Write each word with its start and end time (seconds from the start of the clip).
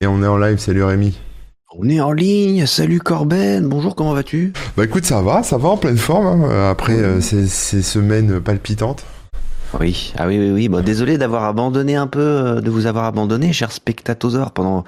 Et 0.00 0.06
on 0.06 0.22
est 0.22 0.28
en 0.28 0.38
live, 0.38 0.58
salut 0.58 0.84
Rémi. 0.84 1.18
On 1.76 1.88
est 1.88 2.00
en 2.00 2.12
ligne, 2.12 2.66
salut 2.66 3.00
Corben, 3.00 3.68
bonjour, 3.68 3.96
comment 3.96 4.14
vas-tu? 4.14 4.52
Bah 4.76 4.84
écoute, 4.84 5.04
ça 5.04 5.22
va, 5.22 5.42
ça 5.42 5.58
va 5.58 5.70
en 5.70 5.76
pleine 5.76 5.96
forme, 5.96 6.44
hein, 6.44 6.70
après 6.70 6.92
euh, 6.92 7.20
ces, 7.20 7.48
ces 7.48 7.82
semaines 7.82 8.40
palpitantes. 8.40 9.04
Oui, 9.80 10.12
ah 10.16 10.28
oui, 10.28 10.38
oui, 10.38 10.52
oui. 10.52 10.68
Bon, 10.68 10.84
désolé 10.84 11.18
d'avoir 11.18 11.42
abandonné 11.46 11.96
un 11.96 12.06
peu, 12.06 12.20
euh, 12.20 12.60
de 12.60 12.70
vous 12.70 12.86
avoir 12.86 13.06
abandonné, 13.06 13.52
chers 13.52 13.72
spectateurs, 13.72 14.52
pendant 14.52 14.84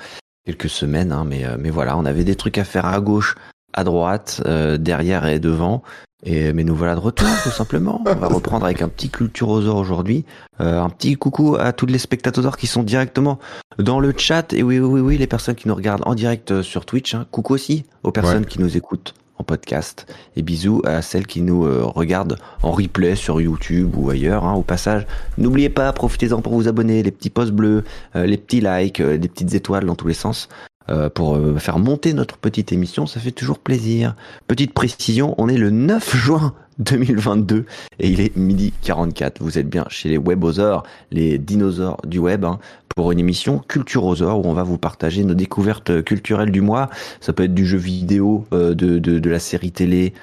quelques 0.47 0.69
semaines, 0.69 1.11
hein, 1.11 1.25
mais, 1.27 1.45
euh, 1.45 1.57
mais 1.59 1.71
voilà, 1.71 1.99
on 1.99 2.05
avait 2.05 2.23
des 2.23 2.37
trucs 2.37 2.59
à 2.59 2.65
faire 2.65 2.87
à 2.87 3.01
gauche, 3.01 3.35
à 3.73 3.83
droite, 3.83 4.41
derrière 4.79 5.27
et 5.27 5.41
devant. 5.41 5.83
Et, 6.23 6.53
mais 6.53 6.65
nous 6.65 6.75
voilà 6.75 6.95
de 6.95 7.01
retour, 7.01 7.29
tout 7.43 7.51
simplement. 7.51 8.03
On 8.07 8.15
va 8.15 8.29
reprendre 8.29 8.65
avec 8.67 8.83
un 8.83 8.89
petit 8.89 9.09
Culturosaur 9.09 9.77
aujourd'hui. 9.77 10.25
Euh, 10.61 10.81
un 10.81 10.91
petit 10.91 11.17
coucou 11.17 11.57
à 11.59 11.73
tous 11.73 11.87
les 11.87 11.99
spectateurs 11.99 12.57
qui 12.57 12.67
sont 12.67 12.83
directement 12.83 13.39
dans 13.79 14.01
le 14.01 14.13
chat. 14.17 14.53
Et 14.53 14.63
oui, 14.63 14.79
oui, 14.79 15.01
oui, 15.01 15.17
les 15.17 15.27
personnes 15.27 15.55
qui 15.55 15.69
nous 15.69 15.75
regardent 15.75 16.07
en 16.07 16.15
direct 16.15 16.51
euh, 16.51 16.63
sur 16.63 16.85
Twitch. 16.85 17.15
Hein. 17.15 17.27
Coucou 17.31 17.55
aussi 17.55 17.85
aux 18.03 18.13
personnes 18.13 18.45
qui 18.45 18.61
nous 18.61 18.77
écoutent 18.77 19.15
en 19.39 19.45
podcast. 19.45 20.07
Et 20.37 20.43
bisous 20.43 20.83
à 20.85 21.01
celles 21.01 21.27
qui 21.27 21.41
nous 21.41 21.65
euh, 21.65 21.85
regardent 21.85 22.37
en 22.63 22.73
replay 22.73 23.17
sur 23.17 23.41
YouTube 23.41 23.95
ou 23.97 24.11
ailleurs. 24.11 24.45
Hein. 24.45 24.53
Au 24.53 24.63
passage, 24.63 25.07
n'oubliez 25.39 25.71
pas, 25.71 25.91
profitez-en 25.95 26.43
pour 26.43 26.53
vous 26.53 26.69
abonner, 26.69 27.03
les 27.03 27.11
petits 27.11 27.31
posts 27.31 27.53
bleus, 27.53 27.85
les 28.15 28.37
petits 28.37 28.61
likes, 28.61 28.99
les 28.99 29.19
petites 29.19 29.55
étoiles 29.55 29.87
dans 29.87 29.95
tous 29.95 30.09
les 30.09 30.15
sens. 30.15 30.51
Euh, 30.89 31.11
pour 31.11 31.37
euh, 31.37 31.59
faire 31.59 31.79
monter 31.79 32.15
notre 32.15 32.39
petite 32.39 32.73
émission, 32.73 33.07
ça 33.07 33.21
fait 33.21 33.31
toujours 33.31 33.59
plaisir. 33.59 34.17
Petite 34.49 34.73
précision, 34.73 35.35
on 35.39 35.49
est 35.49 35.59
le 35.59 35.71
9 35.71 36.17
juin 36.17 36.55
2022 36.79 37.67
et 38.01 38.09
il 38.09 38.21
est 38.21 38.35
midi 38.37 38.73
44. 38.83 39.43
Vous 39.43 39.59
êtes 39.59 39.69
bien 39.69 39.85
chez 39.89 40.09
les 40.09 40.19
webosaures, 40.19 40.83
les 41.13 41.39
dinosaures 41.39 42.01
du 42.07 42.19
web, 42.19 42.45
hein, 42.45 42.59
pour 42.97 43.13
une 43.13 43.19
émission 43.19 43.63
Culturosaure 43.69 44.45
où 44.45 44.49
on 44.49 44.55
va 44.55 44.63
vous 44.63 44.79
partager 44.79 45.23
nos 45.23 45.35
découvertes 45.35 46.03
culturelles 46.03 46.51
du 46.51 46.63
mois. 46.63 46.89
Ça 47.21 47.35
peut 47.35 47.45
être 47.45 47.55
du 47.55 47.67
jeu 47.67 47.79
vidéo, 47.79 48.47
euh, 48.53 48.75
de, 48.75 48.99
de, 48.99 49.19
de, 49.19 49.31
la 49.31 49.39
série 49.39 49.73
télé, 49.73 50.15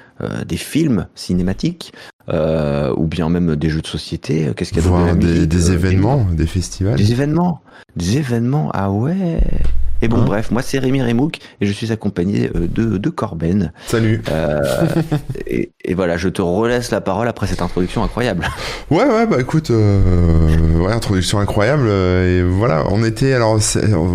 des 0.46 0.56
films 0.56 1.06
cinématiques. 1.14 1.92
ou 2.28 3.06
bien 3.06 3.28
même 3.28 3.54
des 3.54 3.70
jeux 3.70 3.80
de 3.80 3.86
société. 3.86 4.50
Qu'est-ce 4.56 4.72
qu'il 4.72 4.82
y 4.82 4.86
a 4.86 5.14
des, 5.14 5.46
des 5.46 5.70
événements, 5.70 6.26
des 6.32 6.46
festivals. 6.46 6.96
Des 6.96 7.12
événements, 7.12 7.62
des 7.96 8.18
événements. 8.18 8.70
Ah 8.74 8.90
ouais. 8.90 9.40
Et 10.00 10.08
bon, 10.08 10.18
hein 10.18 10.24
bref, 10.24 10.50
moi 10.50 10.62
c'est 10.62 10.78
Rémi 10.78 11.02
Remouk 11.02 11.38
et 11.60 11.66
je 11.66 11.72
suis 11.72 11.90
accompagné 11.90 12.50
euh, 12.54 12.68
de, 12.68 12.98
de 12.98 13.10
Corben. 13.10 13.72
Salut. 13.86 14.22
Euh, 14.30 14.62
et, 15.46 15.72
et, 15.84 15.94
voilà, 15.94 16.16
je 16.16 16.28
te 16.28 16.40
relaisse 16.40 16.90
la 16.90 17.00
parole 17.00 17.26
après 17.26 17.46
cette 17.46 17.62
introduction 17.62 18.04
incroyable. 18.04 18.48
Ouais, 18.90 19.04
ouais, 19.04 19.26
bah 19.26 19.36
écoute, 19.38 19.70
euh, 19.70 20.78
ouais, 20.78 20.92
introduction 20.92 21.40
incroyable. 21.40 21.84
Euh, 21.86 22.38
et 22.38 22.42
voilà, 22.42 22.84
on 22.90 23.04
était, 23.04 23.34
alors, 23.34 23.58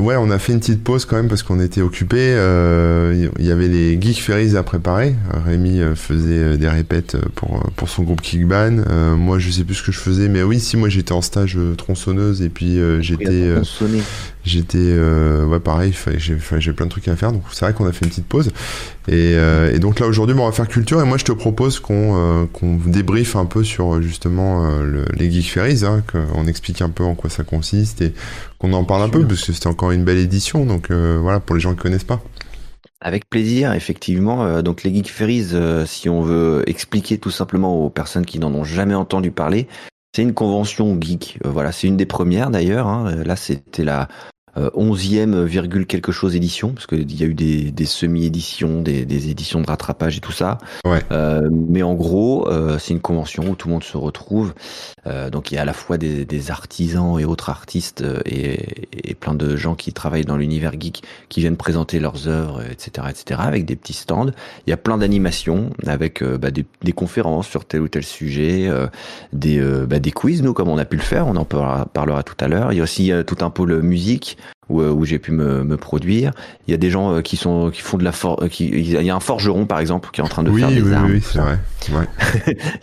ouais, 0.01 0.15
on 0.17 0.31
a 0.31 0.39
fait 0.39 0.53
une 0.53 0.59
petite 0.59 0.83
pause 0.83 1.05
quand 1.05 1.15
même 1.15 1.27
parce 1.27 1.43
qu'on 1.43 1.59
était 1.59 1.81
occupé. 1.81 2.17
Il 2.17 3.45
y 3.45 3.51
avait 3.51 3.67
les 3.67 4.01
Geek 4.01 4.21
Ferries 4.21 4.57
à 4.57 4.63
préparer. 4.63 5.15
Rémi 5.45 5.81
faisait 5.95 6.57
des 6.57 6.67
répètes 6.67 7.17
pour, 7.35 7.63
pour 7.75 7.89
son 7.89 8.03
groupe 8.03 8.21
Kickban. 8.21 8.83
moi, 9.15 9.37
je 9.37 9.51
sais 9.51 9.63
plus 9.63 9.75
ce 9.75 9.83
que 9.83 9.91
je 9.91 9.99
faisais, 9.99 10.27
mais 10.27 10.41
oui, 10.41 10.59
si, 10.59 10.75
moi 10.75 10.89
j'étais 10.89 11.11
en 11.11 11.21
stage 11.21 11.57
tronçonneuse 11.77 12.41
et 12.41 12.49
puis 12.49 12.79
j'étais. 13.01 13.53
J'étais, 14.45 14.77
euh, 14.77 15.45
ouais, 15.45 15.61
pareil, 15.61 15.95
j'ai 16.17 16.73
plein 16.73 16.85
de 16.85 16.91
trucs 16.91 17.07
à 17.07 17.15
faire, 17.15 17.31
donc 17.31 17.43
c'est 17.53 17.63
vrai 17.63 17.73
qu'on 17.73 17.85
a 17.87 17.93
fait 17.93 18.03
une 18.03 18.09
petite 18.11 18.27
pause. 18.27 18.49
Et, 19.07 19.35
euh, 19.35 19.73
et 19.73 19.79
donc 19.79 20.01
là 20.01 20.07
aujourd'hui, 20.07 20.35
on 20.37 20.45
va 20.45 20.51
faire 20.51 20.67
culture, 20.67 21.01
et 21.01 21.05
moi 21.05 21.17
je 21.17 21.23
te 21.23 21.31
propose 21.31 21.79
qu'on 21.79 22.17
euh, 22.17 22.45
qu'on 22.51 22.75
débriefe 22.75 23.37
un 23.37 23.45
peu 23.45 23.63
sur 23.63 24.01
justement 24.01 24.65
euh, 24.65 25.05
les 25.15 25.31
Geek 25.31 25.49
Ferries, 25.49 25.85
hein, 25.85 26.03
qu'on 26.11 26.45
explique 26.45 26.81
un 26.81 26.89
peu 26.89 27.05
en 27.05 27.15
quoi 27.15 27.29
ça 27.29 27.45
consiste 27.45 28.01
et 28.01 28.13
qu'on 28.59 28.73
en 28.73 28.83
parle 28.83 29.03
un 29.03 29.09
peu, 29.09 29.25
parce 29.25 29.45
que 29.45 29.53
c'était 29.53 29.67
encore 29.67 29.91
une 29.91 30.03
belle 30.03 30.17
édition, 30.17 30.65
donc 30.65 30.91
euh, 30.91 31.17
voilà, 31.21 31.39
pour 31.39 31.55
les 31.55 31.61
gens 31.61 31.73
qui 31.73 31.79
connaissent 31.79 32.03
pas. 32.03 32.21
Avec 32.99 33.29
plaisir, 33.29 33.73
effectivement. 33.73 34.61
donc 34.61 34.83
les 34.83 34.93
Geek 34.93 35.09
Ferries, 35.09 35.53
si 35.85 36.09
on 36.09 36.21
veut 36.21 36.63
expliquer 36.67 37.17
tout 37.17 37.31
simplement 37.31 37.85
aux 37.85 37.89
personnes 37.89 38.25
qui 38.25 38.39
n'en 38.39 38.53
ont 38.53 38.63
jamais 38.63 38.95
entendu 38.95 39.31
parler, 39.31 39.67
c'est 40.15 40.21
une 40.21 40.33
convention 40.33 40.97
geek. 40.99 41.39
voilà, 41.43 41.71
c'est 41.71 41.87
une 41.87 41.97
des 41.97 42.05
premières 42.05 42.49
d'ailleurs. 42.49 42.87
Hein. 42.87 43.23
Là, 43.25 43.35
c'était 43.35 43.83
la 43.83 44.07
euh, 44.55 44.69
onzième 44.75 45.45
virgule 45.45 45.87
quelque 45.87 46.11
chose 46.11 46.35
édition, 46.35 46.73
parce 46.73 46.85
qu'il 46.85 47.19
y 47.19 47.23
a 47.23 47.25
eu 47.25 47.33
des, 47.33 47.71
des 47.71 47.85
semi-éditions, 47.85 48.81
des, 48.81 49.05
des, 49.05 49.29
éditions 49.29 49.61
de 49.61 49.67
rattrapage 49.67 50.17
et 50.17 50.19
tout 50.19 50.31
ça. 50.31 50.59
Ouais. 50.85 51.01
Euh, 51.11 51.49
mais 51.51 51.81
en 51.81 51.95
gros, 51.95 52.47
euh, 52.47 52.77
c'est 52.77 52.93
une 52.93 53.01
convention 53.01 53.49
où 53.49 53.55
tout 53.55 53.67
le 53.67 53.73
monde 53.73 53.83
se 53.83 53.97
retrouve. 53.97 54.53
Euh, 55.07 55.29
donc 55.29 55.51
il 55.51 55.55
y 55.55 55.57
a 55.57 55.61
à 55.61 55.65
la 55.65 55.73
fois 55.73 55.97
des, 55.97 56.23
des 56.25 56.51
artisans 56.51 57.19
et 57.19 57.25
autres 57.25 57.49
artistes 57.49 58.03
et, 58.25 58.85
et, 59.09 59.15
plein 59.15 59.33
de 59.33 59.57
gens 59.57 59.75
qui 59.75 59.91
travaillent 59.91 60.23
dans 60.23 60.37
l'univers 60.37 60.73
geek 60.79 61.03
qui 61.29 61.41
viennent 61.41 61.57
présenter 61.57 61.99
leurs 61.99 62.27
œuvres, 62.27 62.61
etc., 62.61 63.07
etc., 63.09 63.41
avec 63.43 63.65
des 63.65 63.75
petits 63.75 63.93
stands. 63.93 64.31
Il 64.67 64.69
y 64.69 64.73
a 64.73 64.77
plein 64.77 64.97
d'animations 64.97 65.71
avec 65.87 66.23
bah, 66.23 66.51
des, 66.51 66.65
des, 66.83 66.91
conférences 66.93 67.47
sur 67.47 67.65
tel 67.65 67.81
ou 67.81 67.87
tel 67.87 68.03
sujet, 68.03 68.69
des, 69.33 69.59
bah, 69.87 69.99
des 69.99 70.11
quiz, 70.11 70.41
nous, 70.41 70.53
comme 70.53 70.69
on 70.69 70.77
a 70.77 70.85
pu 70.85 70.95
le 70.95 71.01
faire, 71.01 71.27
on 71.27 71.35
en 71.35 71.45
parlera, 71.45 71.85
parlera 71.85 72.23
tout 72.23 72.37
à 72.39 72.47
l'heure. 72.47 72.71
Il 72.71 72.77
y 72.77 72.81
a 72.81 72.83
aussi 72.83 73.11
tout 73.25 73.37
un 73.41 73.49
pôle 73.49 73.81
musique 73.81 74.37
où, 74.69 74.81
euh, 74.81 74.91
où 74.91 75.05
j'ai 75.05 75.19
pu 75.19 75.31
me, 75.31 75.63
me, 75.63 75.77
produire. 75.77 76.31
Il 76.67 76.71
y 76.71 76.73
a 76.73 76.77
des 76.77 76.89
gens 76.89 77.15
euh, 77.15 77.21
qui 77.21 77.37
sont 77.37 77.69
qui 77.71 77.81
font 77.81 77.97
de 77.97 78.03
la 78.03 78.11
for 78.11 78.41
euh, 78.41 78.47
qui 78.47 78.67
il 78.67 78.89
y 78.89 79.09
a 79.09 79.15
un 79.15 79.19
forgeron 79.19 79.65
par 79.65 79.79
exemple 79.79 80.09
qui 80.11 80.21
est 80.21 80.23
en 80.23 80.27
train 80.27 80.43
de 80.43 80.51
faire 80.51 80.69
des 80.69 80.81
oui, 80.81 80.93
armes. 80.93 81.11
Oui, 81.11 81.21
c'est 81.21 81.39
vrai. 81.39 81.59
Ouais. 81.91 82.07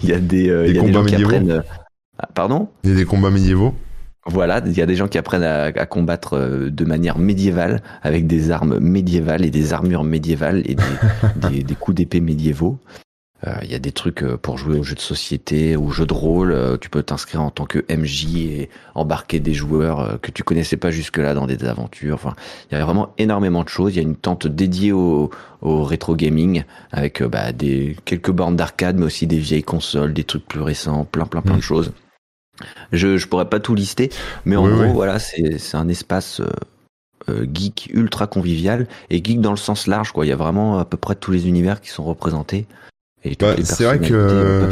il 0.03 0.11
y 0.11 0.13
a 0.13 0.19
des, 0.19 0.49
des 0.49 0.69
il 0.69 0.77
y 0.77 0.79
a 0.79 0.83
des 0.83 0.93
gens 0.93 1.05
qui 1.05 1.15
apprennent. 1.15 1.63
Ah, 2.19 2.29
pardon? 2.35 2.69
Il 2.85 2.91
y 2.91 2.93
a 2.93 2.97
des 2.97 3.07
combats 3.07 3.31
médiévaux? 3.31 3.75
Voilà, 4.27 4.61
il 4.67 4.77
y 4.77 4.83
a 4.83 4.87
des 4.87 4.95
gens 4.95 5.09
qui 5.09 5.17
apprennent 5.17 5.43
à, 5.43 5.65
à, 5.65 5.87
combattre 5.87 6.39
de 6.39 6.85
manière 6.85 7.19
médiévale 7.19 7.83
avec 8.03 8.27
des 8.27 8.51
armes 8.51 8.79
médiévales 8.79 9.47
et 9.47 9.51
des 9.51 9.73
armures 9.73 10.05
médiévales 10.05 10.63
et 10.67 10.75
des, 10.75 10.85
des, 11.49 11.63
des 11.63 11.75
coups 11.75 11.97
d'épée 11.97 12.21
médiévaux. 12.21 12.79
Il 13.43 13.49
euh, 13.49 13.65
y 13.65 13.75
a 13.75 13.79
des 13.79 13.93
trucs 13.93 14.23
euh, 14.23 14.37
pour 14.37 14.59
jouer 14.59 14.79
aux 14.79 14.83
jeux 14.83 14.95
de 14.95 15.01
société, 15.01 15.75
aux 15.75 15.91
jeux 15.91 16.05
de 16.05 16.13
rôle. 16.13 16.53
Euh, 16.53 16.77
tu 16.77 16.91
peux 16.91 17.03
t'inscrire 17.03 17.41
en 17.41 17.51
tant 17.51 17.65
que 17.65 17.79
MJ 17.91 18.37
et 18.37 18.71
embarquer 18.95 19.41
des 19.41 19.55
joueurs 19.55 20.21
que 20.21 20.31
tu 20.31 20.43
connaissais 20.43 20.77
pas 20.77 20.91
jusque-là 20.91 21.33
dans 21.33 21.47
des 21.47 21.65
aventures. 21.65 22.15
Enfin, 22.15 22.35
il 22.71 22.77
y 22.77 22.81
a 22.81 22.85
vraiment 22.85 23.15
énormément 23.17 23.65
de 23.65 23.69
choses. 23.71 23.95
Il 23.95 23.97
y 23.97 24.01
a 24.01 24.03
une 24.03 24.17
tente 24.17 24.47
dédiée 24.47 24.93
au, 24.93 25.31
au 25.63 25.85
rétro 25.85 26.17
gaming 26.17 26.65
avec 26.93 27.23
bah, 27.23 27.53
des 27.53 27.97
quelques 28.05 28.31
bornes 28.31 28.57
d'arcade, 28.57 28.99
mais 28.99 29.07
aussi 29.07 29.27
des 29.27 29.39
vieilles 29.39 29.63
consoles, 29.63 30.13
des 30.13 30.25
trucs 30.25 30.47
plus 30.47 30.61
récents, 30.61 31.07
plein, 31.07 31.25
plein, 31.25 31.41
plein 31.41 31.55
de 31.55 31.59
mm. 31.59 31.63
choses. 31.63 31.93
Je 32.93 33.17
je 33.17 33.27
pourrais 33.27 33.49
pas 33.49 33.59
tout 33.59 33.75
lister, 33.75 34.11
mais 34.45 34.57
en 34.57 34.69
gros, 34.69 34.93
voilà, 34.93 35.19
c'est 35.19 35.57
c'est 35.59 35.79
un 35.79 35.89
espace. 35.89 36.43
geek 37.29 37.91
ultra 37.95 38.27
convivial 38.27 38.87
et 39.09 39.25
geek 39.25 39.41
dans 39.41 39.53
le 39.53 39.57
sens 39.57 39.87
large 39.87 40.11
quoi 40.11 40.27
il 40.27 40.31
y 40.31 40.33
a 40.33 40.37
vraiment 40.37 40.81
à 40.81 40.85
peu 40.85 40.97
près 40.97 41.15
tous 41.15 41.31
les 41.31 41.47
univers 41.47 41.81
qui 41.81 41.89
sont 41.91 42.03
représentés 42.03 42.67
bah, 43.39 43.55
c'est 43.63 43.85
vrai 43.85 43.99
que 43.99 44.69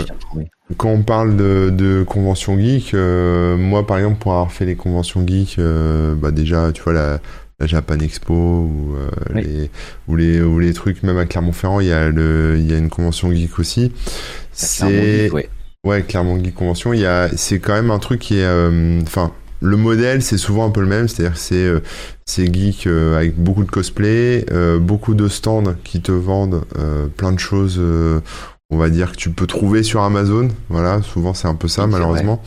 quand 0.77 0.91
on 0.91 1.03
parle 1.03 1.37
de, 1.37 1.71
de 1.71 2.03
convention 2.03 2.59
geek, 2.59 2.95
euh, 2.95 3.57
moi 3.57 3.87
par 3.87 3.99
exemple 3.99 4.19
pour 4.19 4.33
avoir 4.33 4.53
fait 4.53 4.65
les 4.65 4.77
conventions 4.77 5.27
geek, 5.27 5.57
euh, 5.59 6.15
bah 6.15 6.31
déjà 6.31 6.73
tu 6.73 6.83
vois 6.83 6.93
la, 6.93 7.21
la 7.59 7.67
Japan 7.67 7.99
Expo 7.99 8.35
ou, 8.35 8.97
euh, 8.97 9.11
les, 9.35 9.71
ou 10.09 10.17
les 10.17 10.41
ou 10.41 10.59
les 10.59 10.73
trucs 10.73 11.03
même 11.03 11.19
à 11.19 11.27
Clermont-Ferrand, 11.27 11.81
il 11.81 11.89
y 11.89 11.93
a 11.93 12.09
le 12.09 12.57
il 12.59 12.71
y 12.71 12.75
a 12.75 12.79
une 12.79 12.91
convention 12.91 13.31
geek 13.33 13.59
aussi. 13.59 13.93
C'est 14.53 15.31
ouais. 15.31 15.49
ouais 15.85 16.03
Clermont 16.03 16.43
Geek 16.43 16.55
convention, 16.55 16.93
il 16.93 17.01
y 17.01 17.07
a 17.07 17.29
c'est 17.37 17.59
quand 17.59 17.75
même 17.75 17.91
un 17.91 17.99
truc 17.99 18.21
qui 18.21 18.39
est 18.39 18.49
enfin 19.03 19.33
le 19.61 19.77
modèle, 19.77 20.23
c'est 20.23 20.39
souvent 20.39 20.67
un 20.67 20.71
peu 20.71 20.81
le 20.81 20.87
même, 20.87 21.09
c'est-à-dire 21.09 21.35
que 21.35 21.41
c'est 21.41 21.55
euh, 21.57 21.81
c'est 22.27 22.53
geek 22.53 22.87
euh, 22.87 23.17
avec 23.17 23.37
beaucoup 23.37 23.65
de 23.65 23.71
cosplay, 23.71 24.47
euh, 24.51 24.79
beaucoup 24.79 25.15
de 25.15 25.29
stands 25.29 25.75
qui 25.83 26.01
te 26.01 26.13
vendent 26.13 26.63
plein 27.17 27.33
de 27.33 27.39
choses. 27.39 27.81
on 28.71 28.77
va 28.77 28.91
dire 28.91 29.13
que 29.13 29.17
tu 29.17 29.31
peux 29.31 29.47
trouver 29.47 29.83
sur 29.83 30.03
Amazon. 30.03 30.49
Voilà, 30.69 31.03
souvent 31.03 31.35
c'est 31.35 31.49
un 31.49 31.55
peu 31.55 31.69
ça, 31.69 31.87
malheureusement. 31.87 32.43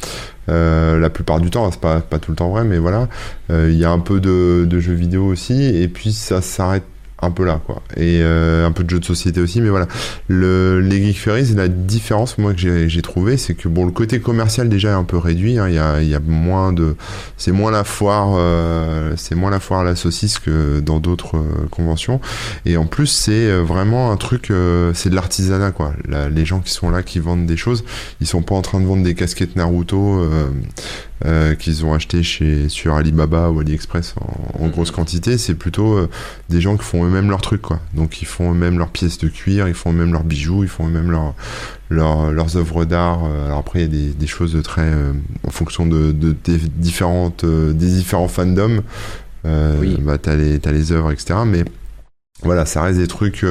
la 0.47 1.09
plupart 1.09 1.39
du 1.39 1.49
temps, 1.49 1.69
c'est 1.71 1.81
pas 1.81 1.99
pas 1.99 2.19
tout 2.19 2.31
le 2.31 2.37
temps 2.37 2.49
vrai, 2.49 2.63
mais 2.63 2.77
voilà. 2.77 3.07
Il 3.49 3.75
y 3.75 3.85
a 3.85 3.91
un 3.91 3.99
peu 3.99 4.19
de, 4.19 4.65
de 4.69 4.79
jeux 4.79 4.93
vidéo 4.93 5.25
aussi, 5.25 5.63
et 5.75 5.87
puis 5.87 6.13
ça 6.13 6.41
s'arrête 6.41 6.85
un 7.21 7.31
peu 7.31 7.45
là 7.45 7.61
quoi. 7.65 7.81
Et 7.97 8.21
euh, 8.21 8.65
un 8.65 8.71
peu 8.71 8.83
de 8.83 8.89
jeux 8.89 8.99
de 8.99 9.05
société 9.05 9.41
aussi 9.41 9.61
mais 9.61 9.69
voilà. 9.69 9.87
Le 10.27 10.79
les 10.79 11.03
Geek 11.03 11.19
Ferries 11.19 11.53
la 11.55 11.67
différence 11.67 12.37
moi 12.37 12.53
que 12.53 12.87
j'ai 12.87 13.01
trouvé 13.01 13.37
c'est 13.37 13.53
que 13.53 13.67
bon 13.67 13.85
le 13.85 13.91
côté 13.91 14.19
commercial 14.19 14.69
déjà 14.69 14.89
est 14.89 14.93
un 14.93 15.03
peu 15.03 15.17
réduit 15.17 15.57
hein. 15.59 15.67
il 15.67 15.75
y 15.75 15.79
a 15.79 16.01
il 16.01 16.09
y 16.09 16.15
a 16.15 16.19
moins 16.19 16.73
de 16.73 16.95
c'est 17.37 17.51
moins 17.51 17.71
la 17.71 17.83
foire 17.83 18.33
euh, 18.35 19.13
c'est 19.17 19.35
moins 19.35 19.51
la 19.51 19.59
foire 19.59 19.81
à 19.81 19.83
la 19.83 19.95
saucisse 19.95 20.39
que 20.39 20.79
dans 20.79 20.99
d'autres 20.99 21.37
euh, 21.37 21.67
conventions. 21.69 22.19
Et 22.65 22.77
en 22.77 22.85
plus 22.85 23.07
c'est 23.07 23.31
euh, 23.49 23.61
vraiment 23.61 24.11
un 24.11 24.17
truc 24.17 24.51
euh, 24.51 24.91
c'est 24.93 25.09
de 25.09 25.15
l'artisanat 25.15 25.71
quoi. 25.71 25.93
Les 26.31 26.45
gens 26.45 26.59
qui 26.59 26.71
sont 26.71 26.89
là 26.89 27.03
qui 27.03 27.19
vendent 27.19 27.45
des 27.45 27.57
choses 27.57 27.83
ils 28.19 28.27
sont 28.27 28.41
pas 28.41 28.55
en 28.55 28.61
train 28.61 28.79
de 28.79 28.85
vendre 28.85 29.03
des 29.03 29.15
casquettes 29.15 29.55
Naruto 29.55 30.21
euh, 31.23 31.53
qu'ils 31.53 31.85
ont 31.85 31.93
acheté 31.93 32.23
chez 32.23 32.67
sur 32.67 32.95
Alibaba 32.95 33.51
ou 33.51 33.59
AliExpress 33.59 34.15
en, 34.19 34.63
en 34.63 34.65
mhm. 34.65 34.71
grosse 34.71 34.89
quantité, 34.89 35.37
c'est 35.37 35.53
plutôt 35.53 35.93
euh, 35.93 36.09
des 36.49 36.61
gens 36.61 36.77
qui 36.77 36.83
font 36.83 37.05
eux-mêmes 37.11 37.29
leurs 37.29 37.41
trucs 37.41 37.61
quoi. 37.61 37.79
Donc 37.93 38.21
ils 38.21 38.27
font 38.27 38.51
eux-mêmes 38.51 38.77
leurs 38.77 38.89
pièces 38.89 39.17
de 39.19 39.27
cuir, 39.27 39.67
ils 39.67 39.73
font 39.73 39.91
eux-mêmes 39.91 40.13
leurs 40.13 40.23
bijoux, 40.23 40.63
ils 40.63 40.69
font 40.69 40.87
eux-mêmes 40.87 41.11
leurs 41.11 41.35
leur, 41.89 42.31
leurs 42.31 42.57
œuvres 42.57 42.85
d'art. 42.85 43.25
Euh, 43.25 43.45
alors 43.45 43.59
après 43.59 43.79
il 43.79 43.81
y 43.83 43.85
a 43.85 43.87
des, 43.87 44.13
des 44.13 44.27
choses 44.27 44.53
de 44.53 44.61
très 44.61 44.91
en 45.45 45.51
fonction 45.51 45.85
de, 45.85 46.11
de 46.11 46.35
des 46.43 46.57
différentes 46.57 47.45
des 47.45 47.87
différents 47.87 48.27
fandoms. 48.27 48.81
oui. 49.45 49.97
bah, 50.01 50.17
t'as 50.17 50.35
les, 50.35 50.59
as 50.65 50.71
les 50.71 50.91
œuvres, 50.91 51.11
etc. 51.11 51.39
Mais 51.45 51.63
voilà, 52.43 52.65
ça 52.65 52.81
reste 52.81 52.97
des 52.99 53.07
trucs 53.07 53.45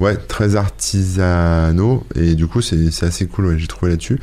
Ouais, 0.00 0.16
très 0.16 0.54
artisanaux 0.54 2.04
et 2.14 2.36
du 2.36 2.46
coup 2.46 2.62
c'est 2.62 3.02
assez 3.02 3.26
cool, 3.26 3.46
ouais, 3.46 3.58
j'ai 3.58 3.66
trouvé 3.66 3.90
là-dessus. 3.90 4.20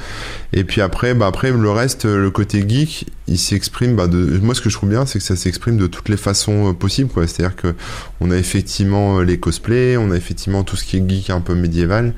Et 0.54 0.64
puis 0.64 0.80
après, 0.80 1.14
bah 1.14 1.28
après 1.28 1.52
le 1.52 1.70
reste, 1.70 2.06
le 2.06 2.32
côté 2.32 2.64
geek, 2.66 3.08
il 3.28 3.38
s'exprime. 3.38 3.94
Bah 3.94 4.08
de, 4.08 4.40
moi 4.40 4.56
ce 4.56 4.62
que 4.62 4.70
je 4.70 4.78
trouve 4.78 4.92
bien, 4.92 5.06
c'est 5.06 5.20
que 5.20 5.26
ça 5.26 5.36
s'exprime 5.36 5.76
de 5.76 5.88
toutes 5.88 6.08
les 6.08 6.16
façons 6.16 6.70
euh, 6.70 6.74
possibles, 6.74 7.10
quoi. 7.10 7.28
C'est-à-dire 7.28 7.58
que 7.58 7.76
on 8.22 8.32
a 8.32 8.38
effectivement 8.38 9.20
euh, 9.20 9.24
les 9.26 9.38
cosplays, 9.38 9.98
on 9.98 10.12
a 10.12 10.16
effectivement 10.16 10.64
tout 10.64 10.78
ce 10.78 10.86
qui 10.86 10.96
est 10.96 11.10
geek 11.10 11.30
un 11.30 11.42
peu 11.42 11.56
médiéval. 11.56 12.14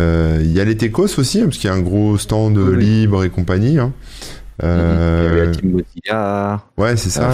Euh, 0.00 0.40
il 0.42 0.50
y 0.50 0.60
a 0.60 0.64
les 0.64 0.76
techos 0.76 1.20
aussi, 1.20 1.40
hein, 1.40 1.44
parce 1.44 1.58
qu'il 1.58 1.70
y 1.70 1.72
a 1.72 1.76
un 1.76 1.80
gros 1.80 2.18
stand 2.18 2.58
libre 2.58 3.22
et 3.22 3.30
compagnie. 3.30 3.78
Hein. 3.78 3.92
Euh... 4.64 5.30
Il 5.30 5.38
y 5.38 5.40
a 5.40 5.44
la 5.44 5.50
Team 5.52 5.82
Ouais, 6.76 6.96
c'est 6.96 7.10
ça. 7.10 7.30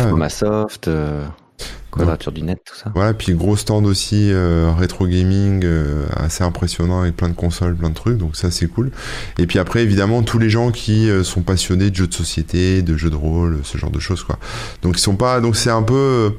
Quadrature 2.00 2.32
du 2.32 2.42
net, 2.42 2.60
tout 2.64 2.74
ça. 2.74 2.90
Voilà, 2.94 3.14
puis 3.14 3.34
gros 3.34 3.56
stand 3.56 3.86
aussi 3.86 4.30
euh, 4.32 4.72
rétro 4.76 5.06
gaming 5.06 5.62
euh, 5.64 6.06
assez 6.16 6.44
impressionnant 6.44 7.02
avec 7.02 7.16
plein 7.16 7.28
de 7.28 7.34
consoles, 7.34 7.76
plein 7.76 7.90
de 7.90 7.94
trucs, 7.94 8.18
donc 8.18 8.36
ça 8.36 8.50
c'est 8.50 8.66
cool. 8.66 8.90
Et 9.38 9.46
puis 9.46 9.58
après 9.58 9.82
évidemment 9.82 10.22
tous 10.22 10.38
les 10.38 10.50
gens 10.50 10.70
qui 10.70 11.08
euh, 11.08 11.24
sont 11.24 11.42
passionnés 11.42 11.90
de 11.90 11.96
jeux 11.96 12.06
de 12.06 12.14
société, 12.14 12.82
de 12.82 12.96
jeux 12.96 13.10
de 13.10 13.16
rôle, 13.16 13.60
ce 13.62 13.78
genre 13.78 13.90
de 13.90 14.00
choses 14.00 14.24
quoi. 14.24 14.38
Donc 14.82 14.96
ils 14.96 15.02
sont 15.02 15.16
pas, 15.16 15.40
donc 15.40 15.56
c'est 15.56 15.70
un 15.70 15.82
peu, 15.82 16.34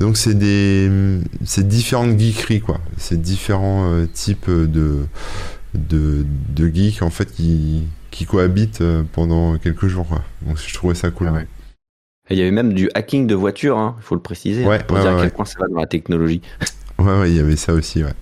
donc 0.00 0.16
c'est 0.16 0.34
des, 0.34 0.90
c'est 1.44 1.66
différentes 1.66 2.18
geekeries 2.18 2.60
quoi. 2.60 2.80
C'est 2.96 3.20
différents 3.20 3.90
types 4.12 4.50
de, 4.50 5.06
de 5.74 6.24
de 6.54 6.66
geeks 6.68 7.02
en 7.02 7.10
fait 7.10 7.32
qui 7.32 7.84
qui 8.10 8.24
cohabitent 8.24 8.82
pendant 9.12 9.56
quelques 9.58 9.86
jours 9.86 10.06
quoi. 10.08 10.22
Donc 10.46 10.58
je 10.64 10.74
trouvais 10.74 10.94
ça 10.94 11.10
cool. 11.10 11.28
Ah 11.30 11.32
ouais 11.32 11.46
il 12.30 12.38
y 12.38 12.42
avait 12.42 12.50
même 12.50 12.72
du 12.72 12.90
hacking 12.94 13.26
de 13.26 13.34
voitures, 13.34 13.78
hein, 13.78 13.96
il 13.98 14.02
faut 14.02 14.14
le 14.14 14.22
préciser, 14.22 14.64
hein, 14.64 14.78
pour 14.86 14.98
dire 14.98 15.16
à 15.16 15.20
quel 15.22 15.30
point 15.30 15.44
ça 15.44 15.58
va 15.60 15.68
dans 15.68 15.80
la 15.80 15.86
technologie. 15.86 16.42
Ouais, 16.98 17.20
ouais, 17.20 17.30
il 17.30 17.36
y 17.36 17.40
avait 17.40 17.56
ça 17.56 17.74
aussi, 17.74 18.02
ouais. 18.02 18.14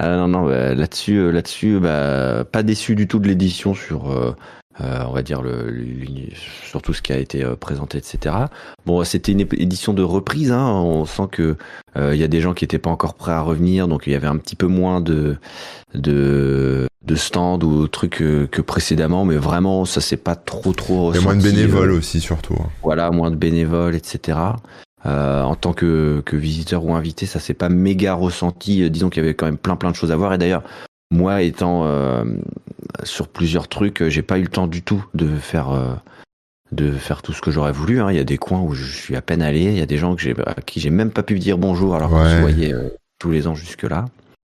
ah, 0.00 0.16
non, 0.16 0.28
non, 0.28 0.46
bah, 0.46 0.74
là-dessus, 0.74 1.18
euh, 1.18 1.30
là-dessus, 1.30 1.78
bah, 1.78 2.46
pas 2.50 2.62
déçu 2.62 2.94
du 2.94 3.06
tout 3.06 3.18
de 3.18 3.28
l'édition 3.28 3.74
sur, 3.74 4.10
euh, 4.10 4.34
euh, 4.80 5.04
on 5.06 5.12
va 5.12 5.22
dire, 5.22 5.42
le, 5.42 5.74
sur 6.64 6.82
tout 6.82 6.94
ce 6.94 7.02
qui 7.02 7.12
a 7.12 7.18
été 7.18 7.44
présenté, 7.60 7.98
etc. 7.98 8.34
Bon, 8.86 9.04
c'était 9.04 9.32
une 9.32 9.40
édition 9.40 9.92
de 9.92 10.02
reprise, 10.02 10.52
hein, 10.52 10.66
on 10.66 11.04
sent 11.04 11.28
que 11.30 11.56
il 11.96 12.16
y 12.16 12.24
a 12.24 12.28
des 12.28 12.40
gens 12.40 12.54
qui 12.54 12.64
n'étaient 12.64 12.78
pas 12.78 12.90
encore 12.90 13.14
prêts 13.14 13.32
à 13.32 13.42
revenir, 13.42 13.86
donc 13.86 14.04
il 14.06 14.14
y 14.14 14.16
avait 14.16 14.26
un 14.26 14.38
petit 14.38 14.56
peu 14.56 14.66
moins 14.66 15.02
de, 15.02 15.36
de, 15.94 16.88
de 17.04 17.14
stands 17.14 17.58
ou 17.60 17.88
trucs 17.88 18.16
que, 18.16 18.46
que, 18.46 18.62
précédemment, 18.62 19.24
mais 19.24 19.36
vraiment, 19.36 19.84
ça 19.84 20.00
c'est 20.00 20.16
pas 20.16 20.36
trop 20.36 20.72
trop. 20.72 21.12
Il 21.12 21.16
y 21.16 21.18
a 21.18 21.22
moins 21.22 21.36
de 21.36 21.42
bénévoles 21.42 21.90
euh, 21.90 21.98
aussi, 21.98 22.20
surtout. 22.20 22.54
Hein. 22.58 22.68
Voilà, 22.82 23.10
moins 23.10 23.30
de 23.30 23.36
bénévoles, 23.36 23.94
etc. 23.94 24.38
Euh, 25.04 25.42
en 25.42 25.56
tant 25.56 25.72
que, 25.72 26.22
que 26.24 26.36
visiteur 26.36 26.84
ou 26.84 26.94
invité, 26.94 27.26
ça 27.26 27.40
s'est 27.40 27.54
pas 27.54 27.68
méga 27.68 28.14
ressenti. 28.14 28.82
Euh, 28.82 28.88
disons 28.88 29.10
qu'il 29.10 29.22
y 29.22 29.26
avait 29.26 29.34
quand 29.34 29.46
même 29.46 29.58
plein 29.58 29.76
plein 29.76 29.90
de 29.90 29.96
choses 29.96 30.12
à 30.12 30.16
voir. 30.16 30.32
Et 30.32 30.38
d'ailleurs, 30.38 30.62
moi 31.12 31.42
étant 31.42 31.84
euh, 31.84 32.24
sur 33.04 33.28
plusieurs 33.28 33.68
trucs, 33.68 34.08
j'ai 34.08 34.22
pas 34.22 34.38
eu 34.38 34.42
le 34.42 34.48
temps 34.48 34.66
du 34.66 34.82
tout 34.82 35.04
de 35.14 35.36
faire 35.36 36.00
de 36.72 36.90
faire 36.90 37.22
tout 37.22 37.32
ce 37.32 37.40
que 37.40 37.50
j'aurais 37.50 37.72
voulu. 37.72 38.00
Hein. 38.00 38.10
Il 38.10 38.16
y 38.16 38.20
a 38.20 38.24
des 38.24 38.38
coins 38.38 38.60
où 38.60 38.74
je 38.74 38.84
suis 38.84 39.14
à 39.14 39.22
peine 39.22 39.42
allé. 39.42 39.64
Il 39.64 39.78
y 39.78 39.82
a 39.82 39.86
des 39.86 39.98
gens 39.98 40.16
que 40.16 40.22
j'ai 40.22 40.34
à 40.46 40.54
qui 40.54 40.80
j'ai 40.80 40.90
même 40.90 41.10
pas 41.10 41.22
pu 41.22 41.38
dire 41.38 41.58
bonjour 41.58 41.94
alors 41.94 42.10
qu'on 42.10 42.24
se 42.24 42.40
voyait 42.40 42.74
tous 43.18 43.30
les 43.30 43.46
ans 43.46 43.54
jusque 43.54 43.84
là. 43.84 44.06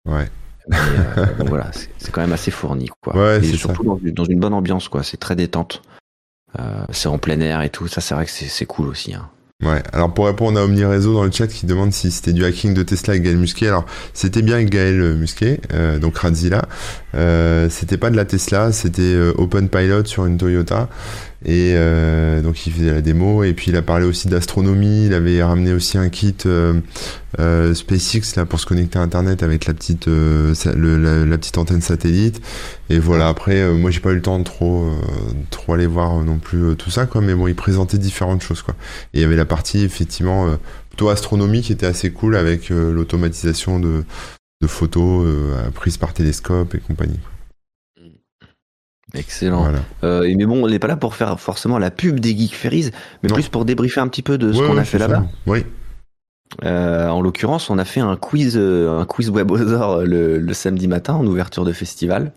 Ouais. 0.09 0.29
Euh, 0.73 1.27
voilà, 1.47 1.71
c'est 1.73 2.11
quand 2.11 2.21
même 2.21 2.33
assez 2.33 2.51
fourni, 2.51 2.91
quoi. 3.01 3.37
et 3.37 3.43
surtout 3.43 3.99
dans, 4.13 4.25
une 4.25 4.41
bonne 4.41 4.55
ambiance, 4.55 4.89
quoi. 4.89 5.03
C'est 5.03 5.17
très 5.17 5.37
détente. 5.37 5.83
Euh, 6.59 6.85
c'est 6.91 7.09
en 7.09 7.19
plein 7.19 7.41
air 7.41 7.63
et 7.63 7.71
tout. 7.71 7.89
Ça, 7.89 8.01
c'est 8.01 8.15
vrai 8.15 8.27
que 8.27 8.31
c'est 8.31 8.67
cool 8.67 8.89
aussi. 8.89 9.15
Hein. 9.15 9.29
Ouais, 9.63 9.81
alors 9.93 10.13
pour 10.13 10.27
répondre 10.27 10.59
à 10.59 10.65
Omni 10.65 10.85
Réseau 10.85 11.15
dans 11.15 11.23
le 11.23 11.31
chat 11.31 11.47
qui 11.47 11.67
demande 11.67 11.93
si 11.93 12.11
c'était 12.11 12.33
du 12.33 12.45
hacking 12.45 12.75
de 12.75 12.83
Tesla 12.83 13.13
avec 13.13 13.23
Gaël 13.23 13.37
Musquet, 13.37 13.69
alors 13.69 13.87
c'était 14.13 14.43
bien 14.43 14.63
Gaël 14.65 15.15
Musquet, 15.15 15.61
euh, 15.73 16.01
donc 16.01 16.19
Radzilla. 16.19 16.63
c'était 17.71 17.97
pas 17.97 18.11
de 18.11 18.17
la 18.17 18.25
Tesla, 18.25 18.73
c'était 18.73 19.17
Open 19.37 19.69
Pilot 19.69 20.05
sur 20.07 20.27
une 20.27 20.37
Toyota. 20.37 20.89
Et 21.45 21.75
euh, 21.75 22.41
donc 22.41 22.67
il 22.67 22.73
faisait 22.73 22.93
la 22.93 23.01
démo 23.01 23.43
et 23.43 23.53
puis 23.53 23.71
il 23.71 23.77
a 23.77 23.83
parlé 23.83 24.07
aussi 24.07 24.29
d'astronomie. 24.29 25.07
Il 25.07 25.15
avait 25.15 25.43
ramené 25.43 25.73
aussi 25.73 25.99
un 25.99 26.09
kit 26.09 26.37
euh, 26.47 26.75
euh, 27.41 27.75
SpaceX 27.75 28.37
là 28.37 28.47
pour 28.47 28.61
se 28.61 28.67
connecter 28.67 28.99
à 28.99 29.03
Internet 29.03 29.43
avec 29.43 29.67
la 29.67 29.75
petite 29.75 30.07
euh, 30.07 30.55
le, 30.77 31.25
la, 31.25 31.39
petite 31.39 31.59
antenne 31.59 31.81
satellite. 31.81 32.41
Et 32.91 32.99
voilà. 32.99 33.29
Après, 33.29 33.61
euh, 33.61 33.75
moi 33.75 33.91
j'ai 33.91 34.01
pas 34.01 34.11
eu 34.11 34.17
le 34.17 34.23
temps 34.23 34.39
de 34.39 34.45
trop 34.45 34.91
trop 35.51 35.75
aller 35.75 35.87
voir 35.87 36.17
non 36.23 36.39
plus 36.39 36.77
tout 36.77 36.91
ça 36.91 37.07
quoi. 37.07 37.21
Mais 37.21 37.35
bon, 37.35 37.49
il 37.49 37.55
présentait 37.55 37.99
différentes 37.99 38.43
choses 38.43 38.63
quoi. 38.63 38.75
Et 39.15 39.19
il 39.19 39.23
y 39.23 39.25
avait 39.25 39.37
la 39.37 39.45
partie 39.45 39.83
effectivement 39.83 40.47
plutôt 40.91 41.09
astronomie 41.09 41.63
qui 41.63 41.73
était 41.73 41.87
assez 41.87 42.11
cool 42.13 42.37
avec 42.37 42.69
l'automatisation 42.71 43.81
de 43.81 44.05
de 44.61 44.67
photos 44.69 45.27
prises 45.75 45.97
par 45.97 46.13
télescope 46.13 46.77
et 46.77 46.79
compagnie. 46.79 47.19
Excellent. 49.15 49.73
Euh, 50.05 50.33
mais 50.37 50.47
bon, 50.47 50.65
on 50.65 50.69
n'est 50.69 50.79
pas 50.79 50.87
là 50.87 50.97
pour 50.97 51.15
faire 51.15 51.39
forcément 51.39 51.79
la 51.79 51.91
pub 51.91 52.19
des 52.21 52.37
Geek 52.37 52.55
Ferries, 52.55 52.91
mais 53.23 53.29
plus 53.29 53.49
pour 53.49 53.65
débriefer 53.65 54.01
un 54.01 54.09
petit 54.09 54.23
peu 54.23 54.39
de 54.39 54.53
ce 54.53 54.59
qu'on 54.59 54.79
a 54.79 54.85
fait 54.85 54.99
là-bas. 54.99 55.25
Oui. 55.47 55.65
Euh, 56.65 57.09
en 57.09 57.23
l'occurrence, 57.23 57.71
on 57.71 57.79
a 57.79 57.85
fait 57.85 58.01
un 58.01 58.17
quiz, 58.17 58.57
euh, 58.57 59.01
un 59.01 59.07
quiz 59.07 59.33
le, 59.33 60.39
le 60.39 60.55
samedi 60.55 60.87
matin 60.87 61.15
en 61.15 61.27
ouverture 61.27 61.65
de 61.65 61.73
festival. 61.73 62.33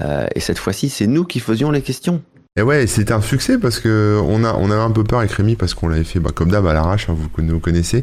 et 0.00 0.40
cette 0.40 0.58
fois-ci, 0.58 0.88
c'est 0.88 1.06
nous 1.06 1.24
qui 1.24 1.40
faisions 1.40 1.70
les 1.70 1.82
questions. 1.82 2.22
Et 2.58 2.62
ouais, 2.62 2.88
c'était 2.88 3.12
un 3.12 3.20
succès 3.20 3.56
parce 3.56 3.78
que 3.78 4.20
on 4.20 4.42
a 4.42 4.48
avait 4.50 4.82
un 4.82 4.90
peu 4.90 5.04
peur 5.04 5.20
avec 5.20 5.30
Rémi 5.30 5.54
parce 5.54 5.74
qu'on 5.74 5.86
l'avait 5.86 6.02
fait 6.02 6.18
bah, 6.18 6.30
comme 6.34 6.50
d'hab 6.50 6.66
à 6.66 6.72
l'arrache, 6.72 7.08
hein, 7.08 7.14
vous 7.16 7.60
connaissez. 7.60 8.02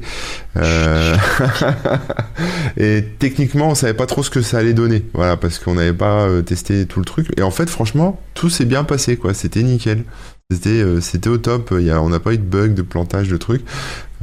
Euh... 0.55 1.13
et 2.77 3.03
techniquement, 3.19 3.71
on 3.71 3.75
savait 3.75 3.93
pas 3.93 4.05
trop 4.05 4.23
ce 4.23 4.29
que 4.29 4.41
ça 4.41 4.59
allait 4.59 4.73
donner, 4.73 5.03
voilà, 5.13 5.35
parce 5.35 5.59
qu'on 5.59 5.73
n'avait 5.73 5.91
pas 5.91 6.27
euh, 6.27 6.41
testé 6.41 6.85
tout 6.85 6.99
le 6.99 7.05
truc. 7.05 7.27
Et 7.35 7.41
en 7.41 7.51
fait, 7.51 7.69
franchement, 7.69 8.21
tout 8.33 8.49
s'est 8.49 8.63
bien 8.63 8.85
passé, 8.85 9.17
quoi. 9.17 9.33
C'était 9.33 9.61
nickel. 9.61 10.05
C'était 10.51 10.69
euh, 10.69 11.01
c'était 11.01 11.29
au 11.29 11.39
top. 11.39 11.73
Il 11.79 11.85
y 11.85 11.89
a, 11.89 11.99
on 12.01 12.09
n'a 12.09 12.19
pas 12.19 12.33
eu 12.33 12.37
de 12.37 12.43
bug, 12.43 12.75
de 12.75 12.83
plantage, 12.83 13.29
de 13.29 13.37
trucs. 13.37 13.63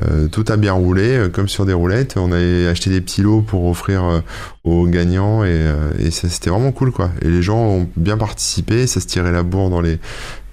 Euh, 0.01 0.29
tout 0.29 0.45
a 0.49 0.57
bien 0.57 0.73
roulé, 0.73 1.17
euh, 1.17 1.29
comme 1.29 1.49
sur 1.49 1.67
des 1.67 1.73
roulettes. 1.73 2.17
On 2.17 2.31
avait 2.31 2.69
acheté 2.69 2.91
des 2.91 3.01
petits 3.01 3.23
lots 3.23 3.43
pour 3.43 3.67
offrir 3.67 4.05
euh, 4.05 4.21
aux 4.63 4.87
gagnants 4.87 5.45
et, 5.45 5.67
et 5.99 6.13
c'était 6.13 6.49
vraiment 6.49 6.71
cool 6.71 6.93
quoi. 6.93 7.11
Et 7.23 7.29
les 7.29 7.43
gens 7.43 7.59
ont 7.59 7.89
bien 7.97 8.17
participé, 8.17 8.87
ça 8.87 9.01
se 9.01 9.07
tirait 9.07 9.33
la 9.33 9.43
bourre 9.43 9.69
dans 9.69 9.81
les 9.81 9.99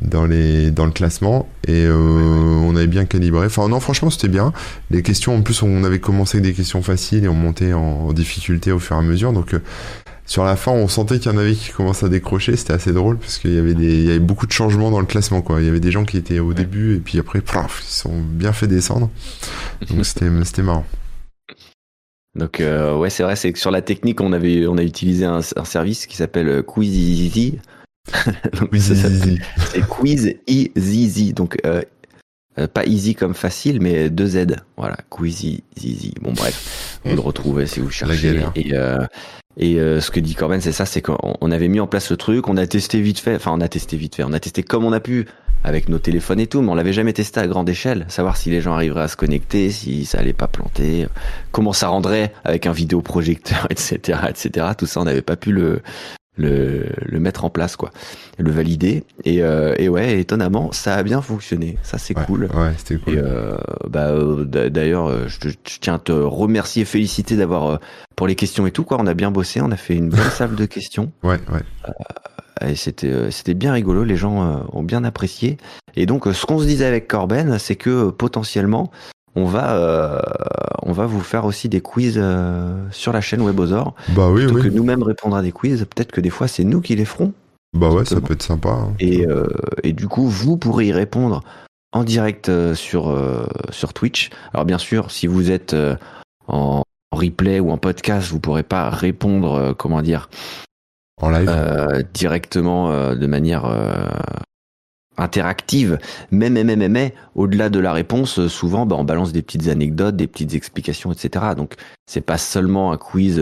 dans 0.02 0.26
les 0.26 0.72
dans 0.72 0.86
le 0.86 0.92
classement 0.92 1.48
et 1.68 1.88
on 1.88 2.76
avait 2.76 2.88
bien 2.88 3.06
calibré. 3.06 3.46
Enfin 3.46 3.68
non 3.68 3.80
franchement 3.80 4.10
c'était 4.10 4.28
bien. 4.28 4.52
Les 4.90 5.04
questions 5.04 5.36
en 5.36 5.44
plus 5.44 5.62
on 5.62 5.84
avait 5.84 6.00
commencé 6.00 6.40
avec 6.40 6.50
des 6.50 6.56
questions 6.56 6.82
faciles 6.82 7.26
et 7.26 7.28
on 7.28 7.36
montait 7.36 7.74
en, 7.74 8.08
en 8.08 8.14
difficulté 8.14 8.72
au 8.72 8.80
fur 8.80 8.96
et 8.96 9.00
à 9.00 9.04
mesure 9.04 9.32
donc 9.32 9.56
sur 10.30 10.46
la 10.46 10.56
fin, 10.56 10.72
on 10.72 10.88
sentait 10.88 11.18
qu'il 11.18 11.32
y 11.32 11.36
en 11.36 11.40
avait 11.40 11.56
qui 11.56 11.72
commençaient 11.72 12.06
à 12.06 12.10
décrocher. 12.10 12.56
C'était 12.56 12.74
assez 12.74 12.94
drôle 12.94 13.18
parce 13.18 13.40
qu'il 13.40 13.52
y 13.52 13.58
avait 13.58 13.74
des, 13.74 13.96
il 13.96 14.06
y 14.06 14.10
avait 14.12 14.20
beaucoup 14.20 14.46
de 14.46 14.52
changements 14.52 14.92
dans 14.92 15.00
le 15.00 15.08
classement, 15.08 15.42
quoi. 15.42 15.60
Il 15.60 15.66
y 15.66 15.70
avait 15.70 15.80
des 15.80 15.90
gens 15.90 16.06
qui 16.06 16.18
étaient 16.18 16.38
au 16.38 16.54
début 16.54 16.98
et 16.98 17.00
puis 17.00 17.18
après, 17.18 17.42
paf, 17.42 17.82
ils 17.84 17.92
sont 17.92 18.22
bien 18.22 18.54
fait 18.54 18.68
descendre. 18.68 19.10
Donc 19.90 20.06
c'était, 20.06 20.30
c'était 20.44 20.62
marrant. 20.62 20.86
Donc 22.36 22.60
euh, 22.60 22.96
ouais, 22.96 23.10
c'est 23.10 23.24
vrai, 23.24 23.36
c'est 23.36 23.52
que 23.52 23.58
sur 23.58 23.72
la 23.72 23.82
technique, 23.82 24.22
on 24.22 24.32
avait, 24.32 24.68
on 24.68 24.78
a 24.78 24.84
utilisé 24.84 25.26
un, 25.26 25.42
service 25.42 26.06
qui 26.06 26.16
s'appelle 26.16 26.62
Quiz 26.62 26.96
Easy. 26.96 27.58
c'est 28.78 29.88
Quiz 29.90 30.36
Easy. 30.46 31.34
Donc 31.34 31.58
euh, 31.66 31.82
pas 32.68 32.86
easy 32.86 33.16
comme 33.16 33.34
facile, 33.34 33.80
mais 33.82 34.10
deux 34.10 34.28
Z. 34.28 34.58
Voilà, 34.78 34.98
Quiz 35.10 35.62
Easy. 35.82 36.14
Bon 36.22 36.34
bref, 36.34 37.00
vous 37.06 37.16
le 37.16 37.22
retrouvez 37.22 37.66
si 37.68 37.80
vous 37.80 37.90
cherchez. 37.90 38.42
Et, 38.56 38.74
et 39.60 39.80
euh, 39.80 40.00
ce 40.00 40.10
que 40.10 40.22
dit 40.22 40.36
Corben, 40.36 40.62
c'est 40.62 40.72
ça, 40.72 40.86
c'est 40.86 41.02
qu'on 41.02 41.52
avait 41.52 41.68
mis 41.68 41.82
en 41.82 41.88
place 41.88 42.06
ce 42.06 42.14
truc, 42.14 42.48
on 42.48 42.56
a 42.56 42.66
testé 42.66 43.02
vite 43.02 43.20
fait, 43.20 43.36
enfin 43.36 43.52
on 43.54 43.60
a 43.60 43.68
testé 43.68 43.98
vite 43.98 44.16
fait, 44.16 44.24
on 44.24 44.32
a 44.32 44.40
testé 44.40 44.64
comme 44.64 44.86
on 44.86 44.94
a 44.94 45.02
pu 45.02 45.28
avec 45.66 45.90
nos 45.90 46.00
téléphones 46.00 46.40
et 46.40 46.48
tout, 46.48 46.62
mais 46.62 46.70
on 46.70 46.76
l'avait 46.76 46.94
jamais 46.94 47.12
testé 47.12 47.42
à 47.42 47.48
grande 47.48 47.68
échelle, 47.68 48.06
savoir 48.08 48.38
si 48.38 48.50
les 48.50 48.62
gens 48.62 48.74
arriveraient 48.74 49.04
à 49.04 49.08
se 49.10 49.18
connecter, 49.18 49.70
si 49.72 50.06
ça 50.06 50.20
allait 50.20 50.32
pas 50.32 50.48
planter, 50.48 51.08
comment 51.52 51.74
ça 51.74 51.90
rendrait 51.90 52.32
avec 52.46 52.68
un 52.68 52.72
vidéoprojecteur, 52.72 53.68
etc., 53.70 54.20
etc. 54.30 54.68
Tout 54.78 54.86
ça, 54.86 55.02
on 55.02 55.04
n'avait 55.04 55.22
pas 55.22 55.36
pu 55.36 55.52
le, 55.52 55.82
le, 56.40 56.86
le, 57.06 57.20
mettre 57.20 57.46
en 57.46 57.50
place, 57.50 57.76
quoi, 57.76 57.92
le 58.38 58.52
valider. 58.52 59.04
Et, 59.26 59.44
euh, 59.44 59.76
et, 59.78 59.90
ouais, 59.90 60.20
étonnamment, 60.20 60.72
ça 60.72 60.96
a 60.96 61.04
bien 61.04 61.22
fonctionné. 61.22 61.78
Ça, 61.84 61.98
c'est 61.98 62.14
cool. 62.14 62.50
Ouais, 62.54 62.74
c'était 62.78 62.98
cool. 62.98 63.14
Et 63.14 63.18
euh, 63.18 63.58
bah, 63.88 64.08
euh, 64.08 64.46
d'ailleurs, 64.46 65.28
je, 65.28 65.50
je, 65.50 65.80
tiens 65.80 65.96
à 65.96 66.00
te 66.00 66.12
remercier 66.12 66.84
et 66.84 66.86
féliciter 66.86 67.36
d'avoir 67.36 67.80
pour 68.16 68.28
les 68.28 68.36
questions 68.36 68.66
et 68.66 68.72
tout, 68.72 68.84
quoi. 68.84 68.98
On 69.00 69.08
a 69.08 69.14
bien 69.14 69.32
bossé, 69.32 69.62
on 69.62 69.72
a 69.72 69.78
fait 69.78 69.96
une 69.96 70.10
bonne 70.10 70.30
salle 70.32 70.56
de 70.56 70.66
questions. 70.66 71.12
Ouais, 71.22 71.40
ouais. 71.52 72.70
et 72.70 72.76
c'était 72.76 73.30
c'était 73.30 73.54
bien 73.54 73.74
rigolo. 73.74 74.04
Les 74.04 74.16
gens 74.16 74.66
ont 74.72 74.84
bien 74.84 75.04
apprécié. 75.04 75.58
Et 75.96 76.06
donc, 76.06 76.26
ce 76.26 76.46
qu'on 76.46 76.60
se 76.60 76.66
disait 76.66 76.86
avec 76.86 77.08
Corben, 77.08 77.60
c'est 77.60 77.76
que 77.76 78.10
potentiellement, 78.10 78.90
on 79.36 79.46
va, 79.46 79.76
euh, 79.76 80.20
on 80.84 80.92
va 80.92 81.06
vous 81.06 81.22
faire 81.22 81.46
aussi 81.46 81.70
des 81.70 81.82
quiz 81.82 82.16
euh, 82.18 82.86
sur 82.92 83.14
la 83.14 83.22
chaîne 83.22 83.42
Webosor. 83.42 83.96
Bah 84.10 84.30
oui, 84.30 84.46
Plutôt 84.46 84.64
que 84.64 84.68
nous-mêmes 84.70 85.04
répondre 85.04 85.36
à 85.36 85.42
des 85.42 85.52
quiz, 85.52 85.86
peut-être 85.86 86.12
que 86.12 86.22
des 86.22 86.30
fois 86.30 86.48
c'est 86.48 86.64
nous 86.64 86.82
qui 86.82 86.96
les 86.96 87.06
ferons. 87.06 87.34
Bah 87.74 87.90
ouais, 87.90 88.06
ça 88.06 88.20
peut 88.20 88.34
être 88.34 88.44
sympa. 88.44 88.70
Hein. 88.70 88.94
Et, 89.00 89.28
euh, 89.28 89.48
et, 89.84 89.94
du 89.94 90.08
coup, 90.08 90.28
vous 90.28 90.58
pourrez 90.58 90.88
y 90.88 90.92
répondre 90.92 91.44
en 91.92 92.04
direct 92.04 92.52
sur, 92.74 93.16
sur 93.70 93.94
Twitch. 93.94 94.32
Alors 94.54 94.66
bien 94.66 94.80
sûr, 94.80 95.12
si 95.12 95.28
vous 95.28 95.52
êtes 95.52 95.76
en 96.48 96.84
replay 97.12 97.60
ou 97.60 97.72
en 97.72 97.78
podcast, 97.78 98.30
vous 98.30 98.40
pourrez 98.40 98.64
pas 98.64 98.90
répondre, 98.90 99.76
comment 99.78 100.02
dire, 100.02 100.30
en 101.22 101.30
live 101.30 102.06
directement 102.14 103.14
de 103.14 103.28
manière 103.28 103.66
interactive, 105.20 106.00
mais, 106.32 106.50
mais, 106.50 106.64
mais, 106.64 106.76
mais, 106.76 106.90
mais 106.90 107.14
au-delà 107.36 107.70
de 107.70 107.80
la 107.80 107.94
réponse, 107.94 108.48
souvent, 108.48 108.86
bah, 108.86 108.96
on 108.98 109.04
balance 109.04 109.32
des 109.32 109.42
petites 109.42 109.68
anecdotes, 109.68 110.16
des 110.16 110.28
petites 110.28 110.54
explications, 110.54 111.12
etc. 111.12 111.46
Donc, 111.56 111.76
c'est 112.06 112.22
pas 112.22 112.38
seulement 112.38 112.92
un 112.92 112.98
quiz 112.98 113.42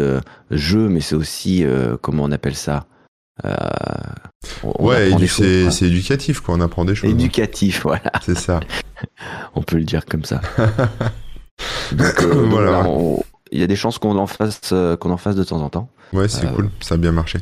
jeu, 0.52 0.90
mais 0.90 1.02
c'est 1.02 1.16
aussi, 1.16 1.66
comment 2.02 2.24
on 2.24 2.32
appelle 2.32 2.56
ça 2.56 2.88
euh, 3.46 3.54
ouais, 4.80 5.12
c'est 5.28 5.86
éducatif, 5.86 6.40
quoi. 6.40 6.56
On 6.56 6.62
apprend 6.62 6.86
des 6.86 6.96
choses. 6.96 7.10
Hein. 7.10 7.14
Éducatif, 7.14 7.84
voilà. 7.84 8.12
C'est 8.26 8.38
ça. 8.38 8.60
on 9.56 9.62
peut 9.62 9.78
le 9.78 9.84
dire 9.84 10.06
comme 10.06 10.26
ça. 10.26 10.42
donc, 11.92 12.22
euh, 12.22 12.48
voilà. 12.50 12.86
Il 13.52 13.60
y 13.60 13.64
a 13.64 13.68
des 13.68 13.76
chances 13.76 14.00
qu'on 14.00 14.18
en 14.18 14.28
fasse, 14.28 14.62
euh, 14.74 14.98
qu'on 14.98 15.12
en 15.12 15.18
fasse 15.18 15.36
de 15.36 15.44
temps 15.44 15.62
en 15.62 15.70
temps. 15.70 15.90
Ouais, 16.14 16.28
c'est 16.28 16.52
cool, 16.54 16.70
ça 16.80 16.96
a 16.96 16.98
bien 16.98 17.12
marché. 17.12 17.40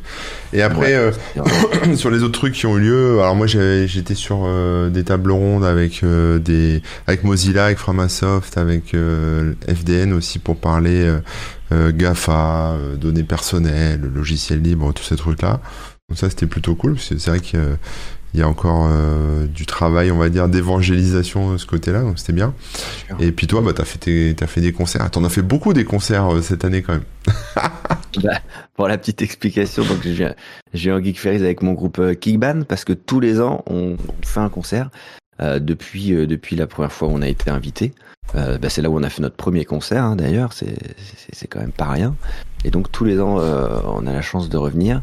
Et 0.54 0.62
après, 0.62 1.12
sur 1.96 2.10
les 2.10 2.24
autres 2.24 2.40
trucs 2.40 2.54
qui 2.54 2.66
ont 2.66 2.78
eu 2.78 2.82
lieu, 2.82 3.20
alors 3.20 3.36
moi 3.36 3.48
j'étais 3.48 4.16
sur 4.16 4.48
des 4.90 5.04
tables 5.04 5.32
rondes 5.32 5.64
avec 5.64 6.04
des, 6.04 6.82
avec 7.06 7.24
Mozilla, 7.24 7.66
avec 7.66 7.78
Framasoft, 7.78 8.58
avec 8.58 8.96
FDN 9.68 10.14
aussi 10.14 10.40
pour 10.40 10.58
parler 10.58 11.14
GAFA, 11.72 12.76
données 12.98 13.24
personnelles, 13.24 14.02
logiciels 14.02 14.62
libres, 14.62 14.94
tous 14.94 15.04
ces 15.04 15.16
trucs 15.16 15.42
là. 15.42 15.62
Donc 16.10 16.18
ça 16.18 16.30
c'était 16.30 16.48
plutôt 16.48 16.76
cool, 16.76 16.96
parce 16.96 17.10
que 17.10 17.18
c'est 17.18 17.30
vrai 17.30 17.42
qu'il 18.36 18.42
y 18.42 18.44
a 18.44 18.50
encore 18.50 18.90
euh, 18.92 19.48
du 19.48 19.66
travail, 19.66 20.12
on 20.12 20.18
va 20.18 20.28
dire, 20.28 20.50
d'évangélisation 20.50 21.54
de 21.54 21.58
ce 21.58 21.66
côté-là, 21.66 22.02
donc 22.02 22.20
c'était 22.20 22.34
bien. 22.34 22.54
Et 23.20 23.32
puis 23.32 23.48
toi, 23.48 23.62
bah, 23.62 23.72
t'as 23.74 23.86
fait, 23.86 24.36
as 24.42 24.48
fait 24.48 24.60
des 24.60 24.74
concerts. 24.74 25.10
T'en 25.10 25.24
as 25.24 25.30
fait 25.30 25.42
beaucoup 25.42 25.72
des 25.72 25.86
concerts 25.86 26.36
euh, 26.36 26.42
cette 26.42 26.66
année 26.66 26.82
quand 26.82 26.94
même. 26.94 27.04
bah, 28.22 28.40
pour 28.76 28.90
la 28.90 28.98
petite 28.98 29.22
explication, 29.22 29.84
donc 29.86 30.06
j'ai 30.74 30.92
un 30.92 31.02
Geek 31.02 31.18
Ferries 31.18 31.38
avec 31.38 31.64
mon 31.64 31.72
groupe 31.72 32.00
euh, 32.00 32.14
Kickban, 32.14 32.64
parce 32.68 32.84
que 32.84 32.92
tous 32.92 33.22
les 33.22 33.40
ans, 33.40 33.64
on 33.68 33.96
fait 34.22 34.42
un 34.42 34.50
concert. 34.50 34.90
depuis, 35.40 36.12
depuis 36.28 36.56
la 36.56 36.68
première 36.68 36.92
fois 36.92 37.08
où 37.08 37.12
on 37.12 37.22
a 37.22 37.28
été 37.28 37.50
invité. 37.50 37.94
Bah, 38.34 38.70
c'est 38.70 38.82
là 38.82 38.90
où 38.90 38.98
on 38.98 39.04
a 39.04 39.10
fait 39.10 39.22
notre 39.22 39.38
premier 39.38 39.64
concert, 39.64 40.04
hein, 40.04 40.16
d'ailleurs, 40.18 40.52
c'est 40.52 41.48
quand 41.48 41.62
même 41.62 41.72
pas 41.72 41.90
rien. 41.90 42.16
Et 42.66 42.72
donc 42.72 42.92
tous 42.92 43.06
les 43.06 43.22
ans, 43.22 43.38
on 43.38 44.08
a 44.08 44.12
la 44.12 44.22
chance 44.22 44.50
de 44.50 44.58
revenir. 44.58 45.02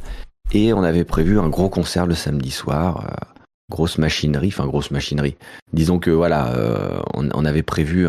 Et 0.53 0.73
on 0.73 0.83
avait 0.83 1.05
prévu 1.05 1.39
un 1.39 1.49
gros 1.49 1.71
concert 1.71 2.07
le 2.07 2.15
samedi 2.15 2.51
soir, 2.51 3.07
euh, 3.07 3.41
grosse 3.71 3.97
machinerie, 3.97 4.49
enfin 4.49 4.67
grosse 4.67 4.91
machinerie. 4.91 5.37
Disons 5.73 5.99
que 5.99 6.11
voilà, 6.11 6.55
euh, 6.55 7.01
on, 7.15 7.45
avait 7.45 7.63
prévu 7.63 8.07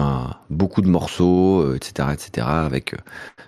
beaucoup 0.50 0.82
de 0.82 0.90
morceaux, 0.90 1.74
etc., 1.74 2.10
euh, 2.10 2.12
etc., 2.12 2.48
avec 2.48 2.96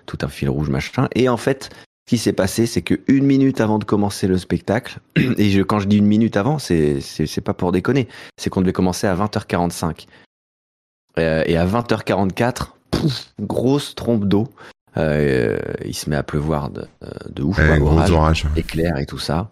tout 0.06 0.18
un 0.22 0.28
fil 0.28 0.48
rouge 0.48 0.70
machin. 0.70 1.08
Et 1.14 1.28
en 1.28 1.36
fait, 1.36 1.68
ce 2.06 2.10
qui 2.14 2.18
s'est 2.18 2.32
passé, 2.32 2.64
c'est 2.64 2.80
que 2.80 3.00
une 3.06 3.26
minute 3.26 3.60
avant 3.60 3.78
de 3.78 3.84
commencer 3.84 4.26
le 4.28 4.38
spectacle, 4.38 4.98
et 5.36 5.58
quand 5.60 5.78
je 5.78 5.88
dis 5.88 5.98
une 5.98 6.06
minute 6.06 6.38
avant, 6.38 6.58
c'est 6.58 7.44
pas 7.44 7.54
pour 7.54 7.72
déconner, 7.72 8.08
c'est 8.38 8.48
qu'on 8.48 8.62
devait 8.62 8.72
commencer 8.72 9.06
à 9.06 9.14
20h45. 9.14 10.06
et 11.18 11.56
à 11.56 11.66
20h44, 11.66 12.68
grosse 13.40 13.94
trompe 13.94 14.24
d'eau. 14.24 14.48
Euh, 14.98 15.58
il 15.84 15.94
se 15.94 16.08
met 16.08 16.16
à 16.16 16.22
pleuvoir 16.22 16.70
de, 16.70 16.86
de 17.30 17.42
ouf, 17.42 17.60
gros 17.78 18.10
orage, 18.10 18.46
éclair 18.56 18.96
et 18.98 19.06
tout 19.06 19.18
ça, 19.18 19.50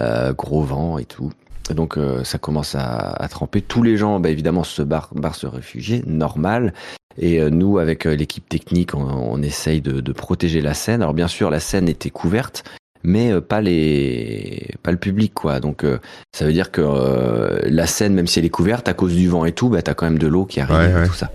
euh, 0.00 0.32
gros 0.32 0.62
vent 0.62 0.98
et 0.98 1.04
tout. 1.04 1.32
donc 1.70 1.96
euh, 1.96 2.24
ça 2.24 2.38
commence 2.38 2.74
à, 2.74 3.10
à, 3.10 3.28
tremper. 3.28 3.62
Tous 3.62 3.82
les 3.82 3.96
gens, 3.96 4.18
bah, 4.18 4.30
évidemment, 4.30 4.64
se 4.64 4.82
barrent, 4.82 5.10
se 5.34 5.46
réfugier, 5.46 6.02
normal. 6.06 6.74
Et 7.18 7.40
nous, 7.50 7.78
avec 7.78 8.04
l'équipe 8.04 8.48
technique, 8.48 8.94
on, 8.94 9.02
on 9.02 9.42
essaye 9.42 9.80
de, 9.80 10.00
de, 10.00 10.12
protéger 10.12 10.62
la 10.62 10.74
scène. 10.74 11.02
Alors 11.02 11.12
bien 11.12 11.26
sûr, 11.26 11.50
la 11.50 11.58
scène 11.58 11.88
était 11.88 12.08
couverte, 12.08 12.62
mais 13.02 13.40
pas 13.40 13.60
les, 13.60 14.70
pas 14.82 14.92
le 14.92 14.96
public, 14.96 15.34
quoi. 15.34 15.58
Donc 15.58 15.84
ça 16.32 16.44
veut 16.46 16.52
dire 16.52 16.70
que 16.70 17.60
la 17.64 17.86
scène, 17.86 18.14
même 18.14 18.28
si 18.28 18.38
elle 18.38 18.44
est 18.44 18.48
couverte, 18.48 18.88
à 18.88 18.94
cause 18.94 19.14
du 19.14 19.28
vent 19.28 19.44
et 19.44 19.52
tout, 19.52 19.68
bah 19.68 19.82
t'as 19.82 19.94
quand 19.94 20.06
même 20.06 20.20
de 20.20 20.28
l'eau 20.28 20.46
qui 20.46 20.60
arrive 20.60 21.02
et 21.02 21.06
tout 21.08 21.14
ça. 21.14 21.30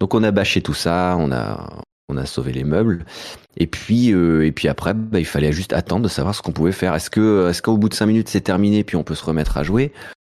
Donc 0.00 0.14
on 0.14 0.22
a 0.22 0.30
bâché 0.30 0.62
tout 0.62 0.74
ça, 0.74 1.16
on 1.18 1.30
a, 1.30 1.82
on 2.08 2.16
a 2.16 2.26
sauvé 2.26 2.52
les 2.52 2.64
meubles. 2.64 3.04
Et 3.56 3.66
puis, 3.66 4.12
euh, 4.12 4.46
et 4.46 4.52
puis 4.52 4.68
après, 4.68 4.94
bah, 4.94 5.18
il 5.18 5.26
fallait 5.26 5.52
juste 5.52 5.72
attendre 5.72 6.02
de 6.02 6.08
savoir 6.08 6.34
ce 6.34 6.42
qu'on 6.42 6.52
pouvait 6.52 6.72
faire. 6.72 6.94
Est-ce 6.94 7.10
que, 7.10 7.48
est-ce 7.50 7.62
qu'au 7.62 7.76
bout 7.76 7.88
de 7.88 7.94
cinq 7.94 8.06
minutes 8.06 8.28
c'est 8.28 8.40
terminé, 8.40 8.84
puis 8.84 8.96
on 8.96 9.04
peut 9.04 9.14
se 9.14 9.24
remettre 9.24 9.58
à 9.58 9.62
jouer, 9.62 9.92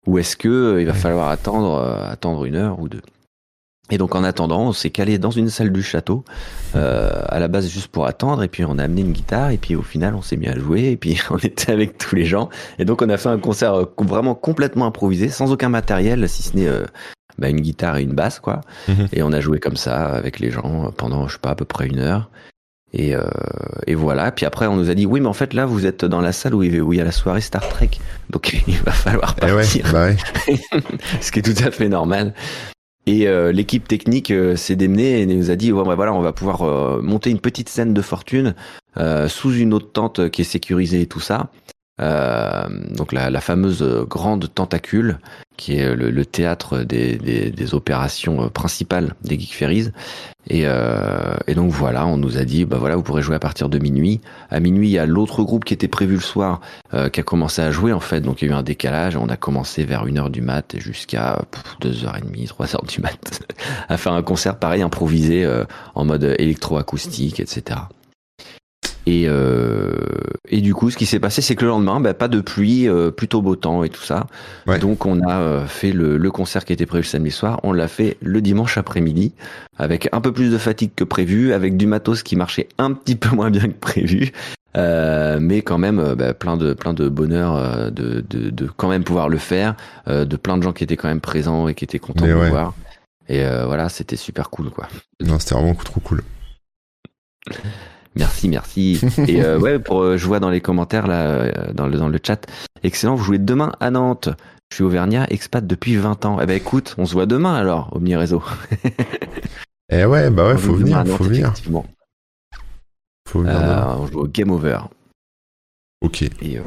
ou 0.06 0.18
est-ce 0.18 0.36
que 0.36 0.48
euh, 0.48 0.80
il 0.80 0.86
va 0.86 0.92
falloir 0.92 1.28
attendre, 1.30 1.74
euh, 1.74 2.10
attendre 2.10 2.44
une 2.44 2.56
heure 2.56 2.80
ou 2.80 2.88
deux? 2.88 3.02
Et 3.90 3.98
donc 3.98 4.14
en 4.14 4.24
attendant, 4.24 4.68
on 4.68 4.72
s'est 4.72 4.90
calé 4.90 5.18
dans 5.18 5.30
une 5.30 5.50
salle 5.50 5.72
du 5.72 5.82
château, 5.82 6.24
à 6.74 7.38
la 7.38 7.48
base 7.48 7.68
juste 7.68 7.88
pour 7.88 8.06
attendre, 8.06 8.42
et 8.42 8.48
puis 8.48 8.64
on 8.64 8.78
a 8.78 8.84
amené 8.84 9.02
une 9.02 9.12
guitare, 9.12 9.50
et 9.50 9.58
puis 9.58 9.74
au 9.74 9.82
final 9.82 10.14
on 10.14 10.22
s'est 10.22 10.36
mis 10.36 10.48
à 10.48 10.56
jouer, 10.56 10.92
et 10.92 10.96
puis 10.96 11.20
on 11.30 11.36
était 11.36 11.72
avec 11.72 11.98
tous 11.98 12.14
les 12.14 12.24
gens, 12.24 12.48
et 12.78 12.86
donc 12.86 13.02
on 13.02 13.08
a 13.10 13.18
fait 13.18 13.28
un 13.28 13.38
concert 13.38 13.86
vraiment 13.98 14.34
complètement 14.34 14.86
improvisé, 14.86 15.28
sans 15.28 15.52
aucun 15.52 15.68
matériel, 15.68 16.26
si 16.28 16.42
ce 16.42 16.56
n'est 16.56 16.70
bah, 17.38 17.48
une 17.48 17.60
guitare 17.60 17.96
et 17.96 18.02
une 18.02 18.12
basse, 18.12 18.40
quoi. 18.40 18.60
Mhm. 18.88 19.08
Et 19.12 19.22
on 19.22 19.32
a 19.32 19.40
joué 19.40 19.58
comme 19.58 19.76
ça 19.76 20.06
avec 20.06 20.38
les 20.38 20.50
gens 20.50 20.92
pendant, 20.96 21.28
je 21.28 21.34
sais 21.34 21.40
pas, 21.40 21.50
à 21.50 21.54
peu 21.54 21.64
près 21.64 21.86
une 21.86 21.98
heure. 21.98 22.30
Et, 22.94 23.14
euh, 23.14 23.22
et 23.86 23.94
voilà. 23.94 24.30
Puis 24.32 24.44
après, 24.44 24.66
on 24.66 24.76
nous 24.76 24.90
a 24.90 24.94
dit, 24.94 25.06
oui, 25.06 25.20
mais 25.20 25.28
en 25.28 25.32
fait, 25.32 25.54
là, 25.54 25.64
vous 25.64 25.86
êtes 25.86 26.04
dans 26.04 26.20
la 26.20 26.32
salle 26.32 26.54
où 26.54 26.62
il 26.62 26.96
y 26.96 27.00
a 27.00 27.04
la 27.04 27.12
soirée 27.12 27.40
Star 27.40 27.66
Trek. 27.68 27.90
Donc, 28.30 28.54
il 28.66 28.76
va 28.78 28.92
falloir 28.92 29.34
eh 29.38 29.46
partir. 29.46 29.90
bah 29.92 30.06
ouais. 30.06 30.16
Ce 31.20 31.32
qui 31.32 31.38
est 31.38 31.42
tout 31.42 31.64
à 31.64 31.70
fait 31.70 31.88
normal. 31.88 32.34
Et 33.06 33.26
euh, 33.26 33.50
l'équipe 33.50 33.88
technique 33.88 34.30
euh, 34.30 34.54
s'est 34.54 34.76
démenée 34.76 35.20
et 35.20 35.26
nous 35.26 35.50
a 35.50 35.56
dit, 35.56 35.72
ouais, 35.72 35.84
bah, 35.84 35.96
voilà, 35.96 36.12
on 36.14 36.20
va 36.20 36.32
pouvoir 36.32 36.62
euh, 36.62 37.02
monter 37.02 37.30
une 37.30 37.40
petite 37.40 37.68
scène 37.68 37.94
de 37.94 38.02
fortune 38.02 38.54
sous 39.26 39.54
une 39.54 39.72
autre 39.72 39.90
tente 39.90 40.28
qui 40.28 40.42
est 40.42 40.44
sécurisée 40.44 41.00
et 41.00 41.06
tout 41.06 41.18
ça. 41.18 41.48
Euh, 42.00 42.66
donc 42.90 43.12
la, 43.12 43.30
la, 43.30 43.40
fameuse 43.40 43.84
grande 44.08 44.52
tentacule, 44.52 45.18
qui 45.56 45.76
est 45.76 45.94
le, 45.94 46.24
théâtre 46.24 46.78
des, 46.78 47.16
des, 47.16 47.50
des, 47.50 47.74
opérations 47.74 48.48
principales 48.48 49.14
des 49.22 49.38
Geek 49.38 49.54
Ferries. 49.54 49.90
Et, 50.48 50.62
euh, 50.64 51.36
et, 51.46 51.54
donc 51.54 51.70
voilà, 51.70 52.06
on 52.06 52.16
nous 52.16 52.36
a 52.36 52.44
dit, 52.44 52.64
bah 52.64 52.76
voilà, 52.78 52.96
vous 52.96 53.02
pourrez 53.02 53.22
jouer 53.22 53.36
à 53.36 53.38
partir 53.38 53.68
de 53.68 53.78
minuit. 53.78 54.20
À 54.50 54.58
minuit, 54.58 54.88
il 54.88 54.92
y 54.92 54.98
a 54.98 55.06
l'autre 55.06 55.42
groupe 55.44 55.64
qui 55.64 55.72
était 55.72 55.88
prévu 55.88 56.14
le 56.14 56.20
soir, 56.20 56.60
euh, 56.94 57.08
qui 57.08 57.20
a 57.20 57.22
commencé 57.22 57.62
à 57.62 57.70
jouer 57.70 57.92
en 57.92 58.00
fait. 58.00 58.20
Donc 58.20 58.42
il 58.42 58.48
y 58.48 58.50
a 58.50 58.54
eu 58.54 58.56
un 58.56 58.62
décalage. 58.62 59.16
On 59.16 59.28
a 59.28 59.36
commencé 59.36 59.84
vers 59.84 60.04
1h 60.06 60.30
du 60.30 60.42
mat 60.42 60.76
jusqu'à 60.78 61.40
2h30, 61.80 62.48
3h 62.48 62.88
du 62.88 63.00
mat, 63.00 63.42
à 63.88 63.96
faire 63.96 64.12
un 64.12 64.22
concert 64.22 64.58
pareil 64.58 64.82
improvisé 64.82 65.44
euh, 65.44 65.64
en 65.94 66.04
mode 66.04 66.34
électroacoustique, 66.38 67.38
etc. 67.38 67.80
Et, 69.06 69.24
euh, 69.26 69.90
et 70.48 70.60
du 70.60 70.74
coup, 70.74 70.90
ce 70.90 70.96
qui 70.96 71.06
s'est 71.06 71.18
passé, 71.18 71.42
c'est 71.42 71.56
que 71.56 71.64
le 71.64 71.70
lendemain, 71.70 72.00
bah, 72.00 72.14
pas 72.14 72.28
de 72.28 72.40
pluie, 72.40 72.88
euh, 72.88 73.10
plutôt 73.10 73.42
beau 73.42 73.56
temps 73.56 73.82
et 73.82 73.88
tout 73.88 74.02
ça. 74.02 74.26
Donc, 74.80 75.06
on 75.06 75.20
a 75.26 75.40
euh, 75.40 75.66
fait 75.66 75.92
le, 75.92 76.16
le, 76.16 76.30
concert 76.30 76.64
qui 76.64 76.72
était 76.72 76.86
prévu 76.86 77.02
le 77.02 77.08
samedi 77.08 77.30
soir. 77.30 77.60
On 77.64 77.72
l'a 77.72 77.88
fait 77.88 78.16
le 78.20 78.40
dimanche 78.40 78.78
après-midi, 78.78 79.32
avec 79.76 80.08
un 80.12 80.20
peu 80.20 80.32
plus 80.32 80.50
de 80.50 80.58
fatigue 80.58 80.92
que 80.94 81.04
prévu, 81.04 81.52
avec 81.52 81.76
du 81.76 81.86
matos 81.86 82.22
qui 82.22 82.36
marchait 82.36 82.68
un 82.78 82.92
petit 82.92 83.16
peu 83.16 83.34
moins 83.34 83.50
bien 83.50 83.68
que 83.68 83.78
prévu. 83.78 84.32
Euh, 84.74 85.38
mais 85.38 85.60
quand 85.60 85.76
même 85.76 86.14
bah, 86.14 86.32
plein 86.32 86.56
de 86.56 86.72
plein 86.72 86.94
de 86.94 87.06
bonheur 87.10 87.92
de, 87.92 88.24
de, 88.26 88.48
de, 88.48 88.70
quand 88.74 88.88
même 88.88 89.04
pouvoir 89.04 89.28
le 89.28 89.36
faire 89.36 89.76
de 90.06 90.36
plein 90.36 90.56
de 90.56 90.62
gens 90.62 90.72
qui 90.72 90.82
étaient 90.82 90.96
quand 90.96 91.08
même 91.08 91.20
présents 91.20 91.68
et 91.68 91.74
qui 91.74 91.84
étaient 91.84 91.98
contents 91.98 92.26
de 92.26 92.32
voir 92.32 92.72
et 93.28 93.44
voilà 93.66 93.90
c'était 93.90 94.16
super 94.16 94.48
cool 94.48 94.70
quoi 94.70 94.88
non 95.20 95.38
c'était 95.38 95.56
vraiment 95.56 95.74
trop 95.74 96.00
cool 96.00 96.22
Merci, 98.16 98.48
merci. 98.48 99.00
Et 99.28 99.42
euh, 99.42 99.58
ouais, 99.58 99.78
pour, 99.78 100.02
euh, 100.02 100.16
je 100.16 100.26
vois 100.26 100.40
dans 100.40 100.50
les 100.50 100.60
commentaires 100.60 101.06
là, 101.06 101.22
euh, 101.26 101.72
dans 101.72 101.86
le 101.86 101.96
dans 101.96 102.08
le 102.08 102.18
chat, 102.24 102.46
excellent. 102.82 103.14
Vous 103.14 103.24
jouez 103.24 103.38
demain 103.38 103.72
à 103.80 103.90
Nantes. 103.90 104.28
Je 104.70 104.76
suis 104.76 104.84
auvergnat, 104.84 105.26
expat 105.28 105.66
depuis 105.66 105.96
20 105.96 106.24
ans. 106.24 106.38
Eh 106.40 106.46
ben 106.46 106.56
écoute, 106.56 106.94
on 106.98 107.04
se 107.04 107.12
voit 107.12 107.26
demain 107.26 107.54
alors, 107.54 107.90
Omni 107.94 108.16
Réseau. 108.16 108.42
eh 109.90 110.04
ouais, 110.04 110.30
bah 110.30 110.48
ouais, 110.48 110.56
faut 110.56 110.74
venir, 110.74 111.04
faut 111.06 111.24
venir. 111.24 111.52
Faut 113.28 113.40
venir. 113.40 113.96
on 113.98 114.06
joue 114.06 114.20
au 114.20 114.26
Game 114.26 114.50
Over. 114.50 114.78
Ok. 116.02 116.22
Et, 116.22 116.58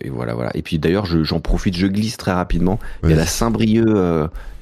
et, 0.00 0.10
voilà, 0.10 0.34
voilà. 0.34 0.50
Et 0.54 0.62
puis 0.62 0.78
d'ailleurs, 0.78 1.06
j'en 1.06 1.40
profite, 1.40 1.76
je 1.76 1.86
glisse 1.86 2.16
très 2.16 2.32
rapidement. 2.32 2.78
Il 3.04 3.10
y 3.10 3.12
a 3.14 3.16
la 3.16 3.26
Saint-Brieuc 3.26 3.86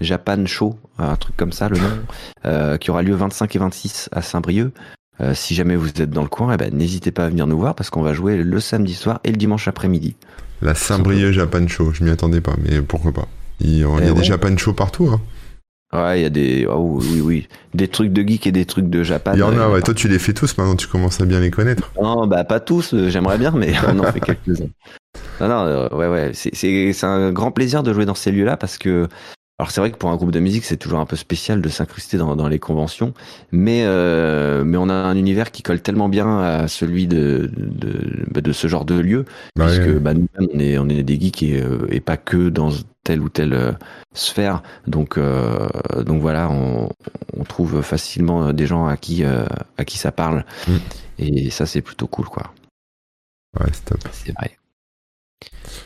Japan 0.02 0.44
Show, 0.44 0.78
un 0.98 1.16
truc 1.16 1.36
comme 1.38 1.52
ça, 1.52 1.70
le 1.70 1.78
nom, 1.78 2.76
qui 2.76 2.90
aura 2.90 3.02
lieu 3.02 3.14
25 3.14 3.56
et 3.56 3.58
26 3.58 4.08
à 4.12 4.20
Saint-Brieuc. 4.20 4.72
Euh, 5.20 5.34
si 5.34 5.54
jamais 5.54 5.76
vous 5.76 5.88
êtes 5.88 6.10
dans 6.10 6.22
le 6.22 6.28
coin, 6.28 6.54
eh 6.54 6.56
ben, 6.56 6.74
n'hésitez 6.74 7.10
pas 7.10 7.26
à 7.26 7.28
venir 7.28 7.46
nous 7.46 7.58
voir 7.58 7.74
parce 7.74 7.90
qu'on 7.90 8.02
va 8.02 8.14
jouer 8.14 8.38
le 8.38 8.60
samedi 8.60 8.94
soir 8.94 9.20
et 9.24 9.30
le 9.30 9.36
dimanche 9.36 9.68
après-midi. 9.68 10.16
La 10.62 10.74
Saint-Brieuc 10.74 11.32
Japan 11.32 11.66
Show, 11.68 11.92
je 11.92 12.04
m'y 12.04 12.10
attendais 12.10 12.40
pas, 12.40 12.54
mais 12.62 12.80
pourquoi 12.80 13.12
pas. 13.12 13.28
Il 13.60 13.78
y 13.78 13.84
a, 13.84 13.88
eh 14.02 14.12
des 14.12 14.24
Japan 14.24 14.56
Show 14.56 14.72
partout. 14.72 15.08
Hein. 15.08 15.20
Ouais, 15.92 16.20
il 16.20 16.22
y 16.22 16.26
a 16.26 16.30
des. 16.30 16.66
Oh, 16.66 17.00
oui, 17.02 17.20
oui. 17.20 17.48
Des 17.74 17.88
trucs 17.88 18.12
de 18.12 18.22
geek 18.22 18.46
et 18.46 18.52
des 18.52 18.64
trucs 18.64 18.88
de 18.88 19.02
Japan. 19.02 19.32
Il 19.34 19.40
y 19.40 19.42
en 19.42 19.58
a, 19.58 19.68
ouais. 19.68 19.82
Toi, 19.82 19.92
tu 19.92 20.06
les 20.06 20.18
fais 20.20 20.32
tous 20.32 20.56
maintenant, 20.56 20.76
tu 20.76 20.86
commences 20.86 21.20
à 21.20 21.26
bien 21.26 21.40
les 21.40 21.50
connaître. 21.50 21.90
Non, 22.00 22.26
bah, 22.26 22.44
pas 22.44 22.60
tous, 22.60 22.94
euh, 22.94 23.10
j'aimerais 23.10 23.38
bien, 23.38 23.50
mais 23.50 23.72
on 23.88 23.98
en 23.98 24.12
fait 24.12 24.20
quelques-uns. 24.20 24.68
Non, 25.40 25.48
non, 25.48 25.66
euh, 25.66 25.88
ouais, 25.88 26.08
ouais. 26.08 26.30
C'est 26.32 27.04
un 27.04 27.32
grand 27.32 27.50
plaisir 27.50 27.82
de 27.82 27.92
jouer 27.92 28.06
dans 28.06 28.14
ces 28.14 28.30
lieux-là 28.30 28.56
parce 28.56 28.78
que 28.78 29.08
alors 29.60 29.70
c'est 29.70 29.82
vrai 29.82 29.90
que 29.90 29.98
pour 29.98 30.08
un 30.08 30.16
groupe 30.16 30.30
de 30.30 30.40
musique, 30.40 30.64
c'est 30.64 30.78
toujours 30.78 31.00
un 31.00 31.04
peu 31.04 31.16
spécial 31.16 31.60
de 31.60 31.68
s'incruster 31.68 32.16
dans, 32.16 32.34
dans, 32.34 32.48
les 32.48 32.58
conventions, 32.58 33.12
mais 33.52 33.82
euh, 33.84 34.64
mais 34.64 34.78
on 34.78 34.88
a 34.88 34.94
un 34.94 35.14
univers 35.16 35.50
qui 35.50 35.62
colle 35.62 35.82
tellement 35.82 36.08
bien 36.08 36.38
à 36.38 36.66
celui 36.66 37.06
de 37.06 37.50
de, 37.54 38.24
bah, 38.30 38.40
de 38.40 38.52
ce 38.52 38.68
genre 38.68 38.86
de 38.86 38.94
lieu, 38.94 39.26
bah 39.56 39.66
puisque 39.66 39.98
bah, 39.98 40.14
nous-mêmes 40.14 40.48
on 40.54 40.58
est 40.58 40.78
on 40.78 40.88
est 40.88 41.02
des 41.02 41.20
geeks 41.20 41.42
et, 41.42 41.60
euh, 41.60 41.86
et 41.90 42.00
pas 42.00 42.16
que 42.16 42.48
dans 42.48 42.70
telle 43.04 43.20
ou 43.20 43.28
telle 43.28 43.52
euh, 43.52 43.72
sphère. 44.14 44.62
Donc 44.86 45.18
euh, 45.18 45.68
donc 46.06 46.22
voilà, 46.22 46.48
on, 46.50 46.88
on, 47.36 47.44
trouve 47.44 47.82
facilement 47.82 48.54
des 48.54 48.66
gens 48.66 48.86
à 48.86 48.96
qui 48.96 49.24
à 49.24 49.84
qui 49.84 49.98
ça 49.98 50.10
parle, 50.10 50.46
mm. 50.68 50.76
et 51.18 51.50
ça 51.50 51.66
c'est 51.66 51.82
plutôt 51.82 52.06
cool 52.06 52.28
quoi. 52.30 52.54
Ouais, 53.60 53.66
c'est 53.74 53.84
top. 53.84 54.00
C'est 54.10 54.32
vrai. 54.32 54.56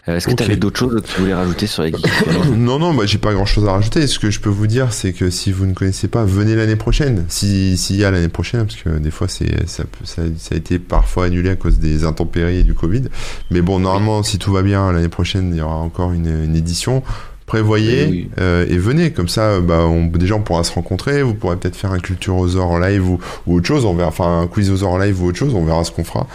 Euh, 0.08 0.16
est-ce 0.16 0.28
que 0.28 0.34
tu 0.34 0.42
avais 0.42 0.56
d'autres 0.56 0.78
choses 0.78 1.00
que 1.00 1.06
tu 1.06 1.20
voulais 1.20 1.34
rajouter 1.34 1.66
sur 1.66 1.82
les 1.82 1.92
geeks 1.96 2.26
Non, 2.56 2.78
non, 2.78 2.92
bah, 2.92 3.06
j'ai 3.06 3.18
pas 3.18 3.32
grand 3.32 3.46
chose 3.46 3.66
à 3.66 3.73
rajouter. 3.73 4.06
Ce 4.06 4.18
que 4.18 4.30
je 4.30 4.40
peux 4.40 4.50
vous 4.50 4.66
dire, 4.66 4.92
c'est 4.92 5.12
que 5.12 5.30
si 5.30 5.52
vous 5.52 5.66
ne 5.66 5.73
connaissez 5.73 6.08
pas, 6.08 6.25
venez 6.25 6.54
l'année 6.54 6.76
prochaine. 6.76 7.25
S'il 7.28 7.96
y 7.96 8.04
a 8.04 8.11
l'année 8.11 8.28
prochaine, 8.28 8.66
parce 8.66 8.76
que 8.76 8.90
des 8.99 9.11
fois, 9.11 9.28
c'est, 9.28 9.66
ça, 9.68 9.84
ça, 10.04 10.23
a 10.23 10.54
été 10.54 10.78
parfois 10.78 11.26
annulé 11.26 11.50
à 11.50 11.56
cause 11.56 11.78
des 11.78 12.04
intempéries 12.04 12.58
et 12.58 12.64
du 12.64 12.75
Covid. 12.75 13.04
Mais 13.50 13.62
bon, 13.62 13.78
normalement, 13.78 14.23
si 14.23 14.38
tout 14.38 14.52
va 14.52 14.62
bien, 14.62 14.92
l'année 14.92 15.08
prochaine, 15.08 15.52
il 15.52 15.58
y 15.58 15.62
aura 15.62 15.76
encore 15.76 16.12
une, 16.12 16.44
une 16.44 16.56
édition 16.56 17.02
prévoyez 17.46 18.28
euh, 18.38 18.66
et 18.68 18.78
venez. 18.78 19.12
Comme 19.12 19.28
ça 19.28 19.60
bah 19.60 19.86
on, 19.86 20.06
déjà 20.06 20.34
on 20.34 20.40
pourra 20.40 20.64
se 20.64 20.72
rencontrer 20.72 21.22
vous 21.22 21.34
pourrez 21.34 21.56
peut-être 21.56 21.76
faire 21.76 21.92
un 21.92 21.98
culture 21.98 22.36
aux 22.36 22.56
en 22.56 22.78
live 22.78 23.08
ou, 23.08 23.18
ou, 23.46 23.56
autre 23.56 23.66
chose. 23.66 23.84
On 23.84 23.94
verra 23.94 24.08
enfin 24.08 24.40
un 24.42 24.46
quiz 24.46 24.70
aux 24.70 24.84
en 24.84 24.98
live 24.98 25.22
ou 25.22 25.26
autre 25.26 25.38
chose 25.38 25.54
on 25.54 25.64
verra 25.64 25.84
ce 25.84 25.90
qu'on 25.90 26.04
fera. 26.04 26.26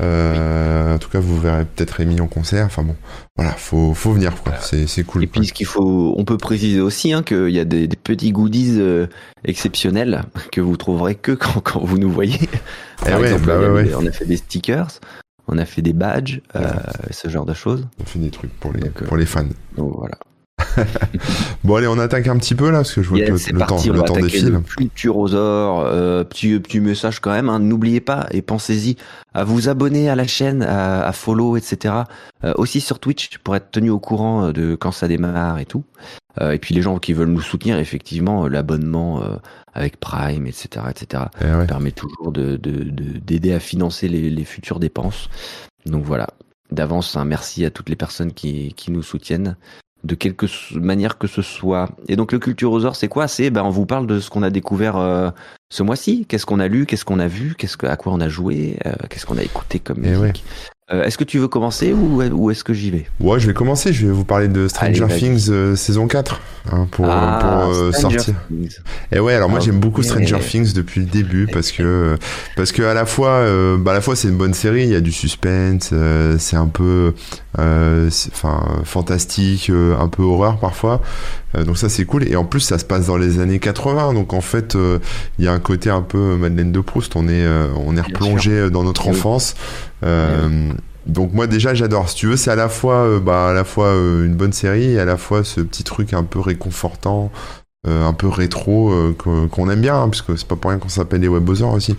Euh, 0.00 0.94
en 0.94 0.98
tout 0.98 1.10
cas 1.10 1.20
vous 1.20 1.38
verrez 1.38 1.64
peut-être 1.64 1.92
Rémi 1.92 2.20
en 2.20 2.26
concert. 2.26 2.66
Enfin 2.66 2.82
bon 2.82 2.96
voilà 3.36 3.52
faut 3.52 3.94
faut 3.94 4.12
venir 4.12 4.34
quoi. 4.42 4.54
C'est 4.60 4.86
c'est 4.86 5.04
cool 5.04 5.24
et 5.24 5.26
puis 5.26 5.46
ce 5.46 5.52
qu'il 5.52 5.66
faut 5.66 6.14
on 6.16 6.24
peut 6.24 6.38
préciser 6.38 6.80
aussi 6.80 7.12
hein, 7.12 7.22
qu'il 7.22 7.50
y 7.50 7.60
a 7.60 7.64
des, 7.64 7.88
petits 7.88 8.32
goodies 8.32 8.76
euh, 8.78 9.06
exceptionnels 9.44 10.22
que 10.50 10.60
vous 10.60 10.76
trouverez 10.76 11.14
que 11.14 11.32
quand, 11.32 11.60
quand 11.64 11.84
vous 11.84 11.98
nous 11.98 12.10
voyez. 12.10 12.38
Eh 13.04 13.10
Par 13.10 13.24
exemple, 13.24 13.46
bah 13.46 13.58
on 13.98 14.06
a 14.06 14.12
fait 14.12 14.26
des 14.26 14.36
stickers 14.36 15.00
on 15.48 15.58
a 15.58 15.64
fait 15.64 15.82
des 15.82 15.92
badges, 15.92 16.40
euh, 16.56 16.72
ce 17.10 17.28
genre 17.28 17.44
de 17.44 17.54
choses. 17.54 17.86
On 18.00 18.04
fait 18.04 18.18
des 18.18 18.30
trucs 18.30 18.52
pour 18.58 18.72
les, 18.72 18.88
pour 18.88 19.16
les 19.16 19.26
fans. 19.26 19.44
Donc 19.76 19.94
voilà. 19.96 20.16
bon 21.64 21.76
allez, 21.76 21.86
on 21.86 21.98
attaque 21.98 22.26
un 22.28 22.36
petit 22.36 22.54
peu 22.54 22.70
là 22.70 22.78
parce 22.78 22.92
que 22.92 23.02
je 23.02 23.08
vois 23.08 23.18
que 23.20 23.32
le, 23.32 23.66
temps, 23.66 23.82
le 23.84 24.02
temps 24.02 24.16
défile. 24.16 24.60
Futurosaur, 24.66 25.80
euh, 25.86 26.24
petit 26.24 26.58
petit 26.58 26.80
message 26.80 27.20
quand 27.20 27.32
même. 27.32 27.48
Hein. 27.48 27.58
N'oubliez 27.58 28.00
pas 28.00 28.26
et 28.30 28.42
pensez-y 28.42 28.96
à 29.34 29.44
vous 29.44 29.68
abonner 29.68 30.10
à 30.10 30.16
la 30.16 30.26
chaîne, 30.26 30.62
à, 30.62 31.10
follow, 31.12 31.56
etc. 31.56 31.94
Euh, 32.44 32.52
aussi 32.56 32.80
sur 32.80 32.98
Twitch 32.98 33.38
pour 33.38 33.56
être 33.56 33.70
tenu 33.70 33.90
au 33.90 33.98
courant 33.98 34.46
euh, 34.46 34.52
de 34.52 34.74
quand 34.74 34.92
ça 34.92 35.08
démarre 35.08 35.58
et 35.58 35.66
tout. 35.66 35.84
Euh, 36.40 36.52
et 36.52 36.58
puis 36.58 36.74
les 36.74 36.82
gens 36.82 36.98
qui 36.98 37.12
veulent 37.12 37.28
nous 37.28 37.40
soutenir, 37.40 37.78
effectivement, 37.78 38.48
l'abonnement 38.48 39.22
avec 39.74 39.98
Prime, 39.98 40.46
etc., 40.46 40.86
etc. 40.90 41.24
Eh 41.40 41.66
permet 41.66 41.92
toujours 41.92 42.32
de 42.32 42.56
d'aider 42.56 43.50
de, 43.50 43.54
à 43.54 43.60
financer 43.60 44.08
les, 44.08 44.30
les 44.30 44.44
futures 44.44 44.80
dépenses. 44.80 45.28
Donc 45.86 46.04
voilà, 46.04 46.28
d'avance 46.70 47.16
un 47.16 47.24
merci 47.24 47.64
à 47.64 47.70
toutes 47.70 47.88
les 47.88 47.96
personnes 47.96 48.32
qui, 48.32 48.72
qui 48.74 48.90
nous 48.90 49.02
soutiennent 49.02 49.56
de 50.04 50.14
quelque 50.14 50.46
manière 50.74 51.18
que 51.18 51.26
ce 51.26 51.42
soit. 51.42 51.90
Et 52.08 52.16
donc 52.16 52.32
le 52.32 52.38
Culturosaur, 52.38 52.96
c'est 52.96 53.08
quoi? 53.08 53.28
C'est 53.28 53.50
ben 53.50 53.62
on 53.62 53.70
vous 53.70 53.86
parle 53.86 54.06
de 54.06 54.20
ce 54.20 54.30
qu'on 54.30 54.42
a 54.42 54.50
découvert 54.50 54.96
euh, 54.96 55.30
ce 55.70 55.82
mois-ci. 55.82 56.26
Qu'est-ce 56.28 56.46
qu'on 56.46 56.60
a 56.60 56.68
lu? 56.68 56.86
Qu'est-ce 56.86 57.04
qu'on 57.04 57.20
a 57.20 57.28
vu? 57.28 57.54
Qu'est-ce 57.56 57.76
que, 57.76 57.86
à 57.86 57.96
quoi 57.96 58.12
on 58.12 58.20
a 58.20 58.28
joué? 58.28 58.78
Euh, 58.86 58.92
Qu'est-ce 59.08 59.26
qu'on 59.26 59.38
a 59.38 59.42
écouté 59.42 59.78
comme 59.78 60.02
eh 60.04 60.10
musique? 60.10 60.44
Euh, 60.92 61.04
est-ce 61.04 61.16
que 61.16 61.24
tu 61.24 61.38
veux 61.38 61.48
commencer 61.48 61.92
ou, 61.92 62.20
ou 62.20 62.50
est-ce 62.50 62.64
que 62.64 62.74
j'y 62.74 62.90
vais? 62.90 63.06
Ouais, 63.20 63.38
je 63.38 63.46
vais 63.46 63.54
commencer. 63.54 63.92
Je 63.92 64.06
vais 64.06 64.12
vous 64.12 64.24
parler 64.24 64.48
de 64.48 64.66
Stranger 64.66 65.06
Things 65.06 65.76
saison 65.76 66.08
4 66.08 66.40
hein, 66.72 66.88
pour, 66.90 67.06
ah, 67.08 67.62
pour 67.62 67.94
sortir. 67.94 68.34
Et 69.12 69.20
ouais, 69.20 69.34
alors 69.34 69.48
moi 69.48 69.60
j'aime 69.60 69.78
beaucoup 69.78 70.02
Stranger 70.02 70.40
Things 70.40 70.74
depuis 70.74 71.00
le 71.00 71.06
début 71.06 71.46
parce 71.46 71.70
que 71.70 72.18
parce 72.56 72.72
que 72.72 72.82
à 72.82 72.94
la 72.94 73.06
fois 73.06 73.46
bah, 73.78 73.92
à 73.92 73.94
la 73.94 74.00
fois 74.00 74.16
c'est 74.16 74.28
une 74.28 74.36
bonne 74.36 74.54
série, 74.54 74.82
il 74.82 74.90
y 74.90 74.96
a 74.96 75.00
du 75.00 75.12
suspense, 75.12 75.94
c'est 76.38 76.56
un 76.56 76.68
peu 76.68 77.14
enfin 77.58 78.82
fantastique, 78.84 79.70
un 79.70 80.08
peu 80.08 80.22
horreur 80.22 80.58
parfois. 80.58 81.00
donc 81.54 81.76
ça 81.76 81.88
c'est 81.88 82.04
cool 82.04 82.26
et 82.26 82.36
en 82.36 82.44
plus 82.44 82.60
ça 82.60 82.78
se 82.78 82.84
passe 82.84 83.06
dans 83.06 83.18
les 83.18 83.40
années 83.40 83.58
80 83.58 84.14
donc 84.14 84.32
en 84.32 84.40
fait 84.40 84.76
il 85.38 85.44
y 85.44 85.48
a 85.48 85.52
un 85.52 85.60
côté 85.60 85.90
un 85.90 86.02
peu 86.02 86.36
Madeleine 86.36 86.72
de 86.72 86.80
Proust, 86.80 87.14
on 87.16 87.28
est 87.28 87.46
on 87.76 87.96
est 87.96 88.00
replongé 88.00 88.70
dans 88.70 88.84
notre 88.84 89.08
enfance. 89.08 89.54
Euh, 90.04 90.72
donc 91.06 91.32
moi 91.32 91.46
déjà 91.46 91.74
j'adore. 91.74 92.08
Si 92.08 92.16
tu 92.16 92.26
veux, 92.26 92.36
c'est 92.36 92.50
à 92.50 92.56
la 92.56 92.68
fois, 92.68 93.04
euh, 93.04 93.20
bah, 93.20 93.48
à 93.48 93.52
la 93.52 93.64
fois 93.64 93.86
euh, 93.86 94.24
une 94.24 94.34
bonne 94.34 94.52
série 94.52 94.92
et 94.92 95.00
à 95.00 95.04
la 95.04 95.16
fois 95.16 95.44
ce 95.44 95.60
petit 95.60 95.84
truc 95.84 96.12
un 96.12 96.22
peu 96.22 96.40
réconfortant, 96.40 97.30
euh, 97.88 98.06
un 98.06 98.12
peu 98.12 98.28
rétro 98.28 98.92
euh, 98.92 99.12
qu'on 99.50 99.68
aime 99.68 99.80
bien, 99.80 100.00
hein, 100.00 100.08
puisque 100.08 100.38
c'est 100.38 100.46
pas 100.46 100.54
pour 100.54 100.70
rien 100.70 100.78
qu'on 100.78 100.88
s'appelle 100.88 101.20
les 101.20 101.26
Webosaurs 101.26 101.72
aussi. 101.72 101.96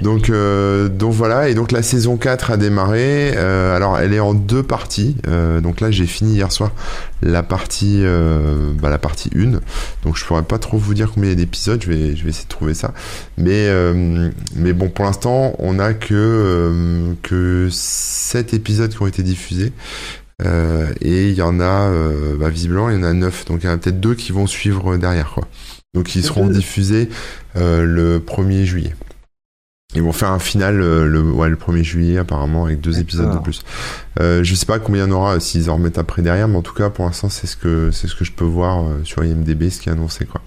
Donc, 0.00 0.30
euh, 0.30 0.88
donc 0.88 1.14
voilà, 1.14 1.48
et 1.48 1.54
donc 1.56 1.72
la 1.72 1.82
saison 1.82 2.16
4 2.16 2.52
a 2.52 2.56
démarré. 2.56 3.36
alors 3.36 3.98
elle 3.98 4.14
est 4.14 4.20
en 4.20 4.34
deux 4.34 4.62
parties. 4.62 5.16
donc 5.64 5.80
là 5.80 5.90
j'ai 5.90 6.06
fini 6.06 6.34
hier 6.34 6.52
soir 6.52 6.70
la 7.22 7.42
partie, 7.42 8.04
bah, 8.80 8.88
la 8.88 8.98
partie 8.98 9.30
1. 9.36 9.58
Donc 10.04 10.16
je 10.16 10.24
pourrais 10.24 10.44
pas 10.44 10.58
trop 10.58 10.78
vous 10.78 10.94
dire 10.94 11.10
combien 11.12 11.30
il 11.30 11.32
y 11.32 11.36
a 11.36 11.44
d'épisodes, 11.44 11.82
je 11.82 11.88
vais, 11.90 12.14
je 12.14 12.22
vais 12.22 12.30
essayer 12.30 12.44
de 12.44 12.48
trouver 12.48 12.74
ça. 12.74 12.94
Mais, 13.36 13.68
mais 14.54 14.72
bon, 14.72 14.88
pour 14.88 15.06
l'instant, 15.06 15.56
on 15.58 15.80
a 15.80 15.92
que, 15.92 17.16
que 17.22 17.66
7 17.68 18.54
épisodes 18.54 18.94
qui 18.94 19.02
ont 19.02 19.08
été 19.08 19.24
diffusés. 19.24 19.72
Euh, 20.44 20.92
et 21.00 21.30
il 21.30 21.34
y 21.34 21.42
en 21.42 21.60
a, 21.60 21.88
euh, 21.88 22.36
bah, 22.36 22.48
visiblement, 22.48 22.90
il 22.90 22.96
y 22.96 22.98
en 22.98 23.04
a 23.04 23.12
neuf. 23.12 23.44
Donc 23.46 23.62
il 23.62 23.66
y 23.66 23.68
en 23.68 23.72
a 23.72 23.78
peut-être 23.78 24.00
deux 24.00 24.14
qui 24.14 24.32
vont 24.32 24.46
suivre 24.46 24.96
derrière, 24.96 25.30
quoi. 25.30 25.46
Donc 25.94 26.14
ils 26.14 26.22
seront 26.22 26.46
diffusés 26.46 27.08
euh, 27.56 27.84
le 27.84 28.18
1er 28.18 28.64
juillet. 28.64 28.94
Ils 29.94 30.02
vont 30.02 30.12
faire 30.12 30.30
un 30.30 30.38
final 30.38 30.76
le, 30.76 31.22
ouais, 31.22 31.48
le 31.48 31.56
1er 31.56 31.82
juillet 31.82 32.18
apparemment 32.18 32.66
avec 32.66 32.80
deux 32.80 32.98
épisodes 32.98 33.32
de 33.32 33.38
plus. 33.38 33.62
Euh, 34.20 34.44
je 34.44 34.54
sais 34.54 34.66
pas 34.66 34.78
combien 34.78 35.06
il 35.06 35.08
y 35.08 35.12
en 35.12 35.16
aura 35.16 35.40
s'ils 35.40 35.70
en 35.70 35.76
remettent 35.76 35.96
après 35.96 36.20
derrière, 36.20 36.48
mais 36.48 36.56
en 36.56 36.62
tout 36.62 36.74
cas 36.74 36.90
pour 36.90 37.06
l'instant 37.06 37.30
c'est 37.30 37.46
ce 37.46 37.56
que 37.56 37.90
c'est 37.92 38.08
ce 38.08 38.14
que 38.14 38.24
je 38.24 38.32
peux 38.32 38.44
voir 38.44 38.84
sur 39.04 39.24
IMDb, 39.24 39.70
ce 39.70 39.80
qui 39.80 39.88
est 39.88 39.92
annoncé 39.92 40.26
quoi. 40.26 40.42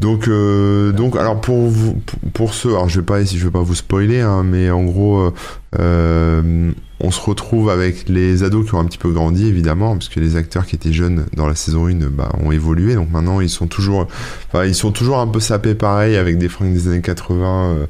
Donc, 0.00 0.28
euh, 0.28 0.92
donc, 0.92 1.16
alors 1.16 1.40
pour 1.40 1.66
vous, 1.66 2.00
pour 2.32 2.54
ceux, 2.54 2.70
alors 2.70 2.88
je 2.88 3.00
vais 3.00 3.06
pas, 3.06 3.24
je 3.24 3.44
vais 3.44 3.50
pas 3.50 3.62
vous 3.62 3.74
spoiler, 3.74 4.20
hein, 4.20 4.44
mais 4.44 4.70
en 4.70 4.84
gros, 4.84 5.18
euh, 5.18 5.32
euh, 5.80 6.70
on 7.00 7.10
se 7.10 7.20
retrouve 7.20 7.70
avec 7.70 8.08
les 8.08 8.42
ados 8.42 8.66
qui 8.66 8.74
ont 8.74 8.80
un 8.80 8.84
petit 8.84 8.98
peu 8.98 9.10
grandi, 9.10 9.46
évidemment, 9.46 9.92
parce 9.92 10.08
que 10.08 10.20
les 10.20 10.36
acteurs 10.36 10.66
qui 10.66 10.74
étaient 10.74 10.92
jeunes 10.92 11.26
dans 11.36 11.46
la 11.46 11.54
saison 11.54 11.86
1 11.86 11.94
bah, 12.10 12.30
ont 12.42 12.50
évolué, 12.50 12.94
donc 12.94 13.10
maintenant 13.10 13.40
ils 13.40 13.50
sont 13.50 13.66
toujours, 13.66 14.08
ils 14.64 14.74
sont 14.74 14.90
toujours 14.90 15.18
un 15.18 15.26
peu 15.26 15.40
sapés 15.40 15.74
pareil 15.74 16.16
avec 16.16 16.38
des 16.38 16.48
fringues 16.48 16.72
des 16.72 16.88
années 16.88 17.00
80, 17.00 17.86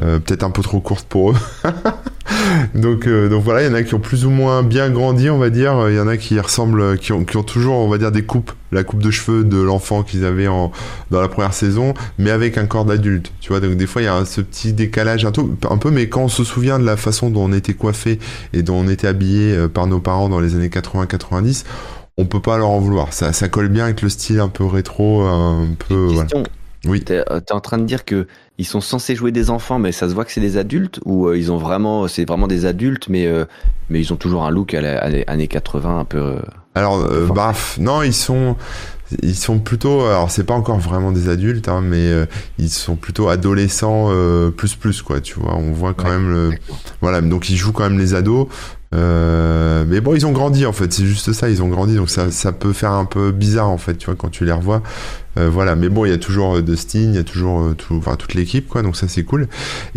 euh, 0.00 0.18
peut-être 0.20 0.44
un 0.44 0.50
peu 0.50 0.62
trop 0.62 0.80
courte 0.80 1.06
pour 1.08 1.32
eux. 1.32 1.36
donc, 2.74 3.06
euh, 3.06 3.28
donc 3.28 3.42
voilà, 3.44 3.62
il 3.62 3.66
y 3.66 3.70
en 3.70 3.74
a 3.74 3.82
qui 3.82 3.94
ont 3.94 4.00
plus 4.00 4.24
ou 4.24 4.30
moins 4.30 4.62
bien 4.62 4.90
grandi, 4.90 5.28
on 5.28 5.38
va 5.38 5.50
dire. 5.50 5.88
Il 5.88 5.96
y 5.96 6.00
en 6.00 6.08
a 6.08 6.16
qui 6.16 6.38
ressemblent, 6.40 6.98
qui 6.98 7.12
ont, 7.12 7.24
qui 7.24 7.36
ont 7.36 7.42
toujours, 7.42 7.76
on 7.76 7.88
va 7.88 7.98
dire, 7.98 8.12
des 8.12 8.24
coupes, 8.24 8.52
la 8.72 8.82
coupe 8.84 9.02
de 9.02 9.10
cheveux 9.10 9.44
de 9.44 9.60
l'enfant 9.60 10.02
qu'ils 10.02 10.24
avaient 10.24 10.48
en, 10.48 10.72
dans 11.10 11.20
la 11.20 11.28
première 11.28 11.54
saison, 11.54 11.94
mais 12.18 12.30
avec 12.30 12.56
un 12.56 12.66
corps 12.66 12.84
d'adulte. 12.84 13.32
Tu 13.40 13.50
vois, 13.50 13.60
donc 13.60 13.76
des 13.76 13.86
fois 13.86 14.02
il 14.02 14.06
y 14.06 14.08
a 14.08 14.24
ce 14.24 14.40
petit 14.40 14.72
décalage 14.72 15.24
un, 15.24 15.32
tout, 15.32 15.56
un 15.68 15.78
peu, 15.78 15.90
mais 15.90 16.08
quand 16.08 16.22
on 16.22 16.28
se 16.28 16.44
souvient 16.44 16.78
de 16.78 16.84
la 16.84 16.96
façon 16.96 17.30
dont 17.30 17.44
on 17.44 17.52
était 17.52 17.74
coiffé 17.74 18.18
et 18.52 18.62
dont 18.62 18.76
on 18.76 18.88
était 18.88 19.08
habillé 19.08 19.54
euh, 19.54 19.68
par 19.68 19.86
nos 19.86 20.00
parents 20.00 20.28
dans 20.28 20.40
les 20.40 20.54
années 20.54 20.68
80-90, 20.68 21.64
on 22.16 22.26
peut 22.26 22.40
pas 22.40 22.58
leur 22.58 22.70
en 22.70 22.78
vouloir. 22.78 23.12
Ça, 23.12 23.32
ça 23.32 23.48
colle 23.48 23.68
bien 23.68 23.84
avec 23.84 24.00
le 24.00 24.08
style 24.08 24.40
un 24.40 24.48
peu 24.48 24.64
rétro, 24.64 25.22
un 25.22 25.66
peu. 25.88 26.08
Oui. 26.86 27.02
T'es 27.02 27.16
es 27.16 27.52
en 27.52 27.60
train 27.60 27.78
de 27.78 27.84
dire 27.84 28.04
que 28.04 28.26
ils 28.58 28.66
sont 28.66 28.80
censés 28.80 29.16
jouer 29.16 29.32
des 29.32 29.50
enfants, 29.50 29.78
mais 29.78 29.90
ça 29.90 30.08
se 30.08 30.14
voit 30.14 30.24
que 30.24 30.30
c'est 30.30 30.40
des 30.40 30.56
adultes 30.56 31.00
ou 31.04 31.26
euh, 31.26 31.36
ils 31.36 31.50
ont 31.50 31.56
vraiment, 31.56 32.06
c'est 32.06 32.24
vraiment 32.24 32.46
des 32.46 32.66
adultes, 32.66 33.08
mais 33.08 33.26
euh, 33.26 33.44
mais 33.90 34.00
ils 34.00 34.12
ont 34.12 34.16
toujours 34.16 34.44
un 34.44 34.50
look 34.50 34.74
à 34.74 34.80
l'année 34.80 35.48
80 35.48 35.98
un 36.00 36.04
peu. 36.04 36.18
Euh, 36.18 36.38
alors, 36.76 37.04
baf, 37.32 37.78
non, 37.78 38.02
ils 38.02 38.14
sont 38.14 38.56
ils 39.22 39.36
sont 39.36 39.58
plutôt, 39.58 40.02
alors 40.06 40.30
c'est 40.30 40.44
pas 40.44 40.54
encore 40.54 40.78
vraiment 40.78 41.12
des 41.12 41.28
adultes, 41.28 41.68
hein, 41.68 41.82
mais 41.82 42.10
ils 42.58 42.70
sont 42.70 42.96
plutôt 42.96 43.28
adolescents 43.28 44.10
plus 44.56 44.74
plus 44.74 45.02
quoi, 45.02 45.20
tu 45.20 45.38
vois. 45.38 45.56
On 45.56 45.72
voit 45.72 45.94
quand 45.94 46.08
même 46.08 46.30
le, 46.30 46.50
voilà, 47.00 47.20
donc 47.20 47.50
ils 47.50 47.56
jouent 47.56 47.72
quand 47.72 47.88
même 47.88 47.98
les 47.98 48.14
ados. 48.14 48.48
mais 48.92 50.00
bon, 50.00 50.14
ils 50.14 50.26
ont 50.26 50.32
grandi 50.32 50.66
en 50.66 50.72
fait, 50.72 50.92
c'est 50.92 51.04
juste 51.04 51.32
ça, 51.32 51.50
ils 51.50 51.62
ont 51.62 51.68
grandi, 51.68 51.96
donc 51.96 52.10
ça, 52.10 52.30
ça 52.30 52.52
peut 52.52 52.72
faire 52.72 52.92
un 52.92 53.04
peu 53.04 53.30
bizarre 53.30 53.68
en 53.68 53.78
fait, 53.78 53.96
tu 53.96 54.06
vois, 54.06 54.14
quand 54.16 54.30
tu 54.30 54.44
les 54.44 54.52
revois. 54.52 54.82
Euh, 55.38 55.48
voilà, 55.50 55.74
mais 55.74 55.88
bon, 55.88 56.04
il 56.04 56.10
y 56.10 56.14
a 56.14 56.18
toujours 56.18 56.56
euh, 56.56 56.62
Dustin, 56.62 57.00
il 57.00 57.14
y 57.14 57.18
a 57.18 57.24
toujours 57.24 57.60
euh, 57.60 57.74
tout, 57.74 57.96
enfin, 57.96 58.16
toute 58.16 58.34
l'équipe, 58.34 58.68
quoi, 58.68 58.82
donc 58.82 58.96
ça 58.96 59.08
c'est 59.08 59.24
cool. 59.24 59.48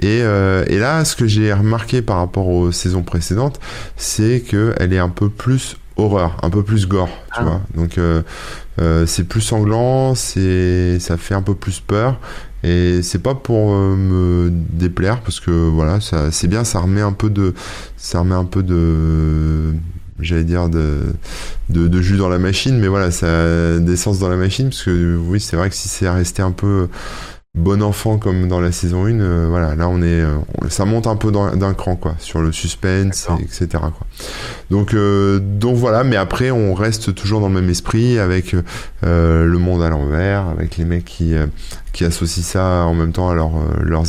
Et, 0.01 0.17
et 0.19 0.79
là, 0.79 1.05
ce 1.05 1.15
que 1.15 1.27
j'ai 1.27 1.53
remarqué 1.53 2.01
par 2.01 2.17
rapport 2.17 2.47
aux 2.47 2.71
saisons 2.71 3.03
précédentes, 3.03 3.59
c'est 3.95 4.41
qu'elle 4.41 4.93
est 4.93 4.99
un 4.99 5.09
peu 5.09 5.29
plus 5.29 5.77
horreur, 5.97 6.37
un 6.43 6.49
peu 6.49 6.63
plus 6.63 6.87
gore, 6.87 7.09
tu 7.33 7.39
ah. 7.39 7.43
vois. 7.43 7.61
Donc 7.75 7.99
c'est 9.05 9.27
plus 9.27 9.41
sanglant, 9.41 10.15
c'est 10.15 10.99
ça 10.99 11.17
fait 11.17 11.35
un 11.35 11.41
peu 11.41 11.55
plus 11.55 11.79
peur. 11.79 12.19
Et 12.63 13.01
c'est 13.03 13.21
pas 13.21 13.35
pour 13.35 13.73
me 13.75 14.49
déplaire 14.51 15.21
parce 15.21 15.39
que 15.39 15.51
voilà, 15.51 16.01
ça 16.01 16.31
c'est 16.31 16.47
bien, 16.47 16.63
ça 16.63 16.79
remet 16.79 17.01
un 17.01 17.13
peu 17.13 17.29
de, 17.29 17.53
ça 17.97 18.19
remet 18.19 18.35
un 18.35 18.45
peu 18.45 18.63
de 18.63 19.73
j'allais 20.19 20.43
dire 20.43 20.69
de, 20.69 20.99
de, 21.69 21.87
de 21.87 22.01
jus 22.01 22.17
dans 22.17 22.29
la 22.29 22.39
machine, 22.39 22.77
mais 22.77 22.87
voilà, 22.87 23.11
ça 23.11 23.27
a 23.27 23.79
d'essence 23.79 24.19
dans 24.19 24.29
la 24.29 24.35
machine 24.35 24.69
parce 24.69 24.83
que 24.83 25.17
oui, 25.17 25.39
c'est 25.39 25.55
vrai 25.55 25.69
que 25.69 25.75
si 25.75 25.87
c'est 25.87 26.09
resté 26.09 26.41
un 26.41 26.51
peu 26.51 26.87
bon 27.57 27.81
enfant 27.81 28.17
comme 28.17 28.47
dans 28.47 28.61
la 28.61 28.71
saison 28.71 29.05
1, 29.05 29.19
euh, 29.19 29.47
voilà, 29.49 29.75
là 29.75 29.89
on 29.89 30.01
est, 30.01 30.21
euh, 30.21 30.37
ça 30.69 30.85
monte 30.85 31.07
un 31.07 31.15
peu 31.15 31.31
d'un 31.31 31.73
cran 31.73 31.95
quoi, 31.95 32.15
sur 32.19 32.39
le 32.39 32.51
suspense, 32.51 33.27
etc. 33.41 33.67
Quoi. 33.71 34.07
Donc, 34.69 34.93
euh, 34.93 35.39
donc 35.39 35.75
voilà, 35.75 36.03
mais 36.03 36.15
après 36.15 36.51
on 36.51 36.73
reste 36.73 37.15
toujours 37.15 37.41
dans 37.41 37.49
le 37.49 37.55
même 37.55 37.69
esprit 37.69 38.19
avec 38.19 38.55
le 39.01 39.57
monde 39.57 39.81
à 39.81 39.89
l'envers, 39.89 40.47
avec 40.47 40.77
les 40.77 40.85
mecs 40.85 41.05
qui 41.05 41.33
qui 41.93 42.05
associent 42.05 42.43
ça 42.43 42.85
en 42.85 42.93
même 42.93 43.11
temps 43.11 43.29
à 43.29 43.33
leur, 43.33 43.51
leurs, 43.81 44.03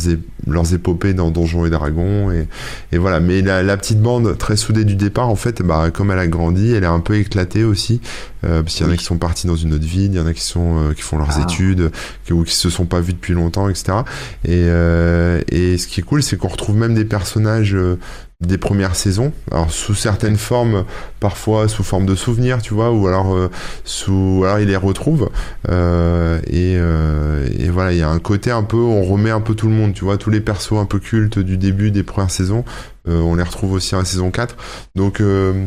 leurs 0.53 0.73
épopées 0.73 1.13
dans 1.13 1.31
Donjons 1.31 1.65
et 1.65 1.69
Dragons 1.69 2.31
et, 2.31 2.47
et 2.91 2.97
voilà. 2.97 3.19
Mais 3.19 3.41
la, 3.41 3.63
la, 3.63 3.77
petite 3.77 4.01
bande 4.01 4.37
très 4.37 4.55
soudée 4.55 4.85
du 4.85 4.95
départ, 4.95 5.29
en 5.29 5.35
fait, 5.35 5.61
bah, 5.61 5.89
comme 5.91 6.11
elle 6.11 6.19
a 6.19 6.27
grandi, 6.27 6.73
elle 6.73 6.83
est 6.83 6.87
un 6.87 6.99
peu 6.99 7.15
éclatée 7.15 7.63
aussi, 7.63 8.01
euh, 8.43 8.61
parce 8.61 8.75
qu'il 8.75 8.85
y 8.85 8.89
en 8.89 8.91
a 8.91 8.97
qui 8.97 9.05
sont 9.05 9.17
partis 9.17 9.47
dans 9.47 9.55
une 9.55 9.73
autre 9.73 9.85
ville, 9.85 10.11
il 10.11 10.17
y 10.17 10.19
en 10.19 10.27
a 10.27 10.33
qui 10.33 10.43
sont 10.43 10.93
qui 10.95 11.01
font 11.01 11.17
leurs 11.17 11.37
ah. 11.37 11.43
études, 11.43 11.91
qui, 12.25 12.33
ou 12.33 12.43
qui 12.43 12.55
se 12.55 12.69
sont 12.69 12.85
pas 12.85 12.99
vus 12.99 13.13
depuis 13.13 13.33
longtemps, 13.33 13.69
etc. 13.69 13.99
Et, 14.45 14.65
euh, 14.67 15.41
et 15.49 15.77
ce 15.77 15.87
qui 15.87 15.99
est 15.99 16.03
cool, 16.03 16.23
c'est 16.23 16.37
qu'on 16.37 16.47
retrouve 16.47 16.75
même 16.75 16.93
des 16.93 17.05
personnages 17.05 17.75
euh, 17.75 17.97
des 18.41 18.57
premières 18.57 18.95
saisons, 18.95 19.33
alors 19.51 19.69
sous 19.69 19.93
certaines 19.93 20.37
formes, 20.37 20.85
parfois 21.19 21.67
sous 21.67 21.83
forme 21.83 22.05
de 22.05 22.15
souvenirs, 22.15 22.61
tu 22.61 22.73
vois, 22.73 22.89
ou 22.91 23.05
alors 23.05 23.35
euh, 23.35 23.51
sous, 23.83 24.43
alors 24.45 24.59
il 24.59 24.69
les 24.69 24.77
retrouve. 24.77 25.29
Euh, 25.67 26.39
et, 26.47 26.77
euh, 26.77 27.45
et, 27.59 27.67
voilà, 27.67 27.91
il 27.91 27.97
y 27.97 28.01
a 28.01 28.09
un 28.09 28.19
côté 28.19 28.49
un 28.49 28.63
peu, 28.63 28.77
on 28.77 29.03
remet 29.03 29.29
un 29.29 29.41
peu 29.41 29.55
tout 29.55 29.67
le 29.67 29.73
monde, 29.73 29.93
tu 29.93 30.05
vois, 30.05 30.17
tous 30.17 30.29
les 30.29 30.39
persos 30.39 30.77
un 30.77 30.85
peu 30.85 30.99
cultes 30.99 31.37
du 31.37 31.57
début 31.57 31.91
des 31.91 32.03
premières 32.03 32.31
saisons, 32.31 32.63
on 33.11 33.35
les 33.35 33.43
retrouve 33.43 33.73
aussi 33.73 33.95
en 33.95 34.03
saison 34.05 34.31
4. 34.31 34.55
Donc, 34.95 35.21
euh, 35.21 35.65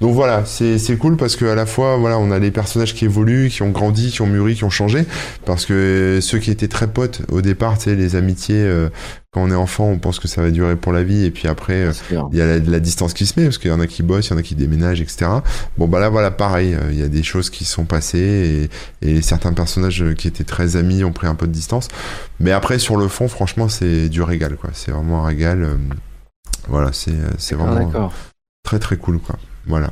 donc 0.00 0.14
voilà, 0.14 0.44
c'est 0.44 0.98
cool 0.98 1.16
parce 1.16 1.36
qu'à 1.36 1.54
la 1.54 1.66
fois, 1.66 1.96
voilà, 1.96 2.18
on 2.18 2.30
a 2.30 2.38
les 2.38 2.50
personnages 2.50 2.94
qui 2.94 3.04
évoluent, 3.04 3.48
qui 3.48 3.62
ont 3.62 3.70
grandi, 3.70 4.10
qui 4.10 4.22
ont 4.22 4.26
mûri, 4.26 4.54
qui 4.54 4.64
ont 4.64 4.70
changé. 4.70 5.04
Parce 5.44 5.64
que 5.66 6.18
ceux 6.20 6.38
qui 6.38 6.50
étaient 6.50 6.68
très 6.68 6.88
potes 6.88 7.22
au 7.30 7.40
départ, 7.40 7.78
tu 7.78 7.84
sais, 7.84 7.94
les 7.94 8.16
amitiés, 8.16 8.62
euh, 8.62 8.88
quand 9.32 9.42
on 9.42 9.50
est 9.50 9.54
enfant, 9.54 9.86
on 9.86 9.98
pense 9.98 10.20
que 10.20 10.28
ça 10.28 10.42
va 10.42 10.50
durer 10.50 10.76
pour 10.76 10.92
la 10.92 11.02
vie. 11.02 11.24
Et 11.24 11.30
puis 11.30 11.48
après, 11.48 11.88
il 12.10 12.38
y 12.38 12.42
a 12.42 12.58
la, 12.58 12.80
distance 12.80 13.14
qui 13.14 13.26
se 13.26 13.38
met 13.40 13.46
parce 13.46 13.58
qu'il 13.58 13.70
y 13.70 13.74
en 13.74 13.80
a 13.80 13.86
qui 13.86 14.02
bossent, 14.02 14.28
il 14.28 14.30
y 14.32 14.34
en 14.34 14.38
a 14.38 14.42
qui 14.42 14.54
déménagent, 14.54 15.00
etc. 15.00 15.26
Bon, 15.78 15.88
bah 15.88 16.00
là, 16.00 16.08
voilà, 16.08 16.30
pareil, 16.30 16.76
il 16.90 17.00
y 17.00 17.02
a 17.02 17.08
des 17.08 17.22
choses 17.22 17.50
qui 17.50 17.64
sont 17.64 17.84
passées 17.84 18.68
et, 19.02 19.08
et 19.16 19.22
certains 19.22 19.52
personnages 19.52 20.04
qui 20.16 20.28
étaient 20.28 20.44
très 20.44 20.76
amis 20.76 21.02
ont 21.02 21.12
pris 21.12 21.26
un 21.26 21.34
peu 21.34 21.46
de 21.46 21.52
distance. 21.52 21.88
Mais 22.40 22.52
après, 22.52 22.78
sur 22.78 22.96
le 22.96 23.08
fond, 23.08 23.26
franchement, 23.26 23.68
c'est 23.68 24.08
du 24.08 24.22
régal, 24.22 24.56
quoi. 24.56 24.70
C'est 24.72 24.90
vraiment 24.90 25.24
un 25.24 25.28
régal. 25.28 25.66
Voilà, 26.68 26.92
c'est 26.92 27.14
c'est 27.38 27.54
vraiment 27.54 28.10
très 28.62 28.78
très 28.78 28.96
cool 28.96 29.18
quoi. 29.20 29.36
Voilà. 29.66 29.90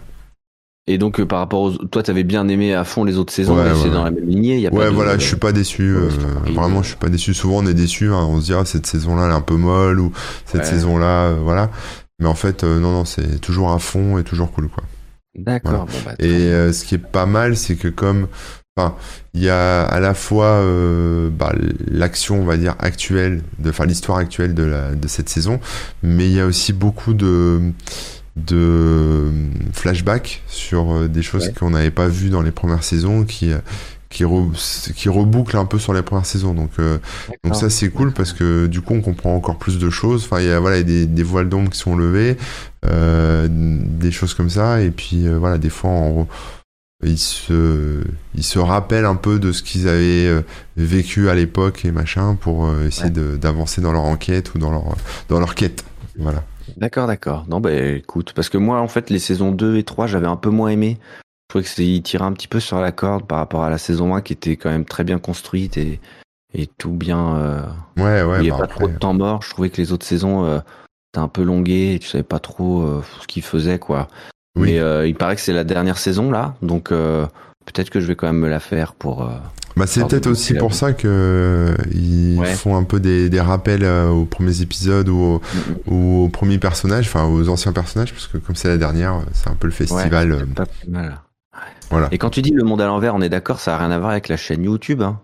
Et 0.89 0.99
donc 0.99 1.21
euh, 1.21 1.27
par 1.27 1.39
rapport 1.39 1.61
aux 1.61 1.71
toi 1.73 2.03
t'avais 2.03 2.25
bien 2.25 2.49
aimé 2.49 2.75
à 2.75 2.83
fond 2.83 3.05
les 3.05 3.17
autres 3.17 3.33
saisons, 3.33 3.57
c'est 3.81 3.91
dans 3.91 4.05
la 4.05 4.11
même 4.11 4.29
lignée. 4.29 4.59
Y 4.59 4.67
a 4.67 4.73
ouais 4.73 4.91
voilà, 4.91 5.17
je 5.17 5.25
suis 5.25 5.37
pas 5.37 5.53
déçu. 5.53 5.83
Euh, 5.83 6.09
vraiment, 6.53 6.83
je 6.83 6.89
suis 6.89 6.97
pas 6.97 7.09
déçu. 7.09 7.35
Souvent 7.35 7.59
on 7.59 7.67
est 7.67 7.75
déçu, 7.75 8.09
hein, 8.09 8.27
on 8.29 8.41
se 8.41 8.47
dit 8.47 8.55
ah, 8.55 8.65
cette 8.65 8.87
saison-là 8.87 9.27
elle 9.27 9.31
est 9.31 9.35
un 9.35 9.41
peu 9.43 9.57
molle 9.57 10.01
ou 10.01 10.13
cette 10.45 10.67
saison-là, 10.67 11.27
euh, 11.27 11.37
voilà. 11.41 11.71
Mais 12.19 12.27
en 12.27 12.35
fait 12.35 12.65
non 12.65 12.93
non 12.93 13.05
c'est 13.05 13.41
toujours 13.41 13.71
à 13.73 13.79
fond 13.79 14.19
et 14.19 14.25
toujours 14.25 14.51
cool 14.51 14.69
quoi. 14.69 14.83
D'accord. 15.35 15.87
Bah, 16.05 16.15
et 16.19 16.73
ce 16.73 16.85
qui 16.85 16.97
est 16.97 16.99
pas 16.99 17.27
mal, 17.27 17.57
c'est 17.57 17.77
que 17.77 17.89
comme 17.89 18.27
Enfin, 18.79 18.95
il 19.35 19.43
y 19.43 19.51
a 19.51 19.83
à 19.83 20.01
la 20.01 20.15
fois 20.15 20.47
euh, 20.47 21.29
bah, 21.29 21.53
l'action, 21.91 22.41
on 22.41 22.45
va 22.47 22.57
dire, 22.57 22.75
actuelle, 22.79 23.43
de, 23.59 23.69
enfin 23.69 23.85
l'histoire 23.85 24.17
actuelle 24.17 24.55
de, 24.55 24.63
la, 24.63 24.95
de 24.95 25.09
cette 25.09 25.29
saison, 25.29 25.61
mais 26.03 26.25
il 26.25 26.33
y 26.33 26.41
a 26.41 26.47
aussi 26.47 26.73
beaucoup 26.73 27.13
de, 27.13 27.61
de 28.37 29.31
flashbacks 29.75 30.43
sur 30.47 30.91
euh, 30.91 31.09
des 31.09 31.21
choses 31.21 31.53
qu'on 31.53 31.69
n'avait 31.69 31.91
pas 31.91 32.09
vues 32.09 32.31
dans 32.31 32.41
les 32.41 32.51
premières 32.51 32.83
saisons, 32.83 33.25
qui, 33.25 33.51
qui, 34.09 34.25
qui 34.97 35.09
rebouclent 35.11 35.59
un 35.59 35.67
peu 35.67 35.79
sur 35.79 35.93
les 35.93 36.01
premières 36.01 36.25
saisons. 36.25 36.55
Donc, 36.55 36.71
euh, 36.79 36.97
donc 37.45 37.55
ça 37.55 37.69
c'est 37.69 37.91
cool 37.91 38.15
parce 38.15 38.33
que 38.33 38.69
du 38.69 38.81
coup 38.81 38.95
on 38.95 39.03
comprend 39.03 39.37
encore 39.37 39.59
plus 39.59 39.79
de 39.79 39.91
choses. 39.91 40.25
Enfin, 40.25 40.41
il 40.41 40.47
y 40.47 40.51
a 40.51 40.59
voilà, 40.61 40.83
des, 40.83 41.05
des 41.05 41.23
voiles 41.23 41.51
d'ombre 41.51 41.69
qui 41.69 41.79
sont 41.79 41.95
levées, 41.95 42.39
euh, 42.87 43.49
des 43.51 44.11
choses 44.11 44.33
comme 44.33 44.49
ça, 44.49 44.81
et 44.81 44.91
puis 44.91 45.29
voilà, 45.29 45.59
des 45.59 45.69
fois 45.69 45.91
on 45.91 46.27
ils 47.03 47.19
se, 47.19 48.03
ils 48.35 48.45
se 48.45 48.59
rappellent 48.59 49.07
un 49.07 49.17
peu 49.17 49.39
de 49.39 49.53
ce 49.53 49.63
qu'ils 49.63 49.89
avaient 49.89 50.27
euh, 50.27 50.43
vécu 50.77 51.29
à 51.29 51.35
l'époque 51.35 51.85
et 51.85 51.91
machin 51.91 52.37
pour 52.37 52.67
euh, 52.67 52.87
essayer 52.87 53.11
d'avancer 53.11 53.81
dans 53.81 53.93
leur 53.93 54.05
enquête 54.05 54.55
ou 54.55 54.59
dans 54.59 54.71
leur, 54.71 54.85
dans 55.29 55.41
leur 55.41 55.55
quête. 55.55 55.85
Voilà. 56.19 56.45
D'accord, 56.77 57.07
d'accord. 57.07 57.45
Non, 57.49 57.61
bah 57.61 57.73
écoute, 57.73 58.33
parce 58.35 58.49
que 58.49 58.59
moi, 58.59 58.81
en 58.81 58.89
fait, 58.89 59.11
les 59.11 59.19
saisons 59.19 59.51
2 59.53 59.77
et 59.77 59.85
3, 59.85 60.07
j'avais 60.07 60.27
un 60.27 60.37
peu 60.37 60.51
moins 60.51 60.69
aimé. 60.69 60.99
Je 61.53 61.59
trouvais 61.59 61.65
qu'ils 61.65 62.03
tiraient 62.03 62.25
un 62.25 62.33
petit 62.33 62.49
peu 62.49 62.61
sur 62.61 62.81
la 62.81 62.93
corde 62.93 63.27
par 63.27 63.39
rapport 63.39 63.63
à 63.65 63.71
la 63.71 63.79
saison 63.79 64.15
1 64.15 64.23
qui 64.23 64.33
était 64.33 64.57
quand 64.57 64.71
même 64.71 64.85
très 64.85 65.05
bien 65.05 65.19
construite 65.19 65.77
et, 65.77 66.01
et 66.55 66.67
tout 66.67 66.93
bien. 66.93 67.37
Euh... 67.37 67.63
Ouais, 67.97 68.23
ouais. 68.23 68.39
Il 68.39 68.43
n'y 68.45 68.51
a 68.51 68.55
bah, 68.55 68.61
pas 68.61 68.67
trop 68.69 68.89
de 68.89 68.97
temps 68.97 69.13
mort. 69.13 69.43
Je 69.43 69.51
trouvais 69.51 69.71
que 69.71 69.77
les 69.77 69.93
autres 69.93 70.07
saisons 70.07 70.45
euh, 70.45 70.61
étaient 71.11 71.21
un 71.21 71.29
peu 71.29 71.43
longuées 71.43 71.95
et 71.95 71.99
tu 71.99 72.09
savais 72.09 72.25
pas 72.25 72.39
trop 72.39 72.83
euh, 72.83 73.03
ce 73.21 73.27
qu'ils 73.27 73.43
faisaient, 73.43 73.79
quoi. 73.79 74.09
Oui. 74.57 74.73
Mais 74.73 74.79
euh, 74.81 75.07
il 75.07 75.15
paraît 75.15 75.35
que 75.37 75.41
c'est 75.41 75.53
la 75.53 75.65
dernière 75.65 75.99
saison 75.99 76.31
là, 76.31 76.55
donc 76.61 76.93
euh, 76.93 77.27
peut-être 77.65 77.91
que 77.91 78.01
je 78.01 78.07
vais 78.07 78.17
quand 78.17 78.27
même 78.27 78.39
me 78.39 78.49
la 78.49 78.61
faire 78.61 78.93
pour. 78.93 79.23
Euh, 79.23 79.31
bah 79.75 79.87
c'est 79.87 80.07
peut-être 80.07 80.27
aussi 80.27 80.53
pour 80.53 80.75
ça 80.75 80.93
que 80.93 81.75
ils 81.95 82.39
font 82.57 82.77
un 82.77 82.85
peu 82.85 83.01
des, 83.01 83.31
des 83.31 83.41
rappels 83.41 83.87
aux 83.87 84.27
premiers 84.27 84.61
épisodes 84.61 85.09
ou, 85.09 85.41
ou 85.87 86.25
aux 86.25 86.29
premiers 86.29 86.59
personnages, 86.59 87.07
enfin 87.07 87.25
aux 87.25 87.49
anciens 87.49 87.73
personnages, 87.73 88.13
parce 88.13 88.27
que 88.27 88.37
comme 88.37 88.55
c'est 88.55 88.69
la 88.69 88.77
dernière, 88.77 89.23
c'est 89.33 89.49
un 89.49 89.55
peu 89.55 89.67
le 89.67 89.73
festival. 89.73 90.33
Ouais, 90.33 90.45
pas 90.55 90.67
mal. 90.87 91.19
Voilà. 91.89 92.09
Et 92.11 92.19
quand 92.19 92.29
tu 92.29 92.43
dis 92.43 92.51
le 92.51 92.65
monde 92.65 92.83
à 92.83 92.87
l'envers, 92.87 93.15
on 93.15 93.23
est 93.23 93.31
d'accord, 93.31 93.61
ça 93.61 93.75
a 93.75 93.79
rien 93.79 93.91
à 93.91 93.99
voir 93.99 94.11
avec 94.11 94.29
la 94.29 94.37
chaîne 94.37 94.63
YouTube. 94.65 95.01
Hein 95.01 95.21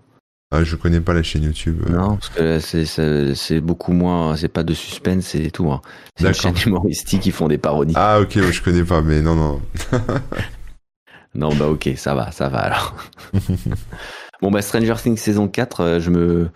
ah, 0.51 0.65
je 0.65 0.77
connais 0.77 1.01
pas 1.01 1.13
la 1.13 1.23
chaîne 1.23 1.43
YouTube. 1.43 1.83
Non, 1.91 2.17
parce 2.17 2.31
que 2.31 3.35
c'est 3.35 3.61
beaucoup 3.61 3.93
moins, 3.93 4.35
c'est 4.35 4.49
pas 4.49 4.63
de 4.63 4.73
suspense 4.73 5.35
et 5.35 5.51
tout. 5.51 5.71
Hein. 5.71 5.83
C'est 6.17 6.29
une 6.29 6.35
chaîne 6.35 6.55
humoristique, 6.67 7.27
ils 7.27 7.33
font 7.33 7.49
des 7.49 7.59
parodies. 7.59 7.95
Ah 7.97 8.21
ok, 8.21 8.41
je 8.51 8.63
connais 8.63 8.85
pas, 8.85 9.03
mais 9.03 9.21
non, 9.21 9.35
non. 9.35 9.61
non, 11.35 11.55
bah 11.55 11.69
ok, 11.69 11.91
ça 11.97 12.15
va, 12.15 12.31
ça 12.31 12.49
va 12.49 12.61
alors. 12.61 12.97
bon 14.43 14.51
bah 14.51 14.63
Stranger 14.63 14.95
Things 15.03 15.19
saison 15.19 15.49
4, 15.49 15.81
euh, 15.81 16.01
je 16.01 16.11
me, 16.11 16.49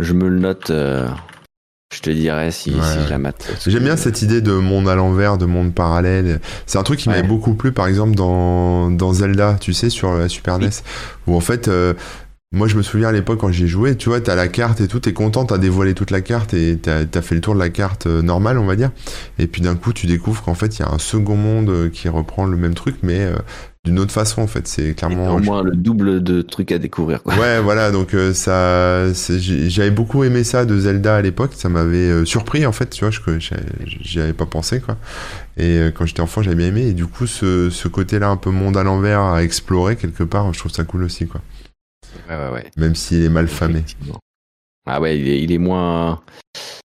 je 0.00 0.12
me 0.12 0.28
le 0.28 0.40
note. 0.40 0.70
Euh, 0.70 1.08
je 1.94 2.00
te 2.00 2.10
dirais 2.10 2.50
si, 2.50 2.72
si 2.72 3.04
je 3.04 3.08
la 3.08 3.18
mate. 3.18 3.48
J'aime 3.64 3.84
bien 3.84 3.96
cette 3.96 4.20
idée 4.20 4.40
de 4.40 4.52
monde 4.52 4.88
à 4.88 4.96
l'envers, 4.96 5.38
de 5.38 5.46
monde 5.46 5.72
parallèle. 5.72 6.40
C'est 6.66 6.78
un 6.78 6.82
truc 6.82 6.98
qui 6.98 7.08
m'avait 7.08 7.22
beaucoup 7.22 7.54
plu, 7.54 7.70
par 7.70 7.86
exemple, 7.86 8.16
dans, 8.16 8.90
dans 8.90 9.12
Zelda, 9.12 9.56
tu 9.60 9.72
sais, 9.72 9.88
sur 9.88 10.12
la 10.14 10.28
Super 10.28 10.58
NES, 10.58 10.70
où 11.28 11.36
en 11.36 11.40
fait, 11.40 11.68
euh, 11.68 11.94
moi, 12.56 12.68
je 12.68 12.76
me 12.76 12.82
souviens 12.82 13.08
à 13.08 13.12
l'époque 13.12 13.38
quand 13.38 13.52
j'y 13.52 13.64
ai 13.64 13.68
joué, 13.68 13.96
tu 13.96 14.08
vois, 14.08 14.18
t'as 14.22 14.34
la 14.34 14.48
carte 14.48 14.80
et 14.80 14.88
tout, 14.88 14.98
t'es 14.98 15.12
content, 15.12 15.44
t'as 15.44 15.58
dévoilé 15.58 15.92
toute 15.92 16.10
la 16.10 16.22
carte 16.22 16.54
et 16.54 16.78
t'as 16.80 17.00
as 17.00 17.22
fait 17.22 17.34
le 17.34 17.42
tour 17.42 17.52
de 17.54 17.58
la 17.58 17.68
carte 17.68 18.06
euh, 18.06 18.22
normale, 18.22 18.58
on 18.58 18.64
va 18.64 18.76
dire. 18.76 18.92
Et 19.38 19.46
puis 19.46 19.60
d'un 19.60 19.76
coup, 19.76 19.92
tu 19.92 20.06
découvres 20.06 20.42
qu'en 20.42 20.54
fait, 20.54 20.78
il 20.78 20.80
y 20.80 20.82
a 20.82 20.90
un 20.90 20.98
second 20.98 21.36
monde 21.36 21.68
euh, 21.68 21.90
qui 21.90 22.08
reprend 22.08 22.46
le 22.46 22.56
même 22.56 22.72
truc, 22.72 22.96
mais 23.02 23.20
euh, 23.20 23.36
d'une 23.84 23.98
autre 23.98 24.10
façon, 24.10 24.40
en 24.40 24.46
fait. 24.46 24.66
C'est 24.66 24.94
clairement. 24.94 25.34
au 25.34 25.38
moins 25.38 25.62
le 25.62 25.72
double 25.72 26.22
de 26.22 26.40
trucs 26.40 26.72
à 26.72 26.78
découvrir, 26.78 27.22
quoi. 27.22 27.34
Ouais, 27.34 27.60
voilà, 27.60 27.90
donc 27.90 28.16
ça. 28.32 29.12
J'avais 29.12 29.90
beaucoup 29.90 30.24
aimé 30.24 30.42
ça 30.42 30.64
de 30.64 30.78
Zelda 30.78 31.16
à 31.16 31.20
l'époque, 31.20 31.50
ça 31.54 31.68
m'avait 31.68 32.24
surpris, 32.24 32.64
en 32.64 32.72
fait, 32.72 32.88
tu 32.88 33.04
vois, 33.04 33.10
je 33.10 33.20
j'y 34.00 34.18
avais 34.18 34.32
pas 34.32 34.46
pensé, 34.46 34.80
quoi. 34.80 34.96
Et 35.58 35.78
quand 35.94 36.06
j'étais 36.06 36.22
enfant, 36.22 36.40
j'avais 36.40 36.56
bien 36.56 36.68
aimé, 36.68 36.86
et 36.88 36.92
du 36.94 37.06
coup, 37.06 37.26
ce, 37.26 37.68
ce 37.68 37.86
côté-là, 37.86 38.30
un 38.30 38.36
peu 38.36 38.50
monde 38.50 38.78
à 38.78 38.82
l'envers 38.82 39.20
à 39.20 39.42
explorer 39.42 39.96
quelque 39.96 40.24
part, 40.24 40.50
je 40.54 40.58
trouve 40.58 40.72
ça 40.72 40.84
cool 40.84 41.04
aussi, 41.04 41.26
quoi. 41.26 41.42
Même 42.76 42.94
s'il 42.94 43.24
est 43.24 43.28
mal 43.28 43.48
famé. 43.48 43.84
Ah 44.86 45.00
ouais, 45.00 45.18
il 45.18 45.50
est, 45.50 45.58
moins, 45.58 46.20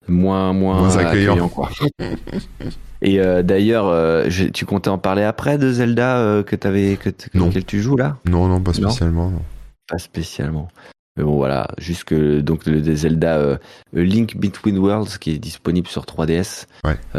moins, 0.07 0.53
moins, 0.53 0.97
accueillant. 0.97 1.49
quoi. 1.49 1.69
Et 3.01 3.19
euh, 3.19 3.41
d'ailleurs, 3.41 3.87
euh, 3.87 4.29
tu 4.53 4.65
comptais 4.65 4.89
en 4.89 4.97
parler 4.97 5.23
après 5.23 5.57
de 5.57 5.71
Zelda 5.71 6.17
euh, 6.17 6.43
que 6.43 6.55
que 6.55 7.59
tu 7.59 7.81
joues 7.81 7.97
là? 7.97 8.17
Non, 8.29 8.47
non, 8.47 8.61
pas 8.61 8.73
spécialement. 8.73 9.33
Pas 9.87 9.97
spécialement. 9.97 10.67
Mais 11.17 11.23
bon, 11.23 11.35
voilà, 11.35 11.67
jusque 11.77 12.13
donc 12.13 12.65
le 12.65 12.95
Zelda 12.95 13.59
Link 13.91 14.37
Between 14.37 14.77
Worlds 14.77 15.17
qui 15.19 15.31
est 15.31 15.39
disponible 15.39 15.87
sur 15.87 16.03
3DS. 16.05 16.67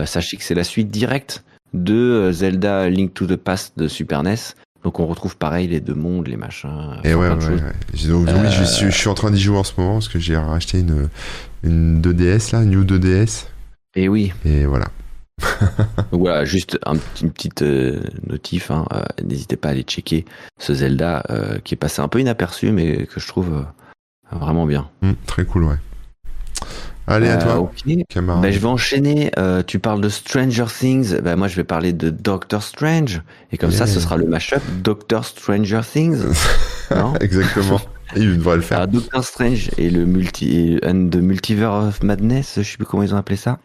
sachez 0.07 0.37
que 0.37 0.45
c'est 0.45 0.55
la 0.55 0.65
suite 0.65 0.89
directe 0.89 1.45
de 1.75 2.31
Zelda 2.33 2.89
Link 2.89 3.13
to 3.13 3.27
the 3.27 3.37
Past 3.37 3.77
de 3.77 3.89
Super 3.89 4.23
NES. 4.23 4.37
Donc 4.85 4.99
on 5.01 5.07
retrouve 5.07 5.37
pareil 5.37 5.69
les 5.69 5.81
deux 5.81 5.95
mondes, 5.95 6.27
les 6.29 6.37
machins. 6.37 6.99
Et 7.05 7.15
ouais, 7.15 7.29
ouais, 7.29 7.37
Donc, 7.37 8.29
oui, 8.29 8.51
je 8.51 8.65
suis, 8.65 8.87
je 8.87 8.97
suis, 8.97 9.09
en 9.09 9.15
train 9.15 9.31
d'y 9.31 9.41
jouer 9.41 9.57
en 9.59 9.65
ce 9.65 9.73
moment 9.79 9.95
parce 9.95 10.09
que 10.09 10.19
j'ai 10.19 10.37
racheté 10.37 10.81
une, 10.81 11.09
une 11.63 12.01
2DS 12.01 12.53
là, 12.53 12.63
une 12.63 12.71
New 12.71 12.85
2DS. 12.85 13.47
Et 13.95 14.09
oui. 14.09 14.33
Et 14.45 14.67
voilà. 14.67 14.87
voilà, 16.13 16.45
juste 16.45 16.79
un, 16.87 16.95
une 17.21 17.31
petite 17.31 17.63
euh, 17.63 18.01
notif. 18.27 18.71
Hein, 18.71 18.87
euh, 18.93 19.03
N'hésitez 19.23 19.57
pas 19.57 19.69
à 19.69 19.71
aller 19.73 19.83
checker 19.83 20.25
ce 20.59 20.75
Zelda 20.75 21.25
euh, 21.31 21.59
qui 21.63 21.75
est 21.75 21.77
passé 21.77 22.01
un 22.01 22.09
peu 22.09 22.21
inaperçu, 22.21 22.73
mais 22.73 23.07
que 23.07 23.21
je 23.21 23.27
trouve 23.27 23.65
vraiment 24.31 24.67
bien. 24.67 24.89
Mmh, 25.03 25.13
très 25.27 25.45
cool, 25.45 25.65
ouais. 25.65 25.77
Allez, 27.07 27.29
à 27.29 27.37
toi, 27.37 27.59
ok. 27.59 27.83
camarade. 28.09 28.43
Bah, 28.43 28.51
je 28.51 28.59
vais 28.59 28.67
enchaîner. 28.67 29.33
Euh, 29.39 29.63
tu 29.67 29.79
parles 29.79 30.01
de 30.01 30.09
Stranger 30.09 30.67
Things. 30.67 31.21
Bah, 31.21 31.37
moi, 31.37 31.49
je 31.49 31.57
vais 31.57 31.65
parler 31.65 31.93
de 31.93 32.11
Doctor 32.11 32.63
Strange. 32.63 33.23
Et 33.51 33.59
comme 33.59 33.73
ça, 33.73 33.87
ce 33.87 34.01
sera 34.01 34.17
le 34.17 34.27
mashup 34.27 34.63
Doctor 34.83 35.25
Stranger 35.25 35.81
Things. 35.91 36.23
non? 36.91 37.15
Exactement. 37.21 37.81
Il 38.15 38.39
devrait 38.39 38.57
le 38.57 38.63
faire. 38.63 38.79
Alors, 38.79 38.89
Doctor 38.89 39.25
Strange 39.25 39.71
et 39.79 39.91
le 39.91 40.05
multi, 40.05 40.57
et 40.57 40.87
un 40.87 40.95
de 40.95 41.21
Multiverse 41.21 41.89
of 41.89 42.03
Madness. 42.03 42.55
Je 42.59 42.63
sais 42.63 42.77
plus 42.77 42.87
comment 42.87 43.03
ils 43.03 43.15
ont 43.15 43.19
appelé 43.19 43.37
ça. 43.37 43.59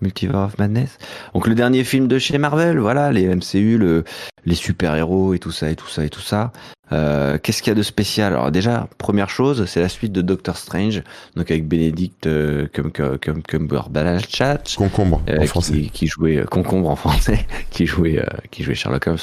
Multiverse 0.00 0.52
of 0.52 0.58
Madness. 0.58 0.98
Donc 1.34 1.46
le 1.46 1.54
dernier 1.54 1.84
film 1.84 2.08
de 2.08 2.18
chez 2.18 2.38
Marvel, 2.38 2.78
voilà, 2.78 3.12
les 3.12 3.26
MCU, 3.34 3.78
le, 3.78 4.04
les 4.44 4.54
super-héros 4.54 5.34
et 5.34 5.38
tout 5.38 5.52
ça 5.52 5.70
et 5.70 5.76
tout 5.76 5.88
ça 5.88 6.04
et 6.04 6.10
tout 6.10 6.20
ça. 6.20 6.52
Euh, 6.92 7.38
Qu'est-ce 7.42 7.62
qu'il 7.62 7.70
y 7.70 7.72
a 7.72 7.74
de 7.76 7.82
spécial? 7.82 8.32
Alors 8.34 8.50
déjà, 8.50 8.88
première 8.98 9.30
chose, 9.30 9.64
c'est 9.66 9.80
la 9.80 9.88
suite 9.88 10.12
de 10.12 10.20
Doctor 10.20 10.56
Strange, 10.56 11.02
donc 11.34 11.50
avec 11.50 11.66
Benedict 11.66 12.26
euh, 12.26 12.66
comme 12.74 12.92
comme 12.92 13.18
comme 13.18 13.42
Cumberbatch, 13.42 14.76
Concombre, 14.76 15.22
euh, 15.30 15.40
en 15.40 15.46
français. 15.46 15.72
qui, 15.72 15.90
qui 15.90 16.06
jouait 16.06 16.36
euh, 16.38 16.44
concombre 16.44 16.90
en 16.90 16.96
français, 16.96 17.46
qui 17.70 17.86
jouait 17.86 18.18
euh, 18.18 18.26
qui 18.50 18.62
jouait 18.64 18.74
Sherlock 18.74 19.06
Holmes. 19.06 19.18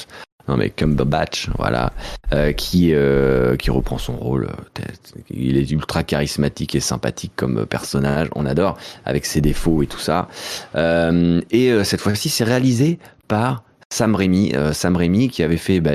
Non 0.47 0.57
mais 0.57 0.69
Cumberbatch, 0.69 1.49
voilà, 1.57 1.93
euh, 2.33 2.51
qui 2.51 2.93
euh, 2.93 3.55
qui 3.55 3.69
reprend 3.71 3.97
son 3.97 4.13
rôle. 4.17 4.49
euh, 4.79 4.83
Il 5.29 5.57
est 5.57 5.69
ultra 5.71 6.03
charismatique 6.03 6.75
et 6.75 6.79
sympathique 6.79 7.33
comme 7.35 7.65
personnage, 7.65 8.27
on 8.35 8.45
adore, 8.45 8.77
avec 9.05 9.25
ses 9.25 9.41
défauts 9.41 9.83
et 9.83 9.87
tout 9.87 9.99
ça. 9.99 10.27
Euh, 10.75 11.41
et 11.51 11.71
euh, 11.71 11.83
cette 11.83 12.01
fois-ci, 12.01 12.29
c'est 12.29 12.43
réalisé 12.43 12.99
par 13.27 13.63
Sam 13.89 14.15
Raimi, 14.15 14.53
euh, 14.55 14.73
Sam 14.73 14.95
Raimi 14.95 15.29
qui 15.29 15.43
avait 15.43 15.57
fait 15.57 15.79
bah, 15.79 15.91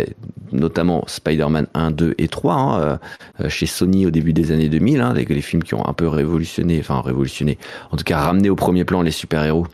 notamment 0.52 1.02
Spider-Man 1.06 1.66
1, 1.74 1.90
2 1.90 2.14
et 2.18 2.28
3 2.28 2.54
hein, 2.54 3.48
chez 3.48 3.66
Sony 3.66 4.06
au 4.06 4.10
début 4.10 4.32
des 4.32 4.52
années 4.52 4.68
2000, 4.68 5.00
hein, 5.00 5.14
les, 5.14 5.24
les 5.24 5.40
films 5.40 5.62
qui 5.62 5.74
ont 5.74 5.86
un 5.86 5.92
peu 5.94 6.06
révolutionné, 6.06 6.78
enfin 6.78 7.00
révolutionné, 7.00 7.58
en 7.90 7.96
tout 7.96 8.04
cas 8.04 8.18
ramené 8.18 8.50
au 8.50 8.56
premier 8.56 8.84
plan 8.84 9.02
les 9.02 9.10
super-héros 9.10 9.66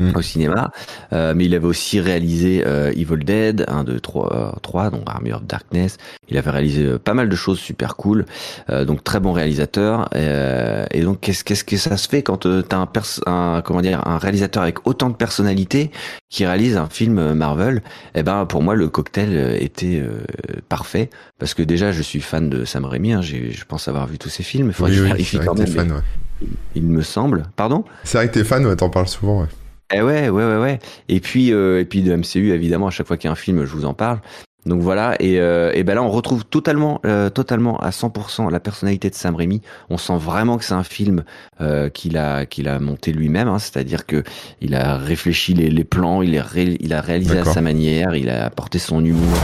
Mm. 0.00 0.12
au 0.14 0.22
cinéma. 0.22 0.70
Euh, 1.12 1.34
mais 1.34 1.46
il 1.46 1.54
avait 1.56 1.66
aussi 1.66 1.98
réalisé 1.98 2.62
euh, 2.64 2.92
Evil 2.92 3.24
Dead 3.24 3.64
1, 3.66 3.82
2, 3.82 3.98
3, 3.98 4.32
euh, 4.32 4.50
3, 4.62 4.90
donc 4.90 5.02
Army 5.06 5.32
of 5.32 5.42
Darkness. 5.44 5.96
Il 6.28 6.38
avait 6.38 6.50
réalisé 6.50 6.84
euh, 6.84 6.98
pas 7.00 7.14
mal 7.14 7.28
de 7.28 7.34
choses 7.34 7.58
super 7.58 7.96
cool, 7.96 8.24
euh, 8.70 8.84
donc 8.84 9.02
très 9.02 9.18
bon 9.18 9.32
réalisateur. 9.32 10.08
Euh, 10.14 10.86
et 10.92 11.00
donc 11.02 11.18
qu'est-ce 11.20 11.42
qu'est-ce 11.42 11.64
que 11.64 11.76
ça 11.76 11.96
se 11.96 12.08
fait 12.08 12.22
quand 12.22 12.46
t'as 12.68 12.76
un, 12.76 12.86
pers- 12.86 13.20
un 13.26 13.60
comment 13.64 13.80
dire 13.82 14.06
un 14.06 14.18
réalisateur 14.18 14.62
avec 14.62 14.86
autant 14.86 15.08
de 15.10 15.16
personnalité 15.16 15.90
qui 16.30 16.46
réalise 16.46 16.76
un 16.76 16.86
film 16.88 17.32
Marvel? 17.34 17.82
Eh 18.14 18.22
ben 18.22 18.46
pour 18.46 18.62
moi 18.62 18.76
le 18.76 18.88
cocktail 18.88 19.56
était 19.60 20.00
euh, 20.00 20.20
parfait 20.68 21.10
parce 21.40 21.54
que 21.54 21.62
déjà 21.64 21.90
je 21.90 22.02
suis 22.02 22.20
fan 22.20 22.48
de 22.48 22.64
Sam 22.64 22.84
Raimi. 22.84 23.14
Hein, 23.14 23.22
j'ai- 23.22 23.50
je 23.50 23.64
pense 23.64 23.88
avoir 23.88 24.06
vu 24.06 24.16
tous 24.18 24.28
ses 24.28 24.44
films. 24.44 24.68
Il 24.68 24.72
faudrait 24.74 24.92
Oui, 24.92 24.96
que 24.96 25.00
je 25.00 25.04
oui, 25.06 25.10
vérifie 25.12 25.40
quand 25.44 25.58
même. 25.58 25.66
fan, 25.66 25.90
ouais. 25.90 26.46
Il 26.76 26.84
me 26.84 27.02
semble. 27.02 27.46
Pardon? 27.56 27.84
C'est 28.04 28.18
vrai 28.18 28.28
que 28.28 28.34
t'es 28.34 28.44
fan, 28.44 28.64
ouais, 28.64 28.76
t'en 28.76 28.90
parles 28.90 29.08
souvent, 29.08 29.40
ouais. 29.40 29.48
Eh 29.92 30.00
ouais, 30.02 30.28
ouais, 30.28 30.44
ouais, 30.44 30.56
ouais. 30.58 30.78
Et 31.08 31.20
puis, 31.20 31.52
euh, 31.52 31.80
et 31.80 31.84
puis 31.84 32.02
de 32.02 32.14
MCU, 32.14 32.52
évidemment, 32.52 32.86
à 32.88 32.90
chaque 32.90 33.06
fois 33.06 33.16
qu'il 33.16 33.28
y 33.28 33.30
a 33.30 33.32
un 33.32 33.36
film, 33.36 33.64
je 33.64 33.72
vous 33.72 33.84
en 33.84 33.94
parle. 33.94 34.20
Donc 34.66 34.82
voilà, 34.82 35.14
et, 35.18 35.40
euh, 35.40 35.70
et 35.72 35.82
ben 35.82 35.94
là, 35.94 36.02
on 36.02 36.10
retrouve 36.10 36.44
totalement, 36.44 37.00
euh, 37.06 37.30
totalement 37.30 37.78
à 37.78 37.88
100% 37.90 38.50
la 38.50 38.60
personnalité 38.60 39.08
de 39.08 39.14
Sam 39.14 39.34
Raimi. 39.34 39.62
On 39.88 39.96
sent 39.96 40.18
vraiment 40.18 40.58
que 40.58 40.64
c'est 40.64 40.74
un 40.74 40.82
film 40.82 41.24
euh, 41.62 41.88
qu'il 41.88 42.18
a, 42.18 42.44
qu'il 42.44 42.68
a 42.68 42.78
monté 42.78 43.12
lui-même. 43.12 43.48
Hein, 43.48 43.58
C'est-à-dire 43.58 44.04
que 44.04 44.24
il 44.60 44.74
a 44.74 44.98
réfléchi 44.98 45.54
les, 45.54 45.70
les 45.70 45.84
plans, 45.84 46.20
il, 46.20 46.34
est 46.34 46.40
ré- 46.42 46.76
il 46.80 46.92
a 46.92 47.00
réalisé 47.00 47.38
à 47.38 47.44
sa 47.54 47.60
manière, 47.62 48.14
il 48.14 48.28
a 48.28 48.44
apporté 48.44 48.78
son 48.78 49.02
humour 49.02 49.38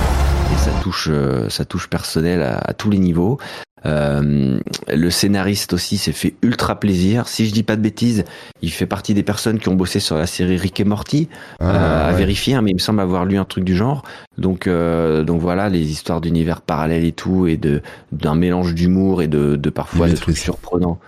et 0.52 0.58
sa 0.58 0.72
touche, 0.82 1.08
euh, 1.10 1.48
sa 1.48 1.64
touche 1.64 1.88
personnelle 1.88 2.42
à, 2.42 2.58
à 2.58 2.74
tous 2.74 2.90
les 2.90 2.98
niveaux. 2.98 3.38
Euh, 3.86 4.58
le 4.88 5.10
scénariste 5.10 5.72
aussi 5.72 5.98
s'est 5.98 6.12
fait 6.12 6.34
ultra 6.42 6.78
plaisir. 6.80 7.28
Si 7.28 7.46
je 7.46 7.52
dis 7.52 7.62
pas 7.62 7.76
de 7.76 7.82
bêtises, 7.82 8.24
il 8.62 8.70
fait 8.70 8.86
partie 8.86 9.14
des 9.14 9.22
personnes 9.22 9.58
qui 9.58 9.68
ont 9.68 9.74
bossé 9.74 10.00
sur 10.00 10.16
la 10.16 10.26
série 10.26 10.56
Rick 10.56 10.80
et 10.80 10.84
Morty. 10.84 11.28
Ah, 11.60 11.64
Euh, 11.64 12.08
à 12.10 12.12
vérifier, 12.12 12.54
hein, 12.54 12.62
mais 12.62 12.70
il 12.70 12.74
me 12.74 12.78
semble 12.80 13.00
avoir 13.00 13.24
lu 13.24 13.36
un 13.36 13.44
truc 13.44 13.64
du 13.64 13.76
genre. 13.76 14.02
Donc, 14.38 14.66
euh, 14.66 15.22
donc 15.22 15.40
voilà, 15.40 15.68
les 15.68 15.90
histoires 15.90 16.20
d'univers 16.20 16.60
parallèles 16.60 17.04
et 17.04 17.12
tout, 17.12 17.46
et 17.46 17.56
de 17.56 17.82
d'un 18.12 18.34
mélange 18.34 18.74
d'humour 18.74 19.22
et 19.22 19.28
de, 19.28 19.56
de 19.56 19.70
parfois 19.70 20.08
de 20.08 20.16
trucs 20.16 20.38
surprenants. 20.38 20.98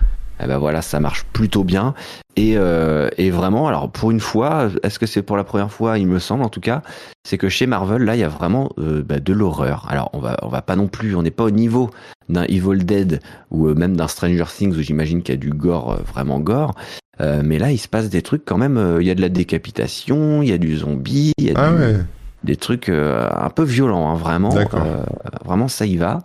Eh 0.43 0.47
ben 0.47 0.59
voilà, 0.59 0.83
ça 0.83 1.01
marche 1.01 1.25
plutôt 1.33 1.65
bien. 1.65 1.95
Et, 2.37 2.55
euh, 2.57 3.09
et 3.17 3.31
vraiment, 3.31 3.69
alors 3.69 3.91
pour 3.91 4.11
une 4.11 4.21
fois, 4.21 4.69
est-ce 4.83 4.99
que 4.99 5.07
c'est 5.07 5.23
pour 5.23 5.37
la 5.39 5.45
première 5.45 5.73
fois, 5.73 5.99
il 5.99 6.07
me 6.07 6.19
semble 6.19 6.43
en 6.43 6.51
tout 6.51 6.61
cas, 6.61 6.83
c'est 7.27 7.39
que 7.39 7.49
chez 7.49 7.67
Marvel, 7.67 8.03
là, 8.03 8.15
il 8.17 8.21
y 8.21 8.25
a 8.25 8.29
vraiment 8.29 8.71
euh, 8.79 9.03
bah, 9.03 9.19
de 9.19 9.33
l'horreur. 9.33 9.87
Alors 9.89 10.11
on 10.13 10.19
va, 10.19 10.37
on 10.43 10.49
va 10.49 10.61
pas 10.61 10.77
non 10.77 10.89
plus, 10.89 11.15
on 11.17 11.23
n'est 11.23 11.31
pas 11.31 11.45
au 11.45 11.51
niveau 11.51 11.91
d'un 12.29 12.43
Evil 12.45 12.85
Dead 12.85 13.21
ou 13.51 13.69
euh, 13.69 13.75
même 13.75 13.97
d'un 13.97 14.09
Stranger 14.09 14.45
Things 14.55 14.77
où 14.77 14.83
j'imagine 14.83 15.23
qu'il 15.23 15.35
y 15.35 15.39
a 15.39 15.41
du 15.41 15.51
gore, 15.51 15.93
euh, 15.93 16.03
vraiment 16.13 16.39
gore. 16.39 16.75
Euh, 17.23 17.41
mais 17.43 17.59
là, 17.59 17.73
il 17.73 17.79
se 17.79 17.89
passe 17.89 18.11
des 18.11 18.21
trucs 18.21 18.45
quand 18.45 18.59
même. 18.59 18.77
euh, 18.77 19.01
Il 19.01 19.07
y 19.07 19.11
a 19.11 19.15
de 19.15 19.23
la 19.23 19.31
décapitation, 19.31 20.43
il 20.43 20.51
y 20.51 20.53
a 20.53 20.59
du 20.59 20.77
zombie, 20.77 21.33
il 21.39 21.47
y 21.47 21.51
a 21.51 21.55
Ah 21.57 21.71
du- 21.71 21.77
ouais. 21.79 21.97
des 22.45 22.57
trucs 22.57 22.91
euh, 22.91 23.27
un 23.35 23.49
peu 23.49 23.63
violents, 23.65 24.11
hein, 24.11 24.17
vraiment. 24.17 24.51
Euh, 24.87 25.03
vraiment, 25.47 25.69
ça 25.69 25.87
y 25.87 25.97
va. 25.97 26.19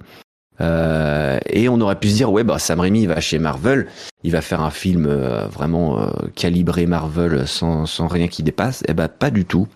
Euh, 0.60 1.40
et 1.50 1.70
on 1.70 1.80
aurait 1.80 2.00
pu 2.00 2.10
se 2.10 2.16
dire, 2.16 2.32
ouais, 2.32 2.44
bah 2.44 2.60
Sam 2.60 2.80
Raimi 2.80 3.06
va 3.06 3.20
chez 3.22 3.40
Marvel, 3.40 3.88
il 4.24 4.32
va 4.32 4.42
faire 4.42 4.62
un 4.62 4.70
film 4.70 5.06
euh, 5.08 5.48
vraiment 5.48 6.00
euh, 6.00 6.10
calibré 6.36 6.86
Marvel 6.86 7.48
sans, 7.48 7.86
sans 7.86 8.08
rien 8.08 8.28
qui 8.28 8.44
dépasse. 8.44 8.84
Eh 8.88 8.94
ben 8.94 9.08
pas 9.08 9.32
du 9.32 9.46
tout. 9.46 9.68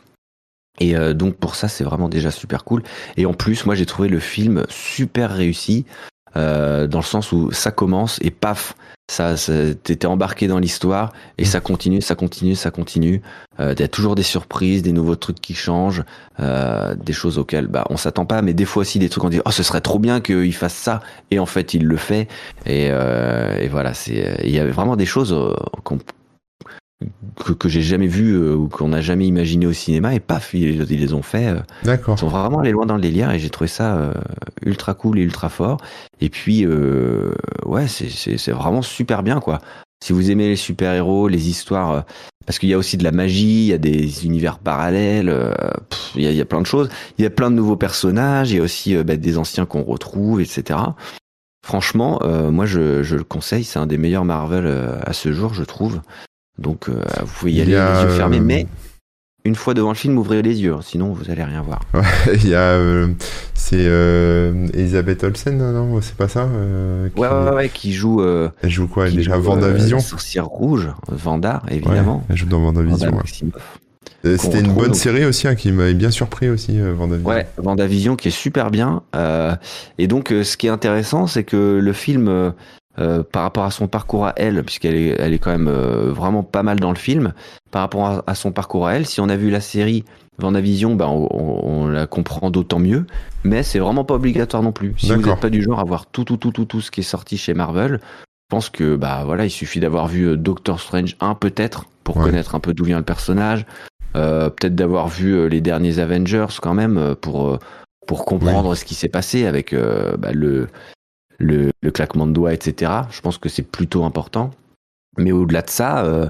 Et 0.82 0.94
donc 1.14 1.36
pour 1.38 1.56
ça, 1.56 1.70
c'est 1.70 1.86
vraiment 1.86 2.10
déjà 2.10 2.32
super 2.32 2.66
cool. 2.66 2.84
Et 3.16 3.26
en 3.26 3.34
plus, 3.34 3.66
moi 3.66 3.76
j'ai 3.76 3.86
trouvé 3.86 4.10
le 4.10 4.20
film 4.20 4.66
super 4.68 5.32
réussi 5.32 5.86
euh, 6.38 6.88
dans 6.88 7.00
le 7.00 7.04
sens 7.06 7.32
où 7.32 7.52
ça 7.52 7.72
commence 7.72 8.20
et 8.22 8.32
paf, 8.32 8.76
ça, 9.08 9.38
ça 9.38 9.54
t'étais 9.76 10.08
embarqué 10.08 10.48
dans 10.48 10.58
l'histoire 10.58 11.14
et 11.38 11.46
ça 11.46 11.60
continue, 11.60 12.02
ça 12.02 12.16
continue, 12.16 12.56
ça 12.56 12.72
continue. 12.72 13.22
Euh, 13.60 13.74
Il 13.78 13.80
y 13.80 13.84
a 13.84 13.88
toujours 13.88 14.16
des 14.16 14.24
surprises, 14.24 14.82
des 14.82 14.94
nouveaux 14.94 15.16
trucs 15.16 15.40
qui 15.40 15.54
changent, 15.54 16.04
euh, 16.40 16.96
des 16.96 17.14
choses 17.14 17.38
auxquelles 17.38 17.68
bah 17.68 17.86
on 17.92 17.98
s'attend 17.98 18.26
pas, 18.26 18.42
mais 18.42 18.54
des 18.54 18.66
fois 18.66 18.82
aussi 18.82 18.98
des 18.98 19.10
trucs 19.10 19.24
on 19.24 19.30
dit 19.30 19.42
oh 19.46 19.52
ce 19.52 19.62
serait 19.62 19.82
trop 19.82 20.00
bien 20.00 20.22
qu'il 20.22 20.54
fasse 20.56 20.74
ça 20.74 21.02
et 21.30 21.38
en 21.38 21.46
fait 21.46 21.76
il 21.76 21.86
le 21.86 21.98
fait 21.98 22.28
et, 22.66 22.88
euh, 22.90 23.60
et 23.60 23.68
voilà 23.68 23.94
c'est 23.94 24.40
il 24.44 24.50
y 24.50 24.60
avait 24.60 24.72
vraiment 24.72 24.96
des 24.96 25.06
choses 25.06 25.34
euh, 25.34 25.54
qu'on 25.84 26.00
que, 27.44 27.52
que 27.54 27.68
j'ai 27.70 27.82
jamais 27.82 28.08
vues 28.08 28.34
euh, 28.36 28.56
ou 28.56 28.68
qu'on 28.70 28.88
n'a 28.90 29.02
jamais 29.02 29.28
imaginé 29.28 29.68
au 29.68 29.74
cinéma 29.74 30.16
et 30.16 30.20
paf 30.20 30.54
ils, 30.54 30.82
ils 30.90 31.00
les 31.00 31.14
ont 31.14 31.22
fait. 31.22 31.48
euh, 31.48 31.60
D'accord. 31.84 32.16
ils 32.16 32.20
sont 32.20 32.28
vraiment 32.30 32.60
allés 32.60 32.72
loin 32.72 32.86
dans 32.86 32.96
le 32.96 33.02
délire 33.02 33.32
et 33.32 33.40
j'ai 33.40 33.50
trouvé 33.50 33.68
ça 33.68 33.98
euh, 33.98 34.14
ultra 34.66 34.94
cool 34.94 35.20
et 35.20 35.22
ultra 35.24 35.50
fort. 35.50 35.78
Et 36.22 36.30
puis, 36.30 36.66
euh, 36.66 37.34
ouais, 37.66 37.88
c'est- 37.88 38.52
vraiment 38.52 38.82
super 38.82 39.24
bien, 39.24 39.40
quoi. 39.40 39.60
Si 40.04 40.14
vous 40.14 40.32
aimez 40.32 40.48
les 40.48 40.56
super-héros, 40.56 41.28
les 41.28 41.50
histoires, 41.50 41.92
euh, 41.92 42.02
parce 42.46 42.60
qu'il 42.60 42.70
y 42.70 42.74
a 42.74 42.78
aussi 42.78 42.96
de 42.96 43.04
la 43.04 43.12
magie, 43.12 43.64
il 43.66 43.68
y 43.68 43.74
a 43.74 43.78
des 43.78 44.26
univers 44.26 44.60
parallèles, 44.60 45.30
euh, 45.30 45.52
pff, 45.90 46.12
il 46.16 46.22
y, 46.22 46.28
a, 46.28 46.32
il 46.32 46.38
y 46.38 46.42
a 46.42 46.46
plein 46.46 46.62
de 46.62 46.66
choses. 46.66 46.90
Il 47.18 47.24
y 47.24 47.26
a 47.26 47.30
plein 47.30 47.50
de 47.52 47.56
nouveaux 47.56 47.76
personnages, 47.76 48.52
il 48.52 48.58
y 48.58 48.60
a 48.60 48.64
aussi 48.64 48.96
bah, 49.04 49.18
des 49.18 49.38
anciens 49.38 49.66
qu'on 49.66 49.84
retrouve, 49.84 50.40
etc. 50.42 50.80
Franchement, 51.66 52.20
euh, 52.24 52.52
moi, 52.52 52.66
je, 52.66 53.02
je 53.04 53.16
le 53.16 53.24
conseille, 53.24 53.64
c'est 53.64 53.80
un 53.80 53.88
des 53.88 53.98
meilleurs 53.98 54.26
Marvel 54.26 54.66
euh, 54.68 55.00
à 55.04 55.14
ce 55.14 55.32
jour, 55.34 55.54
je 55.56 55.64
trouve. 55.64 56.00
Donc, 56.58 56.90
euh, 56.90 57.02
vous 57.22 57.34
pouvez 57.40 57.52
y 57.54 57.62
aller 57.62 57.72
les 57.72 58.02
yeux 58.04 58.10
fermés, 58.10 58.40
euh, 58.40 58.44
mais 58.44 58.68
une 59.44 59.56
fois 59.56 59.74
devant 59.74 59.90
le 59.90 59.96
film, 59.96 60.18
ouvrez 60.18 60.42
les 60.42 60.62
yeux, 60.64 60.76
sinon 60.82 61.14
vous 61.14 61.30
allez 61.30 61.44
rien 61.44 61.62
voir. 61.62 61.82
Il 62.34 62.48
y 62.48 62.56
a. 62.56 62.60
euh, 62.72 63.08
c'est 63.54 63.76
euh, 63.80 64.68
Elisabeth 64.74 65.24
Olsen, 65.24 65.58
non 65.58 66.00
C'est 66.02 66.16
pas 66.16 66.28
ça 66.28 66.44
euh, 66.44 67.10
qui- 67.10 67.20
Ouais, 67.20 67.28
ouais, 67.28 67.50
ouais, 67.52 67.70
qui 67.70 67.94
joue. 67.94 68.24
Elle 68.24 68.70
joue 68.70 68.88
quoi 68.88 69.08
Elle 69.08 69.16
déjà 69.16 69.38
Vendavision 69.38 70.00
sorcière 70.00 70.46
rouge, 70.46 70.90
Vanda, 71.10 71.62
Ouais, 71.68 71.76
évidemment. 71.78 72.24
elle 72.30 72.38
joue 72.38 72.46
dans 72.48 72.60
Vendavision. 72.60 73.12
Vanda 73.12 73.18
ouais. 73.18 74.38
C'était 74.38 74.60
une 74.62 74.74
bonne 74.74 74.88
donc. 74.88 74.96
série 74.96 75.24
aussi, 75.26 75.48
hein, 75.48 75.54
qui 75.54 75.72
m'avait 75.72 75.94
bien 75.94 76.10
surpris 76.10 76.50
aussi, 76.50 76.80
Vendavision. 76.80 77.30
Ouais, 77.30 77.46
Vendavision 77.58 78.16
qui 78.16 78.30
est 78.30 78.32
super 78.32 78.72
bien. 78.72 79.04
et 80.00 80.08
donc, 80.08 80.30
ce 80.30 80.58
qui 80.58 80.66
est 80.68 80.72
intéressant, 80.72 81.28
c'est 81.28 81.44
que 81.44 81.80
le 81.80 81.94
film, 81.94 82.54
euh, 83.00 83.24
par 83.24 83.44
rapport 83.44 83.64
à 83.66 83.72
son 83.72 83.88
parcours 83.88 84.26
à 84.26 84.34
elle, 84.38 84.64
puisqu'elle 84.64 84.96
est, 84.96 85.16
elle 85.20 85.34
est 85.34 85.40
quand 85.40 85.52
même 85.52 85.68
euh, 85.68 86.12
vraiment 86.12 86.44
pas 86.44 86.64
mal 86.64 86.80
dans 86.80 86.92
le 86.92 86.98
film, 86.98 87.34
par 87.72 87.82
rapport 87.82 88.06
à, 88.06 88.24
à 88.28 88.36
son 88.36 88.52
parcours 88.52 88.88
à 88.88 88.94
elle, 88.96 89.06
si 89.06 89.20
on 89.22 89.30
a 89.30 89.36
vu 89.36 89.50
la 89.50 89.62
série 89.62 90.06
Vendavision, 90.38 90.96
ben, 90.96 91.08
on, 91.08 91.28
on- 91.32 91.66
on 91.84 91.88
la 91.88 92.08
comprend 92.08 92.50
d'autant 92.52 92.80
mieux. 92.80 93.06
Mais 93.44 93.64
c'est 93.64 93.80
vraiment 93.80 94.04
pas 94.04 94.16
obligatoire 94.16 94.64
non 94.64 94.72
plus. 94.72 94.94
Si 94.98 95.12
vous 95.14 95.22
n'êtes 95.22 95.40
pas 95.40 95.50
du 95.50 95.62
genre 95.62 95.80
à 95.80 95.84
voir 95.84 96.06
tout, 96.08 96.24
tout, 96.26 96.38
tout, 96.38 96.52
tout, 96.52 96.66
tout 96.66 96.82
ce 96.82 96.92
qui 96.92 97.00
est 97.02 97.04
sorti 97.04 97.38
chez 97.38 97.54
Marvel, 97.54 98.00
je 98.02 98.48
pense 98.50 98.70
que 98.70 98.96
bah 98.96 99.24
voilà, 99.26 99.46
il 99.46 99.50
suffit 99.50 99.80
d'avoir 99.80 100.08
vu 100.08 100.28
euh, 100.28 100.36
Doctor 100.38 100.80
Strange 100.80 101.16
1 101.22 101.36
peut-être 101.36 101.86
pour 102.04 102.18
Ouais. 102.18 102.24
connaître 102.26 102.54
un 102.56 102.60
peu 102.60 102.74
d'où 102.74 102.84
vient 102.86 102.98
le 102.98 103.04
personnage. 103.06 103.66
Euh, 104.16 104.50
peut-être 104.50 104.76
d'avoir 104.76 105.08
vu 105.08 105.34
euh, 105.36 105.46
les 105.48 105.60
derniers 105.62 106.00
Avengers 106.00 106.46
quand 106.62 106.74
même 106.74 107.16
pour 107.22 107.58
pour 108.08 108.24
comprendre 108.26 108.76
ce 108.76 108.86
qui 108.86 108.94
s'est 108.94 109.10
passé 109.10 109.46
avec 109.48 109.74
euh, 109.74 110.16
bah, 110.18 110.32
le, 110.32 110.68
le 111.38 111.72
le 111.82 111.92
claquement 111.92 112.28
de 112.28 112.34
doigts, 112.34 112.54
etc. 112.54 112.92
Je 113.12 113.22
pense 113.22 113.38
que 113.38 113.50
c'est 113.50 113.64
plutôt 113.64 114.04
important. 114.06 114.52
Mais 115.18 115.32
au-delà 115.32 115.62
de 115.62 115.70
ça, 115.70 116.04
euh, 116.04 116.30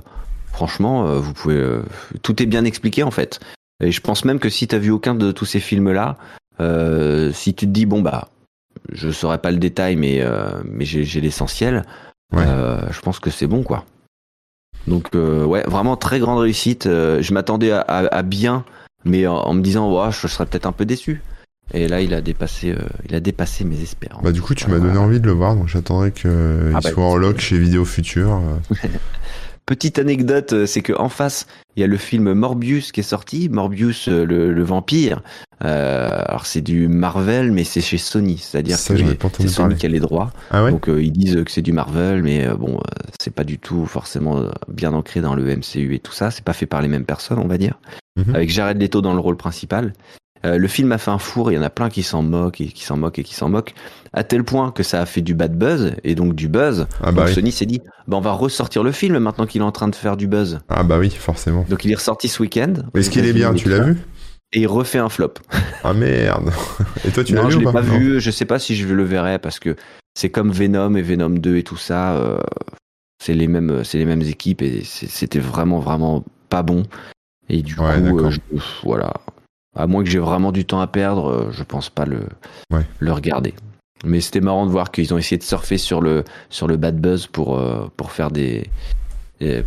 franchement, 0.51 1.07
euh, 1.07 1.19
vous 1.19 1.33
pouvez 1.33 1.55
euh, 1.55 1.81
tout 2.21 2.41
est 2.41 2.45
bien 2.45 2.65
expliqué 2.65 3.03
en 3.03 3.11
fait. 3.11 3.39
Et 3.83 3.91
je 3.91 4.01
pense 4.01 4.25
même 4.25 4.39
que 4.39 4.49
si 4.49 4.67
t'as 4.67 4.77
vu 4.77 4.91
aucun 4.91 5.15
de 5.15 5.31
tous 5.31 5.45
ces 5.45 5.59
films-là, 5.59 6.17
si 7.33 7.53
tu 7.53 7.65
te 7.65 7.71
dis 7.71 7.85
bon 7.85 8.01
bah 8.01 8.29
je 8.91 9.09
saurais 9.09 9.39
pas 9.39 9.51
le 9.51 9.57
détail, 9.57 9.95
mais 9.95 10.23
mais 10.63 10.85
j'ai 10.85 11.19
l'essentiel. 11.19 11.83
Ouais. 12.31 12.45
je 12.89 12.99
pense 13.01 13.19
que 13.19 13.29
c'est 13.29 13.47
bon 13.47 13.63
quoi. 13.63 13.83
Donc 14.87 15.09
ouais, 15.13 15.63
vraiment 15.63 15.97
très 15.97 16.19
grande 16.19 16.39
réussite. 16.39 16.85
je 16.85 17.33
m'attendais 17.33 17.71
à, 17.71 18.21
bien, 18.23 18.63
mais 19.03 19.27
en, 19.27 19.53
me 19.53 19.61
disant, 19.61 19.91
ouais, 19.91 20.11
je 20.11 20.27
serais 20.27 20.45
peut-être 20.45 20.67
un 20.67 20.71
peu 20.71 20.85
déçu. 20.85 21.21
Et 21.73 21.87
là, 21.87 22.01
il 22.01 22.13
a 22.13 22.21
dépassé, 22.21 22.75
il 23.09 23.15
a 23.15 23.19
dépassé 23.19 23.63
mes 23.63 23.81
espérances. 23.81 24.23
Bah 24.23 24.31
du 24.31 24.41
coup, 24.41 24.53
tu 24.53 24.69
m'as 24.69 24.79
donné 24.79 24.97
envie 24.97 25.19
de 25.19 25.25
le 25.25 25.33
voir, 25.33 25.55
donc 25.55 25.67
j'attendrai 25.67 26.11
qu'il 26.11 26.29
ah 26.29 26.79
bah, 26.81 26.91
soit 26.91 27.03
en 27.03 27.15
lock 27.15 27.39
chez 27.39 27.57
Vidéo 27.57 27.85
Future. 27.85 28.39
Petite 29.65 29.97
anecdote, 29.97 30.53
euh, 30.53 30.65
c'est 30.67 30.81
que 30.81 30.93
en 30.93 31.09
face, 31.09 31.47
il 31.75 31.81
y 31.81 31.83
a 31.83 31.87
le 31.87 31.97
film 31.97 32.33
Morbius 32.33 32.91
qui 32.91 32.99
est 32.99 33.03
sorti, 33.03 33.49
Morbius 33.49 34.07
euh, 34.09 34.23
le, 34.23 34.63
vampire. 34.63 35.23
Euh, 35.63 36.07
alors 36.27 36.45
c'est 36.45 36.61
du 36.61 36.87
Marvel, 36.87 37.51
mais 37.51 37.63
c'est 37.63 37.81
chez 37.81 37.97
Sony, 37.97 38.37
c'est-à-dire 38.37 38.77
que 38.77 38.83
c'est 38.83 39.47
Sony 39.47 39.75
qui 39.75 39.87
a 39.87 39.89
les 39.89 39.99
droits. 39.99 40.31
Ah 40.51 40.69
Donc 40.69 40.87
ils 40.87 41.11
disent 41.11 41.43
que 41.43 41.49
c'est 41.49 41.63
du 41.63 41.71
Marvel, 41.71 42.21
mais 42.21 42.47
bon, 42.49 42.79
c'est 43.19 43.33
pas 43.33 43.43
du 43.43 43.57
tout 43.57 43.87
forcément 43.87 44.43
bien 44.67 44.93
ancré 44.93 45.21
dans 45.21 45.33
le 45.33 45.43
MCU 45.43 45.95
et 45.95 45.99
tout 45.99 46.13
ça. 46.13 46.29
C'est 46.29 46.43
pas 46.43 46.53
fait 46.53 46.67
par 46.67 46.83
les 46.83 46.87
mêmes 46.87 47.05
personnes, 47.05 47.39
on 47.39 47.47
va 47.47 47.57
dire. 47.57 47.79
Mhm. 48.17 48.35
Avec 48.35 48.51
Jared 48.51 48.79
Leto 48.79 49.01
dans 49.01 49.13
le 49.13 49.19
rôle 49.19 49.37
principal. 49.37 49.93
Euh, 50.45 50.57
le 50.57 50.67
film 50.67 50.91
a 50.91 50.97
fait 50.97 51.11
un 51.11 51.17
four, 51.17 51.51
il 51.51 51.55
y 51.55 51.57
en 51.57 51.63
a 51.63 51.69
plein 51.69 51.89
qui 51.89 52.03
s'en 52.03 52.21
moquent 52.21 52.61
et 52.61 52.67
qui 52.67 52.83
s'en 52.83 52.97
moquent 52.97 53.19
et 53.19 53.23
qui 53.23 53.33
s'en 53.33 53.49
moquent, 53.49 53.73
à 54.13 54.23
tel 54.23 54.43
point 54.43 54.71
que 54.71 54.83
ça 54.83 55.01
a 55.01 55.05
fait 55.05 55.21
du 55.21 55.33
bad 55.33 55.57
buzz 55.57 55.93
et 56.03 56.13
donc 56.13 56.35
du 56.35 56.47
buzz. 56.47 56.87
Ah 57.01 57.11
bah 57.11 57.27
Sony 57.27 57.51
s'est 57.51 57.65
dit, 57.65 57.81
bah 58.07 58.17
on 58.17 58.21
va 58.21 58.31
ressortir 58.31 58.83
le 58.83 58.91
film 58.91 59.17
maintenant 59.17 59.47
qu'il 59.47 59.61
est 59.61 59.65
en 59.65 59.71
train 59.71 59.87
de 59.87 59.95
faire 59.95 60.17
du 60.17 60.27
buzz. 60.27 60.59
Ah 60.69 60.83
bah 60.83 60.99
oui, 60.99 61.09
forcément. 61.09 61.65
Donc 61.67 61.83
il 61.83 61.91
est 61.91 61.95
ressorti 61.95 62.27
ce 62.27 62.41
week-end. 62.41 62.73
Est-ce 62.93 63.09
qu'il 63.09 63.25
est 63.25 63.33
bien 63.33 63.53
Tu 63.53 63.69
l'as 63.69 63.79
vu? 63.79 63.97
Et 64.53 64.61
il 64.61 64.67
refait 64.67 64.99
un 64.99 65.09
flop. 65.09 65.33
Ah 65.83 65.93
merde. 65.93 66.51
Et 67.07 67.11
toi 67.11 67.23
tu 67.23 67.35
l'as 67.35 67.43
vu 67.43 67.51
je 67.51 67.59
l'ai 67.59 67.71
pas, 67.71 67.81
vu. 67.81 68.19
Je 68.19 68.31
sais 68.31 68.45
pas 68.45 68.57
si 68.57 68.75
je 68.75 68.87
le 68.87 69.03
verrai 69.03 69.37
parce 69.37 69.59
que 69.59 69.75
c'est 70.15 70.29
comme 70.29 70.51
Venom 70.51 70.95
et 70.95 71.03
Venom 71.03 71.29
2 71.29 71.57
et 71.57 71.63
tout 71.63 71.77
ça. 71.77 72.15
Euh, 72.15 72.39
c'est 73.23 73.35
les 73.35 73.47
mêmes, 73.47 73.83
c'est 73.83 73.99
les 73.99 74.05
mêmes 74.05 74.23
équipes 74.23 74.63
et 74.63 74.81
c'était 74.83 75.39
vraiment 75.39 75.79
vraiment 75.79 76.23
pas 76.49 76.63
bon. 76.63 76.83
Et 77.49 77.61
du 77.61 77.75
coup, 77.75 77.83
euh, 77.83 78.31
voilà, 78.83 79.13
à 79.75 79.87
moins 79.87 80.03
que 80.03 80.09
j'ai 80.09 80.19
vraiment 80.19 80.51
du 80.51 80.65
temps 80.65 80.79
à 80.79 80.87
perdre, 80.87 81.29
euh, 81.29 81.51
je 81.51 81.63
pense 81.63 81.89
pas 81.89 82.05
le, 82.05 82.21
le 82.99 83.11
regarder. 83.11 83.53
Mais 84.03 84.21
c'était 84.21 84.41
marrant 84.41 84.65
de 84.65 84.71
voir 84.71 84.91
qu'ils 84.91 85.13
ont 85.13 85.17
essayé 85.17 85.37
de 85.37 85.43
surfer 85.43 85.77
sur 85.77 86.01
le, 86.01 86.23
sur 86.49 86.67
le 86.67 86.77
bad 86.77 86.99
buzz 86.99 87.27
pour, 87.27 87.57
euh, 87.57 87.87
pour, 87.97 88.11
faire 88.11 88.31
des, 88.31 88.69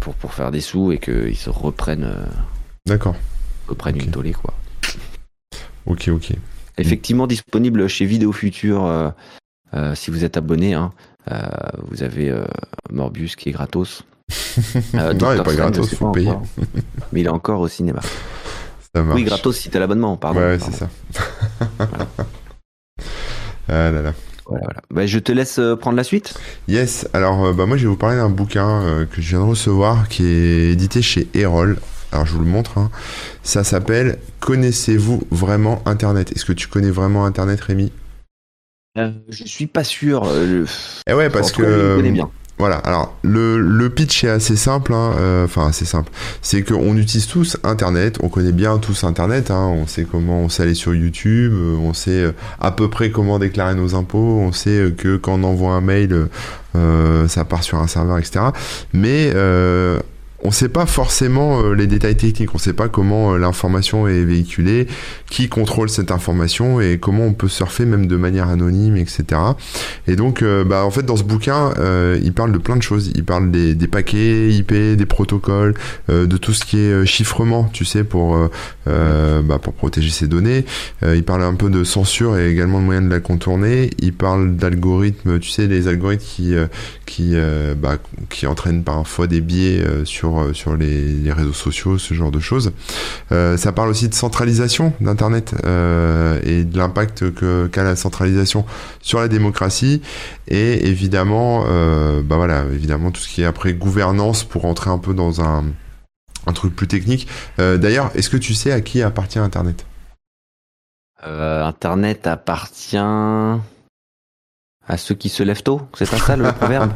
pour, 0.00 0.14
pour 0.14 0.32
faire 0.32 0.50
des 0.50 0.60
sous 0.60 0.92
et 0.92 0.98
qu'ils 0.98 1.36
se 1.36 1.50
reprennent, 1.50 2.04
euh, 2.04 2.26
D'accord. 2.86 3.16
reprennent 3.68 4.00
une 4.00 4.10
tollée. 4.10 4.32
Quoi. 4.32 4.54
Ok, 5.86 6.08
ok. 6.08 6.32
Effectivement 6.78 7.26
disponible 7.26 7.88
chez 7.88 8.04
Vidéo 8.04 8.30
Future 8.32 9.12
si 9.94 10.12
vous 10.12 10.24
êtes 10.24 10.36
abonné. 10.36 10.74
Hein. 10.74 10.92
vous 11.88 12.04
avez 12.04 12.32
Morbius 12.90 13.34
qui 13.34 13.48
est 13.48 13.52
gratos. 13.52 14.04
non, 14.94 15.32
il 15.32 15.38
n'est 15.38 15.42
pas 15.42 15.54
gratos, 15.54 15.90
il 15.90 15.96
faut 15.96 16.12
payer. 16.12 16.32
mais 17.12 17.22
il 17.22 17.26
est 17.26 17.30
encore 17.30 17.60
au 17.60 17.68
cinéma. 17.68 18.00
Oui, 18.94 19.24
gratos 19.24 19.56
si 19.56 19.70
t'as 19.70 19.78
l'abonnement, 19.78 20.16
pardon. 20.16 20.40
Ouais, 20.40 20.58
c'est 20.58 20.72
ça. 20.72 20.88
ah 23.68 23.90
là 23.90 24.02
là. 24.02 24.14
Voilà, 24.48 24.64
voilà. 24.64 24.80
Bah, 24.90 25.06
je 25.06 25.18
te 25.18 25.30
laisse 25.30 25.58
euh, 25.58 25.76
prendre 25.76 25.96
la 25.96 26.04
suite. 26.04 26.34
Yes, 26.68 27.06
alors 27.12 27.44
euh, 27.44 27.52
bah, 27.52 27.66
moi 27.66 27.76
je 27.76 27.82
vais 27.82 27.88
vous 27.88 27.96
parler 27.96 28.16
d'un 28.16 28.30
bouquin 28.30 28.82
euh, 28.82 29.04
que 29.04 29.20
je 29.20 29.28
viens 29.28 29.40
de 29.40 29.44
recevoir 29.44 30.08
qui 30.08 30.24
est 30.24 30.72
édité 30.72 31.02
chez 31.02 31.28
Erol. 31.34 31.78
Alors 32.12 32.24
je 32.24 32.32
vous 32.32 32.40
le 32.40 32.46
montre. 32.46 32.78
Hein. 32.78 32.90
Ça 33.42 33.62
s'appelle 33.62 34.18
Connaissez-vous 34.40 35.22
vraiment 35.30 35.82
Internet? 35.84 36.32
Est-ce 36.32 36.46
que 36.46 36.54
tu 36.54 36.66
connais 36.66 36.90
vraiment 36.90 37.26
Internet, 37.26 37.60
Rémi? 37.60 37.92
Je 38.96 39.44
suis 39.44 39.66
pas 39.66 39.84
sûr. 39.84 40.26
Eh 41.06 41.12
ouais, 41.12 41.30
parce 41.30 41.52
que. 41.52 41.62
Je 41.62 41.96
connais 41.96 42.10
bien. 42.10 42.30
Voilà, 42.58 42.76
alors 42.78 43.16
le, 43.22 43.88
pitch 43.88 44.24
est 44.24 44.28
assez 44.28 44.56
simple, 44.56 44.92
hein, 44.92 45.12
euh, 45.18 45.44
enfin 45.44 45.68
assez 45.68 45.84
simple. 45.84 46.10
C'est 46.42 46.62
qu'on 46.62 46.96
utilise 46.96 47.28
tous 47.28 47.56
Internet, 47.62 48.18
on 48.20 48.28
connaît 48.28 48.52
bien 48.52 48.78
tous 48.78 49.04
Internet, 49.04 49.52
hein, 49.52 49.66
on 49.66 49.86
sait 49.86 50.04
comment 50.04 50.40
on 50.40 50.48
sait 50.48 50.74
sur 50.74 50.92
YouTube, 50.92 51.52
euh, 51.54 51.76
on 51.76 51.94
sait 51.94 52.10
euh, 52.10 52.32
à 52.60 52.72
peu 52.72 52.90
près 52.90 53.10
comment 53.10 53.38
déclarer 53.38 53.76
nos 53.76 53.94
impôts, 53.94 54.40
on 54.40 54.50
sait 54.50 54.92
que 54.96 55.16
quand 55.16 55.34
on 55.34 55.44
envoie 55.44 55.72
un 55.72 55.80
mail, 55.80 56.28
ça 57.28 57.44
part 57.44 57.62
sur 57.62 57.78
un 57.78 57.86
serveur, 57.86 58.18
etc. 58.18 58.40
Mais 58.92 59.32
on 60.44 60.48
ne 60.48 60.52
sait 60.52 60.68
pas 60.68 60.86
forcément 60.86 61.60
euh, 61.60 61.74
les 61.74 61.88
détails 61.88 62.16
techniques, 62.16 62.54
on 62.54 62.58
ne 62.58 62.62
sait 62.62 62.72
pas 62.72 62.88
comment 62.88 63.32
euh, 63.34 63.38
l'information 63.38 64.06
est 64.06 64.22
véhiculée, 64.22 64.86
qui 65.28 65.48
contrôle 65.48 65.88
cette 65.88 66.12
information 66.12 66.80
et 66.80 66.98
comment 66.98 67.24
on 67.24 67.32
peut 67.32 67.48
surfer 67.48 67.84
même 67.84 68.06
de 68.06 68.16
manière 68.16 68.48
anonyme, 68.48 68.96
etc. 68.96 69.24
Et 70.06 70.14
donc, 70.14 70.42
euh, 70.42 70.62
bah, 70.62 70.84
en 70.84 70.90
fait, 70.90 71.02
dans 71.02 71.16
ce 71.16 71.24
bouquin, 71.24 71.72
il 72.22 72.32
parle 72.32 72.52
de 72.52 72.58
plein 72.58 72.76
de 72.76 72.82
choses. 72.82 73.10
Il 73.14 73.24
parle 73.24 73.50
des, 73.50 73.74
paquets 73.88 74.50
IP, 74.50 74.72
des 74.72 75.06
protocoles, 75.06 75.74
de 76.08 76.36
tout 76.36 76.52
ce 76.52 76.64
qui 76.64 76.78
est 76.78 77.06
chiffrement, 77.06 77.68
tu 77.72 77.84
sais, 77.84 78.04
pour, 78.04 78.38
bah, 78.86 79.58
pour 79.60 79.72
protéger 79.74 80.10
ces 80.10 80.26
données. 80.26 80.64
il 81.02 81.24
parle 81.24 81.42
un 81.42 81.54
peu 81.54 81.70
de 81.70 81.84
censure 81.84 82.36
et 82.38 82.50
également 82.50 82.80
de 82.80 82.84
moyens 82.84 83.06
de 83.06 83.10
la 83.10 83.20
contourner. 83.20 83.90
Il 83.98 84.12
parle 84.12 84.56
d'algorithmes, 84.56 85.38
tu 85.38 85.50
sais, 85.50 85.66
les 85.66 85.88
algorithmes 85.88 86.24
qui, 86.24 86.54
qui, 87.06 87.34
bah, 87.76 87.96
qui 88.28 88.46
entraînent 88.46 88.84
parfois 88.84 89.26
des 89.26 89.40
biais 89.40 89.82
sur 90.04 90.27
euh, 90.36 90.52
sur, 90.52 90.76
les, 90.76 91.32
réseaux 91.32 91.52
sociaux, 91.52 91.98
ce 91.98 92.14
genre 92.14 92.30
de 92.30 92.40
choses. 92.40 92.72
Euh, 93.32 93.56
ça 93.56 93.72
parle 93.72 93.88
aussi 93.88 94.08
de 94.08 94.14
centralisation 94.14 94.92
d'Internet 95.00 95.54
euh, 95.64 96.40
et 96.44 96.64
de 96.64 96.76
l'impact 96.76 97.24
qu'a 97.70 97.82
la 97.82 97.96
centralisation 97.96 98.64
sur 99.00 99.20
la 99.20 99.28
démocratie 99.28 100.02
et 100.48 100.88
évidemment, 100.88 101.64
bah 102.24 102.64
évidemment 102.72 103.10
tout 103.10 103.20
ce 103.20 103.28
qui 103.28 103.42
est 103.42 103.44
après 103.44 103.74
gouvernance 103.74 104.44
pour 104.44 104.64
entrer 104.64 104.90
un 104.90 104.98
peu 104.98 105.14
dans 105.14 105.40
un, 105.40 105.64
un 106.46 106.52
truc 106.52 106.74
plus 106.74 106.88
technique. 106.88 107.28
D'ailleurs, 107.58 108.10
est-ce 108.14 108.30
que 108.30 108.36
tu 108.36 108.54
sais 108.54 108.72
à 108.72 108.80
qui 108.80 109.02
appartient 109.02 109.38
Internet? 109.38 109.86
Internet 111.22 112.26
appartient 112.26 112.96
à 114.88 114.96
ceux 114.96 115.14
qui 115.14 115.28
se 115.28 115.42
lèvent 115.42 115.62
tôt, 115.62 115.82
c'est 115.96 116.08
pas 116.08 116.16
ça 116.16 116.36
le 116.36 116.50
proverbe 116.58 116.92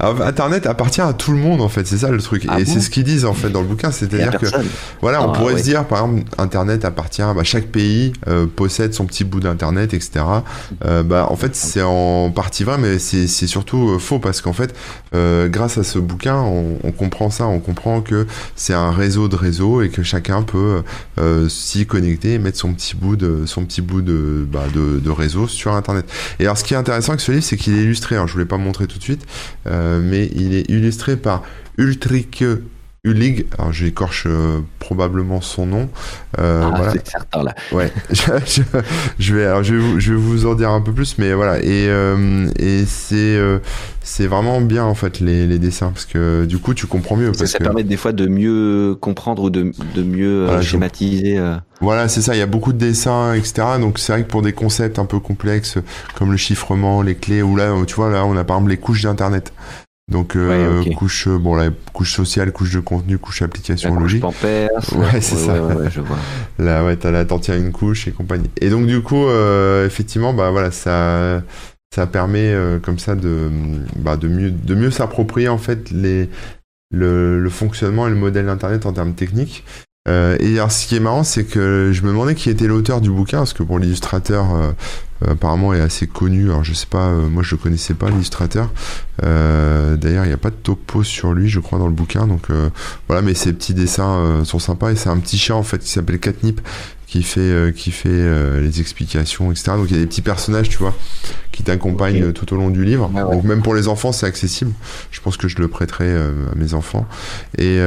Internet 0.00 0.66
appartient 0.66 1.00
à 1.00 1.12
tout 1.12 1.32
le 1.32 1.38
monde 1.38 1.60
en 1.60 1.68
fait, 1.68 1.86
c'est 1.86 1.98
ça 1.98 2.10
le 2.10 2.20
truc. 2.20 2.44
Ah 2.48 2.60
et 2.60 2.64
c'est 2.64 2.80
ce 2.80 2.90
qu'ils 2.90 3.04
disent 3.04 3.24
en 3.24 3.34
fait 3.34 3.50
dans 3.50 3.62
le 3.62 3.66
bouquin, 3.66 3.90
c'est-à-dire 3.90 4.38
que 4.38 4.46
voilà, 5.00 5.22
on 5.22 5.32
ah, 5.32 5.36
pourrait 5.36 5.58
se 5.58 5.62
dire 5.64 5.84
par 5.84 6.04
exemple 6.04 6.24
Internet 6.38 6.84
appartient, 6.84 7.22
bah, 7.22 7.42
chaque 7.42 7.66
pays 7.66 8.12
euh, 8.28 8.46
possède 8.46 8.94
son 8.94 9.06
petit 9.06 9.24
bout 9.24 9.40
d'Internet, 9.40 9.92
etc. 9.94 10.24
Euh, 10.84 11.02
bah 11.02 11.26
en 11.30 11.36
fait 11.36 11.56
c'est 11.56 11.82
en 11.82 12.30
partie 12.30 12.64
vrai, 12.64 12.78
mais 12.78 12.98
c'est 12.98 13.26
surtout 13.26 13.90
euh, 13.90 13.98
faux 13.98 14.18
parce 14.18 14.40
qu'en 14.40 14.52
fait 14.52 14.74
grâce 15.12 15.76
à 15.76 15.84
ce 15.84 15.98
bouquin, 15.98 16.36
on, 16.36 16.78
on, 16.82 16.92
comprend 16.92 17.28
ça, 17.28 17.46
on 17.46 17.60
comprend 17.60 18.00
que 18.00 18.26
c'est 18.56 18.72
un 18.72 18.90
réseau 18.90 19.28
de 19.28 19.36
réseaux 19.36 19.82
et 19.82 19.90
que 19.90 20.02
chacun 20.02 20.42
peut 20.42 20.82
s'y 21.48 21.86
connecter 21.86 22.34
et 22.34 22.38
mettre 22.38 22.58
son 22.58 22.72
petit 22.72 22.94
bout 22.94 23.16
de 23.16 23.44
son 23.46 23.64
petit 23.64 23.82
bout 23.82 24.00
de, 24.02 24.46
bah, 24.50 24.64
de, 24.72 25.00
de 25.00 25.10
réseau 25.10 25.48
sur 25.48 25.72
Internet. 25.74 26.06
Et 26.38 26.44
alors 26.44 26.56
ce 26.56 26.64
qui 26.64 26.74
est 26.74 26.76
intéressant 26.78 27.12
avec 27.12 27.20
ce 27.20 27.31
c'est 27.40 27.56
qu'il 27.56 27.74
est 27.74 27.82
illustré. 27.82 28.16
Alors, 28.16 28.26
je 28.26 28.32
ne 28.32 28.34
voulais 28.34 28.48
pas 28.48 28.58
montrer 28.58 28.86
tout 28.86 28.98
de 28.98 29.02
suite, 29.02 29.26
euh, 29.66 30.00
mais 30.02 30.30
il 30.34 30.54
est 30.54 30.68
illustré 30.68 31.16
par 31.16 31.42
Ultrike 31.78 32.44
Ulig, 33.04 33.46
alors 33.58 33.72
j'écorche 33.72 34.28
euh, 34.28 34.60
probablement 34.78 35.40
son 35.40 35.66
nom. 35.66 35.88
Euh, 36.38 36.62
ah, 36.64 36.72
voilà. 36.76 36.92
c'est 36.92 37.08
certain 37.08 37.42
là. 37.42 37.52
Ouais. 37.72 37.92
je, 39.18 39.34
vais, 39.34 39.44
alors 39.44 39.64
je 39.64 39.74
vais, 39.74 39.80
vous, 39.80 39.98
je 39.98 40.12
vais 40.12 40.20
vous 40.20 40.46
en 40.46 40.54
dire 40.54 40.70
un 40.70 40.80
peu 40.80 40.92
plus, 40.92 41.18
mais 41.18 41.32
voilà. 41.32 41.60
Et, 41.64 41.88
et 42.60 42.84
c'est 42.86 43.40
c'est 44.04 44.28
vraiment 44.28 44.60
bien 44.60 44.84
en 44.84 44.94
fait 44.94 45.18
les, 45.18 45.48
les, 45.48 45.58
dessins 45.58 45.90
parce 45.90 46.06
que 46.06 46.44
du 46.44 46.58
coup 46.58 46.74
tu 46.74 46.86
comprends 46.86 47.16
mieux. 47.16 47.32
Parce 47.32 47.50
ça 47.50 47.58
que... 47.58 47.64
permet 47.64 47.82
des 47.82 47.96
fois 47.96 48.12
de 48.12 48.28
mieux 48.28 48.96
comprendre 49.00 49.42
ou 49.42 49.50
de, 49.50 49.72
de 49.96 50.02
mieux 50.04 50.62
schématiser. 50.62 51.40
Voilà, 51.80 52.06
c'est 52.06 52.22
ça. 52.22 52.36
Il 52.36 52.38
y 52.38 52.42
a 52.42 52.46
beaucoup 52.46 52.72
de 52.72 52.78
dessins, 52.78 53.34
etc. 53.34 53.64
Donc 53.80 53.98
c'est 53.98 54.12
vrai 54.12 54.22
que 54.22 54.28
pour 54.28 54.42
des 54.42 54.52
concepts 54.52 55.00
un 55.00 55.06
peu 55.06 55.18
complexes 55.18 55.78
comme 56.14 56.30
le 56.30 56.36
chiffrement, 56.36 57.02
les 57.02 57.16
clés, 57.16 57.42
ou 57.42 57.56
là, 57.56 57.74
tu 57.84 57.96
vois, 57.96 58.10
là, 58.10 58.24
on 58.24 58.36
a 58.36 58.44
par 58.44 58.58
exemple 58.58 58.70
les 58.70 58.76
couches 58.76 59.02
d'internet. 59.02 59.52
Donc 60.12 60.36
euh, 60.36 60.84
couche, 60.94 61.26
euh, 61.26 61.38
bon 61.38 61.54
la 61.54 61.70
couche 61.92 62.14
sociale, 62.14 62.52
couche 62.52 62.72
de 62.72 62.80
contenu, 62.80 63.16
couche 63.16 63.40
application 63.40 63.94
logique. 63.94 64.22
ouais, 64.92 65.20
c'est 65.22 65.36
ça. 65.36 65.56
je 65.88 66.00
vois. 66.00 66.18
Là, 66.58 66.84
ouais, 66.84 66.96
t'as 66.96 67.10
la 67.10 67.20
à 67.20 67.56
une 67.56 67.72
couche 67.72 68.06
et 68.06 68.12
compagnie. 68.12 68.50
Et 68.60 68.68
donc 68.68 68.86
du 68.86 69.00
coup, 69.00 69.24
euh, 69.24 69.86
effectivement, 69.86 70.34
bah 70.34 70.50
voilà, 70.50 70.70
ça, 70.70 71.42
ça 71.94 72.06
permet 72.06 72.54
comme 72.82 72.98
ça 72.98 73.14
de, 73.14 73.48
bah, 73.96 74.18
de 74.18 74.28
mieux, 74.28 74.50
de 74.50 74.74
mieux 74.74 74.90
s'approprier 74.90 75.48
en 75.48 75.58
fait 75.58 75.90
les, 75.90 76.28
le, 76.90 77.40
le, 77.40 77.50
fonctionnement 77.50 78.06
et 78.06 78.10
le 78.10 78.16
modèle 78.16 78.46
d'internet 78.46 78.84
en 78.84 78.92
termes 78.92 79.14
techniques. 79.14 79.64
Et 80.08 80.58
alors, 80.58 80.72
ce 80.72 80.86
qui 80.86 80.96
est 80.96 81.00
marrant, 81.00 81.24
c'est 81.24 81.44
que 81.44 81.90
je 81.92 82.02
me 82.02 82.08
demandais 82.08 82.34
qui 82.34 82.50
était 82.50 82.66
l'auteur 82.66 83.00
du 83.00 83.10
bouquin, 83.10 83.38
parce 83.38 83.52
que 83.52 83.62
pour 83.62 83.78
l'illustrateur, 83.78 84.46
apparemment 85.26 85.72
est 85.72 85.80
assez 85.80 86.08
connu. 86.08 86.50
Alors 86.50 86.64
je 86.64 86.74
sais 86.74 86.86
pas, 86.86 87.12
moi 87.12 87.44
je 87.44 87.54
connaissais 87.54 87.94
pas 87.94 88.10
l'illustrateur. 88.10 88.70
D'ailleurs, 89.20 90.24
il 90.24 90.28
n'y 90.28 90.34
a 90.34 90.38
pas 90.38 90.50
de 90.50 90.56
topo 90.56 91.04
sur 91.04 91.32
lui, 91.32 91.48
je 91.48 91.60
crois, 91.60 91.78
dans 91.78 91.86
le 91.86 91.94
bouquin. 91.94 92.26
Donc 92.26 92.48
voilà, 93.06 93.22
mais 93.22 93.34
ses 93.34 93.52
petits 93.52 93.74
dessins 93.74 94.42
sont 94.44 94.58
sympas 94.58 94.90
et 94.90 94.96
c'est 94.96 95.08
un 95.08 95.18
petit 95.18 95.38
chat 95.38 95.54
en 95.54 95.62
fait 95.62 95.78
qui 95.78 95.90
s'appelle 95.90 96.18
Catnip 96.18 96.60
qui 97.12 97.22
fait, 97.22 97.40
euh, 97.40 97.72
qui 97.72 97.90
fait 97.90 98.08
euh, 98.10 98.62
les 98.62 98.80
explications, 98.80 99.52
etc. 99.52 99.72
Donc 99.76 99.90
il 99.90 99.96
y 99.96 99.98
a 99.98 100.00
des 100.00 100.06
petits 100.06 100.22
personnages, 100.22 100.70
tu 100.70 100.78
vois, 100.78 100.96
qui 101.52 101.62
t'accompagnent 101.62 102.32
tout 102.32 102.54
au 102.54 102.56
long 102.56 102.70
du 102.70 102.86
livre. 102.86 103.10
Donc 103.10 103.44
même 103.44 103.60
pour 103.60 103.74
les 103.74 103.86
enfants, 103.86 104.12
c'est 104.12 104.24
accessible. 104.24 104.72
Je 105.10 105.20
pense 105.20 105.36
que 105.36 105.46
je 105.46 105.58
le 105.58 105.68
prêterai 105.68 106.06
euh, 106.06 106.30
à 106.50 106.54
mes 106.54 106.72
enfants. 106.72 107.06
Et, 107.58 107.80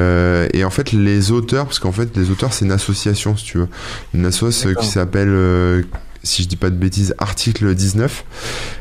et 0.54 0.64
en 0.64 0.70
fait, 0.70 0.92
les 0.92 1.32
auteurs, 1.32 1.66
parce 1.66 1.80
qu'en 1.80 1.92
fait, 1.92 2.16
les 2.16 2.30
auteurs, 2.30 2.54
c'est 2.54 2.66
une 2.66 2.72
association, 2.72 3.36
si 3.36 3.46
tu 3.46 3.58
veux. 3.58 3.68
Une 4.14 4.28
association 4.28 4.80
qui 4.80 4.86
s'appelle 4.86 5.84
si 6.26 6.44
je 6.44 6.48
dis 6.48 6.56
pas 6.56 6.70
de 6.70 6.76
bêtises, 6.76 7.16
article 7.18 7.74
19. 7.74 8.26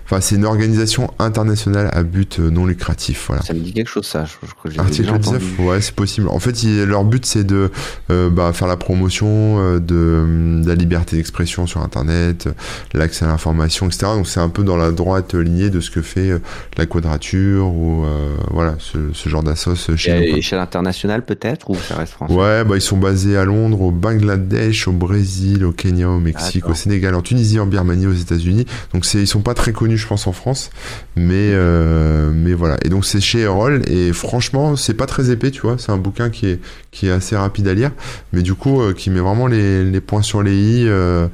Enfin, 0.04 0.20
c'est 0.20 0.34
une 0.34 0.44
organisation 0.44 1.10
internationale 1.18 1.88
à 1.92 2.02
but 2.02 2.38
euh, 2.38 2.50
non 2.50 2.66
lucratif. 2.66 3.24
Voilà. 3.28 3.42
Ça 3.42 3.54
me 3.54 3.60
dit 3.60 3.72
quelque 3.72 3.88
chose, 3.88 4.06
ça. 4.06 4.26
Je, 4.64 4.78
article 4.78 5.18
19, 5.18 5.58
ouais, 5.60 5.80
c'est 5.80 5.94
possible. 5.94 6.28
En 6.28 6.38
fait, 6.38 6.62
leur 6.84 7.04
but, 7.04 7.24
c'est 7.24 7.44
de 7.44 7.70
euh, 8.10 8.28
bah, 8.28 8.52
faire 8.52 8.68
la 8.68 8.76
promotion 8.76 9.26
euh, 9.28 9.80
de, 9.80 10.66
la 10.66 10.74
liberté 10.74 11.16
d'expression 11.16 11.66
sur 11.66 11.80
Internet, 11.80 12.48
l'accès 12.92 13.24
à 13.24 13.28
l'information, 13.28 13.86
etc. 13.86 14.06
Donc, 14.14 14.28
c'est 14.28 14.40
un 14.40 14.50
peu 14.50 14.62
dans 14.62 14.76
la 14.76 14.90
droite 14.90 15.34
lignée 15.34 15.70
de 15.70 15.80
ce 15.80 15.90
que 15.90 16.02
fait 16.02 16.30
la 16.76 16.86
Quadrature 16.86 17.66
ou 17.66 18.04
voilà 18.50 18.76
ce, 18.78 19.28
genre 19.28 19.42
d'assos 19.42 19.96
chez 19.96 20.14
nous. 20.14 20.36
Échelle 20.36 20.58
internationale, 20.58 21.24
peut-être, 21.24 21.70
ou 21.70 21.76
ça 21.76 21.96
reste 21.96 22.12
français? 22.12 22.34
Ouais, 22.34 22.64
bah, 22.64 22.76
ils 22.76 22.82
sont 22.82 22.98
basés 22.98 23.36
à 23.36 23.44
Londres, 23.44 23.80
au 23.80 23.90
Bangladesh, 23.90 24.88
au 24.88 24.92
Brésil, 24.92 25.64
au 25.64 25.72
Kenya, 25.72 26.08
au 26.08 26.20
Mexique, 26.20 26.68
au 26.68 26.74
Sénégal, 26.74 27.14
en 27.14 27.22
Tunisie, 27.22 27.58
en 27.58 27.66
Birmanie, 27.66 28.06
aux 28.06 28.12
États-Unis. 28.12 28.66
Donc, 28.92 29.10
ils 29.14 29.26
sont 29.26 29.40
pas 29.40 29.54
très 29.54 29.72
connus, 29.72 29.93
je 29.96 30.06
pense, 30.06 30.26
en 30.26 30.32
France. 30.32 30.70
Mais, 31.16 31.50
euh, 31.52 32.30
mais 32.34 32.52
voilà. 32.54 32.76
Et 32.84 32.88
donc, 32.88 33.04
c'est 33.04 33.20
chez 33.20 33.40
Erol. 33.40 33.82
Et 33.88 34.12
franchement, 34.12 34.76
c'est 34.76 34.94
pas 34.94 35.06
très 35.06 35.30
épais, 35.30 35.50
tu 35.50 35.62
vois. 35.62 35.76
C'est 35.78 35.92
un 35.92 35.98
bouquin 35.98 36.30
qui 36.30 36.46
est, 36.46 36.60
qui 36.90 37.06
est 37.06 37.10
assez 37.10 37.36
rapide 37.36 37.68
à 37.68 37.74
lire. 37.74 37.90
Mais 38.32 38.42
du 38.42 38.54
coup, 38.54 38.80
euh, 38.80 38.92
qui 38.92 39.10
met 39.10 39.20
vraiment 39.20 39.46
les, 39.46 39.84
les, 39.84 40.00
points 40.00 40.22
sur 40.22 40.42
les 40.42 40.54
i. 40.54 40.88
Euh, 40.88 41.26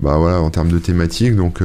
bah 0.00 0.16
voilà, 0.16 0.40
en 0.40 0.50
termes 0.50 0.70
de 0.70 0.78
thématique. 0.78 1.34
Donc, 1.34 1.60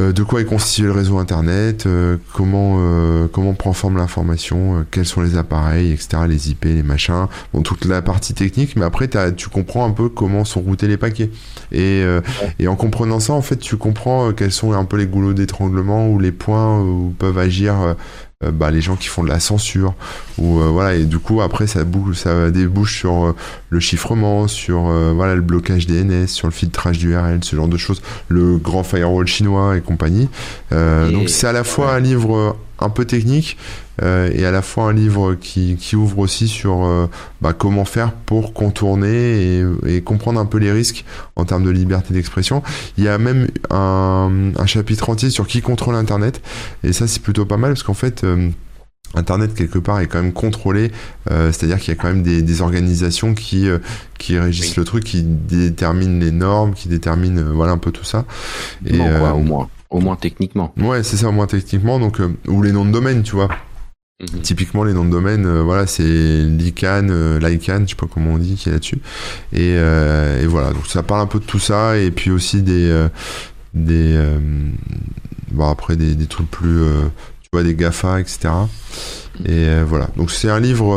euh, 0.00 0.12
de 0.12 0.22
quoi 0.22 0.40
est 0.40 0.46
constitué 0.46 0.84
le 0.84 0.92
réseau 0.92 1.18
Internet, 1.18 1.84
euh, 1.84 2.16
comment, 2.32 2.76
euh, 2.78 3.28
comment 3.30 3.52
prend 3.52 3.74
forme 3.74 3.98
l'information, 3.98 4.86
quels 4.90 5.04
sont 5.04 5.20
les 5.20 5.36
appareils, 5.36 5.92
etc., 5.92 6.22
les 6.26 6.50
IP, 6.50 6.64
les 6.64 6.82
machins, 6.82 7.26
bon, 7.52 7.60
toute 7.60 7.84
la 7.84 8.00
partie 8.00 8.32
technique, 8.32 8.74
mais 8.76 8.86
après 8.86 9.06
tu 9.36 9.50
comprends 9.50 9.86
un 9.86 9.90
peu 9.90 10.08
comment 10.08 10.46
sont 10.46 10.62
routés 10.62 10.88
les 10.88 10.96
paquets. 10.96 11.30
Et, 11.72 12.02
et 12.58 12.68
en 12.68 12.76
comprenant 12.76 13.20
ça, 13.20 13.34
en 13.34 13.42
fait, 13.42 13.56
tu 13.56 13.76
comprends 13.76 14.32
quels 14.32 14.52
sont 14.52 14.72
un 14.72 14.86
peu 14.86 14.96
les 14.96 15.06
goulots 15.06 15.34
d'étranglement 15.34 16.08
ou 16.08 16.18
les 16.18 16.32
points 16.32 16.80
où 16.80 17.14
peuvent 17.18 17.38
agir 17.38 17.94
bah, 18.50 18.70
les 18.70 18.80
gens 18.80 18.96
qui 18.96 19.08
font 19.08 19.22
de 19.22 19.28
la 19.28 19.40
censure. 19.40 19.94
Ou 20.38 20.60
euh, 20.60 20.68
voilà 20.68 20.94
et 20.94 21.04
du 21.04 21.18
coup 21.18 21.42
après 21.42 21.66
ça 21.66 21.84
bouge 21.84 22.16
ça 22.16 22.50
débouche 22.50 22.98
sur 22.98 23.26
euh, 23.26 23.36
le 23.70 23.80
chiffrement 23.80 24.48
sur 24.48 24.82
voilà 25.14 25.34
le 25.34 25.42
blocage 25.42 25.86
DNS 25.86 26.26
sur 26.26 26.46
le 26.46 26.52
filtrage 26.52 26.98
d'URL 26.98 27.40
ce 27.42 27.54
genre 27.54 27.68
de 27.68 27.76
choses 27.76 28.02
le 28.28 28.56
grand 28.56 28.82
firewall 28.82 29.26
chinois 29.26 29.76
et 29.76 29.80
compagnie. 29.80 30.28
Donc 30.70 31.28
c'est 31.28 31.46
à 31.46 31.52
la 31.52 31.64
fois 31.64 31.92
un 31.94 32.00
livre 32.00 32.56
un 32.82 32.90
peu 32.90 33.04
technique 33.04 33.56
euh, 34.02 34.30
et 34.32 34.44
à 34.46 34.50
la 34.50 34.62
fois 34.62 34.84
un 34.84 34.92
livre 34.92 35.34
qui, 35.34 35.76
qui 35.76 35.96
ouvre 35.96 36.18
aussi 36.18 36.48
sur 36.48 36.84
euh, 36.84 37.06
bah, 37.40 37.52
comment 37.52 37.84
faire 37.84 38.12
pour 38.12 38.54
contourner 38.54 39.58
et, 39.58 39.64
et, 39.86 40.00
comprendre 40.00 40.40
un 40.40 40.46
peu 40.46 40.58
les 40.58 40.72
risques 40.72 41.04
en 41.36 41.44
termes 41.44 41.64
de 41.64 41.70
liberté 41.70 42.14
d'expression. 42.14 42.62
Il 42.96 43.04
y 43.04 43.08
a 43.08 43.18
même 43.18 43.48
un, 43.70 44.52
un, 44.56 44.66
chapitre 44.66 45.10
entier 45.10 45.30
sur 45.30 45.46
qui 45.46 45.60
contrôle 45.60 45.94
Internet 45.94 46.40
et 46.84 46.92
ça 46.92 47.06
c'est 47.06 47.22
plutôt 47.22 47.44
pas 47.44 47.58
mal 47.58 47.72
parce 47.72 47.82
qu'en 47.82 47.94
fait 47.94 48.24
euh, 48.24 48.48
Internet 49.14 49.54
quelque 49.54 49.78
part 49.78 50.00
est 50.00 50.06
quand 50.06 50.22
même 50.22 50.32
contrôlé, 50.32 50.90
euh, 51.30 51.52
c'est-à-dire 51.52 51.78
qu'il 51.78 51.94
y 51.94 51.96
a 51.96 52.00
quand 52.00 52.08
même 52.08 52.22
des, 52.22 52.40
des 52.40 52.62
organisations 52.62 53.34
qui 53.34 53.68
qui 54.18 54.38
régissent 54.38 54.76
le 54.76 54.84
truc, 54.84 55.04
qui 55.04 55.22
déterminent 55.22 56.18
les 56.18 56.30
normes, 56.30 56.72
qui 56.72 56.88
déterminent 56.88 57.42
voilà 57.52 57.72
un 57.72 57.78
peu 57.78 57.92
tout 57.92 58.04
ça. 58.04 58.24
Et 58.86 58.96
quoi, 58.96 59.34
au 59.34 59.40
moins, 59.40 59.68
au 59.92 60.00
moins 60.00 60.16
techniquement. 60.16 60.72
Ouais, 60.78 61.02
c'est 61.02 61.16
ça, 61.16 61.28
au 61.28 61.32
moins 61.32 61.46
techniquement. 61.46 61.98
Donc 61.98 62.20
ou 62.48 62.62
les 62.62 62.72
noms 62.72 62.84
de 62.84 62.92
domaine, 62.92 63.22
tu 63.22 63.36
vois. 63.36 63.48
Mhm. 64.22 64.40
Typiquement, 64.42 64.84
les 64.84 64.92
noms 64.92 65.04
de 65.04 65.10
domaine, 65.10 65.46
euh, 65.46 65.62
voilà, 65.62 65.86
c'est 65.86 66.04
l'ICANN, 66.04 67.10
euh, 67.10 67.40
l'ICANN, 67.40 67.84
je 67.84 67.90
sais 67.90 67.96
pas 67.96 68.06
comment 68.06 68.32
on 68.32 68.38
dit, 68.38 68.54
qui 68.54 68.68
est 68.68 68.72
là-dessus. 68.72 69.00
Et, 69.52 69.74
euh, 69.76 70.40
et, 70.42 70.46
voilà, 70.46 70.72
donc 70.72 70.86
ça 70.86 71.02
parle 71.02 71.22
un 71.22 71.26
peu 71.26 71.40
de 71.40 71.44
tout 71.44 71.58
ça, 71.58 71.98
et 71.98 72.10
puis 72.12 72.30
aussi 72.30 72.62
des, 72.62 72.88
euh, 72.88 73.08
des, 73.74 74.16
bon 75.50 75.68
après 75.68 75.96
des, 75.96 76.14
des, 76.14 76.26
trucs 76.26 76.50
plus, 76.50 76.82
tu 77.40 77.48
vois, 77.52 77.64
des 77.64 77.74
Gafa, 77.74 78.20
etc. 78.20 78.50
Et 79.44 79.66
voilà, 79.84 80.08
donc 80.16 80.30
c'est 80.30 80.50
un 80.50 80.60
livre 80.60 80.94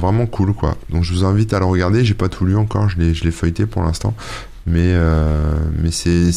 vraiment 0.00 0.26
cool, 0.26 0.52
quoi. 0.52 0.76
Donc 0.90 1.04
je 1.04 1.12
vous 1.12 1.24
invite 1.24 1.52
à 1.52 1.60
le 1.60 1.66
regarder. 1.66 2.04
J'ai 2.04 2.14
pas 2.14 2.28
tout 2.28 2.44
lu 2.44 2.56
encore, 2.56 2.88
je 2.88 2.98
l'ai, 2.98 3.14
je 3.14 3.24
l'ai 3.24 3.30
feuilleté 3.30 3.66
pour 3.66 3.82
l'instant, 3.82 4.14
mais 4.66 4.96
mais 5.80 5.90
c'est, 5.92 6.32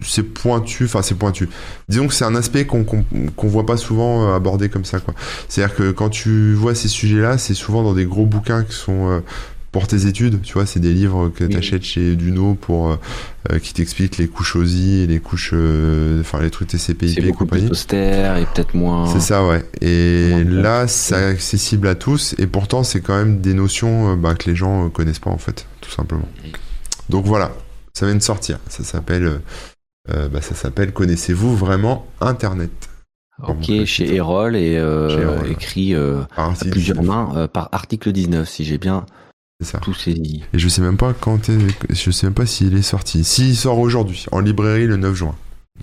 c'est 0.00 0.18
c'est 0.18 0.22
pointu, 0.22 0.84
enfin 0.84 1.02
c'est 1.02 1.16
pointu. 1.16 1.48
Disons 1.88 2.06
que 2.06 2.14
c'est 2.14 2.24
un 2.24 2.34
aspect 2.34 2.66
qu'on 2.66 2.84
qu'on 2.84 3.48
voit 3.48 3.66
pas 3.66 3.76
souvent 3.76 4.28
euh, 4.28 4.36
abordé 4.36 4.68
comme 4.68 4.84
ça, 4.84 5.00
quoi. 5.00 5.14
C'est-à-dire 5.48 5.76
que 5.76 5.90
quand 5.90 6.08
tu 6.08 6.54
vois 6.54 6.74
ces 6.74 6.88
sujets-là, 6.88 7.38
c'est 7.38 7.54
souvent 7.54 7.82
dans 7.82 7.94
des 7.94 8.04
gros 8.04 8.26
bouquins 8.26 8.62
qui 8.64 8.74
sont 8.74 9.08
euh, 9.10 9.20
pour 9.70 9.86
tes 9.86 10.06
études, 10.06 10.40
tu 10.42 10.54
vois, 10.54 10.66
c'est 10.66 10.80
des 10.80 10.94
livres 10.94 11.28
que 11.28 11.44
tu 11.44 11.56
achètes 11.56 11.82
chez 11.84 12.16
Duno 12.16 12.54
pour 12.54 12.88
euh, 12.90 13.58
qui 13.58 13.74
t'expliquent 13.74 14.16
les 14.16 14.26
couches 14.26 14.56
OSI, 14.56 15.06
les 15.06 15.20
couches, 15.20 15.52
enfin 16.20 16.40
les 16.40 16.50
trucs 16.50 16.68
TCP/IP 16.68 17.24
et 17.24 17.32
compagnie. 17.32 17.70
Austère 17.70 18.38
et 18.38 18.46
peut-être 18.46 18.74
moins. 18.74 19.06
C'est 19.12 19.20
ça, 19.20 19.46
ouais. 19.46 19.64
Et 19.80 20.42
là, 20.44 20.88
c'est 20.88 21.14
accessible 21.14 21.86
à 21.86 21.94
tous, 21.94 22.34
et 22.38 22.46
pourtant 22.46 22.82
c'est 22.82 23.00
quand 23.00 23.16
même 23.16 23.40
des 23.40 23.54
notions 23.54 24.16
bah, 24.16 24.34
que 24.34 24.48
les 24.48 24.56
gens 24.56 24.88
connaissent 24.88 25.18
pas 25.18 25.30
en 25.30 25.38
fait, 25.38 25.66
tout 25.80 25.90
simplement. 25.90 26.28
Donc 27.10 27.26
voilà, 27.26 27.52
ça 27.98 28.06
vient 28.06 28.14
de 28.14 28.22
sortir. 28.22 28.58
Ça 28.68 28.84
s'appelle 28.84 29.24
euh, 29.24 29.38
bah, 30.08 30.40
ça 30.40 30.54
s'appelle 30.54 30.92
Connaissez-vous 30.92 31.56
vraiment 31.56 32.06
Internet? 32.20 32.88
Ok, 33.46 33.84
chez 33.84 34.14
Erol 34.16 34.56
et 34.56 34.76
euh, 34.76 35.44
écrit 35.44 35.94
euh, 35.94 36.22
à 36.36 36.52
plusieurs 36.70 37.02
mains 37.02 37.48
par 37.52 37.68
article 37.70 38.10
19, 38.10 38.48
si 38.48 38.64
j'ai 38.64 38.78
bien 38.78 39.06
tout 39.80 39.94
saisi. 39.94 40.42
Et 40.52 40.58
je 40.58 40.68
sais 40.68 40.82
même 40.82 40.96
pas 40.96 41.12
quand 41.12 41.50
je 41.90 42.10
sais 42.10 42.26
même 42.26 42.34
pas 42.34 42.46
s'il 42.46 42.76
est 42.76 42.82
sorti. 42.82 43.22
S'il 43.22 43.56
sort 43.56 43.78
aujourd'hui, 43.78 44.26
en 44.32 44.40
librairie 44.40 44.86
le 44.86 44.96
9 44.96 45.14
juin. 45.14 45.34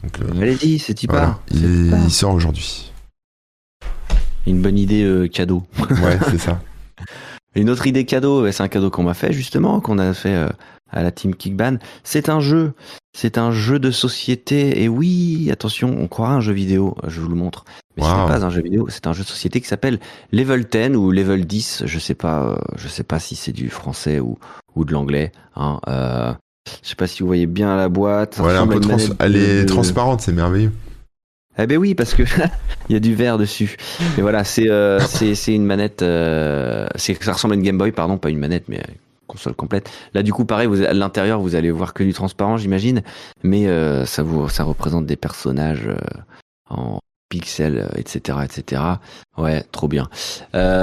Donc, 0.04 0.20
euh, 0.20 0.56
dit, 0.56 0.80
c'est 0.80 1.06
voilà, 1.08 1.40
il, 1.52 1.94
il, 2.04 2.12
sort 2.12 2.34
aujourd'hui. 2.34 2.92
Une 4.46 4.62
bonne 4.62 4.78
idée 4.78 5.30
cadeau. 5.32 5.64
ouais, 5.80 6.20
c'est 6.30 6.38
ça. 6.38 6.62
Une 7.56 7.70
autre 7.70 7.88
idée 7.88 8.04
cadeau, 8.04 8.52
c'est 8.52 8.64
un 8.64 8.68
cadeau 8.68 8.90
qu'on 8.90 9.04
m'a 9.04 9.14
fait 9.14 9.32
justement, 9.32 9.80
qu'on 9.80 9.98
a 9.98 10.14
fait 10.14 10.46
à 10.92 11.04
la 11.04 11.12
team 11.12 11.36
Kickban. 11.36 11.78
C'est 12.04 12.30
un 12.30 12.40
jeu, 12.40 12.74
c'est 13.16 13.38
un 13.38 13.52
jeu 13.52 13.80
de 13.80 13.92
société. 13.92 14.84
Et 14.84 14.88
oui, 14.88 15.50
attention, 15.52 15.96
on 16.00 16.08
croira 16.08 16.34
un 16.34 16.42
jeu 16.42 16.54
vidéo. 16.54 16.96
Je 17.08 17.22
vous 17.22 17.30
le 17.30 17.36
montre. 17.36 17.66
Mais 17.98 18.04
ce 18.04 18.10
n'est 18.10 18.28
pas 18.28 18.44
un 18.44 18.50
jeu 18.50 18.62
vidéo, 18.62 18.88
c'est 18.90 19.08
un 19.08 19.14
jeu 19.14 19.24
de 19.24 19.28
société 19.28 19.62
qui 19.62 19.68
s'appelle 19.68 20.00
Level 20.34 20.66
10 20.66 20.98
ou 20.98 21.12
Level 21.12 21.46
10. 21.46 21.84
Je 21.86 22.00
sais 22.00 22.14
pas, 22.14 22.44
euh, 22.44 22.56
je 22.76 22.90
sais 22.90 23.04
pas 23.04 23.20
si 23.20 23.36
c'est 23.38 23.54
du 23.54 23.70
français 23.70 24.20
ou, 24.20 24.38
ou 24.76 24.84
de 24.84 24.92
l'anglais. 24.92 25.32
Hein. 25.56 25.80
Euh, 25.88 26.34
je 26.84 26.90
sais 26.90 26.96
pas 26.96 27.08
si 27.08 27.22
vous 27.22 27.28
voyez 27.28 27.46
bien 27.46 27.78
la 27.78 27.88
boîte. 27.88 28.42
elle 29.20 29.36
est 29.36 29.66
transparente, 29.66 30.22
c'est 30.22 30.34
merveilleux. 30.34 30.72
Eh 31.58 31.68
ben 31.68 31.78
oui, 31.78 31.96
parce 31.96 32.14
que 32.14 32.24
il 32.90 32.94
y 32.94 32.96
a 32.96 33.00
du 33.00 33.16
verre 33.16 33.38
dessus. 33.38 33.78
Et 34.18 34.22
voilà, 34.22 34.44
c'est 34.44 34.70
euh, 34.70 35.00
c'est 35.00 35.56
une 35.56 35.66
manette. 35.66 36.02
Euh, 36.02 36.88
ça 36.98 37.32
ressemble 37.32 37.54
à 37.54 37.58
une 37.58 37.64
Game 37.64 37.78
Boy, 37.78 37.92
pardon, 37.92 38.18
pas 38.18 38.30
une 38.30 38.40
manette, 38.40 38.66
mais 38.68 38.82
console 39.26 39.56
complète. 39.56 39.92
Là, 40.14 40.24
du 40.24 40.34
coup, 40.34 40.46
pareil, 40.46 40.68
vous, 40.68 40.84
à 40.84 40.94
l'intérieur, 40.94 41.40
vous 41.40 41.56
allez 41.56 41.72
voir 41.72 41.94
que 41.94 42.04
du 42.04 42.14
transparent, 42.14 42.58
j'imagine, 42.58 43.02
mais 43.44 43.68
euh, 43.68 44.06
ça 44.06 44.24
vous, 44.24 44.50
ça 44.50 44.64
représente 44.64 45.06
des 45.06 45.16
personnages 45.16 45.88
euh, 45.88 45.98
en 46.70 47.00
pixels, 47.30 47.90
etc., 47.96 48.38
euh, 48.40 48.44
etc. 48.44 48.82
Ouais, 49.38 49.64
trop 49.72 49.88
bien. 49.88 50.10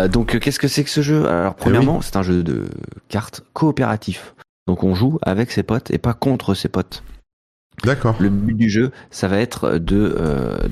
donc, 0.09 0.39
qu'est-ce 0.39 0.59
que 0.59 0.69
c'est 0.69 0.85
que 0.85 0.91
ce 0.91 1.03
jeu? 1.03 1.27
Alors, 1.27 1.55
eh 1.57 1.61
premièrement, 1.61 2.01
c'est 2.01 2.17
un 2.17 2.23
jeu 2.23 2.43
de 2.43 2.69
cartes 3.09 3.43
coopératif. 3.53 4.35
Donc, 4.67 4.85
on 4.85 4.95
joue 4.95 5.19
avec 5.23 5.51
ses 5.51 5.63
potes 5.63 5.91
et 5.91 5.99
pas 5.99 6.15
contre 6.15 6.55
ses 6.55 6.69
potes. 6.69 7.03
D'accord. 7.85 8.17
Le 8.21 8.29
but 8.29 8.55
du 8.55 8.71
jeu, 8.71 8.93
ça 9.11 9.27
va 9.29 9.39
être 9.39 9.79
de, 9.79 10.17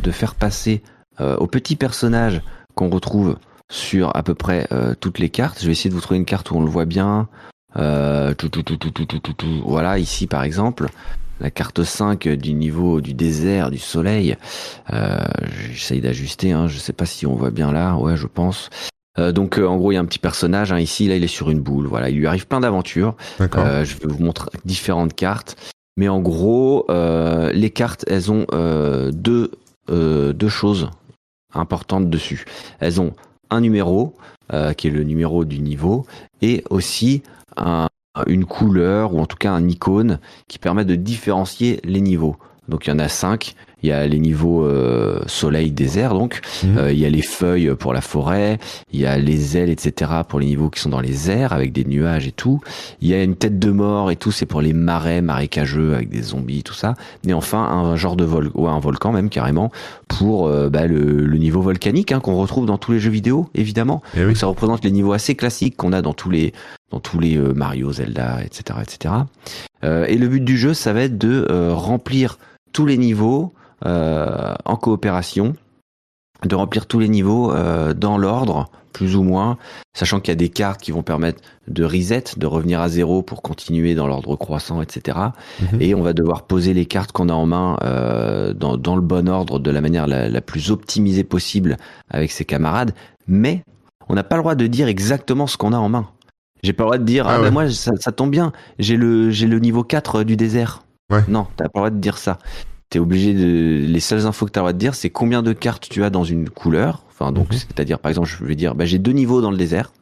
de 0.00 0.10
faire 0.10 0.34
passer 0.34 0.82
aux 1.18 1.46
petits 1.46 1.76
personnages 1.76 2.40
qu'on 2.74 2.88
retrouve 2.88 3.36
sur 3.70 4.14
à 4.14 4.22
peu 4.22 4.34
près 4.34 4.68
toutes 5.00 5.18
les 5.18 5.28
cartes. 5.28 5.60
Je 5.60 5.66
vais 5.66 5.72
essayer 5.72 5.90
de 5.90 5.94
vous 5.94 6.00
trouver 6.00 6.18
une 6.18 6.24
carte 6.24 6.50
où 6.52 6.56
on 6.56 6.60
le 6.62 6.70
voit 6.70 6.84
bien. 6.84 7.28
Euh, 7.76 8.34
tout, 8.34 8.48
tout, 8.48 8.62
tout, 8.62 8.76
tout, 8.76 8.90
tout, 8.90 9.04
tout, 9.06 9.32
tout, 9.32 9.62
Voilà, 9.64 9.98
ici 9.98 10.26
par 10.26 10.42
exemple, 10.42 10.88
la 11.40 11.50
carte 11.50 11.82
5 11.84 12.28
du 12.28 12.52
niveau 12.52 13.00
du 13.00 13.14
désert, 13.14 13.70
du 13.70 13.78
soleil. 13.78 14.36
Euh, 14.92 15.18
J'essaye 15.72 16.00
d'ajuster, 16.00 16.52
hein, 16.52 16.68
je 16.68 16.78
sais 16.78 16.92
pas 16.92 17.06
si 17.06 17.26
on 17.26 17.34
voit 17.34 17.50
bien 17.50 17.72
là, 17.72 17.96
ouais, 17.96 18.16
je 18.16 18.26
pense. 18.26 18.70
Euh, 19.18 19.32
donc 19.32 19.58
euh, 19.58 19.66
en 19.66 19.76
gros 19.76 19.90
il 19.90 19.96
y 19.96 19.98
a 19.98 20.00
un 20.00 20.04
petit 20.04 20.18
personnage 20.20 20.72
hein, 20.72 20.78
ici. 20.78 21.08
Là 21.08 21.16
il 21.16 21.24
est 21.24 21.28
sur 21.28 21.50
une 21.50 21.60
boule. 21.60 21.86
Voilà 21.86 22.10
il 22.10 22.16
lui 22.16 22.26
arrive 22.26 22.46
plein 22.46 22.60
d'aventures. 22.60 23.16
Euh, 23.40 23.84
je 23.84 23.96
vais 23.96 24.06
vous 24.06 24.22
montrer 24.22 24.50
différentes 24.64 25.14
cartes. 25.14 25.56
Mais 25.96 26.08
en 26.08 26.20
gros, 26.20 26.86
euh, 26.88 27.52
les 27.52 27.70
cartes, 27.70 28.04
elles 28.08 28.30
ont 28.32 28.46
euh, 28.54 29.10
deux, 29.10 29.50
euh, 29.90 30.32
deux 30.32 30.48
choses 30.48 30.88
importantes 31.52 32.08
dessus. 32.08 32.44
Elles 32.78 33.00
ont 33.00 33.12
un 33.50 33.60
numéro, 33.60 34.14
euh, 34.52 34.72
qui 34.72 34.86
est 34.88 34.90
le 34.90 35.02
numéro 35.02 35.44
du 35.44 35.58
niveau, 35.58 36.06
et 36.40 36.64
aussi 36.70 37.22
un, 37.60 37.88
une 38.26 38.44
couleur, 38.44 39.14
ou 39.14 39.20
en 39.20 39.26
tout 39.26 39.36
cas 39.36 39.52
un 39.52 39.68
icône, 39.68 40.18
qui 40.48 40.58
permet 40.58 40.84
de 40.84 40.94
différencier 40.96 41.80
les 41.84 42.00
niveaux. 42.00 42.36
Donc 42.68 42.86
il 42.86 42.90
y 42.90 42.92
en 42.92 42.98
a 42.98 43.08
cinq. 43.08 43.54
Il 43.82 43.88
y 43.88 43.92
a 43.92 44.06
les 44.06 44.18
niveaux 44.18 44.64
euh, 44.64 45.20
soleil, 45.26 45.70
désert, 45.70 46.14
donc. 46.14 46.40
Mhm. 46.64 46.78
Euh, 46.78 46.92
il 46.92 46.98
y 46.98 47.06
a 47.06 47.10
les 47.10 47.22
feuilles 47.22 47.74
pour 47.78 47.92
la 47.92 48.00
forêt. 48.00 48.58
Il 48.92 49.00
y 49.00 49.06
a 49.06 49.16
les 49.18 49.56
ailes, 49.56 49.70
etc. 49.70 50.10
pour 50.28 50.40
les 50.40 50.46
niveaux 50.46 50.70
qui 50.70 50.80
sont 50.80 50.90
dans 50.90 51.00
les 51.00 51.30
airs, 51.30 51.52
avec 51.52 51.72
des 51.72 51.84
nuages 51.84 52.26
et 52.26 52.32
tout. 52.32 52.60
Il 53.00 53.08
y 53.08 53.14
a 53.14 53.22
une 53.22 53.36
tête 53.36 53.58
de 53.58 53.70
mort 53.70 54.10
et 54.10 54.16
tout, 54.16 54.32
c'est 54.32 54.46
pour 54.46 54.60
les 54.60 54.72
marais 54.72 55.22
marécageux, 55.22 55.94
avec 55.94 56.08
des 56.08 56.22
zombies, 56.22 56.62
tout 56.62 56.74
ça. 56.74 56.94
Et 57.26 57.32
enfin, 57.32 57.62
un 57.62 57.96
genre 57.96 58.16
de 58.16 58.24
vol, 58.24 58.50
ou 58.54 58.68
un 58.68 58.80
volcan 58.80 59.12
même, 59.12 59.28
carrément, 59.28 59.70
pour 60.08 60.46
euh, 60.46 60.68
bah, 60.68 60.86
le, 60.86 61.24
le 61.24 61.38
niveau 61.38 61.62
volcanique, 61.62 62.12
hein, 62.12 62.20
qu'on 62.20 62.36
retrouve 62.36 62.66
dans 62.66 62.78
tous 62.78 62.92
les 62.92 63.00
jeux 63.00 63.10
vidéo, 63.10 63.48
évidemment. 63.54 64.02
Eh 64.16 64.20
oui. 64.20 64.26
Donc 64.26 64.36
ça 64.36 64.46
représente 64.46 64.84
les 64.84 64.90
niveaux 64.90 65.12
assez 65.12 65.34
classiques 65.34 65.76
qu'on 65.76 65.92
a 65.92 66.02
dans 66.02 66.14
tous 66.14 66.30
les 66.30 66.52
dans 66.90 67.00
tous 67.00 67.18
les 67.18 67.36
euh, 67.36 67.52
Mario, 67.54 67.92
Zelda, 67.92 68.38
etc., 68.44 68.80
etc. 68.82 69.14
Euh, 69.84 70.04
et 70.06 70.16
le 70.16 70.28
but 70.28 70.44
du 70.44 70.58
jeu, 70.58 70.74
ça 70.74 70.92
va 70.92 71.02
être 71.02 71.18
de 71.18 71.46
euh, 71.50 71.72
remplir 71.74 72.38
tous 72.72 72.86
les 72.86 72.98
niveaux 72.98 73.52
en 73.84 74.76
coopération, 74.76 75.54
de 76.44 76.54
remplir 76.54 76.86
tous 76.86 76.98
les 76.98 77.08
niveaux 77.08 77.52
euh, 77.52 77.92
dans 77.92 78.18
l'ordre, 78.18 78.70
plus 78.92 79.16
ou 79.16 79.22
moins, 79.22 79.58
sachant 79.94 80.20
qu'il 80.20 80.30
y 80.30 80.32
a 80.32 80.36
des 80.36 80.48
cartes 80.48 80.80
qui 80.80 80.90
vont 80.90 81.02
permettre 81.02 81.40
de 81.68 81.84
reset, 81.84 82.24
de 82.36 82.46
revenir 82.46 82.80
à 82.80 82.88
zéro 82.88 83.22
pour 83.22 83.42
continuer 83.42 83.94
dans 83.94 84.06
l'ordre 84.06 84.36
croissant, 84.36 84.82
etc. 84.82 85.18
Mhm. 85.60 85.82
Et 85.82 85.94
on 85.94 86.02
va 86.02 86.12
devoir 86.12 86.42
poser 86.42 86.74
les 86.74 86.86
cartes 86.86 87.12
qu'on 87.12 87.28
a 87.28 87.32
en 87.32 87.46
main 87.46 87.76
euh, 87.82 88.52
dans, 88.52 88.76
dans 88.76 88.96
le 88.96 89.02
bon 89.02 89.28
ordre, 89.28 89.58
de 89.58 89.70
la 89.70 89.80
manière 89.80 90.06
la, 90.06 90.28
la 90.28 90.40
plus 90.40 90.70
optimisée 90.70 91.24
possible 91.24 91.76
avec 92.10 92.30
ses 92.30 92.44
camarades. 92.44 92.92
Mais 93.28 93.62
on 94.08 94.14
n'a 94.14 94.24
pas 94.24 94.36
le 94.36 94.42
droit 94.42 94.54
de 94.54 94.66
dire 94.66 94.88
exactement 94.88 95.46
ce 95.46 95.56
qu'on 95.56 95.72
a 95.72 95.78
en 95.78 95.88
main. 95.88 96.08
J'ai 96.62 96.72
pas 96.72 96.82
le 96.82 96.88
droit 96.88 96.98
de 96.98 97.04
dire 97.04 97.26
Ah 97.26 97.36
ah, 97.36 97.42
ouais. 97.42 97.50
moi 97.50 97.70
ça, 97.70 97.92
ça 97.98 98.12
tombe 98.12 98.30
bien, 98.30 98.52
j'ai 98.78 98.96
le 98.96 99.30
j'ai 99.30 99.46
le 99.46 99.58
niveau 99.60 99.82
4 99.82 100.24
du 100.24 100.36
désert. 100.36 100.82
Ouais. 101.10 101.24
Non, 101.26 101.46
t'as 101.56 101.64
pas 101.64 101.70
le 101.76 101.80
droit 101.80 101.90
de 101.90 101.98
dire 101.98 102.18
ça. 102.18 102.38
T'es 102.90 102.98
obligé 102.98 103.34
de 103.34 103.86
les 103.86 104.00
seules 104.00 104.26
infos 104.26 104.46
que 104.46 104.50
t'as 104.50 104.60
le 104.60 104.64
droit 104.64 104.72
de 104.72 104.78
dire 104.78 104.94
c'est 104.94 105.10
combien 105.10 105.42
de 105.42 105.52
cartes 105.52 105.88
tu 105.88 106.02
as 106.04 106.10
dans 106.10 106.24
une 106.24 106.50
couleur. 106.50 107.04
Enfin 107.08 107.30
donc 107.32 107.50
Mhm. 107.52 107.58
c'est-à-dire 107.58 107.98
par 108.00 108.10
exemple 108.10 108.28
je 108.28 108.44
vais 108.44 108.56
dire 108.56 108.74
bah 108.74 108.84
j'ai 108.84 108.98
deux 108.98 109.12
niveaux 109.12 109.40
dans 109.40 109.50
le 109.52 109.56
désert. 109.56 109.92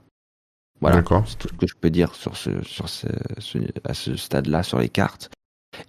Voilà. 0.81 0.97
D'accord. 0.97 1.25
C'est 1.27 1.37
tout 1.39 1.49
ce 1.49 1.55
que 1.55 1.67
je 1.67 1.75
peux 1.81 1.91
dire 1.91 2.15
sur 2.15 2.37
ce, 2.37 2.51
sur 2.63 2.89
ce, 2.89 3.09
ce- 3.39 3.59
à 3.85 3.95
ce 3.95 4.17
stade-là, 4.17 4.63
sur 4.63 4.79
les 4.79 4.89
cartes. 4.89 5.29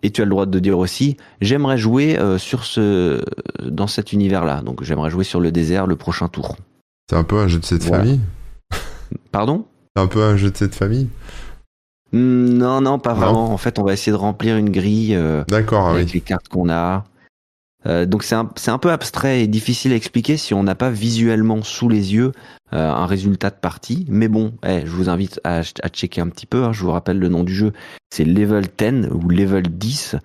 Et 0.03 0.09
tu 0.11 0.21
as 0.21 0.25
le 0.25 0.31
droit 0.31 0.45
de 0.47 0.59
dire 0.59 0.77
aussi, 0.79 1.15
j'aimerais 1.41 1.77
jouer 1.77 2.17
euh, 2.19 2.37
sur 2.39 2.63
ce, 2.65 3.23
dans 3.63 3.85
cet 3.87 4.11
univers-là. 4.13 4.61
Donc 4.61 4.83
j'aimerais 4.83 5.09
jouer 5.11 5.23
sur 5.23 5.39
le 5.39 5.51
désert 5.51 5.85
le 5.87 5.95
prochain 5.95 6.27
tour. 6.27 6.57
C'est 7.09 7.15
un 7.15 7.23
peu 7.23 7.37
un 7.39 7.47
jeu 7.47 7.59
de 7.59 7.65
cette 7.65 7.83
Voilà. 7.83 8.03
famille. 8.03 8.19
Pardon? 9.31 9.65
C'est 9.95 10.01
un 10.01 10.07
peu 10.07 10.23
un 10.23 10.35
jeu 10.37 10.51
de 10.51 10.57
cette 10.57 10.75
famille. 10.75 11.07
Non, 12.13 12.81
non, 12.81 12.99
pas 12.99 13.13
Non. 13.13 13.19
vraiment. 13.19 13.51
En 13.53 13.57
fait, 13.57 13.79
on 13.79 13.83
va 13.83 13.93
essayer 13.93 14.11
de 14.11 14.17
remplir 14.17 14.57
une 14.57 14.69
grille 14.71 15.15
euh, 15.15 15.43
D'accord, 15.47 15.89
avec 15.89 16.07
oui. 16.07 16.11
les 16.15 16.21
cartes 16.21 16.47
qu'on 16.47 16.69
a. 16.69 17.03
Euh, 17.85 18.05
donc 18.05 18.23
c'est 18.23 18.35
un, 18.35 18.49
c'est 18.57 18.71
un 18.71 18.77
peu 18.77 18.91
abstrait 18.91 19.41
et 19.41 19.47
difficile 19.47 19.93
à 19.93 19.95
expliquer 19.95 20.35
si 20.35 20.53
on 20.53 20.63
n'a 20.63 20.75
pas 20.75 20.89
visuellement 20.89 21.63
sous 21.63 21.87
les 21.87 22.13
yeux 22.13 22.33
euh, 22.73 22.91
un 22.91 23.05
résultat 23.05 23.51
de 23.51 23.55
partie. 23.55 24.05
Mais 24.09 24.27
bon, 24.27 24.51
eh, 24.67 24.81
je 24.83 24.91
vous 24.91 25.07
invite 25.09 25.39
à, 25.45 25.59
à 25.59 25.87
checker 25.89 26.19
un 26.19 26.27
petit 26.27 26.45
peu. 26.45 26.65
hein. 26.65 26.73
Je 26.73 26.83
vous 26.83 26.91
rappelle 26.91 27.19
le 27.19 27.29
nom 27.29 27.43
du 27.43 27.53
jeu. 27.55 27.71
C'est 28.13 28.25
Level 28.25 28.65
10 28.77 29.09
ou 29.13 29.29
Level 29.29 29.63
10 29.69 30.15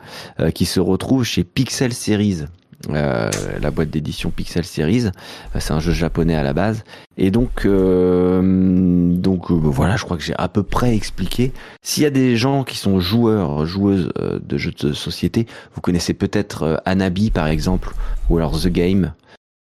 euh, 0.40 0.50
qui 0.50 0.64
se 0.64 0.80
retrouve 0.80 1.22
chez 1.22 1.44
Pixel 1.44 1.92
Series. 1.92 2.44
Euh, 2.90 3.30
la 3.60 3.70
boîte 3.70 3.90
d'édition 3.90 4.30
Pixel 4.30 4.64
Series, 4.64 5.06
Euh, 5.06 5.58
c'est 5.58 5.72
un 5.72 5.80
jeu 5.80 5.92
japonais 5.92 6.34
à 6.34 6.42
la 6.42 6.52
base, 6.52 6.84
et 7.16 7.30
donc, 7.30 7.64
euh, 7.64 9.12
donc 9.14 9.50
euh, 9.50 9.54
voilà, 9.54 9.96
je 9.96 10.04
crois 10.04 10.16
que 10.16 10.22
j'ai 10.22 10.34
à 10.36 10.48
peu 10.48 10.62
près 10.62 10.94
expliqué. 10.94 11.52
S'il 11.82 12.02
y 12.02 12.06
a 12.06 12.10
des 12.10 12.36
gens 12.36 12.64
qui 12.64 12.76
sont 12.76 13.00
joueurs, 13.00 13.66
joueuses 13.66 14.10
de 14.16 14.58
jeux 14.58 14.72
de 14.72 14.92
société, 14.92 15.46
vous 15.74 15.80
connaissez 15.80 16.14
peut-être 16.14 16.82
Anabi 16.84 17.30
par 17.30 17.46
exemple, 17.46 17.92
ou 18.28 18.38
alors 18.38 18.60
The 18.60 18.68
Game. 18.68 19.12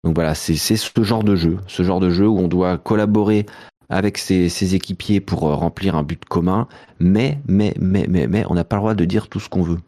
Donc 0.04 0.14
voilà, 0.14 0.34
c'est 0.34 0.56
ce 0.56 1.02
genre 1.02 1.24
de 1.24 1.36
jeu, 1.36 1.58
ce 1.66 1.82
genre 1.82 2.00
de 2.00 2.10
jeu 2.10 2.26
où 2.26 2.38
on 2.38 2.48
doit 2.48 2.78
collaborer 2.78 3.46
avec 3.90 4.18
ses, 4.18 4.48
ses 4.48 4.74
équipiers 4.74 5.20
pour 5.20 5.40
remplir 5.40 5.96
un 5.96 6.02
but 6.04 6.24
commun, 6.24 6.68
mais, 7.00 7.38
mais, 7.48 7.74
mais, 7.80 8.06
mais, 8.08 8.26
mais, 8.28 8.44
on 8.48 8.54
n'a 8.54 8.64
pas 8.64 8.76
le 8.76 8.80
droit 8.80 8.94
de 8.94 9.04
dire 9.04 9.28
tout 9.28 9.40
ce 9.40 9.48
qu'on 9.48 9.62
veut. 9.62 9.80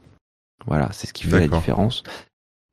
Voilà, 0.67 0.89
c'est 0.93 1.07
ce 1.07 1.13
qui 1.13 1.25
fait 1.25 1.41
la 1.41 1.49
différence. 1.49 2.03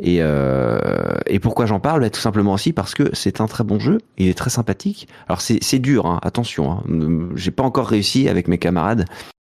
Et, 0.01 0.19
euh, 0.21 0.79
et 1.27 1.39
pourquoi 1.39 1.65
j'en 1.65 1.79
parle? 1.79 2.01
Bah, 2.01 2.09
Tout 2.09 2.21
simplement 2.21 2.53
aussi 2.53 2.73
parce 2.73 2.93
que 2.93 3.09
c'est 3.13 3.41
un 3.41 3.47
très 3.47 3.63
bon 3.63 3.79
jeu, 3.79 3.99
il 4.17 4.27
est 4.27 4.37
très 4.37 4.49
sympathique. 4.49 5.07
Alors 5.27 5.41
c'est 5.41 5.79
dur, 5.79 6.05
hein, 6.05 6.19
attention, 6.23 6.71
hein. 6.71 6.83
J'ai 7.35 7.51
pas 7.51 7.63
encore 7.63 7.87
réussi 7.87 8.29
avec 8.29 8.47
mes 8.47 8.57
camarades 8.57 9.05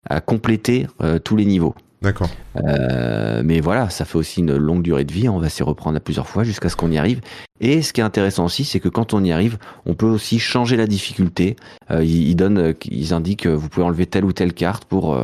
à 0.08 0.20
compléter 0.20 0.86
euh, 1.02 1.18
tous 1.18 1.36
les 1.36 1.44
niveaux. 1.44 1.74
D'accord. 2.02 2.28
Euh, 2.56 3.42
mais 3.44 3.60
voilà, 3.60 3.90
ça 3.90 4.04
fait 4.04 4.18
aussi 4.18 4.40
une 4.40 4.54
longue 4.56 4.82
durée 4.82 5.04
de 5.04 5.12
vie. 5.12 5.28
On 5.28 5.38
va 5.38 5.48
s'y 5.48 5.62
reprendre 5.62 5.96
à 5.96 6.00
plusieurs 6.00 6.28
fois 6.28 6.44
jusqu'à 6.44 6.68
ce 6.68 6.76
qu'on 6.76 6.92
y 6.92 6.98
arrive. 6.98 7.20
Et 7.58 7.82
ce 7.82 7.92
qui 7.92 8.00
est 8.00 8.04
intéressant 8.04 8.44
aussi, 8.44 8.64
c'est 8.64 8.78
que 8.80 8.88
quand 8.88 9.14
on 9.14 9.24
y 9.24 9.32
arrive, 9.32 9.58
on 9.86 9.94
peut 9.94 10.06
aussi 10.06 10.38
changer 10.38 10.76
la 10.76 10.86
difficulté. 10.86 11.56
Ils, 11.90 12.28
ils 12.28 12.36
donnent, 12.36 12.74
ils 12.84 13.14
indiquent 13.14 13.44
que 13.44 13.48
vous 13.48 13.68
pouvez 13.68 13.86
enlever 13.86 14.06
telle 14.06 14.24
ou 14.24 14.32
telle 14.32 14.52
carte 14.52 14.84
pour 14.84 15.18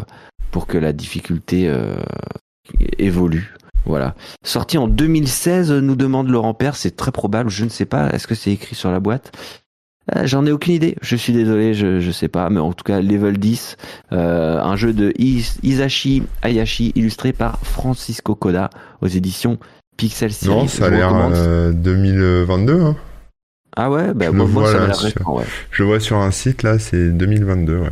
pour 0.51 0.66
que 0.66 0.79
la 0.79 0.93
difficulté 0.93 1.70
évolue. 2.99 3.55
Voilà. 3.85 4.14
Sorti 4.45 4.78
en 4.78 4.87
2016, 4.89 5.72
nous 5.72 5.97
demande 5.97 6.28
Laurent 6.28 6.55
Père. 6.55 6.76
C'est 6.76 6.97
très 6.97 7.12
probable. 7.12 7.51
Je 7.51 7.64
ne 7.64 7.68
sais 7.70 7.85
pas. 7.87 8.11
Est-ce 8.11 8.26
que 8.26 8.35
c'est 8.35 8.53
écrit 8.53 8.74
sur 8.76 8.91
la 8.91 9.01
boîte? 9.01 9.33
Euh, 10.16 10.22
J'en 10.26 10.45
ai 10.47 10.53
aucune 10.53 10.74
idée. 10.74 10.97
Je 11.03 11.14
suis 11.16 11.33
désolé. 11.33 11.74
Je 11.74 12.01
je 12.01 12.11
sais 12.11 12.28
pas. 12.28 12.49
Mais 12.51 12.61
en 12.61 12.72
tout 12.72 12.85
cas, 12.85 13.01
level 13.01 13.39
10, 13.39 13.76
euh, 14.12 14.61
un 14.61 14.76
jeu 14.76 14.93
de 14.93 15.12
Is- 15.18 15.59
Isashi 15.62 16.22
Hayashi 16.43 16.93
illustré 16.95 17.33
par 17.33 17.59
Francisco 17.61 18.35
Koda 18.35 18.70
aux 19.01 19.07
éditions 19.09 19.59
Pixel 19.97 20.33
Series. 20.33 20.55
Non, 20.57 20.68
ça 20.68 20.87
a 20.87 20.91
l'air 20.91 21.09
recommande. 21.09 21.35
euh, 21.35 21.72
2022. 21.72 22.80
hein. 22.80 22.97
Ah 23.76 23.91
ouais, 23.91 24.12
bah 24.12 24.26
je 24.26 24.30
moi, 24.33 24.47
le 24.47 24.53
moi, 24.53 24.62
vois 24.70 24.72
ça 24.89 24.93
sur- 24.93 25.03
récent, 25.05 25.37
ouais. 25.39 25.45
Je 25.70 25.83
vois 25.83 25.99
sur 26.01 26.16
un 26.18 26.30
site 26.30 26.62
là, 26.62 26.78
c'est 26.78 27.09
2022, 27.11 27.78
ouais. 27.78 27.89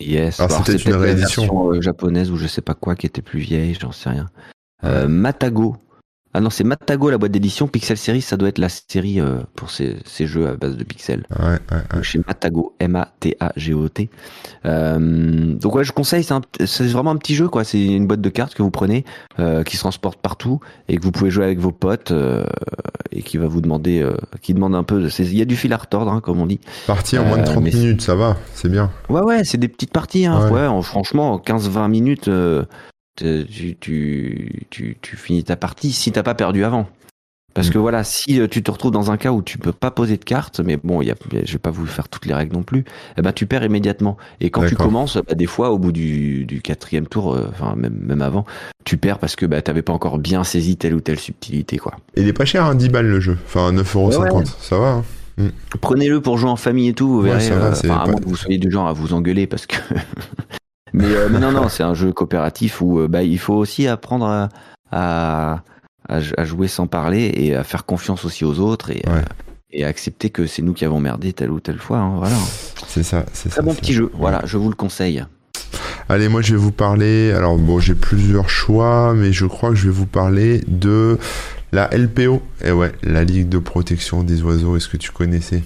Yes. 0.00 0.36
Peut-être 0.38 0.84
une 0.86 0.94
réédition. 0.94 1.72
euh, 1.72 1.80
japonaise 1.80 2.30
ou 2.30 2.36
je 2.36 2.46
sais 2.46 2.60
pas 2.60 2.74
quoi 2.74 2.96
qui 2.96 3.06
était 3.06 3.22
plus 3.22 3.40
vieille, 3.40 3.76
j'en 3.80 3.92
sais 3.92 4.10
rien. 4.10 4.28
Euh, 4.84 5.08
Matago. 5.08 5.76
Ah 6.32 6.40
non, 6.40 6.48
c'est 6.48 6.62
Matago 6.62 7.10
la 7.10 7.18
boîte 7.18 7.32
d'édition. 7.32 7.66
Pixel 7.66 7.96
Series, 7.96 8.20
ça 8.22 8.36
doit 8.36 8.48
être 8.50 8.58
la 8.58 8.68
série 8.68 9.20
euh, 9.20 9.38
pour 9.56 9.72
ces, 9.72 9.96
ces 10.04 10.26
jeux 10.28 10.46
à 10.46 10.54
base 10.54 10.76
de 10.76 10.84
pixels. 10.84 11.24
Ouais, 11.40 11.44
ouais, 11.72 11.82
ouais. 11.96 12.02
Chez 12.04 12.20
Matago, 12.24 12.76
M-A-T-A-G-O-T. 12.78 14.10
Euh, 14.66 15.54
donc 15.54 15.74
ouais, 15.74 15.84
je 15.84 15.92
conseille, 15.92 16.24
c'est 16.64 16.84
vraiment 16.86 17.10
un 17.10 17.16
petit 17.16 17.34
jeu, 17.34 17.48
quoi. 17.48 17.64
C'est 17.64 17.84
une 17.84 18.06
boîte 18.06 18.20
de 18.20 18.28
cartes 18.28 18.54
que 18.54 18.62
vous 18.62 18.70
prenez, 18.70 19.04
euh, 19.40 19.64
qui 19.64 19.74
se 19.76 19.80
transporte 19.80 20.20
partout 20.20 20.60
et 20.88 20.96
que 20.96 21.02
vous 21.02 21.10
pouvez 21.12 21.30
jouer 21.30 21.44
avec 21.44 21.58
vos 21.58 21.72
potes 21.72 22.12
euh, 22.12 22.44
et 23.10 23.22
qui 23.22 23.36
va 23.36 23.48
vous 23.48 23.60
demander, 23.60 24.00
euh, 24.00 24.14
qui 24.40 24.54
demande 24.54 24.74
un 24.76 24.84
peu. 24.84 25.08
Il 25.18 25.36
y 25.36 25.42
a 25.42 25.44
du 25.46 25.56
fil 25.56 25.72
à 25.72 25.76
retordre, 25.78 26.12
hein, 26.12 26.20
comme 26.20 26.40
on 26.40 26.46
dit. 26.46 26.60
Parti 26.86 27.18
en 27.18 27.24
moins 27.24 27.38
de 27.38 27.42
Euh, 27.42 27.46
30 27.46 27.64
mais- 27.64 27.70
minutes, 27.72 28.02
ça 28.02 28.14
va, 28.14 28.36
c'est 28.54 28.68
bien. 28.68 28.90
Ouais, 29.08 29.22
ouais, 29.22 29.42
c'est 29.42 29.58
des 29.58 29.68
petites 29.68 29.92
parties. 29.92 30.26
Hein. 30.26 30.46
Ouais. 30.46 30.60
Ouais. 30.60 30.66
en- 30.66 30.82
franchement, 30.82 31.32
en 31.32 31.38
15-20 31.38 31.88
minutes, 31.88 32.28
euh, 32.28 32.62
te- 32.62 32.68
tu, 33.20 33.76
tu, 33.78 34.66
tu, 34.70 34.96
tu 35.00 35.16
finis 35.16 35.44
ta 35.44 35.56
partie 35.56 35.92
si 35.92 36.12
t'as 36.12 36.22
pas 36.22 36.34
perdu 36.34 36.64
avant. 36.64 36.88
Parce 37.52 37.68
Mm. 37.68 37.72
que 37.72 37.78
voilà, 37.78 38.04
si 38.04 38.40
euh, 38.40 38.46
tu 38.46 38.62
te 38.62 38.70
retrouves 38.70 38.92
dans 38.92 39.10
un 39.10 39.16
cas 39.16 39.32
où 39.32 39.42
tu 39.42 39.58
peux 39.58 39.72
pas 39.72 39.90
poser 39.90 40.16
de 40.16 40.24
carte, 40.24 40.60
mais 40.60 40.76
bon, 40.76 41.02
y 41.02 41.10
a, 41.10 41.16
je 41.44 41.52
vais 41.52 41.58
pas 41.58 41.72
vous 41.72 41.84
faire 41.84 42.08
toutes 42.08 42.26
les 42.26 42.32
règles 42.32 42.54
non 42.54 42.62
plus, 42.62 42.84
eh 43.18 43.22
ben 43.22 43.32
tu 43.32 43.44
perds 43.46 43.64
immédiatement. 43.64 44.16
Et 44.40 44.50
quand 44.50 44.64
tu 44.66 44.76
commences, 44.76 45.16
bah, 45.16 45.34
des 45.34 45.46
fois, 45.46 45.70
au 45.72 45.78
bout 45.78 45.90
du, 45.90 46.44
du 46.46 46.62
quatrième 46.62 47.08
tour, 47.08 47.34
euh, 47.34 47.48
enfin 47.50 47.74
même, 47.74 47.98
même 48.00 48.22
avant, 48.22 48.44
tu 48.84 48.96
perds 48.98 49.18
parce 49.18 49.34
que 49.34 49.46
bah, 49.46 49.60
t'avais 49.62 49.82
pas 49.82 49.92
encore 49.92 50.18
bien 50.18 50.44
saisi 50.44 50.76
telle 50.76 50.94
ou 50.94 51.00
telle 51.00 51.18
subtilité, 51.18 51.76
quoi. 51.78 51.94
Et 52.14 52.20
il 52.22 52.28
est 52.28 52.32
pas 52.32 52.44
cher, 52.44 52.64
hein, 52.64 52.76
10 52.76 52.88
balles 52.88 53.08
le 53.08 53.18
jeu. 53.18 53.36
Enfin, 53.46 53.72
9,50€, 53.72 54.46
ça 54.60 54.78
va. 54.78 55.02
hein. 55.38 55.50
Prenez-le 55.80 56.20
pour 56.20 56.38
jouer 56.38 56.50
en 56.50 56.56
famille 56.56 56.88
et 56.90 56.94
tout, 56.94 57.08
vous 57.08 57.22
Ouais, 57.22 57.30
verrez. 57.36 57.50
va, 57.50 57.66
euh, 57.66 57.74
c'est 57.74 57.90
enfin, 57.90 58.00
à 58.00 58.04
pas- 58.04 58.10
moins 58.12 58.20
que 58.20 58.28
vous 58.28 58.36
soyez 58.36 58.58
du 58.58 58.70
genre 58.70 58.86
à 58.86 58.92
vous 58.92 59.12
engueuler 59.12 59.48
parce 59.48 59.66
que. 59.66 59.74
mais, 60.92 61.04
euh, 61.06 61.28
mais 61.30 61.38
non, 61.38 61.52
non, 61.52 61.68
c'est 61.68 61.82
un 61.82 61.94
jeu 61.94 62.12
coopératif 62.12 62.80
où 62.80 63.00
euh, 63.00 63.08
bah, 63.08 63.22
il 63.22 63.38
faut 63.38 63.54
aussi 63.54 63.86
apprendre 63.88 64.26
à, 64.26 64.48
à, 64.90 65.62
à- 66.08 66.20
à 66.36 66.44
jouer 66.44 66.68
sans 66.68 66.86
parler 66.86 67.30
et 67.34 67.54
à 67.54 67.64
faire 67.64 67.84
confiance 67.86 68.24
aussi 68.24 68.44
aux 68.44 68.58
autres 68.58 68.90
et, 68.90 69.02
Ouais. 69.06 69.12
euh, 69.18 69.22
et 69.72 69.84
à 69.84 69.88
accepter 69.88 70.30
que 70.30 70.46
c'est 70.46 70.62
nous 70.62 70.72
qui 70.72 70.84
avons 70.84 70.98
merdé 71.00 71.32
telle 71.32 71.50
ou 71.50 71.60
telle 71.60 71.78
fois. 71.78 71.98
hein, 71.98 72.14
voilà. 72.16 72.34
C'est 72.88 73.04
ça, 73.04 73.24
c'est 73.32 73.48
ça. 73.50 73.56
Très 73.56 73.62
bon 73.62 73.74
petit 73.74 73.92
ça. 73.92 73.98
jeu, 73.98 74.10
voilà, 74.14 74.42
je 74.44 74.56
vous 74.56 74.68
le 74.68 74.74
conseille. 74.74 75.24
Allez, 76.08 76.28
moi 76.28 76.42
je 76.42 76.52
vais 76.54 76.58
vous 76.60 76.72
parler. 76.72 77.30
Alors 77.32 77.56
bon, 77.56 77.78
j'ai 77.78 77.94
plusieurs 77.94 78.48
choix, 78.50 79.14
mais 79.14 79.32
je 79.32 79.46
crois 79.46 79.68
que 79.70 79.76
je 79.76 79.84
vais 79.84 79.94
vous 79.94 80.06
parler 80.06 80.62
de 80.66 81.18
la 81.70 81.88
LPO. 81.96 82.42
Et 82.64 82.72
ouais, 82.72 82.90
la 83.04 83.22
Ligue 83.22 83.48
de 83.48 83.58
protection 83.58 84.24
des 84.24 84.42
oiseaux. 84.42 84.76
Est-ce 84.76 84.88
que 84.88 84.96
tu 84.96 85.12
connaissais? 85.12 85.62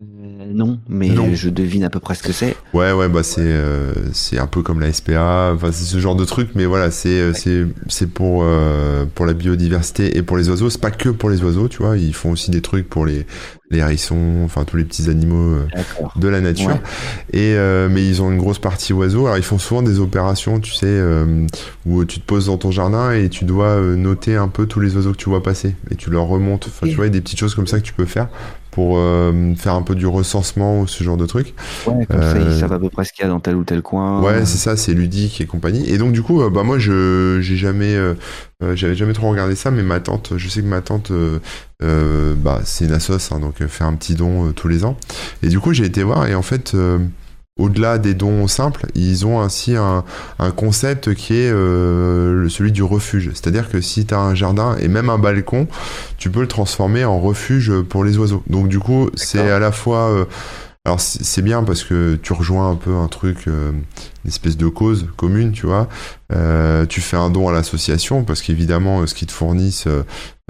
Euh, 0.00 0.52
non, 0.52 0.78
mais 0.88 1.10
je 1.34 1.48
devine 1.48 1.82
à 1.82 1.90
peu 1.90 1.98
près 1.98 2.14
ce 2.14 2.22
que 2.22 2.30
c'est. 2.30 2.54
Ouais, 2.72 2.92
ouais, 2.92 3.08
bah 3.08 3.24
c'est 3.24 3.40
euh, 3.40 3.92
c'est 4.12 4.38
un 4.38 4.46
peu 4.46 4.62
comme 4.62 4.78
la 4.78 4.92
SPA, 4.92 5.50
enfin 5.52 5.72
c'est 5.72 5.82
ce 5.82 5.98
genre 5.98 6.14
de 6.14 6.24
truc, 6.24 6.50
mais 6.54 6.66
voilà, 6.66 6.92
c'est 6.92 7.08
euh, 7.08 7.32
c'est 7.34 7.66
c'est 7.88 8.08
pour 8.08 8.42
euh, 8.44 9.06
pour 9.12 9.26
la 9.26 9.32
biodiversité 9.32 10.16
et 10.16 10.22
pour 10.22 10.36
les 10.36 10.48
oiseaux. 10.50 10.70
C'est 10.70 10.80
pas 10.80 10.92
que 10.92 11.08
pour 11.08 11.30
les 11.30 11.42
oiseaux, 11.42 11.66
tu 11.66 11.78
vois, 11.78 11.96
ils 11.96 12.14
font 12.14 12.30
aussi 12.30 12.52
des 12.52 12.62
trucs 12.62 12.88
pour 12.88 13.06
les 13.06 13.26
les 13.70 13.78
hérissons, 13.78 14.42
enfin 14.44 14.62
tous 14.62 14.76
les 14.76 14.84
petits 14.84 15.10
animaux 15.10 15.56
de 16.14 16.28
la 16.28 16.40
nature. 16.40 16.78
Et 17.32 17.56
mais 17.90 18.06
ils 18.06 18.22
ont 18.22 18.30
une 18.30 18.38
grosse 18.38 18.60
partie 18.60 18.92
oiseaux. 18.92 19.26
Alors 19.26 19.36
ils 19.36 19.42
font 19.42 19.58
souvent 19.58 19.82
des 19.82 19.98
opérations, 19.98 20.60
tu 20.60 20.74
sais, 20.74 21.02
où 21.86 22.04
tu 22.04 22.20
te 22.20 22.24
poses 22.24 22.46
dans 22.46 22.56
ton 22.56 22.70
jardin 22.70 23.10
et 23.10 23.28
tu 23.28 23.44
dois 23.44 23.80
noter 23.80 24.36
un 24.36 24.48
peu 24.48 24.66
tous 24.66 24.78
les 24.78 24.94
oiseaux 24.94 25.10
que 25.10 25.18
tu 25.18 25.28
vois 25.28 25.42
passer 25.42 25.74
et 25.90 25.96
tu 25.96 26.08
leur 26.08 26.26
remontes. 26.28 26.68
Enfin, 26.68 26.86
tu 26.86 26.94
vois, 26.94 27.08
des 27.08 27.20
petites 27.20 27.40
choses 27.40 27.56
comme 27.56 27.66
ça 27.66 27.80
que 27.80 27.84
tu 27.84 27.92
peux 27.92 28.06
faire 28.06 28.28
pour 28.78 28.96
euh, 28.96 29.32
faire 29.56 29.74
un 29.74 29.82
peu 29.82 29.96
du 29.96 30.06
recensement 30.06 30.82
ou 30.82 30.86
ce 30.86 31.02
genre 31.02 31.16
de 31.16 31.26
truc. 31.26 31.52
Ouais, 31.84 32.06
comme 32.06 32.22
ça, 32.22 32.38
ils 32.38 32.60
savent 32.60 32.74
à 32.74 32.78
peu 32.78 32.88
près 32.88 33.04
ce 33.04 33.12
qu'il 33.12 33.24
y 33.24 33.26
a 33.26 33.28
dans 33.28 33.40
tel 33.40 33.56
ou 33.56 33.64
tel 33.64 33.82
coin. 33.82 34.22
Ouais, 34.22 34.46
c'est 34.46 34.56
ça, 34.56 34.76
c'est 34.76 34.94
ludique 34.94 35.40
et 35.40 35.46
compagnie. 35.46 35.90
Et 35.90 35.98
donc, 35.98 36.12
du 36.12 36.22
coup, 36.22 36.40
euh, 36.40 36.48
bah, 36.48 36.62
moi, 36.62 36.78
je, 36.78 37.40
j'ai 37.40 37.56
jamais, 37.56 37.96
euh, 37.96 38.14
j'avais 38.74 38.94
jamais 38.94 39.14
trop 39.14 39.30
regardé 39.30 39.56
ça, 39.56 39.72
mais 39.72 39.82
ma 39.82 39.98
tante, 39.98 40.34
je 40.36 40.48
sais 40.48 40.62
que 40.62 40.68
ma 40.68 40.80
tante, 40.80 41.10
bah, 41.80 42.60
c'est 42.62 42.84
une 42.84 42.92
assoce, 42.92 43.32
hein, 43.32 43.40
donc 43.40 43.56
fait 43.66 43.82
un 43.82 43.94
petit 43.94 44.14
don 44.14 44.52
tous 44.52 44.68
les 44.68 44.84
ans. 44.84 44.96
Et 45.42 45.48
du 45.48 45.58
coup, 45.58 45.72
j'ai 45.72 45.84
été 45.84 46.04
voir 46.04 46.28
et 46.28 46.36
en 46.36 46.42
fait, 46.42 46.76
au-delà 47.58 47.98
des 47.98 48.14
dons 48.14 48.46
simples, 48.46 48.86
ils 48.94 49.26
ont 49.26 49.40
ainsi 49.40 49.74
un, 49.76 50.04
concept 50.56 51.14
qui 51.14 51.34
est 51.34 51.50
euh, 51.50 52.48
celui 52.48 52.72
du 52.72 52.82
refuge. 52.82 53.30
C'est-à-dire 53.34 53.68
que 53.68 53.80
si 53.80 54.06
tu 54.06 54.14
as 54.14 54.20
un 54.20 54.34
jardin 54.34 54.76
et 54.80 54.88
même 54.88 55.10
un 55.10 55.18
balcon, 55.18 55.66
tu 56.16 56.30
peux 56.30 56.40
le 56.40 56.48
transformer 56.48 57.04
en 57.04 57.20
refuge 57.20 57.72
pour 57.88 58.04
les 58.04 58.16
oiseaux. 58.18 58.42
Donc 58.48 58.68
du 58.68 58.78
coup, 58.78 59.10
c'est 59.14 59.50
à 59.50 59.58
la 59.58 59.72
fois... 59.72 60.26
Euh, 60.88 60.92
alors 60.92 61.00
c'est 61.00 61.42
bien 61.42 61.62
parce 61.62 61.84
que 61.84 62.18
tu 62.22 62.32
rejoins 62.32 62.70
un 62.70 62.74
peu 62.74 62.94
un 62.94 63.08
truc, 63.08 63.46
euh, 63.46 63.72
une 63.72 64.28
espèce 64.28 64.56
de 64.56 64.68
cause 64.68 65.06
commune, 65.16 65.52
tu 65.52 65.66
vois. 65.66 65.88
tu 66.88 67.00
fais 67.00 67.16
un 67.16 67.30
don 67.30 67.48
à 67.48 67.52
l'association 67.52 68.24
parce 68.24 68.42
qu'évidemment, 68.42 69.06
ce 69.06 69.14
qu'ils 69.14 69.28
te 69.28 69.32
fournissent, 69.32 69.86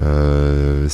euh, 0.01 0.89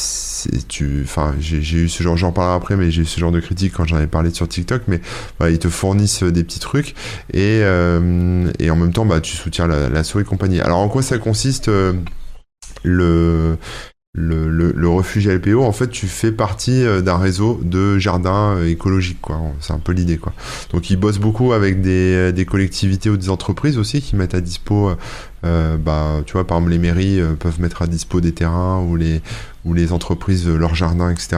tu, 0.68 1.02
enfin, 1.04 1.34
j'ai 1.38 1.76
eu 1.76 1.88
ce 1.88 2.02
genre, 2.02 2.16
j'en 2.16 2.32
parlerai 2.32 2.56
après, 2.56 2.76
mais 2.76 2.90
j'ai 2.90 3.02
eu 3.02 3.06
ce 3.06 3.20
genre 3.20 3.32
de 3.32 3.40
critique 3.40 3.74
quand 3.74 3.84
j'en 3.84 3.96
avais 3.96 4.06
parlé 4.06 4.30
sur 4.32 4.48
TikTok. 4.48 4.82
Mais 4.88 5.00
ils 5.48 5.58
te 5.58 5.68
fournissent 5.68 6.22
des 6.22 6.44
petits 6.44 6.60
trucs 6.60 6.94
et, 7.32 7.60
euh, 7.62 8.50
et 8.58 8.70
en 8.70 8.76
même 8.76 8.92
temps, 8.92 9.04
bah, 9.04 9.20
tu 9.20 9.36
soutiens 9.36 9.66
la, 9.66 9.88
la 9.88 10.04
souris 10.04 10.24
compagnie. 10.24 10.60
Alors, 10.60 10.78
en 10.78 10.88
quoi 10.88 11.02
ça 11.02 11.18
consiste 11.18 11.68
euh, 12.84 13.56
le 14.16 14.48
le, 14.48 14.72
le, 14.72 14.88
refuge 14.88 15.28
LPO, 15.28 15.64
en 15.64 15.72
fait, 15.72 15.90
tu 15.90 16.06
fais 16.06 16.30
partie 16.30 16.84
euh, 16.84 17.00
d'un 17.00 17.18
réseau 17.18 17.60
de 17.64 17.98
jardins 17.98 18.56
euh, 18.56 18.68
écologiques, 18.68 19.20
quoi. 19.20 19.40
C'est 19.58 19.72
un 19.72 19.80
peu 19.80 19.92
l'idée, 19.92 20.18
quoi. 20.18 20.32
Donc, 20.72 20.88
ils 20.88 20.96
bossent 20.96 21.18
beaucoup 21.18 21.52
avec 21.52 21.80
des, 21.80 22.14
euh, 22.14 22.32
des, 22.32 22.44
collectivités 22.44 23.10
ou 23.10 23.16
des 23.16 23.28
entreprises 23.28 23.76
aussi 23.76 24.00
qui 24.00 24.14
mettent 24.14 24.34
à 24.34 24.40
dispo, 24.40 24.92
euh, 25.44 25.76
bah, 25.76 26.22
tu 26.26 26.34
vois, 26.34 26.46
par 26.46 26.58
exemple, 26.58 26.70
les 26.70 26.78
mairies 26.78 27.20
peuvent 27.40 27.60
mettre 27.60 27.82
à 27.82 27.88
dispo 27.88 28.20
des 28.20 28.32
terrains 28.32 28.80
ou 28.80 28.94
les, 28.94 29.20
ou 29.64 29.72
les 29.72 29.92
entreprises 29.92 30.46
leur 30.48 30.74
jardin, 30.74 31.10
etc. 31.10 31.36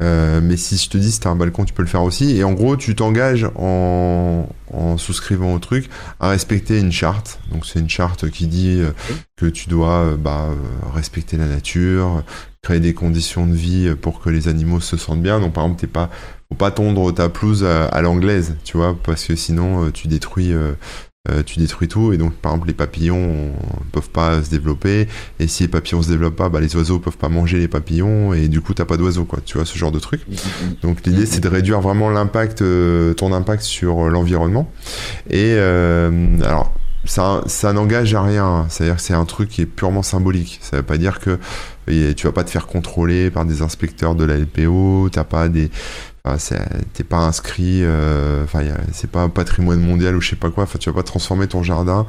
Euh, 0.00 0.40
mais 0.42 0.56
si 0.56 0.76
je 0.76 0.88
te 0.88 0.98
dis 0.98 1.10
si 1.12 1.20
as 1.26 1.30
un 1.30 1.36
balcon, 1.36 1.64
tu 1.64 1.72
peux 1.72 1.82
le 1.82 1.88
faire 1.88 2.02
aussi. 2.02 2.36
Et 2.36 2.44
en 2.44 2.52
gros, 2.52 2.76
tu 2.76 2.94
t'engages 2.94 3.46
en, 3.56 4.48
en, 4.72 4.98
souscrivant 4.98 5.54
au 5.54 5.58
truc 5.58 5.88
à 6.20 6.28
respecter 6.28 6.78
une 6.78 6.92
charte. 6.92 7.40
Donc 7.50 7.66
c'est 7.66 7.80
une 7.80 7.88
charte 7.88 8.30
qui 8.30 8.46
dit 8.46 8.80
euh, 8.80 8.90
que 9.36 9.46
tu 9.46 9.68
dois 9.68 9.98
euh, 9.98 10.16
bah, 10.16 10.48
respecter 10.94 11.36
la 11.36 11.46
nature, 11.46 12.22
créer 12.62 12.80
des 12.80 12.94
conditions 12.94 13.46
de 13.46 13.54
vie 13.54 13.94
pour 14.00 14.20
que 14.20 14.30
les 14.30 14.48
animaux 14.48 14.80
se 14.80 14.96
sentent 14.96 15.22
bien. 15.22 15.40
Donc 15.40 15.54
par 15.54 15.64
exemple, 15.64 15.80
t'es 15.80 15.86
pas 15.86 16.10
faut 16.50 16.56
pas 16.56 16.70
tondre 16.70 17.12
ta 17.12 17.30
pelouse 17.30 17.64
à, 17.64 18.02
l'anglaise, 18.02 18.56
tu 18.64 18.76
vois, 18.76 18.94
parce 19.02 19.24
que 19.24 19.34
sinon 19.34 19.90
tu 19.90 20.08
détruis 20.08 20.52
euh, 21.30 21.42
tu 21.42 21.58
détruis 21.58 21.88
tout 21.88 22.12
et 22.12 22.18
donc 22.18 22.34
par 22.34 22.52
exemple 22.52 22.68
les 22.68 22.74
papillons 22.74 23.16
ne 23.16 23.90
peuvent 23.92 24.10
pas 24.10 24.42
se 24.42 24.50
développer. 24.50 25.08
Et 25.38 25.48
si 25.48 25.62
les 25.62 25.68
papillons 25.68 26.02
se 26.02 26.08
développent 26.08 26.36
pas 26.36 26.50
bah, 26.50 26.60
les 26.60 26.76
oiseaux 26.76 26.98
peuvent 26.98 27.16
pas 27.16 27.30
manger 27.30 27.58
les 27.58 27.68
papillons 27.68 28.34
et 28.34 28.48
du 28.48 28.60
coup 28.60 28.74
t'as 28.74 28.84
pas 28.84 28.98
d'oiseaux 28.98 29.24
quoi. 29.24 29.38
Tu 29.44 29.56
vois 29.56 29.64
ce 29.64 29.78
genre 29.78 29.90
de 29.90 29.98
truc. 29.98 30.20
Donc 30.82 30.98
l'idée 31.06 31.24
c'est 31.24 31.40
de 31.40 31.48
réduire 31.48 31.80
vraiment 31.80 32.10
l'impact 32.10 32.60
euh, 32.60 33.14
ton 33.14 33.32
impact 33.32 33.62
sur 33.62 34.10
l'environnement. 34.10 34.70
Et 35.30 35.54
euh, 35.56 36.38
alors 36.42 36.74
ça, 37.06 37.42
ça 37.46 37.72
n'engage 37.72 38.14
à 38.14 38.22
rien. 38.22 38.66
C'est 38.68 38.84
à 38.84 38.86
dire 38.88 38.96
que 38.96 39.02
c'est 39.02 39.14
un 39.14 39.24
truc 39.24 39.48
qui 39.48 39.62
est 39.62 39.66
purement 39.66 40.02
symbolique. 40.02 40.58
Ça 40.62 40.76
veut 40.78 40.82
pas 40.82 40.98
dire 40.98 41.20
que 41.20 41.38
tu 41.86 42.26
vas 42.26 42.32
pas 42.32 42.44
te 42.44 42.50
faire 42.50 42.66
contrôler 42.66 43.30
par 43.30 43.46
des 43.46 43.62
inspecteurs 43.62 44.14
de 44.14 44.24
la 44.24 44.36
LPO 44.36 45.08
t'as 45.10 45.24
pas 45.24 45.48
des 45.48 45.70
t'es 46.94 47.04
pas 47.04 47.18
inscrit, 47.18 47.80
euh, 47.82 48.44
enfin, 48.44 48.60
c'est 48.92 49.10
pas 49.10 49.20
un 49.20 49.28
patrimoine 49.28 49.80
mondial 49.80 50.16
ou 50.16 50.22
je 50.22 50.30
sais 50.30 50.36
pas 50.36 50.50
quoi. 50.50 50.64
Enfin, 50.64 50.78
tu 50.78 50.88
vas 50.88 50.94
pas 50.94 51.02
transformer 51.02 51.46
ton 51.46 51.62
jardin 51.62 52.06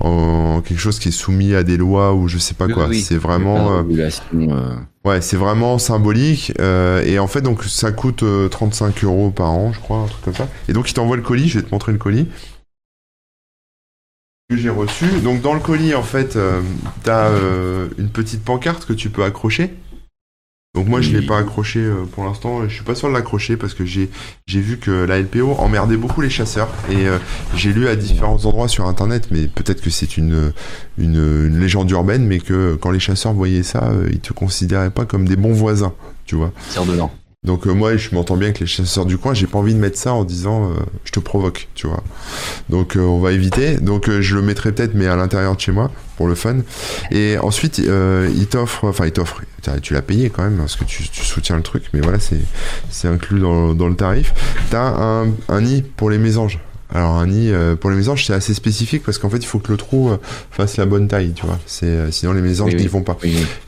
en 0.00 0.62
quelque 0.62 0.78
chose 0.78 0.98
qui 0.98 1.08
est 1.08 1.12
soumis 1.12 1.54
à 1.54 1.62
des 1.62 1.76
lois 1.76 2.14
ou 2.14 2.28
je 2.28 2.38
sais 2.38 2.54
pas 2.54 2.66
quoi. 2.66 2.88
c'est 2.94 3.18
vraiment, 3.18 3.78
euh, 3.78 4.10
euh. 4.34 4.76
ouais, 5.04 5.20
c'est 5.20 5.36
vraiment 5.36 5.78
symbolique. 5.78 6.52
et 6.58 7.18
en 7.18 7.26
fait, 7.26 7.42
donc 7.42 7.64
ça 7.64 7.92
coûte 7.92 8.24
35 8.50 9.04
euros 9.04 9.30
par 9.30 9.50
an, 9.50 9.72
je 9.72 9.80
crois, 9.80 9.98
un 9.98 10.06
truc 10.06 10.24
comme 10.24 10.34
ça. 10.34 10.48
Et 10.68 10.72
donc, 10.72 10.90
il 10.90 10.94
t'envoie 10.94 11.16
le 11.16 11.22
colis. 11.22 11.48
Je 11.48 11.58
vais 11.58 11.64
te 11.64 11.70
montrer 11.70 11.92
le 11.92 11.98
colis 11.98 12.28
que 14.48 14.56
j'ai 14.56 14.70
reçu. 14.70 15.04
Donc, 15.22 15.42
dans 15.42 15.52
le 15.52 15.60
colis, 15.60 15.94
en 15.94 16.02
fait, 16.02 16.38
t'as 17.04 17.28
une 17.98 18.08
petite 18.08 18.42
pancarte 18.42 18.86
que 18.86 18.94
tu 18.94 19.10
peux 19.10 19.24
accrocher. 19.24 19.74
Donc 20.78 20.86
moi 20.86 21.00
je 21.00 21.10
l'ai 21.10 21.26
pas 21.26 21.38
accroché 21.38 21.80
euh, 21.80 22.04
pour 22.04 22.24
l'instant, 22.24 22.62
je 22.68 22.72
suis 22.72 22.84
pas 22.84 22.94
sûr 22.94 23.08
de 23.08 23.12
l'accrocher 23.12 23.56
parce 23.56 23.74
que 23.74 23.84
j'ai 23.84 24.08
j'ai 24.46 24.60
vu 24.60 24.78
que 24.78 24.92
la 24.92 25.18
LPO 25.20 25.56
emmerdait 25.58 25.96
beaucoup 25.96 26.20
les 26.20 26.30
chasseurs 26.30 26.68
et 26.88 27.08
euh, 27.08 27.18
j'ai 27.56 27.72
lu 27.72 27.88
à 27.88 27.96
différents 27.96 28.44
endroits 28.44 28.68
sur 28.68 28.86
internet 28.86 29.26
mais 29.32 29.48
peut-être 29.48 29.80
que 29.80 29.90
c'est 29.90 30.16
une, 30.16 30.52
une, 30.96 31.58
légende 31.58 31.90
urbaine 31.90 32.24
mais 32.24 32.38
que 32.38 32.76
quand 32.80 32.92
les 32.92 33.00
chasseurs 33.00 33.32
voyaient 33.32 33.64
ça, 33.64 33.88
euh, 33.90 34.08
ils 34.12 34.20
te 34.20 34.32
considéraient 34.32 34.90
pas 34.90 35.04
comme 35.04 35.26
des 35.26 35.34
bons 35.34 35.52
voisins, 35.52 35.94
tu 36.26 36.36
vois. 36.36 36.52
Tire 36.70 36.84
de 36.84 36.92
l'an. 36.92 37.10
Donc 37.46 37.66
moi 37.66 37.96
je 37.96 38.14
m'entends 38.14 38.36
bien 38.36 38.48
avec 38.48 38.60
les 38.60 38.66
chasseurs 38.66 39.06
du 39.06 39.16
coin, 39.16 39.32
j'ai 39.32 39.46
pas 39.46 39.58
envie 39.58 39.74
de 39.74 39.78
mettre 39.78 39.96
ça 39.96 40.12
en 40.12 40.24
disant 40.24 40.72
je 41.04 41.12
te 41.12 41.20
provoque, 41.20 41.68
tu 41.74 41.86
vois. 41.86 42.02
Donc 42.68 42.96
on 42.96 43.20
va 43.20 43.32
éviter. 43.32 43.76
Donc 43.76 44.10
je 44.10 44.34
le 44.34 44.42
mettrai 44.42 44.72
peut-être 44.72 44.94
mais 44.94 45.06
à 45.06 45.16
l'intérieur 45.16 45.54
de 45.54 45.60
chez 45.60 45.72
moi 45.72 45.90
pour 46.18 46.26
le 46.26 46.34
fun. 46.34 46.56
Et 47.12 47.38
ensuite, 47.38 47.78
euh, 47.78 48.28
il 48.36 48.48
t'offre, 48.48 48.84
enfin, 48.84 49.06
il 49.06 49.12
t'offre, 49.12 49.40
tu 49.82 49.94
l'as 49.94 50.02
payé 50.02 50.30
quand 50.30 50.42
même 50.42 50.58
parce 50.58 50.74
que 50.74 50.84
tu, 50.84 51.04
soutiens 51.04 51.56
le 51.56 51.62
truc, 51.62 51.84
mais 51.94 52.00
voilà, 52.00 52.18
c'est 52.90 53.08
inclus 53.08 53.40
dans, 53.40 53.72
dans, 53.72 53.88
le 53.88 53.94
tarif. 53.94 54.34
T'as 54.70 54.88
un, 55.00 55.28
un 55.48 55.60
nid 55.60 55.82
pour 55.82 56.10
les 56.10 56.18
mésanges. 56.18 56.58
Alors 56.94 57.16
un 57.16 57.26
nid 57.26 57.50
euh, 57.50 57.76
pour 57.76 57.90
les 57.90 57.96
mésanges 57.96 58.24
c'est 58.24 58.32
assez 58.32 58.54
spécifique 58.54 59.02
parce 59.04 59.18
qu'en 59.18 59.28
fait 59.28 59.38
il 59.38 59.46
faut 59.46 59.58
que 59.58 59.70
le 59.70 59.76
trou 59.76 60.08
euh, 60.08 60.16
fasse 60.50 60.78
la 60.78 60.86
bonne 60.86 61.06
taille, 61.06 61.32
tu 61.34 61.44
vois. 61.44 61.58
C'est 61.66 61.86
euh, 61.86 62.10
sinon 62.10 62.32
les 62.32 62.40
mésanges 62.40 62.74
n'y 62.74 62.86
vont 62.86 63.02
pas. 63.02 63.16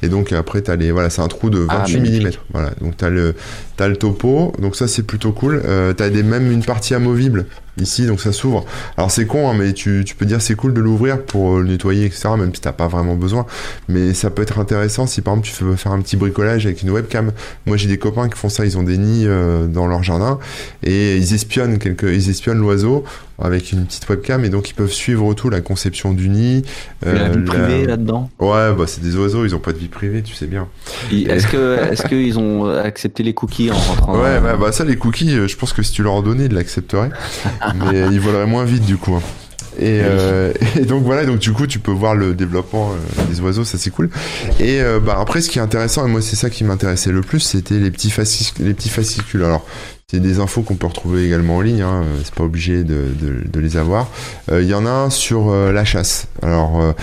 Et 0.02 0.08
donc 0.08 0.32
après 0.32 0.62
t'as 0.62 0.76
les 0.76 0.90
voilà 0.90 1.10
c'est 1.10 1.20
un 1.20 1.28
trou 1.28 1.50
de 1.50 1.58
28 1.58 2.22
ah, 2.24 2.28
mm. 2.28 2.32
Voilà 2.52 2.70
donc 2.80 2.96
t'as 2.96 3.10
le 3.10 3.34
t'as 3.76 3.88
le 3.88 3.96
topo 3.96 4.52
donc 4.58 4.74
ça 4.74 4.88
c'est 4.88 5.02
plutôt 5.02 5.32
cool. 5.32 5.60
Euh, 5.64 5.92
t'as 5.92 6.08
des 6.08 6.22
même 6.22 6.50
une 6.50 6.64
partie 6.64 6.94
amovible 6.94 7.46
ici 7.80 8.06
donc 8.06 8.20
ça 8.20 8.32
s'ouvre. 8.32 8.64
Alors 8.96 9.10
c'est 9.10 9.26
con 9.26 9.50
hein, 9.50 9.54
mais 9.56 9.72
tu, 9.72 10.04
peux 10.18 10.26
dire 10.26 10.40
c'est 10.42 10.54
cool 10.54 10.74
de 10.74 10.80
l'ouvrir 10.80 11.22
pour 11.22 11.58
le 11.58 11.64
nettoyer 11.64 12.06
etc 12.06 12.30
même 12.38 12.54
si 12.54 12.60
t'as 12.60 12.72
pas 12.72 12.88
vraiment 12.88 13.14
besoin. 13.14 13.46
Mais 13.88 14.14
ça 14.14 14.30
peut 14.30 14.42
être 14.42 14.58
intéressant 14.58 15.06
si 15.06 15.20
par 15.20 15.34
exemple 15.34 15.48
tu 15.48 15.64
veux 15.64 15.76
faire 15.76 15.92
un 15.92 16.00
petit 16.00 16.16
bricolage 16.16 16.66
avec 16.66 16.82
une 16.82 16.90
webcam. 16.90 17.32
Moi 17.66 17.76
j'ai 17.76 17.88
des 17.88 17.98
copains 17.98 18.28
qui 18.28 18.38
font 18.38 18.48
ça 18.48 18.64
ils 18.64 18.78
ont 18.78 18.82
des 18.82 18.98
nids 18.98 19.26
dans 19.68 19.86
leur 19.86 20.02
jardin 20.02 20.38
et 20.82 21.16
ils 21.16 21.34
espionnent 21.34 21.78
quelques 21.78 22.02
ils 22.02 22.30
espionnent 22.30 22.60
l'oiseau 22.60 23.04
avec 23.40 23.72
une 23.72 23.84
petite 23.84 24.08
webcam 24.08 24.44
et 24.44 24.48
donc 24.48 24.70
ils 24.70 24.74
peuvent 24.74 24.92
suivre 24.92 25.34
tout 25.34 25.50
la 25.50 25.60
conception 25.60 26.12
du 26.12 26.28
nid. 26.28 26.62
Euh, 27.06 27.14
la 27.14 27.28
vie 27.28 27.44
privée 27.44 27.86
là-dedans. 27.86 28.30
Ouais, 28.38 28.72
bah 28.72 28.84
c'est 28.86 29.02
des 29.02 29.16
oiseaux, 29.16 29.44
ils 29.44 29.54
ont 29.54 29.60
pas 29.60 29.72
de 29.72 29.78
vie 29.78 29.88
privée, 29.88 30.22
tu 30.22 30.34
sais 30.34 30.46
bien. 30.46 30.68
Est-ce 31.12 31.46
que 31.46 31.78
est-ce 31.92 32.06
qu'ils 32.06 32.38
ont 32.38 32.66
accepté 32.66 33.22
les 33.22 33.34
cookies 33.34 33.70
en 33.70 33.76
rentrant 33.76 34.20
Ouais, 34.20 34.40
bah 34.40 34.72
ça 34.72 34.84
les 34.84 34.96
cookies, 34.96 35.34
euh, 35.36 35.48
je 35.48 35.56
pense 35.56 35.72
que 35.72 35.82
si 35.82 35.92
tu 35.92 36.02
leur 36.02 36.14
en 36.14 36.22
donnais, 36.22 36.46
ils 36.46 36.54
l'accepteraient, 36.54 37.10
mais 37.74 38.06
ils 38.12 38.20
voleraient 38.20 38.46
moins 38.46 38.64
vite 38.64 38.84
du 38.84 38.96
coup. 38.96 39.14
Hein. 39.14 39.22
Et, 39.78 40.00
euh, 40.02 40.52
et, 40.76 40.84
donc 40.84 41.04
voilà, 41.04 41.24
donc 41.24 41.38
du 41.38 41.52
coup 41.52 41.66
tu 41.66 41.78
peux 41.78 41.92
voir 41.92 42.14
le 42.14 42.34
développement 42.34 42.92
euh, 42.92 43.24
des 43.30 43.40
oiseaux, 43.40 43.64
ça 43.64 43.78
c'est 43.78 43.90
cool. 43.90 44.10
Et 44.58 44.80
euh, 44.80 45.00
bah 45.00 45.16
après 45.18 45.40
ce 45.40 45.48
qui 45.48 45.58
est 45.58 45.62
intéressant, 45.62 46.06
et 46.06 46.10
moi 46.10 46.22
c'est 46.22 46.36
ça 46.36 46.50
qui 46.50 46.64
m'intéressait 46.64 47.12
le 47.12 47.22
plus, 47.22 47.40
c'était 47.40 47.78
les 47.78 47.90
petits 47.90 48.10
fascicules. 48.10 48.66
Les 48.66 48.74
petits 48.74 48.88
fascicules. 48.88 49.42
Alors 49.42 49.64
c'est 50.10 50.20
des 50.20 50.40
infos 50.40 50.62
qu'on 50.62 50.74
peut 50.74 50.86
retrouver 50.86 51.26
également 51.26 51.56
en 51.56 51.60
ligne, 51.60 51.82
hein, 51.82 52.04
c'est 52.24 52.34
pas 52.34 52.44
obligé 52.44 52.82
de, 52.82 53.06
de, 53.20 53.48
de, 53.48 53.60
les 53.60 53.76
avoir. 53.76 54.08
Il 54.50 54.64
y 54.64 54.74
en 54.74 54.84
a 54.84 54.90
un 54.90 55.10
sur 55.10 55.52
la 55.52 55.84
chasse. 55.84 56.26
Alors 56.42 56.94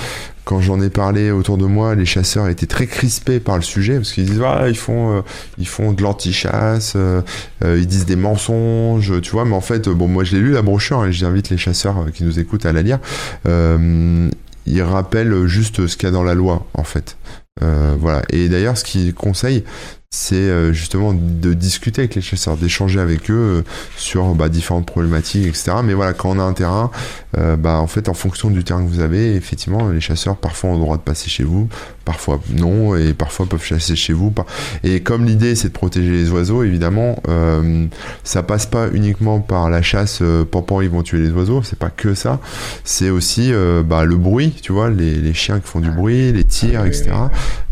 quand 0.47 0.61
j'en 0.61 0.79
ai 0.81 0.89
parlé 0.89 1.29
autour 1.29 1.57
de 1.57 1.65
moi, 1.65 1.93
les 1.93 2.05
chasseurs 2.05 2.47
étaient 2.47 2.67
très 2.67 2.87
crispés 2.87 3.41
par 3.41 3.57
le 3.57 3.61
sujet 3.61 3.97
parce 3.97 4.13
qu'ils 4.13 4.25
disent 4.25 4.41
ah, 4.45 4.69
ils 4.69 4.77
font 4.77 5.17
euh, 5.17 5.21
ils 5.57 5.67
font 5.67 5.91
de 5.91 6.01
l'anti-chasse, 6.01 6.93
euh, 6.95 7.21
euh, 7.65 7.77
ils 7.77 7.85
disent 7.85 8.05
des 8.05 8.15
mensonges, 8.15 9.19
tu 9.21 9.31
vois. 9.31 9.43
Mais 9.43 9.55
en 9.55 9.61
fait, 9.61 9.89
bon, 9.89 10.07
moi 10.07 10.23
je 10.23 10.37
l'ai 10.37 10.41
lu 10.41 10.53
la 10.53 10.61
brochure 10.61 11.05
et 11.05 11.11
j'invite 11.11 11.49
les 11.49 11.57
chasseurs 11.57 12.05
qui 12.13 12.23
nous 12.23 12.39
écoutent 12.39 12.65
à 12.65 12.71
la 12.71 12.81
lire. 12.81 12.99
ils 13.45 14.81
rappellent 14.81 15.47
juste 15.47 15.85
ce 15.85 15.97
qu'il 15.97 16.07
y 16.07 16.09
a 16.09 16.13
dans 16.13 16.23
la 16.23 16.33
loi 16.33 16.65
en 16.75 16.85
fait. 16.85 17.17
voilà. 17.59 18.21
Et 18.29 18.47
d'ailleurs, 18.47 18.77
ce 18.77 18.85
qu'ils 18.85 19.13
conseillent, 19.13 19.65
c'est 20.09 20.35
euh, 20.35 20.71
justement 20.71 21.13
de 21.13 21.53
discuter 21.53 22.03
avec 22.03 22.15
les 22.15 22.21
chasseurs, 22.21 22.55
d'échanger 22.55 23.01
avec 23.01 23.29
eux 23.29 23.33
euh, 23.33 23.61
sur 23.97 24.35
bah, 24.35 24.47
différentes 24.47 24.85
problématiques, 24.85 25.45
etc. 25.45 25.73
Mais 25.83 25.93
voilà, 25.93 26.13
quand 26.13 26.29
on 26.29 26.39
a 26.39 26.43
un 26.43 26.53
terrain, 26.53 26.91
euh, 27.37 27.57
bah, 27.57 27.79
en 27.79 27.87
fait, 27.87 28.07
en 28.07 28.13
fonction 28.13 28.49
du 28.49 28.63
terrain 28.63 28.83
que 28.83 28.87
vous 28.87 29.01
avez, 29.01 29.35
effectivement, 29.35 29.89
les 29.89 29.99
chasseurs 29.99 30.37
parfois 30.37 30.69
ont 30.69 30.73
le 30.75 30.79
droit 30.79 30.95
de 30.95 31.01
passer 31.01 31.29
chez 31.29 31.43
vous, 31.43 31.67
parfois 32.05 32.39
non, 32.51 32.95
et 32.95 33.13
parfois 33.13 33.47
peuvent 33.47 33.63
chasser 33.63 33.97
chez 33.97 34.13
vous. 34.13 34.33
Et 34.85 35.01
comme 35.01 35.25
l'idée 35.25 35.55
c'est 35.55 35.69
de 35.69 35.73
protéger 35.73 36.11
les 36.11 36.29
oiseaux, 36.31 36.63
évidemment, 36.63 37.21
ça 38.23 38.43
passe 38.43 38.65
pas 38.65 38.87
uniquement 38.93 39.41
par 39.41 39.69
la 39.69 39.81
chasse, 39.81 40.19
euh, 40.21 40.45
ils 40.81 40.89
vont 40.89 41.03
tuer 41.03 41.19
les 41.19 41.31
oiseaux, 41.31 41.63
c'est 41.63 41.79
pas 41.79 41.89
que 41.89 42.13
ça, 42.13 42.39
c'est 42.85 43.09
aussi 43.09 43.51
bah, 43.85 44.05
le 44.05 44.15
bruit, 44.15 44.55
tu 44.61 44.71
vois, 44.71 44.89
les, 44.89 45.15
les, 45.15 45.33
chiens 45.33 45.59
qui 45.59 45.67
font 45.67 45.79
du 45.79 45.91
bruit, 45.91 46.31
les 46.31 46.43
tirs, 46.43 46.81
ah 46.83 46.87
etc. 46.87 47.11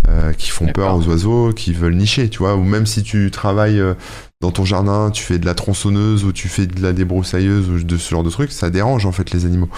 Euh, 0.07 0.33
qui 0.33 0.51
font 0.51 0.67
peur 0.67 0.95
aux 0.95 1.07
oiseaux, 1.07 1.51
qui 1.51 1.73
veulent 1.73 1.95
nicher, 1.95 2.24
ou 2.55 2.63
même 2.63 2.85
si 2.85 3.03
tu 3.03 3.31
travailles 3.31 3.79
euh, 3.79 3.93
dans 4.41 4.51
ton 4.51 4.65
jardin, 4.65 5.11
tu 5.11 5.23
fais 5.23 5.39
de 5.39 5.45
la 5.45 5.53
tronçonneuse 5.53 6.25
ou 6.25 6.33
tu 6.33 6.49
fais 6.49 6.67
de 6.67 6.81
la 6.81 6.91
débroussailleuse 6.91 7.69
ou 7.69 7.81
de 7.81 7.97
ce 7.97 8.09
genre 8.09 8.21
de 8.21 8.29
trucs, 8.29 8.51
ça 8.51 8.69
dérange 8.69 9.05
en 9.05 9.13
fait 9.13 9.31
les 9.31 9.45
animaux. 9.45 9.69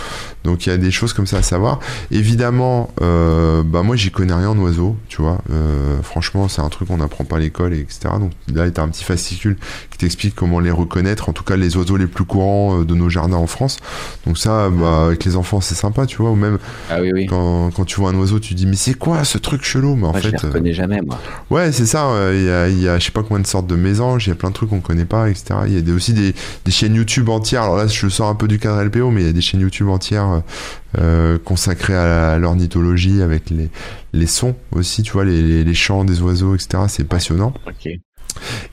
Donc 0.44 0.66
il 0.66 0.70
y 0.70 0.72
a 0.72 0.78
des 0.78 0.90
choses 0.90 1.14
comme 1.14 1.28
ça 1.28 1.38
à 1.38 1.42
savoir. 1.44 1.80
Évidemment, 2.10 2.90
euh, 3.02 3.62
bah 3.64 3.84
moi 3.84 3.96
j'y 3.96 4.10
connais 4.10 4.34
rien 4.34 4.50
en 4.50 4.58
oiseaux, 4.58 4.98
tu 5.10 5.22
vois. 5.22 5.38
Euh, 5.52 6.02
franchement, 6.02 6.48
c'est 6.48 6.62
un 6.62 6.70
truc 6.70 6.88
qu'on 6.88 6.98
n'apprend 6.98 7.24
pas 7.24 7.36
à 7.36 7.40
l'école, 7.40 7.76
etc. 7.76 8.10
Donc 8.20 8.32
là, 8.52 8.70
tu 8.70 8.82
as 8.82 8.84
un 8.84 8.90
petit 8.90 9.04
fascicule 9.04 9.58
qui 9.92 10.00
t'explique 10.00 10.34
comment 10.34 10.60
les 10.60 10.72
reconnaître, 10.72 11.30
en 11.30 11.34
tout 11.34 11.44
cas 11.44 11.56
les 11.56 11.78
oiseaux 11.78 11.98
les 11.98 12.08
plus 12.08 12.26
courants 12.26 12.82
euh, 12.82 12.84
de 12.84 12.96
nos 12.96 13.10
jardins 13.10 13.38
en 13.38 13.48
France. 13.48 13.78
Donc 14.26 14.40
ça, 14.40 14.72
bah, 14.72 15.06
avec 15.06 15.24
les 15.24 15.36
enfants, 15.36 15.62
c'est 15.62 15.76
sympa, 15.76 16.08
tu 16.08 16.18
vois. 16.18 16.32
Ou 16.32 16.36
même 16.36 16.58
ah 16.90 16.98
oui, 17.00 17.12
oui. 17.14 17.26
Quand, 17.28 17.70
quand, 17.76 17.86
tu 17.86 18.00
vois 18.00 18.10
un 18.10 18.16
oiseau, 18.16 18.40
tu 18.40 18.56
dis 18.56 18.66
mais 18.66 18.76
c'est 18.76 18.96
quoi 18.96 19.24
ce 19.24 19.38
truc 19.38 19.64
chelou? 19.64 19.96
Mais 19.96 20.08
en 20.08 20.14
fait, 20.14 20.24
je 20.24 20.30
les 20.30 20.38
reconnais 20.38 20.74
jamais, 20.74 21.02
moi. 21.02 21.20
Ouais, 21.52 21.72
c'est 21.72 21.86
ça. 21.86 22.10
Il 22.34 22.44
y 22.44 22.50
a, 22.50 22.68
y 22.68 22.88
a 22.90 22.98
je 22.98 23.06
sais 23.06 23.12
pas 23.12 23.22
combien 23.22 23.40
de 23.40 23.48
sortes 23.48 23.68
de 23.68 23.76
mésanges, 23.76 24.26
il 24.26 24.30
y 24.30 24.34
a 24.34 24.36
plein 24.36 24.47
de 24.50 24.54
trucs 24.54 24.70
qu'on 24.70 24.82
connaît 24.82 25.06
pas, 25.06 25.30
etc. 25.30 25.62
Il 25.68 25.88
y 25.88 25.92
a 25.92 25.94
aussi 25.94 26.14
des, 26.14 26.34
des, 26.66 26.72
chaînes 26.72 26.96
YouTube 26.96 27.30
entières. 27.30 27.64
Alors 27.64 27.78
là, 27.78 27.88
je 27.88 28.08
sors 28.10 28.30
un 28.30 28.36
peu 28.36 28.48
du 28.48 28.60
cadre 28.60 28.84
LPO, 28.84 29.12
mais 29.12 29.22
il 29.22 29.28
y 29.28 29.30
a 29.30 29.34
des 29.34 29.42
chaînes 29.42 29.62
YouTube 29.62 29.90
entières 29.90 30.42
euh, 30.98 31.38
consacrées 31.38 31.96
à 31.96 32.38
l'ornithologie 32.38 33.22
avec 33.22 33.50
les, 33.50 33.70
les 34.14 34.28
sons 34.28 34.56
aussi, 34.72 35.04
tu 35.04 35.12
vois, 35.12 35.26
les, 35.26 35.64
les, 35.64 35.74
chants 35.74 36.04
des 36.04 36.22
oiseaux, 36.22 36.56
etc. 36.56 36.84
C'est 36.88 37.08
passionnant. 37.08 37.54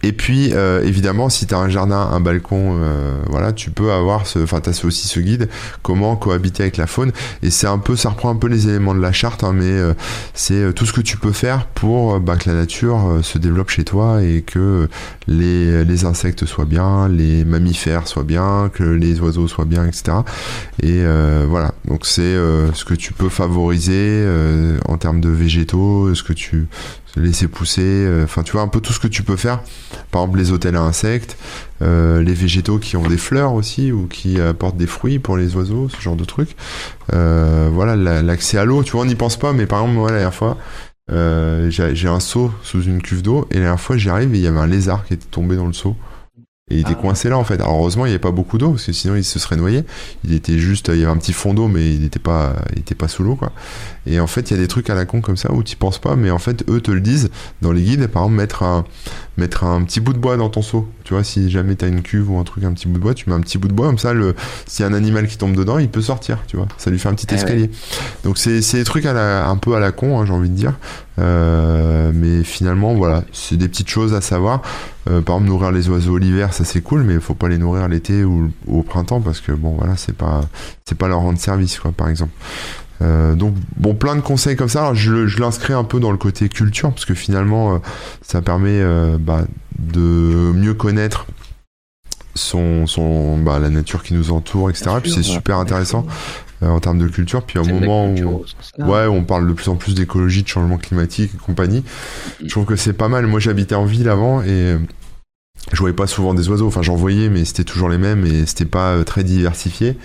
Et 0.03 0.13
puis, 0.13 0.51
euh, 0.53 0.83
évidemment, 0.85 1.29
si 1.29 1.47
tu 1.47 1.55
as 1.55 1.59
un 1.59 1.69
jardin, 1.69 1.97
un 2.13 2.21
balcon, 2.21 2.79
euh, 2.81 3.17
voilà, 3.29 3.53
tu 3.53 3.71
peux 3.71 3.93
avoir 3.93 4.27
ce, 4.27 4.39
enfin, 4.39 4.61
tu 4.61 4.71
as 4.71 4.85
aussi 4.85 5.09
ce 5.09 5.21
guide, 5.21 5.49
comment 5.83 6.17
cohabiter 6.17 6.65
avec 6.65 6.77
la 6.77 6.87
faune. 6.87 7.13
Et 7.43 7.51
c'est 7.51 7.67
un 7.67 7.79
peu, 7.79 7.97
ça 7.97 8.11
reprend 8.11 8.31
un 8.31 8.37
peu 8.37 8.49
les 8.49 8.69
éléments 8.69 8.95
de 8.95 9.01
la 9.01 9.13
charte, 9.13 9.45
hein, 9.45 9.53
mais 9.55 9.65
euh, 9.65 9.95
c'est 10.35 10.75
tout 10.75 10.87
ce 10.87 10.93
que 10.93 11.01
tu 11.01 11.17
peux 11.17 11.33
faire 11.33 11.67
pour 11.67 12.21
bah, 12.21 12.37
que 12.37 12.51
la 12.51 12.57
nature 12.57 13.21
se 13.23 13.39
développe 13.39 13.71
chez 13.71 13.85
toi 13.85 14.23
et 14.23 14.43
que 14.43 14.89
les, 15.27 15.85
les, 15.85 16.05
insectes 16.05 16.45
soient 16.45 16.65
bien, 16.65 17.09
les 17.09 17.45
mammifères 17.45 18.07
soient 18.09 18.25
bien, 18.25 18.71
que 18.73 18.85
les 18.85 19.21
oiseaux 19.21 19.49
soient 19.49 19.65
bien, 19.65 19.87
etc. 19.87 20.19
Et 20.83 21.03
voilà, 21.47 21.73
donc 21.87 22.05
c'est 22.05 22.35
ce 22.75 22.85
que 22.85 22.95
tu 22.95 23.13
peux 23.13 23.29
favoriser 23.29 24.27
en 24.87 24.97
termes 24.99 25.21
de 25.21 25.31
végétaux, 25.31 26.15
ce 26.15 26.23
que 26.23 26.33
tu 26.33 26.67
laisser 27.17 27.49
pousser, 27.49 27.83
euh, 27.83 28.25
enfin 28.25 28.43
tu 28.43 28.53
vois 28.53 28.63
un 28.63 28.69
peu 28.69 28.81
tout 28.81 28.93
ce 28.93 29.01
que 29.01 29.09
tu 29.09 29.23
peux 29.23 29.37
faire. 29.37 29.61
Par 30.11 30.23
exemple 30.23 30.39
les 30.39 30.53
hôtels 30.53 30.77
à 30.77 30.83
insectes, 30.83 31.37
euh, 31.83 32.23
les 32.23 32.35
végétaux 32.35 32.79
qui 32.79 32.97
ont 32.97 33.07
des 33.07 33.17
fleurs 33.17 33.53
aussi 33.53 33.93
ou 33.93 34.07
qui 34.07 34.41
apportent 34.41 34.77
des 34.77 34.87
fruits 34.87 35.19
pour 35.19 35.37
les 35.37 35.57
oiseaux, 35.57 35.89
ce 35.89 36.01
genre 36.01 36.17
de 36.17 36.25
trucs. 36.25 36.57
Euh, 37.13 37.69
voilà 37.73 37.97
l'accès 38.23 38.59
à 38.59 38.65
l'eau, 38.65 38.83
tu 38.83 38.93
vois 38.93 39.03
on 39.03 39.07
n'y 39.07 39.15
pense 39.15 39.37
pas, 39.37 39.53
mais 39.53 39.67
par 39.67 39.81
exemple 39.81 39.99
moi 39.99 40.11
la 40.11 40.19
dernière 40.19 40.35
fois 40.35 40.59
j'ai 41.09 42.09
un 42.09 42.21
seau 42.21 42.51
sous 42.63 42.83
une 42.83 43.03
cuve 43.03 43.23
d'eau 43.23 43.47
et 43.51 43.55
la 43.55 43.61
dernière 43.61 43.81
fois 43.81 43.97
j'y 43.97 44.09
arrive 44.09 44.35
et 44.35 44.39
il 44.39 44.45
y 44.45 44.47
avait 44.47 44.59
un 44.59 44.67
lézard 44.67 45.05
qui 45.05 45.15
était 45.15 45.27
tombé 45.31 45.57
dans 45.57 45.67
le 45.67 45.73
seau. 45.73 45.97
Et 46.71 46.77
il 46.77 46.81
était 46.81 46.93
ah. 46.93 46.95
coincé 46.95 47.29
là 47.29 47.37
en 47.37 47.45
fait. 47.45 47.61
Alors 47.61 47.75
heureusement 47.75 48.07
il 48.07 48.09
n'y 48.09 48.15
avait 48.15 48.21
pas 48.21 48.31
beaucoup 48.31 48.57
d'eau 48.57 48.71
parce 48.71 48.87
que 48.87 48.93
sinon 48.93 49.17
il 49.17 49.25
se 49.25 49.39
serait 49.39 49.57
noyé. 49.57 49.85
Il 50.25 50.33
était 50.33 50.59
juste, 50.59 50.89
il 50.89 50.99
y 50.99 51.03
avait 51.03 51.13
un 51.13 51.19
petit 51.19 51.35
fond 51.35 51.53
d'eau 51.53 51.69
mais 51.69 51.95
il 51.95 52.01
n'était 52.01 52.19
pas, 52.19 52.57
il 52.73 52.79
était 52.79 52.95
pas 52.95 53.07
sous 53.07 53.23
l'eau 53.23 53.37
quoi. 53.37 53.53
Et 54.07 54.19
en 54.19 54.27
fait 54.27 54.51
il 54.51 54.57
y 54.57 54.59
a 54.59 54.63
des 54.63 54.69
trucs 54.69 54.89
à 54.89 54.95
la 54.95 55.05
con 55.05 55.21
comme 55.21 55.37
ça 55.37 55.53
où 55.53 55.63
tu 55.63 55.77
penses 55.77 55.99
pas, 55.99 56.17
mais 56.17 56.31
en 56.31 56.39
fait 56.39 56.65
eux 56.71 56.81
te 56.81 56.91
le 56.91 57.03
disent 57.03 57.31
dans 57.61 57.73
les 57.73 57.83
guides. 57.83 58.07
Par 58.07 58.23
exemple 58.23 58.37
mettre 58.37 58.63
un, 58.63 58.87
mettre 59.37 59.65
un 59.65 59.83
petit 59.83 60.01
bout 60.01 60.13
de 60.13 60.19
bois 60.19 60.37
dans 60.37 60.49
ton 60.49 60.63
seau. 60.63 60.89
Tu 61.05 61.15
vois 61.15 61.25
si 61.25 61.51
jamais 61.51 61.77
tu 61.77 61.85
as 61.85 61.89
une 61.89 62.03
cuve 62.03 62.31
ou 62.31 62.39
un 62.39 62.45
truc, 62.45 62.65
un 62.65 62.73
petit 62.73 62.89
bout 62.89 62.99
de 62.99 63.03
bois, 63.03 63.15
tu 63.15 63.29
mets 63.29 63.35
un 63.35 63.41
petit 63.41 63.59
bout 63.59 63.69
de 63.69 63.73
bois 63.73 63.87
comme 63.87 63.99
ça. 63.99 64.13
Le, 64.13 64.35
s'il 64.67 64.85
y 64.85 64.89
a 64.89 64.91
un 64.91 64.95
animal 64.95 65.27
qui 65.27 65.37
tombe 65.37 65.55
dedans, 65.55 65.79
il 65.79 65.89
peut 65.89 66.03
sortir. 66.03 66.39
Tu 66.47 66.57
vois, 66.57 66.69
ça 66.79 66.91
lui 66.91 66.99
fait 66.99 67.09
un 67.09 67.15
petit 67.15 67.27
eh 67.31 67.35
escalier. 67.35 67.71
Donc 68.25 68.39
c'est, 68.39 68.63
c'est 68.63 68.79
des 68.79 68.85
trucs 68.85 69.07
à 69.07 69.13
la, 69.13 69.49
un 69.49 69.57
peu 69.57 69.75
à 69.75 69.81
la 69.81 69.93
con, 69.93 70.21
hein, 70.21 70.27
j'ai 70.27 70.33
envie 70.33 70.51
de 70.51 70.55
dire. 70.55 70.75
Euh, 71.21 72.11
mais 72.13 72.43
finalement 72.43 72.95
voilà, 72.95 73.23
c'est 73.33 73.57
des 73.57 73.69
petites 73.69 73.89
choses 73.89 74.15
à 74.15 74.21
savoir. 74.21 74.63
Euh, 75.07 75.21
par 75.21 75.37
exemple, 75.37 75.51
nourrir 75.51 75.71
les 75.71 75.89
oiseaux 75.89 76.17
l'hiver, 76.17 76.55
ça 76.55 76.65
c'est 76.65 76.81
cool, 76.81 77.03
mais 77.03 77.15
il 77.15 77.21
faut 77.21 77.35
pas 77.35 77.49
les 77.49 77.59
nourrir 77.59 77.89
l'été 77.89 78.25
ou, 78.25 78.51
au 78.67 78.83
printemps 78.83 79.21
parce 79.21 79.41
que 79.41 79.53
bon, 79.53 79.75
voilà, 79.79 79.97
c'est 79.97 80.17
pas, 80.17 80.41
c'est 80.89 80.97
pas 80.97 81.09
leur 81.09 81.21
rendre 81.21 81.39
service, 81.39 81.79
quoi, 81.79 81.93
par 81.93 82.09
exemple. 82.09 82.33
Euh, 83.03 83.35
donc 83.35 83.55
bon, 83.77 83.95
plein 83.95 84.17
de 84.17 84.21
conseils 84.21 84.57
comme 84.57 84.69
ça. 84.69 84.81
Alors, 84.81 84.95
je, 84.95 85.27
je 85.27 85.41
l'inscris 85.41 85.73
un 85.73 85.85
peu 85.85 86.01
dans 86.01 86.13
le 86.13 86.17
côté 86.17 86.49
culture 86.49 86.91
parce 86.91 87.05
que 87.05 87.15
finalement, 87.15 87.75
euh, 87.75 87.79
ça 88.23 88.43
permet 88.43 88.81
euh, 88.81 89.17
bah, 89.19 89.45
de 89.79 90.53
mieux 90.55 90.75
connaître 90.75 91.27
son, 92.35 92.87
son 92.87 93.39
bah, 93.39 93.59
la 93.59 93.71
nature 93.71 94.03
qui 94.03 94.15
nous 94.15 94.31
entoure, 94.33 94.71
etc. 94.71 94.91
Puis 95.03 95.13
c'est 95.13 95.23
super 95.23 95.59
intéressant 95.59 96.07
en 96.63 96.81
termes 96.81 96.99
de 96.99 97.09
culture. 97.09 97.43
Puis 97.43 97.59
au 97.59 97.65
moment 97.65 98.09
où, 98.09 98.45
ouais, 98.79 99.07
on 99.07 99.23
parle 99.25 99.47
de 99.47 99.53
plus 99.53 99.69
en 99.69 99.77
plus 99.77 99.95
d'écologie, 99.95 100.43
de 100.43 100.49
changement 100.49 100.79
climatique 100.79 101.33
et 101.35 101.37
compagnie, 101.37 101.85
je 102.43 102.49
trouve 102.49 102.65
que 102.65 102.77
c'est 102.77 102.95
pas 102.95 103.09
mal. 103.09 103.27
Moi, 103.27 103.39
j'habitais 103.39 103.75
en 103.75 103.85
ville 103.85 104.09
avant 104.09 104.43
et 104.43 104.77
je 105.73 105.79
voyais 105.79 105.95
pas 105.95 106.07
souvent 106.07 106.33
des 106.33 106.49
oiseaux. 106.49 106.67
Enfin, 106.67 106.83
j'en 106.83 106.97
voyais, 106.97 107.29
mais 107.29 107.45
c'était 107.45 107.65
toujours 107.65 107.89
les 107.89 107.99
mêmes 107.99 108.25
et 108.25 108.47
c'était 108.47 108.65
pas 108.65 109.05
très 109.05 109.25
diversifié. 109.25 109.99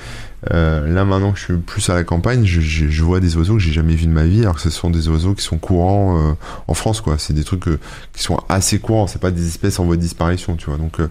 Euh, 0.52 0.88
là 0.88 1.04
maintenant 1.04 1.34
que 1.34 1.40
je 1.40 1.44
suis 1.44 1.58
plus 1.58 1.90
à 1.90 1.96
la 1.96 2.04
campagne, 2.04 2.46
je, 2.46 3.04
vois 3.04 3.20
des 3.20 3.36
oiseaux 3.36 3.56
que 3.56 3.60
j'ai 3.60 3.72
jamais 3.72 3.94
vus 3.94 4.08
de 4.08 4.12
ma 4.12 4.26
vie, 4.26 4.42
alors 4.42 4.56
que 4.56 4.62
ce 4.62 4.70
sont 4.70 4.90
des 4.90 5.10
oiseaux 5.10 5.34
qui 5.34 5.44
sont 5.44 5.58
courants 5.58 6.18
euh, 6.18 6.34
en 6.68 6.74
France, 6.74 7.02
quoi. 7.02 7.18
C'est 7.18 7.34
des 7.34 7.44
trucs 7.44 7.68
euh, 7.68 7.80
qui 8.14 8.24
sont 8.24 8.40
assez 8.48 8.80
courants, 8.80 9.08
c'est 9.08 9.20
pas 9.22 9.32
des 9.32 9.48
espèces 9.48 9.80
en 9.80 9.86
voie 9.86 9.98
de 9.98 10.02
disparition, 10.02 10.56
tu 10.56 10.68
vois. 10.68 10.78
Donc, 10.78 11.00
euh, 11.00 11.10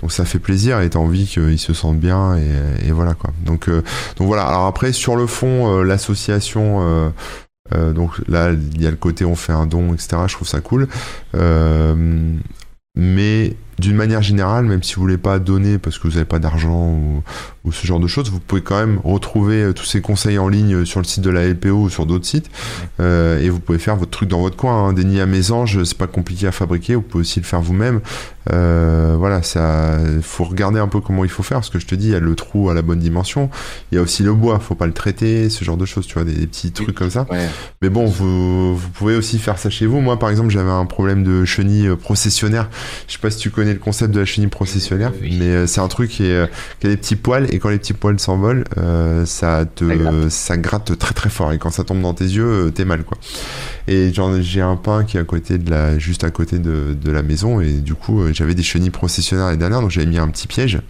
donc 0.00 0.12
ça 0.12 0.24
fait 0.24 0.38
plaisir 0.38 0.80
et 0.80 0.90
t'as 0.90 0.98
envie 0.98 1.26
qu'ils 1.26 1.58
se 1.58 1.72
sentent 1.72 1.98
bien 1.98 2.36
et, 2.36 2.86
et 2.86 2.92
voilà 2.92 3.14
quoi. 3.14 3.30
Donc, 3.44 3.68
donc 3.68 4.26
voilà. 4.26 4.44
Alors 4.44 4.66
après 4.66 4.92
sur 4.92 5.16
le 5.16 5.26
fond, 5.26 5.82
l'association. 5.82 7.12
donc 7.72 8.12
là, 8.28 8.52
il 8.52 8.82
y 8.82 8.86
a 8.86 8.90
le 8.90 8.96
côté 8.96 9.24
on 9.24 9.34
fait 9.34 9.52
un 9.52 9.66
don, 9.66 9.92
etc. 9.94 10.16
Je 10.26 10.34
trouve 10.34 10.48
ça 10.48 10.60
cool. 10.60 10.88
mais 12.94 13.56
d'une 13.78 13.96
manière 13.96 14.22
générale, 14.22 14.64
même 14.64 14.82
si 14.82 14.94
vous 14.94 15.02
voulez 15.02 15.18
pas 15.18 15.38
donner 15.38 15.78
parce 15.78 15.98
que 15.98 16.08
vous 16.08 16.14
n'avez 16.14 16.24
pas 16.24 16.38
d'argent 16.38 16.88
ou, 16.88 17.22
ou, 17.64 17.72
ce 17.72 17.86
genre 17.86 18.00
de 18.00 18.06
choses, 18.06 18.30
vous 18.30 18.40
pouvez 18.40 18.62
quand 18.62 18.78
même 18.78 19.00
retrouver 19.04 19.62
euh, 19.62 19.72
tous 19.72 19.84
ces 19.84 20.00
conseils 20.00 20.38
en 20.38 20.48
ligne 20.48 20.84
sur 20.84 21.00
le 21.00 21.04
site 21.04 21.22
de 21.22 21.30
la 21.30 21.46
LPO 21.46 21.70
ou 21.70 21.90
sur 21.90 22.06
d'autres 22.06 22.26
sites 22.26 22.50
euh, 23.00 23.40
et 23.40 23.50
vous 23.50 23.60
pouvez 23.60 23.78
faire 23.78 23.96
votre 23.96 24.10
truc 24.10 24.28
dans 24.28 24.40
votre 24.40 24.56
coin. 24.56 24.88
Hein. 24.88 24.92
Des 24.92 25.04
nids 25.04 25.20
à 25.20 25.26
mésanges, 25.26 25.82
c'est 25.84 25.98
pas 25.98 26.06
compliqué 26.06 26.46
à 26.46 26.52
fabriquer, 26.52 26.94
vous 26.94 27.02
pouvez 27.02 27.22
aussi 27.22 27.40
le 27.40 27.44
faire 27.44 27.60
vous-même. 27.60 28.00
Euh, 28.52 29.16
voilà, 29.18 29.42
ça, 29.42 29.98
faut 30.22 30.44
regarder 30.44 30.80
un 30.80 30.88
peu 30.88 31.00
comment 31.00 31.24
il 31.24 31.30
faut 31.30 31.42
faire. 31.42 31.58
Parce 31.58 31.70
que 31.70 31.78
je 31.78 31.86
te 31.86 31.94
dis, 31.94 32.06
il 32.06 32.12
y 32.12 32.16
a 32.16 32.20
le 32.20 32.34
trou 32.34 32.70
à 32.70 32.74
la 32.74 32.82
bonne 32.82 32.98
dimension. 32.98 33.50
Il 33.92 33.96
y 33.96 33.98
a 33.98 34.02
aussi 34.02 34.22
le 34.22 34.32
bois, 34.32 34.58
faut 34.58 34.74
pas 34.74 34.86
le 34.86 34.92
traiter, 34.92 35.50
ce 35.50 35.64
genre 35.64 35.76
de 35.76 35.84
choses, 35.84 36.06
tu 36.06 36.14
vois, 36.14 36.24
des, 36.24 36.46
petits 36.46 36.72
trucs 36.72 36.94
comme 36.94 37.10
ça. 37.10 37.26
Mais 37.82 37.90
bon, 37.90 38.06
vous, 38.06 38.76
vous 38.76 38.88
pouvez 38.90 39.16
aussi 39.16 39.38
faire 39.38 39.58
ça 39.58 39.70
chez 39.70 39.86
vous. 39.86 40.00
Moi, 40.00 40.18
par 40.18 40.30
exemple, 40.30 40.50
j'avais 40.50 40.70
un 40.70 40.86
problème 40.86 41.24
de 41.24 41.44
chenille 41.44 41.90
processionnaire. 41.96 42.68
Je 43.06 43.14
sais 43.14 43.18
pas 43.18 43.30
si 43.30 43.38
tu 43.38 43.50
connais 43.50 43.67
le 43.72 43.78
concept 43.78 44.12
de 44.12 44.20
la 44.20 44.24
chenille 44.24 44.48
processionnaire, 44.48 45.12
mais 45.20 45.46
euh, 45.46 45.66
c'est 45.66 45.80
un 45.80 45.88
truc 45.88 46.10
qui, 46.10 46.24
est, 46.24 46.34
euh, 46.34 46.46
qui, 46.80 46.86
a 46.86 46.90
des 46.90 46.96
petits 46.96 47.16
poils 47.16 47.46
et 47.52 47.58
quand 47.58 47.68
les 47.68 47.78
petits 47.78 47.92
poils 47.92 48.18
s'envolent, 48.18 48.64
euh, 48.76 49.24
ça 49.26 49.64
te, 49.66 50.28
ça 50.28 50.56
gratte. 50.56 50.96
très 50.98 51.14
très 51.14 51.30
fort 51.30 51.52
et 51.52 51.58
quand 51.58 51.70
ça 51.70 51.84
tombe 51.84 52.00
dans 52.00 52.14
tes 52.14 52.24
yeux, 52.24 52.70
t'es 52.74 52.84
mal 52.84 53.04
quoi. 53.04 53.18
Et 53.86 54.12
j'ai 54.40 54.60
un 54.60 54.76
pain 54.76 55.04
qui 55.04 55.16
est 55.16 55.20
à 55.20 55.24
côté 55.24 55.58
de 55.58 55.70
la, 55.70 55.98
juste 55.98 56.24
à 56.24 56.30
côté 56.30 56.58
de, 56.58 56.94
de 56.94 57.10
la 57.10 57.22
maison 57.22 57.60
et 57.60 57.72
du 57.72 57.94
coup 57.94 58.22
j'avais 58.32 58.54
des 58.54 58.62
chenilles 58.62 58.90
processionnaires 58.90 59.50
les 59.50 59.56
dernières, 59.56 59.80
donc 59.80 59.90
j'avais 59.90 60.06
mis 60.06 60.18
un 60.18 60.28
petit 60.28 60.46
piège 60.46 60.80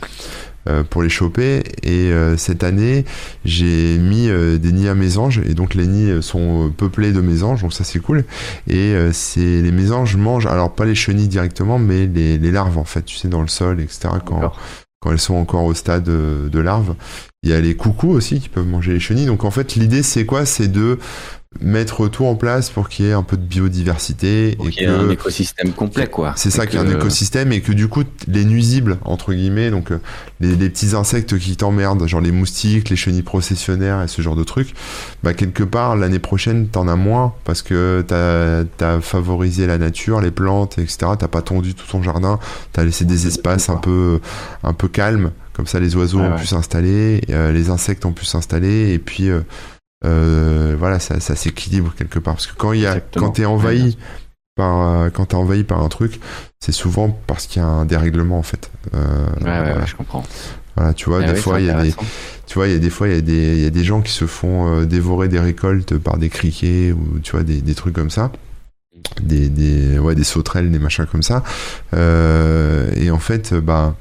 pour 0.91 1.03
les 1.03 1.09
choper. 1.09 1.63
Et 1.83 2.11
cette 2.37 2.65
année, 2.65 3.05
j'ai 3.45 3.99
mis 3.99 4.29
des 4.29 4.73
nids 4.73 4.89
à 4.89 4.95
mésanges. 4.95 5.41
Et 5.49 5.55
donc 5.55 5.75
les 5.75 5.87
nids 5.87 6.23
sont 6.23 6.73
peuplés 6.77 7.13
de 7.13 7.21
mésanges, 7.21 7.63
donc 7.63 7.73
ça 7.73 7.85
c'est 7.85 8.01
cool. 8.01 8.25
Et 8.69 8.95
c'est 9.13 9.63
les 9.63 9.73
mésanges 9.73 10.17
mangent, 10.17 10.47
alors 10.47 10.75
pas 10.75 10.85
les 10.85 10.95
chenilles 10.95 11.29
directement, 11.29 11.79
mais 11.79 12.07
les, 12.07 12.39
les, 12.39 12.51
larves 12.51 12.79
en 12.79 12.85
fait, 12.85 13.03
tu 13.03 13.17
sais, 13.17 13.29
dans 13.29 13.43
le 13.43 13.49
sol, 13.49 13.81
etc. 13.81 14.09
Quand, 14.25 14.53
quand 15.01 15.13
elles 15.13 15.19
sont 15.19 15.35
encore 15.35 15.65
au 15.65 15.75
stade 15.75 16.05
de 16.05 16.59
larves. 16.59 16.95
Il 17.45 17.51
y 17.51 17.53
a 17.53 17.61
les 17.61 17.77
coucous 17.77 18.11
aussi 18.11 18.41
qui 18.41 18.49
peuvent 18.49 18.67
manger 18.67 18.93
les 18.93 19.01
chenilles. 19.01 19.27
Donc 19.27 19.45
en 19.45 19.51
fait, 19.51 19.77
l'idée 19.77 20.03
c'est 20.03 20.27
quoi? 20.27 20.45
C'est 20.45 20.69
de 20.69 20.99
mettre 21.61 22.09
tout 22.09 22.27
en 22.27 22.35
place 22.35 22.71
pour 22.71 22.89
qu'il 22.89 23.07
y 23.07 23.09
ait 23.09 23.15
un 23.15 23.23
peu 23.23 23.37
de 23.37 23.43
biodiversité 23.43 24.51
et 24.51 24.57
qu'il 24.71 24.83
y 24.83 24.85
ait 24.85 24.89
un 24.89 25.09
écosystème 25.09 25.73
complet 25.73 26.07
quoi. 26.07 26.35
C'est 26.37 26.51
ça, 26.51 26.67
qu'il 26.67 26.79
y 26.79 26.83
ait 26.83 26.87
un 26.87 26.91
écosystème 26.91 27.53
et 27.53 27.63
que 27.63 27.73
du 27.73 27.89
coup 27.89 28.05
les 28.27 28.45
nuisibles 28.45 28.99
entre 29.05 29.33
guillemets, 29.33 29.71
donc 29.71 29.91
euh, 29.91 29.99
les, 30.41 30.57
petits 30.69 30.95
insectes 30.95 31.39
qui 31.39 31.57
t'emmerdent, 31.57 32.07
genre 32.07 32.21
les 32.21 32.33
moustiques, 32.33 32.91
les 32.91 32.97
chenilles 32.97 33.23
processionnaires 33.23 34.03
et 34.03 34.09
ce 34.09 34.21
genre 34.21 34.37
de 34.37 34.45
trucs, 34.45 34.75
bah 35.23 35.33
quelque 35.33 35.65
part 35.65 35.97
l'année 35.97 36.19
prochaine 36.19 36.69
t'en 36.69 36.87
as 36.87 36.97
moins 36.97 37.35
parce 37.45 37.63
que 37.63 38.05
t'as 38.07 38.65
as 38.87 39.01
favorisé 39.01 39.67
la 39.67 39.79
nature, 39.79 40.21
les 40.21 40.31
plantes, 40.31 40.79
etc. 40.79 41.13
T'as 41.19 41.29
pas 41.29 41.43
tondu 41.43 41.75
tout 41.75 41.87
ton 41.91 42.03
jardin, 42.03 42.39
t'as 42.73 42.85
laissé 42.85 43.05
des 43.05 43.27
espaces 43.27 43.71
un 43.71 43.77
peu 43.77 44.21
un 44.63 44.75
peu 44.75 44.89
calmes, 44.89 45.33
comme 45.55 45.67
ça 45.67 45.81
les 45.81 45.97
oiseaux 45.97 46.21
ont 46.21 46.37
pu 46.37 46.47
s'installer, 46.47 47.23
euh, 47.31 47.53
les 47.53 47.71
insectes 47.71 48.05
ont 48.05 48.13
pu 48.13 48.27
s'installer. 48.27 48.93
Et 48.93 48.99
puis 48.99 49.29
euh, 49.29 49.41
euh, 50.05 50.77
voilà, 50.79 50.99
ça, 50.99 51.21
ça 51.21 51.35
s'équilibre 51.35 51.95
quelque 51.97 52.19
part. 52.19 52.35
Parce 52.35 52.47
que 52.47 52.57
quand 52.57 52.73
il 52.73 52.81
y 52.81 52.87
a, 52.87 53.01
quand 53.01 53.31
t'es 53.31 53.45
envahi 53.45 53.99
par, 54.55 54.89
euh, 54.89 55.11
quand 55.11 55.27
t'es 55.27 55.35
envahi 55.35 55.65
par 55.65 55.83
un 55.83 55.89
truc, 55.89 56.21
c'est 56.61 56.73
souvent 56.73 57.19
parce 57.27 57.47
qu'il 57.47 57.63
y 57.63 57.65
a 57.65 57.69
un 57.69 57.85
dérèglement 57.85 58.39
en 58.39 58.43
fait. 58.43 58.71
Euh, 58.95 59.27
ouais, 59.41 59.77
ouais, 59.77 59.87
je 59.87 59.97
comprends. 59.97 60.25
Voilà, 60.77 60.95
tu 60.95 61.11
vois, 61.11 61.21
ah 61.23 61.33
des 61.33 61.35
fois 61.35 61.61
il 61.61 61.67
y 61.67 61.71
a 61.71 61.83
des, 61.83 61.93
tu 62.47 62.55
vois, 62.55 62.69
il 62.69 62.73
y 62.73 62.77
a 62.77 62.79
des 62.79 62.91
fois 62.91 63.09
il 63.09 63.15
y 63.15 63.19
a 63.19 63.21
des, 63.21 63.57
il 63.57 63.63
y 63.63 63.67
a 63.67 63.71
des 63.71 63.83
gens 63.83 64.01
qui 64.01 64.13
se 64.13 64.27
font 64.27 64.85
dévorer 64.85 65.27
des 65.29 65.41
récoltes 65.41 65.99
par 65.99 66.19
des 66.19 66.29
criquets 66.29 66.93
ou 66.93 67.19
tu 67.19 67.33
vois 67.33 67.43
des, 67.43 67.61
des 67.61 67.75
trucs 67.75 67.95
comme 67.95 68.11
ça. 68.11 68.31
Des, 69.21 69.49
des, 69.49 69.99
ouais, 69.99 70.15
des 70.15 70.25
sauterelles, 70.25 70.71
des 70.71 70.79
machins 70.79 71.07
comme 71.07 71.23
ça. 71.23 71.43
et 71.93 73.11
en 73.11 73.19
fait, 73.19 73.55
bah, 73.55 73.97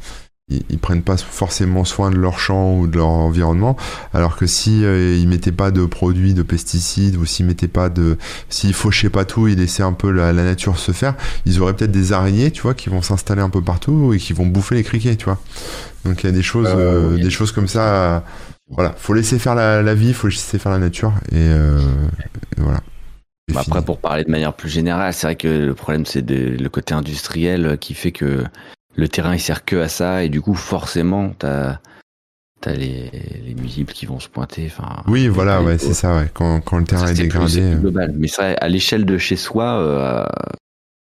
ils, 0.49 0.79
prennent 0.79 1.03
pas 1.03 1.17
forcément 1.17 1.83
soin 1.83 2.09
de 2.09 2.15
leur 2.15 2.39
champ 2.39 2.77
ou 2.77 2.87
de 2.87 2.97
leur 2.97 3.07
environnement 3.07 3.75
alors 4.13 4.37
que 4.37 4.47
si 4.47 4.85
euh, 4.85 5.17
ils 5.17 5.27
mettaient 5.27 5.51
pas 5.51 5.71
de 5.71 5.85
produits 5.85 6.33
de 6.33 6.41
pesticides 6.41 7.17
ou 7.17 7.25
s'ils 7.25 7.45
mettaient 7.45 7.67
pas 7.67 7.89
de 7.89 8.17
s'ils 8.47 8.73
fauchaient 8.73 9.09
pas 9.09 9.25
tout 9.25 9.49
ils 9.49 9.57
laissaient 9.57 9.83
un 9.83 9.91
peu 9.91 10.09
la, 10.09 10.31
nature 10.31 10.77
se 10.77 10.93
faire 10.93 11.15
ils 11.45 11.59
auraient 11.59 11.73
peut-être 11.73 11.91
des 11.91 12.13
araignées 12.13 12.51
tu 12.51 12.61
vois 12.61 12.73
qui 12.73 12.89
vont 12.89 13.01
s'installer 13.01 13.41
un 13.41 13.49
peu 13.49 13.61
partout 13.61 14.13
et 14.13 14.19
qui 14.19 14.31
vont 14.31 14.45
bouffer 14.45 14.75
les 14.75 14.83
criquets 14.83 15.17
tu 15.17 15.25
vois. 15.25 15.39
Donc 16.05 16.23
il 16.23 16.27
y 16.27 16.29
a 16.29 16.33
des 16.33 16.43
choses 16.43 16.69
euh, 16.69 17.17
des 17.17 17.29
choses 17.29 17.51
comme 17.51 17.67
ça 17.67 18.23
voilà. 18.69 18.93
Faut 18.97 19.13
laisser 19.13 19.39
faire 19.39 19.55
la, 19.55 19.81
la, 19.81 19.95
vie 19.95 20.13
faut 20.13 20.27
laisser 20.27 20.59
faire 20.59 20.71
la 20.71 20.79
nature 20.79 21.13
et, 21.31 21.35
euh, 21.35 21.81
voilà. 22.57 22.79
Bah, 23.53 23.61
après, 23.65 23.81
pour 23.81 23.99
parler 23.99 24.25
de 24.25 24.29
manière 24.29 24.53
plus 24.53 24.67
générale, 24.67 25.13
c'est 25.13 25.25
vrai 25.25 25.37
que 25.37 25.47
le 25.47 25.73
problème, 25.73 26.05
c'est 26.05 26.29
le 26.29 26.67
côté 26.67 26.93
industriel 26.93 27.77
qui 27.79 27.93
fait 27.93 28.11
que 28.11 28.43
le 28.97 29.07
terrain 29.07 29.33
il 29.33 29.39
sert 29.39 29.63
que 29.63 29.77
à 29.77 29.87
ça 29.87 30.23
et 30.23 30.29
du 30.29 30.41
coup 30.41 30.55
forcément 30.55 31.33
t'as 31.37 31.79
as 32.65 32.73
les, 32.73 33.11
les 33.45 33.53
nuisibles 33.53 33.93
qui 33.93 34.05
vont 34.05 34.19
se 34.19 34.29
pointer. 34.29 34.69
Enfin, 34.71 35.03
oui, 35.07 35.27
voilà, 35.27 35.61
ouais, 35.61 35.77
c'est 35.77 35.93
ça. 35.93 36.17
Ouais. 36.17 36.29
Quand, 36.33 36.59
quand 36.61 36.77
le 36.77 36.85
terrain 36.85 37.07
est, 37.07 37.13
dégradé. 37.13 37.61
Euh. 37.61 37.75
global. 37.75 38.13
Mais 38.17 38.27
ça, 38.27 38.53
à 38.59 38.67
l'échelle 38.67 39.05
de 39.05 39.17
chez 39.17 39.35
soi, 39.35 39.77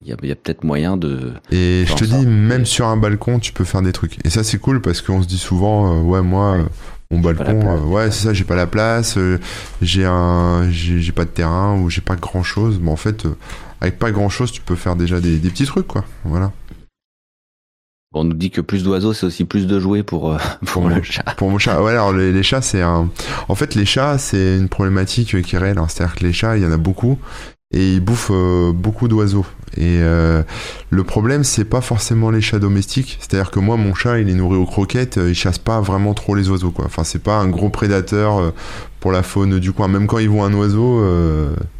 il 0.04 0.10
euh, 0.10 0.12
y 0.26 0.30
a, 0.30 0.32
a 0.32 0.34
peut-être 0.34 0.64
moyen 0.64 0.96
de. 0.96 1.32
Et 1.50 1.84
je 1.86 1.94
te 1.94 2.04
dis, 2.04 2.26
même 2.26 2.66
sur 2.66 2.86
un 2.86 2.96
balcon, 2.96 3.38
tu 3.38 3.52
peux 3.52 3.64
faire 3.64 3.82
des 3.82 3.92
trucs. 3.92 4.18
Et 4.24 4.30
ça, 4.30 4.44
c'est 4.44 4.58
cool 4.58 4.80
parce 4.82 5.00
qu'on 5.02 5.22
se 5.22 5.28
dit 5.28 5.38
souvent, 5.38 5.94
euh, 5.94 6.02
ouais, 6.02 6.22
moi. 6.22 6.58
mon 7.10 7.20
balcon, 7.20 7.84
ouais, 7.86 8.10
c'est 8.10 8.24
ça, 8.24 8.34
j'ai 8.34 8.44
pas 8.44 8.56
la 8.56 8.66
place, 8.66 9.18
j'ai 9.80 10.04
un, 10.04 10.68
j'ai 10.70 11.12
pas 11.12 11.24
de 11.24 11.30
terrain 11.30 11.78
ou 11.78 11.90
j'ai 11.90 12.02
pas 12.02 12.16
grand 12.16 12.42
chose. 12.42 12.80
Mais 12.82 12.90
en 12.90 12.96
fait, 12.96 13.24
avec 13.80 13.98
pas 13.98 14.10
grand 14.10 14.28
chose, 14.28 14.52
tu 14.52 14.60
peux 14.60 14.76
faire 14.76 14.96
déjà 14.96 15.20
des, 15.20 15.38
des 15.38 15.50
petits 15.50 15.66
trucs, 15.66 15.86
quoi. 15.86 16.04
Voilà. 16.24 16.52
On 18.14 18.24
nous 18.24 18.34
dit 18.34 18.50
que 18.50 18.60
plus 18.60 18.84
d'oiseaux, 18.84 19.12
c'est 19.12 19.26
aussi 19.26 19.44
plus 19.44 19.66
de 19.66 19.78
jouets 19.80 20.02
pour, 20.02 20.32
euh, 20.32 20.38
pour, 20.66 20.88
le 20.88 21.02
chat. 21.02 21.24
Pour 21.36 21.50
mon 21.50 21.58
chat. 21.58 21.82
Ouais, 21.82 21.92
alors 21.92 22.12
les, 22.12 22.42
chats, 22.42 22.62
c'est 22.62 22.82
un. 22.82 23.10
En 23.48 23.54
fait, 23.54 23.74
les 23.74 23.84
chats, 23.84 24.18
c'est 24.18 24.56
une 24.56 24.68
problématique 24.68 25.42
qui 25.42 25.56
est 25.56 25.58
réelle. 25.58 25.78
Hein. 25.78 25.86
C'est-à-dire 25.88 26.14
que 26.14 26.24
les 26.24 26.32
chats, 26.32 26.56
il 26.56 26.62
y 26.62 26.66
en 26.66 26.72
a 26.72 26.76
beaucoup 26.76 27.18
et 27.72 27.94
ils 27.94 28.00
bouffent 28.00 28.30
euh, 28.32 28.72
beaucoup 28.72 29.08
d'oiseaux. 29.08 29.44
Et 29.76 29.98
euh, 30.00 30.42
le 30.88 31.04
problème, 31.04 31.42
c'est 31.42 31.64
pas 31.64 31.80
forcément 31.80 32.30
les 32.30 32.40
chats 32.40 32.60
domestiques. 32.60 33.18
C'est-à-dire 33.20 33.50
que 33.50 33.58
moi, 33.58 33.76
mon 33.76 33.92
chat, 33.92 34.20
il 34.20 34.30
est 34.30 34.34
nourri 34.34 34.56
aux 34.56 34.66
croquettes, 34.66 35.16
il 35.16 35.34
chasse 35.34 35.58
pas 35.58 35.80
vraiment 35.80 36.14
trop 36.14 36.34
les 36.36 36.48
oiseaux, 36.48 36.70
quoi. 36.70 36.84
Enfin, 36.86 37.02
c'est 37.02 37.22
pas 37.22 37.36
un 37.36 37.48
gros 37.48 37.70
prédateur 37.70 38.52
pour 39.00 39.10
la 39.10 39.24
faune 39.24 39.58
du 39.58 39.72
coin. 39.72 39.88
Même 39.88 40.06
quand 40.06 40.18
il 40.18 40.28
voit 40.28 40.46
un 40.46 40.54
oiseau, 40.54 41.04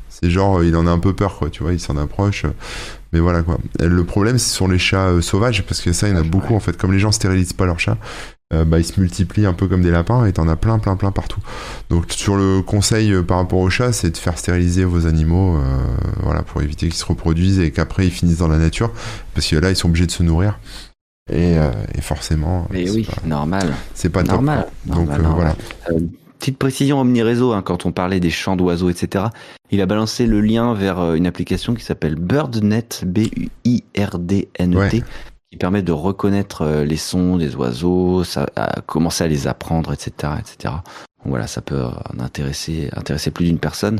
c'est 0.08 0.28
genre, 0.28 0.62
il 0.64 0.76
en 0.76 0.86
a 0.86 0.90
un 0.90 0.98
peu 0.98 1.14
peur, 1.14 1.38
quoi. 1.38 1.48
Tu 1.50 1.62
vois, 1.62 1.72
il 1.72 1.80
s'en 1.80 1.96
approche. 1.96 2.44
Mais 3.16 3.22
voilà 3.22 3.42
quoi. 3.42 3.56
Le 3.80 4.04
problème, 4.04 4.36
ce 4.36 4.54
sont 4.54 4.68
les 4.68 4.78
chats 4.78 5.06
euh, 5.06 5.22
sauvages, 5.22 5.64
parce 5.64 5.80
que 5.80 5.94
ça, 5.94 6.06
il 6.06 6.14
y 6.14 6.18
en 6.18 6.20
a 6.20 6.22
beaucoup 6.22 6.54
en 6.54 6.60
fait. 6.60 6.76
Comme 6.76 6.92
les 6.92 6.98
gens 6.98 7.12
stérilisent 7.12 7.54
pas 7.54 7.64
leurs 7.64 7.80
chats, 7.80 7.96
euh, 8.52 8.66
bah, 8.66 8.78
ils 8.78 8.84
se 8.84 9.00
multiplient 9.00 9.46
un 9.46 9.54
peu 9.54 9.68
comme 9.68 9.80
des 9.80 9.90
lapins 9.90 10.26
et 10.26 10.34
t'en 10.34 10.46
as 10.48 10.56
plein, 10.56 10.78
plein, 10.78 10.96
plein 10.96 11.12
partout. 11.12 11.40
Donc, 11.88 12.12
sur 12.12 12.36
le 12.36 12.60
conseil 12.60 13.10
euh, 13.14 13.22
par 13.22 13.38
rapport 13.38 13.60
aux 13.60 13.70
chats, 13.70 13.94
c'est 13.94 14.10
de 14.10 14.16
faire 14.18 14.36
stériliser 14.36 14.84
vos 14.84 15.06
animaux, 15.06 15.58
voilà, 16.22 16.42
pour 16.42 16.60
éviter 16.60 16.88
qu'ils 16.88 16.96
se 16.96 17.06
reproduisent 17.06 17.58
et 17.58 17.70
qu'après 17.70 18.06
ils 18.06 18.12
finissent 18.12 18.38
dans 18.38 18.48
la 18.48 18.58
nature, 18.58 18.92
parce 19.34 19.46
que 19.46 19.56
là, 19.56 19.70
ils 19.70 19.76
sont 19.76 19.88
obligés 19.88 20.06
de 20.06 20.12
se 20.12 20.22
nourrir. 20.22 20.58
Et, 21.32 21.56
forcément. 22.02 22.68
Mais 22.70 22.90
oui, 22.90 23.08
normal. 23.24 23.72
C'est 23.94 24.10
pas 24.10 24.22
normal. 24.22 24.66
Donc 24.84 25.08
voilà. 25.08 25.56
Petite 26.46 26.58
précision 26.60 27.00
omni-réseau, 27.00 27.52
hein, 27.54 27.60
quand 27.60 27.86
on 27.86 27.92
parlait 27.92 28.20
des 28.20 28.30
chants 28.30 28.54
d'oiseaux, 28.54 28.88
etc. 28.88 29.24
Il 29.72 29.80
a 29.80 29.86
balancé 29.86 30.26
le 30.26 30.40
lien 30.40 30.74
vers 30.74 31.00
euh, 31.00 31.14
une 31.16 31.26
application 31.26 31.74
qui 31.74 31.82
s'appelle 31.82 32.14
BirdNet, 32.14 33.02
B-U-I-R-D-N-E-T, 33.04 35.02
qui 35.50 35.58
permet 35.58 35.82
de 35.82 35.90
reconnaître 35.90 36.62
euh, 36.62 36.84
les 36.84 36.98
sons 36.98 37.36
des 37.36 37.56
oiseaux, 37.56 38.22
ça, 38.22 38.46
à 38.54 38.80
commencer 38.82 39.24
à 39.24 39.26
les 39.26 39.48
apprendre, 39.48 39.92
etc., 39.92 40.34
etc. 40.38 40.74
Donc 41.26 41.30
voilà, 41.30 41.48
ça 41.48 41.60
peut 41.60 41.82
intéresser, 42.20 42.88
intéresser 42.92 43.32
plus 43.32 43.46
d'une 43.46 43.58
personne. 43.58 43.98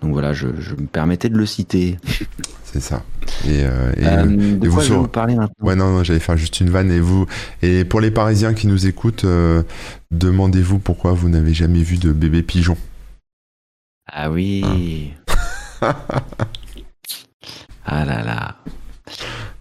Donc 0.00 0.12
voilà, 0.12 0.32
je, 0.32 0.46
je, 0.60 0.76
me 0.76 0.86
permettais 0.86 1.28
de 1.28 1.36
le 1.36 1.44
citer. 1.44 1.96
C'est 2.62 2.78
ça. 2.78 3.02
Et, 3.48 3.64
euh, 3.64 3.92
et, 3.96 4.06
euh, 4.06 4.56
de 4.56 4.68
quoi 4.68 4.84
je 4.84 4.90
vais 4.92 4.98
vous 5.00 5.08
parler 5.08 5.34
maintenant? 5.34 5.56
Ouais, 5.60 5.74
non, 5.74 5.90
non 5.90 6.04
j'allais 6.04 6.20
faire 6.20 6.36
juste 6.36 6.60
une 6.60 6.70
vanne. 6.70 6.92
Et 6.92 7.00
vous, 7.00 7.26
et 7.62 7.84
pour 7.84 8.00
les 8.00 8.12
Parisiens 8.12 8.54
qui 8.54 8.68
nous 8.68 8.86
écoutent, 8.86 9.24
euh, 9.24 9.64
demandez-vous 10.12 10.78
pourquoi 10.78 11.14
vous 11.14 11.28
n'avez 11.28 11.52
jamais 11.52 11.82
vu 11.82 11.96
de 11.96 12.12
bébé 12.12 12.44
pigeon? 12.44 12.76
Ah 14.06 14.30
oui. 14.30 15.12
Hein. 15.82 15.96
ah 17.86 18.04
là 18.04 18.22
là. 18.22 18.56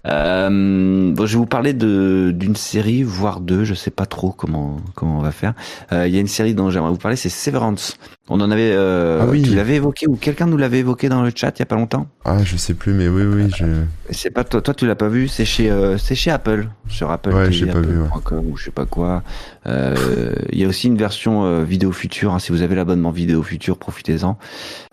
Euh, 0.06 1.14
bon, 1.14 1.26
je 1.26 1.34
vais 1.34 1.38
vous 1.38 1.46
parler 1.46 1.74
d'une 1.74 2.56
série, 2.56 3.04
voire 3.04 3.40
deux, 3.40 3.64
je 3.64 3.74
sais 3.74 3.92
pas 3.92 4.06
trop 4.06 4.32
comment 4.32 4.78
comment 4.96 5.18
on 5.18 5.22
va 5.22 5.32
faire. 5.32 5.54
Euh, 5.92 6.08
il 6.08 6.14
y 6.14 6.18
a 6.18 6.22
une 6.22 6.28
série 6.28 6.54
dont 6.54 6.70
j'aimerais 6.70 6.92
vous 6.92 6.98
parler, 6.98 7.18
c'est 7.18 7.30
Severance. 7.30 7.98
On 8.30 8.42
en 8.42 8.52
avait, 8.52 8.74
euh, 8.74 9.20
ah 9.22 9.26
oui. 9.26 9.42
tu 9.42 9.56
l'avais 9.56 9.76
évoqué 9.76 10.06
ou 10.08 10.16
quelqu'un 10.16 10.48
nous 10.48 10.58
l'avait 10.58 10.80
évoqué 10.80 11.08
dans 11.08 11.22
le 11.22 11.32
chat 11.34 11.58
il 11.58 11.60
y 11.60 11.64
a 11.64 11.66
pas 11.66 11.76
longtemps? 11.76 12.08
Ah, 12.26 12.44
je 12.44 12.58
sais 12.58 12.74
plus, 12.74 12.94
mais 12.94 13.08
oui, 13.08 13.24
oui, 13.24 13.50
je. 13.56 13.66
C'est 14.10 14.32
pas 14.32 14.44
toi, 14.44 14.62
toi 14.62 14.74
tu 14.74 14.86
l'as 14.86 14.96
pas 14.96 15.08
vu, 15.08 15.30
c'est 15.30 15.46
chez 15.46 15.72
euh, 15.72 15.98
c'est 15.98 16.16
chez 16.16 16.30
Apple, 16.32 16.68
sur 16.90 17.10
Apple 17.10 17.34
ouais, 17.34 17.52
j'ai 17.52 17.68
pas 17.68 17.80
vu, 17.80 18.00
ou 18.00 18.58
je 18.58 18.66
sais 18.66 18.72
pas 18.72 18.86
quoi. 18.86 19.24
Euh, 19.66 20.34
il 20.52 20.60
y 20.60 20.66
a 20.66 20.68
aussi 20.68 20.88
une 20.88 20.98
version 20.98 21.46
euh, 21.46 21.64
vidéo 21.64 21.92
future. 21.92 22.34
Hein, 22.34 22.40
si 22.40 22.52
vous 22.52 22.62
avez 22.62 22.76
l'abonnement 22.76 23.12
vidéo 23.12 23.44
future, 23.44 23.78
profitez-en. 23.78 24.38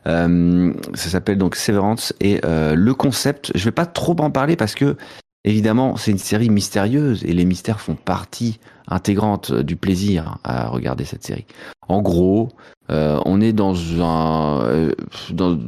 Euh, 0.06 0.72
ça 0.94 1.08
s'appelle 1.08 1.38
donc 1.38 1.56
Severance 1.56 2.12
et 2.20 2.40
euh, 2.44 2.74
le 2.74 2.94
concept, 2.94 3.50
je 3.54 3.64
vais 3.64 3.72
pas 3.72 3.86
trop 3.86 4.16
en 4.20 4.30
parler 4.30 4.54
parce 4.54 4.74
que 4.74 4.96
évidemment 5.44 5.96
c'est 5.96 6.10
une 6.10 6.18
série 6.18 6.50
mystérieuse 6.50 7.24
et 7.24 7.32
les 7.32 7.44
mystères 7.44 7.80
font 7.80 7.94
partie 7.94 8.58
intégrante 8.88 9.52
du 9.52 9.76
plaisir 9.76 10.38
à 10.44 10.68
regarder 10.68 11.04
cette 11.04 11.24
série. 11.24 11.46
En 11.88 12.02
gros, 12.02 12.50
euh, 12.90 13.20
on 13.24 13.40
est 13.40 13.52
dans 13.52 13.74
un 14.02 14.90
dans, 15.30 15.58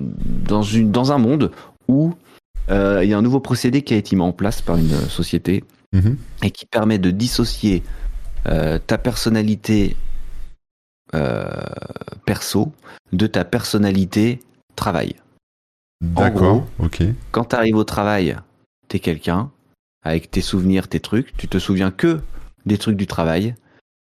dans 0.48 0.62
une 0.62 0.90
dans 0.90 1.12
un 1.12 1.18
monde 1.18 1.50
où 1.88 2.14
il 2.68 3.08
y 3.08 3.14
a 3.14 3.18
un 3.18 3.22
nouveau 3.22 3.38
procédé 3.38 3.82
qui 3.82 3.94
a 3.94 3.96
été 3.96 4.16
mis 4.16 4.22
en 4.22 4.32
place 4.32 4.60
par 4.60 4.76
une 4.76 4.96
société 5.08 5.62
mm-hmm. 5.94 6.16
et 6.42 6.50
qui 6.50 6.66
permet 6.66 6.98
de 6.98 7.12
dissocier 7.12 7.84
ta 8.44 8.98
personnalité 8.98 9.96
euh, 11.14 11.46
perso 12.24 12.72
de 13.12 13.28
ta 13.28 13.44
personnalité 13.44 14.40
travail. 14.74 15.14
D'accord, 16.00 16.66
ok. 16.80 17.04
Quand 17.30 17.44
tu 17.44 17.56
arrives 17.56 17.76
au 17.76 17.84
travail, 17.84 18.36
t'es 18.88 18.98
quelqu'un, 18.98 19.52
avec 20.06 20.30
tes 20.30 20.40
souvenirs, 20.40 20.88
tes 20.88 21.00
trucs, 21.00 21.36
tu 21.36 21.48
te 21.48 21.58
souviens 21.58 21.90
que 21.90 22.20
des 22.64 22.78
trucs 22.78 22.96
du 22.96 23.06
travail, 23.06 23.54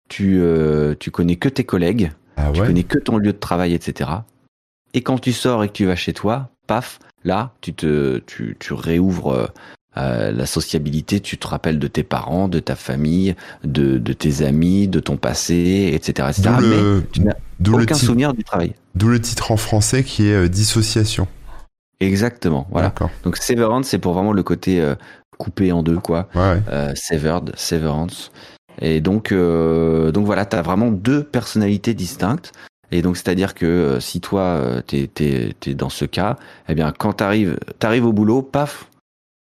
tu, 0.09 0.39
euh, 0.41 0.95
tu 0.99 1.11
connais 1.11 1.37
que 1.37 1.49
tes 1.49 1.65
collègues, 1.65 2.13
ah 2.37 2.51
tu 2.53 2.61
connais 2.61 2.85
que 2.85 2.99
ton 2.99 3.17
lieu 3.17 3.33
de 3.33 3.39
travail, 3.39 3.75
etc. 3.75 4.11
Et 4.93 5.03
quand 5.03 5.19
tu 5.19 5.33
sors 5.33 5.65
et 5.65 5.69
que 5.69 5.73
tu 5.73 5.87
vas 5.87 5.97
chez 5.97 6.13
toi, 6.13 6.51
paf, 6.67 6.99
là, 7.25 7.53
tu 7.61 7.75
te, 7.75 8.19
tu, 8.27 8.57
tu 8.61 8.73
réouvres 8.75 9.33
euh, 9.33 9.47
euh, 9.97 10.33
la 10.33 10.47
sociabilité, 10.47 11.21
tu 11.21 11.39
te 11.39 11.47
rappelles 11.47 11.79
de 11.79 11.87
tes 11.87 12.03
parents, 12.03 12.49
de 12.49 12.59
ta 12.59 12.75
famille, 12.75 13.35
de, 13.63 13.99
de 13.99 14.13
tes 14.13 14.45
amis, 14.45 14.89
de 14.89 15.01
ton 15.01 15.17
passé, 15.17 15.91
etc. 15.95 16.29
etc. 16.31 16.51
Le, 16.61 17.01
mais 17.01 17.07
tu 17.13 17.21
n'as 17.23 17.79
aucun 17.79 17.95
souvenir 17.95 18.35
du 18.35 18.45
travail. 18.45 18.75
D'où 18.95 19.09
le 19.09 19.21
titre 19.21 19.53
en 19.53 19.57
français 19.57 20.03
qui 20.03 20.29
est 20.29 20.35
euh, 20.35 20.49
dissociation. 20.49 21.29
Exactement, 22.01 22.67
voilà. 22.71 22.93
Donc 23.23 23.37
Severance, 23.37 23.87
c'est 23.87 23.99
pour 23.99 24.15
vraiment 24.15 24.33
le 24.33 24.43
côté 24.43 24.81
euh, 24.81 24.97
coupé 25.39 25.73
en 25.73 25.83
deux, 25.83 25.99
quoi. 25.99 26.29
Ouais, 26.35 26.61
severed, 26.95 27.53
Severance. 27.57 28.31
Et 28.81 29.01
donc, 29.01 29.33
euh, 29.33 30.11
donc 30.13 30.27
voilà, 30.27 30.47
tu 30.47 30.57
as 30.57 30.63
vraiment 30.63 30.91
deux 30.91 31.23
personnalités 31.23 31.95
distinctes. 31.95 32.53
Et 32.91 33.03
donc, 33.03 33.17
c'est-à-dire 33.17 33.55
que 33.55 33.67
euh, 33.67 34.01
si 34.01 34.21
toi, 34.21 34.83
tu 34.87 35.09
es, 35.21 35.75
dans 35.75 35.89
ce 35.89 36.05
cas, 36.05 36.37
eh 36.69 36.75
bien, 36.75 36.93
quand 36.97 37.15
tu 37.15 37.25
arrives, 37.25 37.57
au 38.05 38.13
boulot, 38.13 38.43
paf, 38.43 38.89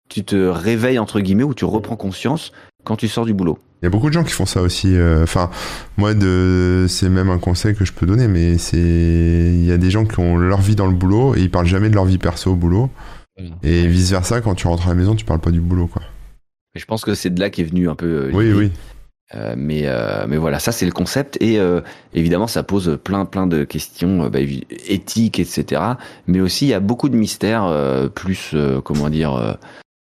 tu 0.08 0.24
te 0.24 0.36
réveilles, 0.36 0.98
entre 0.98 1.20
guillemets, 1.20 1.42
ou 1.42 1.54
tu 1.54 1.64
reprends 1.64 1.96
conscience 1.96 2.52
quand 2.84 2.96
tu 2.96 3.08
sors 3.08 3.24
du 3.24 3.34
boulot. 3.34 3.58
Il 3.80 3.86
y 3.86 3.88
a 3.88 3.90
beaucoup 3.90 4.08
de 4.08 4.12
gens 4.12 4.22
qui 4.22 4.32
font 4.32 4.46
ça 4.46 4.62
aussi. 4.62 4.94
Euh, 4.94 5.24
enfin, 5.24 5.50
moi, 5.96 6.14
de, 6.14 6.86
c'est 6.88 7.08
même 7.08 7.30
un 7.30 7.38
conseil 7.38 7.74
que 7.74 7.84
je 7.84 7.92
peux 7.92 8.06
donner, 8.06 8.28
mais 8.28 8.58
c'est, 8.58 8.78
il 8.78 9.64
y 9.64 9.72
a 9.72 9.76
des 9.76 9.90
gens 9.90 10.04
qui 10.04 10.20
ont 10.20 10.36
leur 10.36 10.60
vie 10.60 10.76
dans 10.76 10.86
le 10.86 10.94
boulot 10.94 11.34
et 11.34 11.40
ils 11.40 11.50
parlent 11.50 11.66
jamais 11.66 11.90
de 11.90 11.94
leur 11.94 12.04
vie 12.04 12.18
perso 12.18 12.52
au 12.52 12.56
boulot. 12.56 12.90
Et 13.62 13.86
vice 13.86 14.10
versa, 14.10 14.40
quand 14.40 14.54
tu 14.54 14.66
rentres 14.66 14.86
à 14.86 14.90
la 14.90 14.94
maison, 14.94 15.14
tu 15.14 15.24
parles 15.24 15.40
pas 15.40 15.50
du 15.50 15.60
boulot, 15.60 15.86
quoi. 15.86 16.02
Je 16.74 16.84
pense 16.84 17.04
que 17.04 17.14
c'est 17.14 17.30
de 17.30 17.38
là 17.38 17.50
qu'est 17.50 17.64
venu 17.64 17.88
un 17.88 17.94
peu. 17.94 18.06
Euh, 18.06 18.30
oui, 18.32 18.52
oui. 18.52 18.72
Euh, 19.34 19.54
mais, 19.56 19.86
mais 20.28 20.36
voilà, 20.36 20.58
ça 20.58 20.72
c'est 20.72 20.84
le 20.84 20.92
concept 20.92 21.38
et 21.40 21.58
évidemment 22.12 22.46
ça 22.46 22.62
pose 22.62 22.98
plein 23.02 23.24
plein 23.24 23.46
de 23.46 23.64
questions 23.64 24.28
bah, 24.28 24.40
éthiques, 24.86 25.38
etc. 25.38 25.80
Mais 26.26 26.40
aussi 26.40 26.66
il 26.66 26.68
y 26.68 26.74
a 26.74 26.80
beaucoup 26.80 27.08
de 27.08 27.16
mystères, 27.16 28.10
plus 28.14 28.54
comment 28.84 29.08
dire 29.08 29.56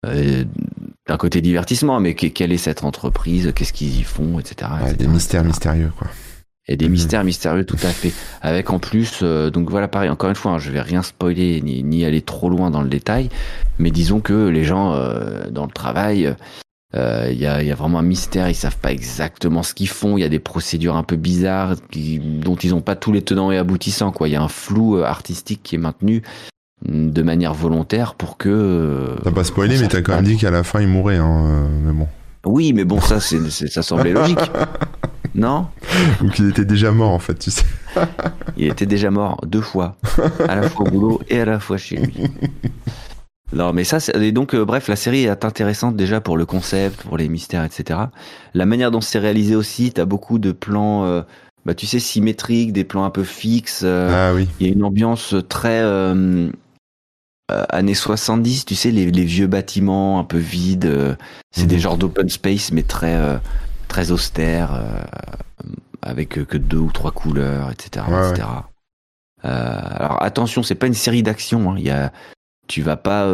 d'un 0.05 1.17
côté 1.17 1.41
divertissement, 1.41 1.99
mais 1.99 2.15
quelle 2.15 2.53
est 2.53 2.57
cette 2.57 2.85
entreprise, 2.85 3.53
qu'est-ce 3.53 3.73
qu'ils 3.73 3.99
y 3.99 4.05
font, 4.05 4.39
etc. 4.39 4.71
des 4.97 5.09
mystères 5.09 5.43
mystérieux, 5.43 5.91
quoi. 5.99 6.07
Et 6.69 6.77
des 6.77 6.87
mhm. 6.87 6.93
mystères 6.93 7.25
mystérieux, 7.25 7.65
tout 7.65 7.79
à 7.83 7.91
fait. 7.91 8.13
Avec 8.43 8.71
en 8.71 8.79
plus, 8.79 9.21
euh, 9.23 9.51
donc 9.51 9.71
voilà, 9.71 9.89
pareil, 9.89 10.11
encore 10.11 10.31
une 10.31 10.37
fois, 10.37 10.53
hein, 10.53 10.59
je 10.59 10.71
vais 10.71 10.81
rien 10.81 11.03
spoiler 11.03 11.61
ni, 11.61 11.83
ni, 11.83 12.05
aller 12.05 12.23
trop 12.23 12.51
loin 12.51 12.71
dans 12.71 12.83
le 12.83 12.89
détail, 12.89 13.29
mais 13.79 13.91
disons 13.91 14.21
que 14.21 14.49
les 14.49 14.65
gens 14.65 14.93
euh, 14.93 15.49
dans 15.51 15.65
le 15.65 15.73
travail, 15.73 16.35
euh, 16.95 17.29
il 17.31 17.39
y, 17.39 17.47
a, 17.47 17.63
y, 17.63 17.71
a, 17.71 17.75
vraiment 17.75 18.01
un 18.01 18.03
mystère, 18.03 18.49
ils 18.49 18.55
savent 18.55 18.79
pas 18.79 18.91
exactement 18.91 19.63
ce 19.63 19.75
qu'ils 19.75 19.89
font, 19.89 20.17
il 20.17 20.23
y 20.23 20.25
a 20.25 20.29
des 20.29 20.41
procédures 20.41 20.97
un 20.97 21.05
peu 21.05 21.17
bizarres 21.17 21.77
qui, 21.91 22.19
dont 22.19 22.57
ils 22.57 22.71
n'ont 22.71 22.81
pas 22.81 22.97
tous 22.97 23.13
les 23.13 23.23
tenants 23.23 23.53
et 23.53 23.59
aboutissants, 23.59 24.11
quoi. 24.11 24.29
Il 24.29 24.33
y 24.33 24.37
a 24.37 24.43
un 24.43 24.49
flou 24.49 24.99
artistique 24.99 25.61
qui 25.63 25.77
est 25.77 25.79
maintenu 25.79 26.23
de 26.85 27.23
manière 27.23 27.55
volontaire 27.55 28.15
pour 28.15 28.37
que. 28.37 29.17
T'as 29.23 29.31
pas 29.31 29.45
spoilé, 29.45 29.79
mais 29.79 29.89
t'as 29.89 30.03
quand 30.03 30.17
même 30.17 30.25
dit 30.25 30.37
qu'à 30.37 30.51
la 30.51 30.63
fin 30.63 30.81
il 30.81 30.89
mourait, 30.89 31.17
hein, 31.17 31.45
euh, 31.47 31.69
mais 31.85 31.93
bon. 31.93 32.09
Oui, 32.45 32.73
mais 32.73 32.85
bon, 32.85 33.01
ça, 33.01 33.19
c'est, 33.19 33.51
ça 33.51 33.83
semblait 33.83 34.13
logique. 34.13 34.39
non 35.37 35.67
Ou 36.23 36.29
qu'il 36.29 36.49
était 36.49 36.65
déjà 36.65 36.93
mort, 36.93 37.11
en 37.11 37.19
fait, 37.19 37.39
tu 37.39 37.51
sais. 37.51 37.65
il 38.57 38.67
était 38.67 38.87
déjà 38.87 39.11
mort 39.11 39.41
deux 39.47 39.61
fois, 39.61 39.97
à 40.49 40.57
la 40.57 40.69
fois 40.69 40.87
au 40.87 40.91
boulot 40.91 41.21
et 41.29 41.41
à 41.41 41.45
la 41.45 41.61
fois 41.61 41.77
chez 41.77 41.97
lui. 41.97 42.15
Non, 43.53 43.73
mais 43.73 43.85
ça, 43.85 43.99
et 44.21 44.33
donc, 44.33 44.55
euh, 44.55 44.65
bref, 44.65 44.89
la 44.89 44.97
série 44.97 45.25
est 45.25 45.45
intéressante 45.45 45.95
déjà 45.95 46.21
pour 46.21 46.37
le 46.37 46.47
concept, 46.47 47.03
pour 47.03 47.17
les 47.17 47.29
mystères, 47.29 47.63
etc. 47.63 48.01
La 48.55 48.67
manière 48.67 48.91
dont 48.91 49.01
c'est 49.01 49.21
réalisé 49.21 49.55
aussi, 49.55 49.93
t'as 49.93 50.05
beaucoup 50.05 50.39
de 50.39 50.51
plans. 50.51 51.05
Euh, 51.05 51.23
bah, 51.65 51.75
tu 51.75 51.87
sais, 51.87 52.01
symétriques, 52.01 52.73
des 52.73 52.85
plans 52.85 53.05
un 53.05 53.11
peu 53.11 53.25
fixes. 53.25 53.85
ah 53.85 54.33
oui. 54.35 54.49
Il 54.59 54.67
y 54.67 54.71
a 54.71 54.73
une 54.73 54.83
ambiance 54.83 55.35
très 55.49 55.81
euh, 57.53 57.65
années 57.69 57.95
70, 57.95 58.65
tu 58.65 58.75
sais, 58.75 58.91
les, 58.91 59.07
vieux 59.09 59.47
bâtiments 59.47 60.19
un 60.19 60.25
peu 60.25 60.39
vides. 60.39 60.87
Euh, 60.87 61.15
c'est 61.53 61.67
des 61.67 61.77
mhm. 61.77 61.81
genres 61.81 61.97
d'open 61.97 62.29
space, 62.29 62.73
mais 62.73 62.83
très, 62.83 63.17
euh, 63.87 63.89
très 63.89 64.11
austères, 64.11 64.81
avec 66.03 66.29
que 66.29 66.57
deux 66.57 66.79
ou 66.79 66.91
trois 66.93 67.13
couleurs, 67.13 67.71
etc. 67.71 68.05
etc. 68.09 68.49
alors 69.43 70.23
attention, 70.23 70.63
c'est 70.63 70.75
pas 70.75 70.87
une 70.87 70.95
série 70.95 71.23
d'action. 71.23 71.71
Hein. 71.71 71.75
Il 71.79 71.85
y 71.85 71.91
a, 71.91 72.13
tu 72.69 72.83
vas 72.83 72.97
pas. 72.97 73.27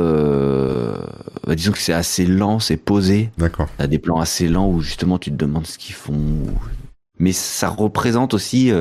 Bah, 1.47 1.55
disons 1.55 1.73
que 1.73 1.79
c'est 1.79 1.93
assez 1.93 2.27
lent, 2.27 2.59
c'est 2.59 2.77
posé. 2.77 3.31
D'accord. 3.39 3.69
T'as 3.79 3.87
des 3.87 3.99
plans 3.99 4.21
assez 4.21 4.49
lents 4.49 4.69
où 4.69 4.81
justement 4.81 5.19
tu 5.19 5.31
te 5.31 5.37
demandes 5.37 5.67
ce 5.67 5.79
qu'ils 5.79 5.95
font. 5.95 6.45
Mais 7.19 7.33
ça 7.33 7.69
représente 7.69 8.35
aussi 8.35 8.73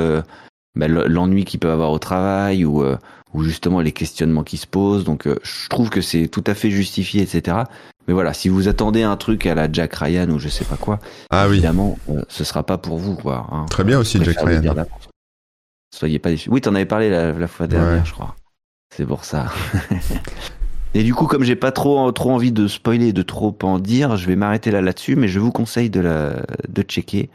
bah, 0.76 0.88
l'ennui 0.88 1.46
qu'ils 1.46 1.60
peuvent 1.60 1.72
avoir 1.72 1.92
au 1.92 2.00
travail 2.00 2.66
ou 2.66 2.84
ou 3.34 3.44
justement 3.44 3.82
les 3.82 3.92
questionnements 3.92 4.44
qui 4.44 4.58
se 4.58 4.68
posent. 4.68 5.04
Donc 5.04 5.28
euh, 5.28 5.40
je 5.44 5.70
trouve 5.70 5.90
que 5.90 6.02
c'est 6.02 6.28
tout 6.28 6.44
à 6.48 6.54
fait 6.54 6.72
justifié, 6.72 7.22
etc. 7.22 7.58
Mais 8.08 8.14
voilà, 8.14 8.34
si 8.34 8.49
vous 8.49 8.68
attendez 8.68 9.04
un 9.04 9.16
truc 9.18 9.45
à 9.45 9.56
la 9.56 9.72
Jack 9.72 9.95
Ryan 9.95 10.30
ou 10.30 10.39
je 10.39 10.49
sais 10.49 10.66
pas 10.66 10.78
quoi, 10.78 10.99
ah, 11.30 11.47
évidemment, 11.47 11.97
euh, 12.10 12.22
ce 12.28 12.43
sera 12.43 12.64
pas 12.64 12.78
pour 12.78 12.97
vous. 12.97 13.16
Quoi, 13.16 13.47
hein. 13.52 13.66
Très 13.70 13.84
bien 13.84 13.99
aussi 13.99 14.24
Jack 14.24 14.39
Ryan. 14.39 14.86
Soyez 15.93 16.20
pas 16.20 16.30
déçus. 16.30 16.49
Oui, 16.49 16.62
t'en 16.62 16.74
avais 16.76 16.86
parlé 16.86 17.10
la, 17.10 17.47
fois 17.47 17.68
dernière, 17.68 18.06
je 18.06 18.14
crois. 18.14 18.36
C'est 18.95 19.06
pour 19.06 19.24
ça. 19.24 19.52
Et 20.93 21.04
du 21.04 21.14
coup, 21.14 21.26
comme 21.26 21.43
j'ai 21.43 21.56
pas 21.56 21.72
trop 21.72 22.12
trop 22.12 22.32
envie 22.32 22.52
de 22.52 22.68
spoiler, 22.68 23.14
de 23.14 23.22
trop 23.22 23.58
en 23.64 23.80
dire, 23.80 24.18
je 24.18 24.28
vais 24.28 24.36
m'arrêter 24.36 24.72
là 24.72 24.82
là-dessus. 24.82 25.16
Mais 25.16 25.28
je 25.28 25.39
vous 25.39 25.52
conseille 25.52 25.89
de 25.89 26.02
la 26.02 26.34
de 26.68 26.82
checker 26.82 27.30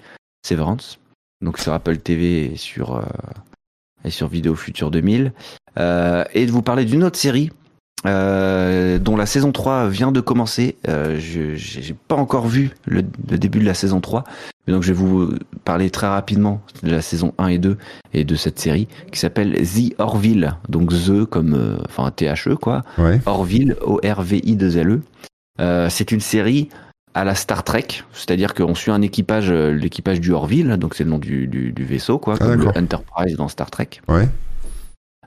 Severance, 0.47 0.99
donc 1.43 1.59
sur 1.59 1.73
Apple 1.73 1.97
TV 1.99 2.53
et 2.53 2.57
sur 2.57 2.97
euh, 2.97 3.03
et 4.05 4.11
sur 4.11 4.29
Vidéo 4.29 4.55
Future 4.55 4.91
2000. 4.91 5.33
Euh, 5.79 6.25
et 6.33 6.47
de 6.47 6.53
vous 6.53 6.63
parler 6.63 6.85
d'une 6.85 7.05
autre 7.05 7.19
série 7.19 7.51
euh, 8.07 8.99
dont 8.99 9.17
la 9.17 9.27
saison 9.27 9.53
3 9.53 9.89
vient 9.89 10.13
de 10.13 10.21
commencer. 10.21 10.77
Euh, 10.89 11.19
je 11.19 11.55
j'ai 11.55 11.95
pas 12.09 12.17
encore 12.17 12.47
vu 12.47 12.71
le, 12.87 13.03
début 13.03 13.59
de 13.59 13.65
la 13.65 13.75
saison 13.75 14.01
3, 14.01 14.25
mais 14.67 14.73
donc 14.73 14.83
je 14.83 14.89
vais 14.89 14.99
vous 14.99 15.35
parler 15.65 15.91
très 15.91 16.07
rapidement 16.07 16.63
de 16.83 16.91
la 16.91 17.03
saison 17.03 17.35
1 17.39 17.49
et 17.49 17.59
2 17.59 17.77
et 18.13 18.25
de 18.25 18.35
cette 18.35 18.59
série 18.59 18.89
qui 19.13 19.19
s'appelle 19.19 19.55
The 19.55 19.95
Orville, 19.99 20.57
donc 20.69 20.91
The 20.91 21.25
comme 21.25 21.55
euh, 21.55 21.77
enfin 21.87 22.11
T-H-E 22.11 22.57
quoi, 22.57 22.83
Orville 23.27 23.77
O-R-V-I-2-L-E. 23.83 25.01
Euh, 25.61 25.89
c'est 25.91 26.13
une 26.13 26.21
série 26.21 26.69
à 27.15 27.25
la 27.25 27.35
Star 27.35 27.65
Trek, 27.65 27.87
c'est-à-dire 28.13 28.53
qu'on 28.53 28.75
suit 28.75 28.91
un 28.91 29.01
équipage, 29.01 29.51
euh, 29.51 29.73
l'équipage 29.73 30.21
du 30.21 30.33
Orville, 30.33 30.77
donc 30.77 30.95
c'est 30.95 31.05
le 31.05 31.11
nom 31.11 31.19
du, 31.19 31.47
du, 31.47 31.73
du 31.73 31.85
vaisseau, 31.85 32.19
quoi, 32.19 32.35
ah, 32.39 32.45
comme 32.45 32.61
le 32.61 32.69
Enterprise 32.69 33.37
dans 33.37 33.49
Star 33.49 33.71
Trek. 33.71 33.89
Ouais. 34.07 34.29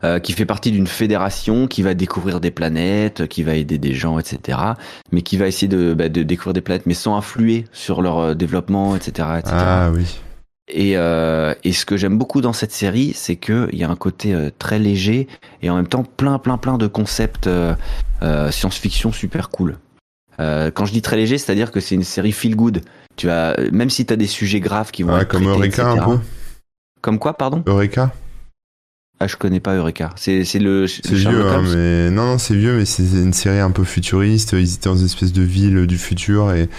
Euh, 0.06 0.20
qui 0.20 0.32
fait 0.32 0.46
partie 0.46 0.72
d'une 0.72 0.88
fédération 0.88 1.68
qui 1.68 1.82
va 1.82 1.94
découvrir 1.94 2.40
des 2.40 2.52
planètes, 2.52 3.28
qui 3.28 3.44
va 3.44 3.56
aider 3.56 3.78
des 3.78 3.94
gens, 3.94 4.18
etc. 4.18 4.58
Mais 5.12 5.22
qui 5.24 5.36
va 5.36 5.46
essayer 5.46 5.68
de, 5.68 5.94
bah, 5.94 6.08
de 6.08 6.24
découvrir 6.24 6.54
des 6.54 6.62
planètes, 6.62 6.86
mais 6.86 6.94
sans 6.94 7.18
influer 7.18 7.66
sur 7.74 8.02
leur 8.02 8.20
euh, 8.20 8.34
développement, 8.34 8.96
etc. 8.96 9.28
etc. 9.40 9.56
Ah 9.58 9.92
oui. 9.94 10.06
Et, 10.70 10.94
euh, 10.96 11.54
et 11.64 11.74
ce 11.74 11.86
que 11.86 11.98
j'aime 11.98 12.18
beaucoup 12.18 12.42
dans 12.42 12.54
cette 12.54 12.72
série, 12.72 13.14
c'est 13.16 13.36
qu'il 13.36 13.74
y 13.74 13.84
a 13.84 13.90
un 13.90 13.96
côté 13.96 14.34
euh, 14.34 14.52
très 14.58 14.78
léger 14.78 15.28
et 15.64 15.70
en 15.70 15.76
même 15.76 15.88
temps 15.88 16.04
plein, 16.04 16.38
plein, 16.38 16.58
plein 16.58 16.78
de 16.78 16.86
concepts 16.86 17.48
euh, 17.48 17.76
science-fiction 18.52 19.12
super 19.12 19.50
cool. 19.50 19.78
quand 20.38 20.86
je 20.86 20.92
dis 20.94 21.02
très 21.02 21.18
léger, 21.18 21.38
c'est-à-dire 21.38 21.72
que 21.72 21.80
c'est 21.80 21.96
une 21.96 22.04
série 22.04 22.32
feel 22.32 22.56
good. 22.56 22.82
Tu 23.16 23.30
as, 23.30 23.58
même 23.72 23.90
si 23.90 24.06
tu 24.06 24.14
as 24.14 24.16
des 24.16 24.28
sujets 24.28 24.60
graves 24.60 24.92
qui 24.92 25.04
vont 25.04 25.14
ouais, 25.14 25.26
comme 25.26 25.48
Eureka 25.48 25.90
un 25.90 25.98
peu. 25.98 26.20
Comme 27.02 27.18
quoi, 27.18 27.34
pardon? 27.34 27.64
Eureka? 27.66 28.14
Ah, 29.20 29.28
je 29.28 29.36
connais 29.36 29.60
pas 29.60 29.76
Eureka. 29.76 30.12
C'est 30.16 30.46
c'est 30.46 30.60
le. 30.60 30.88
C'est 30.88 31.14
vieux, 31.14 31.46
hein, 31.46 31.62
mais 31.64 32.10
non, 32.10 32.26
non, 32.26 32.38
c'est 32.38 32.56
vieux, 32.56 32.78
mais 32.78 32.86
c'est 32.86 33.04
une 33.04 33.34
série 33.34 33.60
un 33.60 33.72
peu 33.72 33.84
futuriste. 33.84 34.54
Ils 34.54 34.76
étaient 34.76 34.90
dans 34.90 34.96
une 34.96 35.06
espèce 35.06 35.34
de 35.34 35.42
ville 35.42 35.88
du 35.88 35.98
futur 35.98 36.54
et 36.54 36.70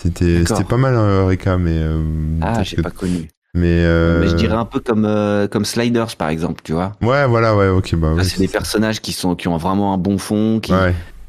c'était 0.00 0.44
c'était 0.46 0.64
pas 0.64 0.76
mal 0.76 0.94
hein, 0.94 1.22
Eureka, 1.22 1.58
mais. 1.58 1.76
Euh, 1.76 2.02
ah, 2.40 2.62
j'ai 2.62 2.80
pas 2.82 2.90
connu. 2.90 3.28
Mais, 3.54 3.82
euh... 3.84 4.20
mais 4.20 4.28
je 4.28 4.34
dirais 4.34 4.54
un 4.54 4.66
peu 4.66 4.78
comme 4.78 5.04
euh, 5.04 5.48
comme 5.48 5.64
Sliders 5.64 6.14
par 6.16 6.28
exemple, 6.28 6.60
tu 6.62 6.72
vois. 6.72 6.92
Ouais, 7.02 7.26
voilà, 7.26 7.56
ouais, 7.56 7.68
ok, 7.68 7.94
bah. 7.96 8.12
Ouais, 8.12 8.24
c'est 8.24 8.38
des 8.38 8.46
personnages 8.46 9.00
qui 9.00 9.12
sont 9.12 9.34
qui 9.34 9.48
ont 9.48 9.56
vraiment 9.56 9.94
un 9.94 9.98
bon 9.98 10.18
fond, 10.18 10.60
qui 10.60 10.72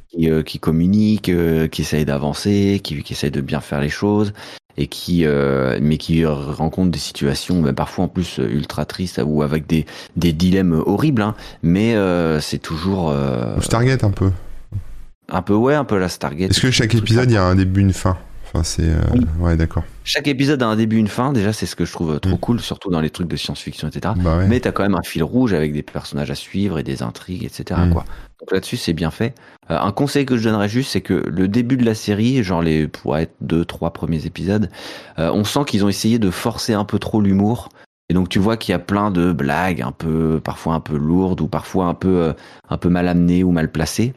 qui, 0.09 0.29
euh, 0.29 0.43
qui 0.43 0.59
communiquent, 0.59 1.29
euh, 1.29 1.67
qui 1.67 1.81
essayent 1.81 2.05
d'avancer, 2.05 2.81
qui 2.83 3.01
qui 3.01 3.13
essayent 3.13 3.31
de 3.31 3.41
bien 3.41 3.61
faire 3.61 3.79
les 3.79 3.89
choses 3.89 4.33
et 4.77 4.87
qui 4.87 5.25
euh, 5.25 5.79
mais 5.81 5.97
qui 5.97 6.25
rencontrent 6.25 6.91
des 6.91 6.99
situations 6.99 7.61
ben, 7.61 7.73
parfois 7.73 8.05
en 8.05 8.07
plus 8.07 8.37
ultra 8.37 8.85
tristes 8.85 9.21
ou 9.23 9.41
avec 9.41 9.67
des 9.67 9.85
des 10.15 10.33
dilemmes 10.33 10.81
horribles 10.85 11.21
hein, 11.21 11.35
mais 11.63 11.95
euh, 11.95 12.39
c'est 12.39 12.59
toujours 12.59 13.09
euh, 13.09 13.59
Stargate 13.61 14.03
un 14.03 14.11
peu. 14.11 14.31
un 15.29 15.41
peu 15.41 15.53
ouais 15.53 15.75
un 15.75 15.85
peu 15.85 15.97
la 15.97 16.09
Stargate. 16.09 16.51
Est-ce 16.51 16.61
que 16.61 16.71
chaque 16.71 16.95
épisode 16.95 17.29
il 17.29 17.33
y 17.33 17.37
a 17.37 17.43
un 17.43 17.55
début 17.55 17.81
une 17.81 17.93
fin? 17.93 18.17
Enfin 18.51 18.63
c'est 18.63 18.89
euh, 18.89 19.01
ouais 19.39 19.55
d'accord 19.55 19.83
chaque 20.03 20.27
épisode 20.27 20.63
a 20.63 20.67
un 20.67 20.75
début 20.75 20.97
une 20.97 21.07
fin 21.07 21.33
déjà 21.33 21.53
c'est 21.53 21.65
ce 21.65 21.75
que 21.75 21.85
je 21.85 21.91
trouve 21.91 22.19
trop 22.19 22.35
mm. 22.35 22.39
cool 22.39 22.59
surtout 22.59 22.89
dans 22.89 23.01
les 23.01 23.09
trucs 23.09 23.27
de 23.27 23.35
science-fiction 23.35 23.87
etc 23.87 24.13
bah 24.17 24.37
ouais. 24.37 24.47
mais 24.47 24.59
t'as 24.59 24.71
quand 24.71 24.83
même 24.83 24.95
un 24.95 25.03
fil 25.03 25.23
rouge 25.23 25.53
avec 25.53 25.73
des 25.73 25.83
personnages 25.83 26.31
à 26.31 26.35
suivre 26.35 26.79
et 26.79 26.83
des 26.83 27.03
intrigues 27.03 27.43
etc 27.43 27.79
mm. 27.85 27.93
quoi 27.93 28.05
donc 28.39 28.51
là-dessus, 28.51 28.77
c'est 28.77 28.93
bien 28.93 29.11
fait. 29.11 29.35
Euh, 29.69 29.77
un 29.79 29.91
conseil 29.91 30.25
que 30.25 30.37
je 30.37 30.43
donnerais 30.47 30.69
juste, 30.69 30.91
c'est 30.91 31.01
que 31.01 31.13
le 31.13 31.47
début 31.47 31.75
de 31.75 31.85
la 31.85 31.93
série, 31.93 32.41
genre 32.41 32.61
les 32.61 32.89
être 33.17 33.33
deux, 33.41 33.65
trois 33.65 33.91
premiers 33.91 34.25
épisodes, 34.25 34.69
euh, 35.19 35.29
on 35.33 35.43
sent 35.43 35.61
qu'ils 35.67 35.83
ont 35.83 35.89
essayé 35.89 36.19
de 36.19 36.31
forcer 36.31 36.73
un 36.73 36.85
peu 36.85 36.99
trop 36.99 37.21
l'humour. 37.21 37.69
Et 38.09 38.13
donc 38.13 38.29
tu 38.29 38.39
vois 38.39 38.57
qu'il 38.57 38.71
y 38.71 38.75
a 38.75 38.79
plein 38.79 39.11
de 39.11 39.33
blagues 39.33 39.81
un 39.81 39.91
peu, 39.91 40.39
parfois 40.43 40.73
un 40.73 40.79
peu 40.79 40.97
lourdes 40.97 41.41
ou 41.41 41.47
parfois 41.47 41.85
un 41.85 41.93
peu, 41.93 42.23
euh, 42.23 42.33
un 42.69 42.77
peu 42.77 42.89
mal 42.89 43.07
amenées 43.07 43.43
ou 43.43 43.51
mal 43.51 43.71
placées. 43.71 44.13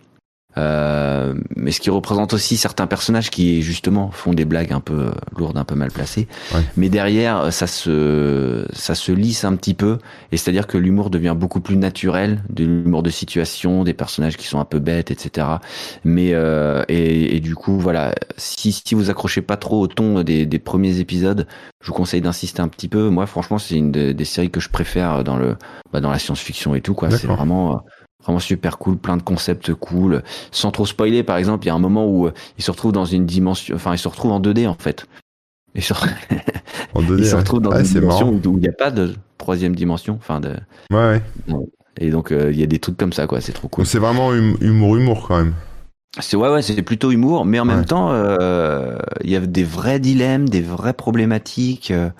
Euh, 0.58 1.34
mais 1.56 1.70
ce 1.70 1.80
qui 1.80 1.90
représente 1.90 2.34
aussi 2.34 2.56
certains 2.56 2.86
personnages 2.86 3.30
qui 3.30 3.62
justement 3.62 4.10
font 4.10 4.34
des 4.34 4.44
blagues 4.44 4.72
un 4.72 4.80
peu 4.80 5.12
lourdes, 5.36 5.56
un 5.56 5.64
peu 5.64 5.74
mal 5.74 5.90
placées. 5.90 6.28
Ouais. 6.54 6.60
Mais 6.76 6.88
derrière, 6.88 7.52
ça 7.52 7.66
se 7.66 8.66
ça 8.72 8.94
se 8.94 9.12
lisse 9.12 9.44
un 9.44 9.56
petit 9.56 9.74
peu, 9.74 9.98
et 10.30 10.36
c'est-à-dire 10.36 10.66
que 10.66 10.78
l'humour 10.78 11.10
devient 11.10 11.34
beaucoup 11.36 11.60
plus 11.60 11.76
naturel, 11.76 12.42
de 12.50 12.64
l'humour 12.64 13.02
de 13.02 13.10
situation, 13.10 13.84
des 13.84 13.94
personnages 13.94 14.36
qui 14.36 14.46
sont 14.46 14.60
un 14.60 14.64
peu 14.64 14.78
bêtes, 14.78 15.10
etc. 15.10 15.46
Mais 16.04 16.30
euh, 16.32 16.82
et, 16.88 17.36
et 17.36 17.40
du 17.40 17.54
coup, 17.54 17.78
voilà, 17.78 18.14
si 18.36 18.72
si 18.72 18.94
vous 18.94 19.10
accrochez 19.10 19.42
pas 19.42 19.56
trop 19.56 19.80
au 19.80 19.86
ton 19.86 20.22
des, 20.22 20.46
des 20.46 20.58
premiers 20.58 20.98
épisodes, 20.98 21.46
je 21.80 21.88
vous 21.88 21.94
conseille 21.94 22.20
d'insister 22.20 22.60
un 22.60 22.68
petit 22.68 22.88
peu. 22.88 23.08
Moi, 23.08 23.26
franchement, 23.26 23.58
c'est 23.58 23.76
une 23.76 23.92
des, 23.92 24.14
des 24.14 24.24
séries 24.24 24.50
que 24.50 24.60
je 24.60 24.68
préfère 24.68 25.24
dans 25.24 25.36
le 25.36 25.56
bah, 25.92 26.00
dans 26.00 26.10
la 26.10 26.18
science-fiction 26.18 26.74
et 26.74 26.80
tout 26.80 26.94
quoi. 26.94 27.10
C'est 27.10 27.26
vraiment 27.26 27.74
euh, 27.74 27.78
vraiment 28.24 28.38
super 28.38 28.78
cool, 28.78 28.96
plein 28.96 29.16
de 29.16 29.22
concepts 29.22 29.74
cool. 29.74 30.22
Sans 30.50 30.70
trop 30.70 30.86
spoiler, 30.86 31.22
par 31.22 31.36
exemple, 31.36 31.64
il 31.64 31.68
y 31.68 31.70
a 31.70 31.74
un 31.74 31.78
moment 31.78 32.06
où 32.06 32.26
euh, 32.26 32.32
il 32.58 32.64
se 32.64 32.70
retrouve 32.70 32.92
dans 32.92 33.04
une 33.04 33.26
dimension, 33.26 33.74
enfin, 33.74 33.92
il 33.94 33.98
se 33.98 34.08
retrouve 34.08 34.32
en 34.32 34.40
2D 34.40 34.66
en 34.68 34.74
fait. 34.74 35.06
Il 35.74 35.82
se, 35.82 35.94
En 35.94 37.00
il 37.02 37.08
2D, 37.08 37.24
se 37.24 37.32
ouais. 37.34 37.38
retrouve 37.40 37.62
dans 37.62 37.70
Ah, 37.72 37.80
une 37.80 37.86
dimension 37.86 38.26
marrant. 38.32 38.40
où 38.46 38.56
il 38.56 38.60
n'y 38.62 38.68
a 38.68 38.72
pas 38.72 38.90
de 38.90 39.14
troisième 39.38 39.74
dimension, 39.74 40.16
enfin 40.20 40.38
de. 40.40 40.50
Ouais, 40.92 41.20
ouais. 41.48 41.56
Et 41.98 42.10
donc 42.10 42.30
euh, 42.32 42.50
il 42.52 42.58
y 42.60 42.62
a 42.62 42.66
des 42.66 42.78
trucs 42.78 42.96
comme 42.96 43.12
ça, 43.12 43.26
quoi. 43.26 43.40
C'est 43.40 43.52
trop 43.52 43.68
cool. 43.68 43.86
C'est 43.86 43.98
vraiment 43.98 44.28
hum- 44.28 44.56
humour, 44.60 44.96
humour 44.96 45.26
quand 45.28 45.38
même. 45.38 45.54
C'est 46.20 46.36
ouais, 46.36 46.50
ouais, 46.50 46.60
c'est 46.62 46.82
plutôt 46.82 47.10
humour, 47.10 47.46
mais 47.46 47.58
en 47.58 47.66
Ouais. 47.66 47.74
même 47.74 47.86
temps, 47.86 48.10
euh, 48.12 48.98
il 49.24 49.30
y 49.30 49.36
a 49.36 49.40
des 49.40 49.64
vrais 49.64 49.98
dilemmes, 49.98 50.46
des 50.48 50.60
vraies 50.60 50.92
problématiques. 50.92 51.90
euh, 51.90 52.10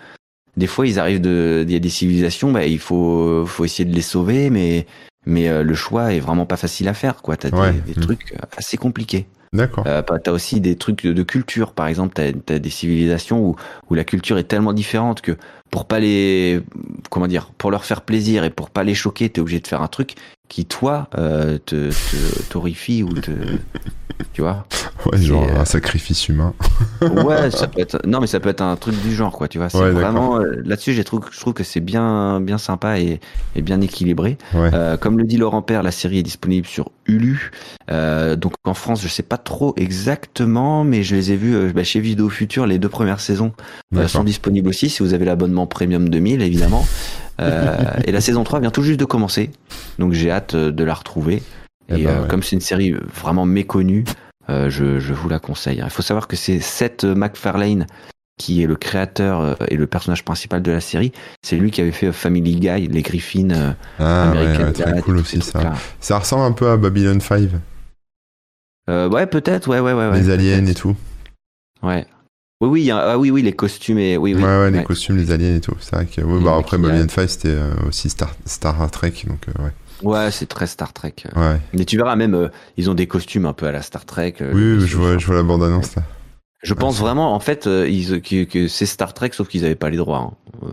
Des 0.57 0.67
fois, 0.67 0.87
ils 0.87 0.99
arrivent 0.99 1.21
de, 1.21 1.63
il 1.67 1.71
y 1.73 1.77
a 1.77 1.79
des 1.79 1.89
civilisations, 1.91 2.53
bah, 2.53 2.65
il 2.67 2.79
faut, 2.79 3.45
faut 3.47 3.65
essayer 3.67 3.85
de 3.89 3.95
les 3.95 4.01
sauver, 4.03 4.49
mais, 4.51 4.87
mais 5.27 5.49
euh, 5.49 5.63
le 5.63 5.75
choix 5.75 6.13
est 6.13 6.21
vraiment 6.21 6.47
pas 6.47 6.57
facile 6.57 6.89
à 6.89 6.95
faire, 6.95 7.23
quoi. 7.23 7.37
T'as 7.37 7.51
des- 7.51 7.57
Ouais. 7.57 7.73
des, 7.73 7.93
Mm. 7.93 8.03
trucs 8.03 8.35
assez 8.57 8.77
compliqués. 8.77 9.27
D'accord. 9.53 9.85
Euh, 9.87 10.01
t'as 10.01 10.33
aussi 10.33 10.61
des 10.63 10.77
trucs 10.77 11.05
de, 11.05 11.13
de 11.13 11.23
culture, 11.23 11.73
par 11.75 11.87
exemple, 11.87 12.15
t'as 12.15 12.55
as 12.55 12.59
des 12.59 12.71
civilisations 12.71 13.39
où, 13.47 13.57
où 13.91 13.95
la 13.95 14.05
culture 14.05 14.39
est 14.39 14.45
tellement 14.45 14.73
différente 14.73 15.21
que 15.21 15.37
pour 15.71 15.85
pas 15.85 16.01
les, 16.01 16.63
comment 17.11 17.27
dire, 17.27 17.51
pour 17.59 17.71
leur 17.71 17.85
faire 17.85 18.01
plaisir 18.01 18.45
et 18.45 18.51
pour 18.51 18.71
pas 18.71 18.83
les 18.83 18.95
choquer, 18.95 19.29
t'es 19.29 19.41
obligé 19.43 19.61
de 19.61 19.67
faire 19.67 19.83
un 19.83 19.89
truc 19.89 20.15
qui 20.53 20.67
toi 20.67 21.09
euh, 21.17 21.57
te 21.65 21.89
t'horrifie 22.51 23.03
ou 23.03 23.09
te, 23.15 23.31
tu 24.35 24.43
vois. 24.43 24.67
Ouais, 25.07 25.17
genre 25.17 25.45
euh, 25.45 25.61
un 25.61 25.65
sacrifice 25.65 26.29
humain. 26.29 26.53
Ouais, 27.01 27.51
ça 27.51 27.67
peut 27.67 27.81
être, 27.81 28.07
non 28.07 28.21
mais 28.21 28.27
ça 28.27 28.39
peut 28.39 28.51
être 28.51 28.61
un 28.61 28.77
truc 28.77 28.95
du 29.03 29.15
genre 29.15 29.33
quoi, 29.33 29.49
tu 29.49 29.57
vois. 29.59 29.71
C'est 29.71 29.79
Ouais, 29.79 29.91
vraiment 29.91 30.39
euh, 30.39 30.63
là-dessus, 30.65 30.93
j'ai 30.93 31.05
trouvé, 31.05 31.25
je 31.33 31.41
trouve 31.41 31.55
que 31.55 31.65
c'est 31.65 31.81
bien 31.81 32.39
bien 32.41 32.59
sympa 32.59 33.01
et, 33.01 33.19
et 33.57 33.63
bien 33.63 33.81
équilibré. 33.81 34.37
Ouais. 34.53 34.71
Euh, 34.75 34.99
comme 34.99 35.17
le 35.19 35.25
dit 35.25 35.39
Laurent 35.39 35.63
Père, 35.63 35.83
la 35.83 35.91
série 35.91 36.19
est 36.19 36.23
disponible 36.23 36.67
sur 36.67 36.91
Hulu. 37.07 37.51
Donc 37.89 38.53
en 38.65 38.75
France, 38.75 39.03
je 39.03 39.09
sais 39.09 39.23
pas 39.23 39.39
trop 39.39 39.75
exactement, 39.79 40.85
mais 40.85 41.03
je 41.03 41.17
les 41.17 41.33
ai 41.33 41.37
vus 41.37 41.73
bah, 41.73 41.83
chez 41.83 42.01
Vidéo 42.01 42.29
Future. 42.29 42.67
Les 42.67 42.79
deux 42.79 42.91
premières 42.91 43.21
saisons 43.21 43.53
sont 44.07 44.23
disponibles 44.25 44.69
aussi 44.69 44.91
si 44.91 45.03
vous 45.03 45.15
avez 45.15 45.25
l'abonnement 45.25 45.67
Premium 45.67 46.11
2000, 46.11 46.43
évidemment. 46.43 46.87
Euh, 47.43 47.77
et 48.05 48.13
la 48.13 48.21
saison 48.21 48.45
3 48.45 48.61
vient 48.61 48.71
tout 48.71 48.83
juste 48.83 49.01
de 49.01 49.05
commencer, 49.05 49.51
donc 49.99 50.13
j'ai 50.13 50.31
hâte 50.31 50.55
euh, 50.55 50.71
de 50.71 50.85
la 50.85 50.95
retrouver. 50.95 51.43
Eh 51.89 52.01
Et 52.01 52.05
ben, 52.05 52.11
euh, 52.11 52.23
ouais. 52.23 52.29
comme 52.29 52.43
c'est 52.43 52.57
une 52.57 52.61
série 52.61 52.93
vraiment 52.93 53.45
méconnue, 53.45 54.05
je, 54.49 54.99
je 54.99 55.13
vous 55.15 55.29
la 55.29 55.39
conseille. 55.39 55.83
Il 55.85 55.91
faut 55.91 56.03
savoir 56.03 56.29
que 56.29 56.37
c'est 56.37 56.61
Seth 56.61 57.05
MacFarlane 57.05 57.87
qui 58.39 58.63
est 58.63 58.67
le 58.67 58.77
créateur 58.77 59.57
et 59.71 59.77
le 59.77 59.87
personnage 59.87 60.25
principal 60.25 60.63
de 60.63 60.71
la 60.73 60.81
série. 60.81 61.13
C'est 61.43 61.57
lui 61.57 61.71
qui 61.71 61.81
avait 61.81 61.93
fait 61.93 62.13
Family 62.13 62.57
Guy, 62.57 62.89
les 62.89 63.03
Griffins, 63.03 63.75
Ah 63.99 64.33
ouais, 64.33 64.73
très 64.73 65.01
cool 65.01 65.19
aussi 65.19 65.41
ça. 65.41 65.73
Ça 66.01 66.19
ressemble 66.19 66.45
un 66.45 66.53
peu 66.53 66.69
à 66.71 66.77
Babylon 66.77 67.21
5, 67.21 67.49
Euh, 68.91 69.09
ouais, 69.09 69.27
peut-être, 69.27 69.69
ouais, 69.69 69.81
ouais, 69.81 69.93
ouais. 69.93 70.09
ouais, 70.09 70.19
les 70.21 70.31
aliens 70.31 70.67
et 70.67 70.75
tout. 70.75 70.97
Ouais. 71.83 72.07
Oui, 72.63 72.69
oui, 72.69 72.91
ah, 72.93 73.19
oui, 73.19 73.31
oui, 73.33 73.43
les 73.43 73.53
costumes 73.55 73.99
et 73.99 74.17
oui, 74.17 74.35
oui. 74.35 74.43
ouais, 74.43 74.49
ouais, 74.49 74.71
les 74.71 74.79
ouais. 74.79 74.85
costumes, 74.85 75.17
les 75.17 75.33
aliens 75.33 75.57
et 75.57 75.61
tout. 75.61 75.75
C'est 75.81 75.97
vrai 75.97 76.07
que, 76.07 76.21
ouais, 76.21 76.41
bah 76.43 76.57
après 76.57 76.79
maquillages. 76.79 77.07
Babylon 77.07 77.27
5 77.27 77.29
c'était 77.29 77.59
aussi 77.89 78.09
Star, 78.09 78.35
Star 78.47 78.91
Trek, 78.91 79.13
donc 79.27 79.41
euh, 79.49 79.65
ouais. 79.65 79.71
Ouais, 80.03 80.31
c'est 80.31 80.47
très 80.47 80.67
Star 80.69 80.93
Trek. 80.93 81.15
euh. 81.37 81.55
Ouais. 81.55 81.61
Mais 81.73 81.85
tu 81.85 81.97
verras 81.97 82.15
même, 82.17 82.35
euh, 82.35 82.49
ils 82.77 82.89
ont 82.89 82.95
des 82.95 83.07
costumes 83.09 83.47
un 83.47 83.53
peu 83.53 83.67
à 83.67 83.73
la 83.73 83.83
Star 83.83 84.05
Trek. 84.05 84.35
euh, 84.41 84.53
Oui, 84.55 84.87
je 84.87 84.97
vois, 84.97 85.19
je 85.19 85.27
vois 85.27 85.35
la 85.37 85.43
bande 85.43 85.63
annonce 85.65 85.97
là. 85.97 86.03
Je 86.63 86.75
pense 86.75 86.97
c'est- 86.97 87.03
vraiment, 87.03 87.35
en 87.35 87.41
fait, 87.41 87.67
euh, 87.67 87.89
ils, 87.89 88.23
que, 88.23 88.45
que 88.45 88.69
c'est 88.69 88.87
Star 88.87 89.13
Trek, 89.13 89.31
sauf 89.33 89.49
qu'ils 89.49 89.63
n'avaient 89.63 89.75
pas 89.75 89.91
les 89.91 89.97
droits. 89.97 90.33
hein. 90.63 90.69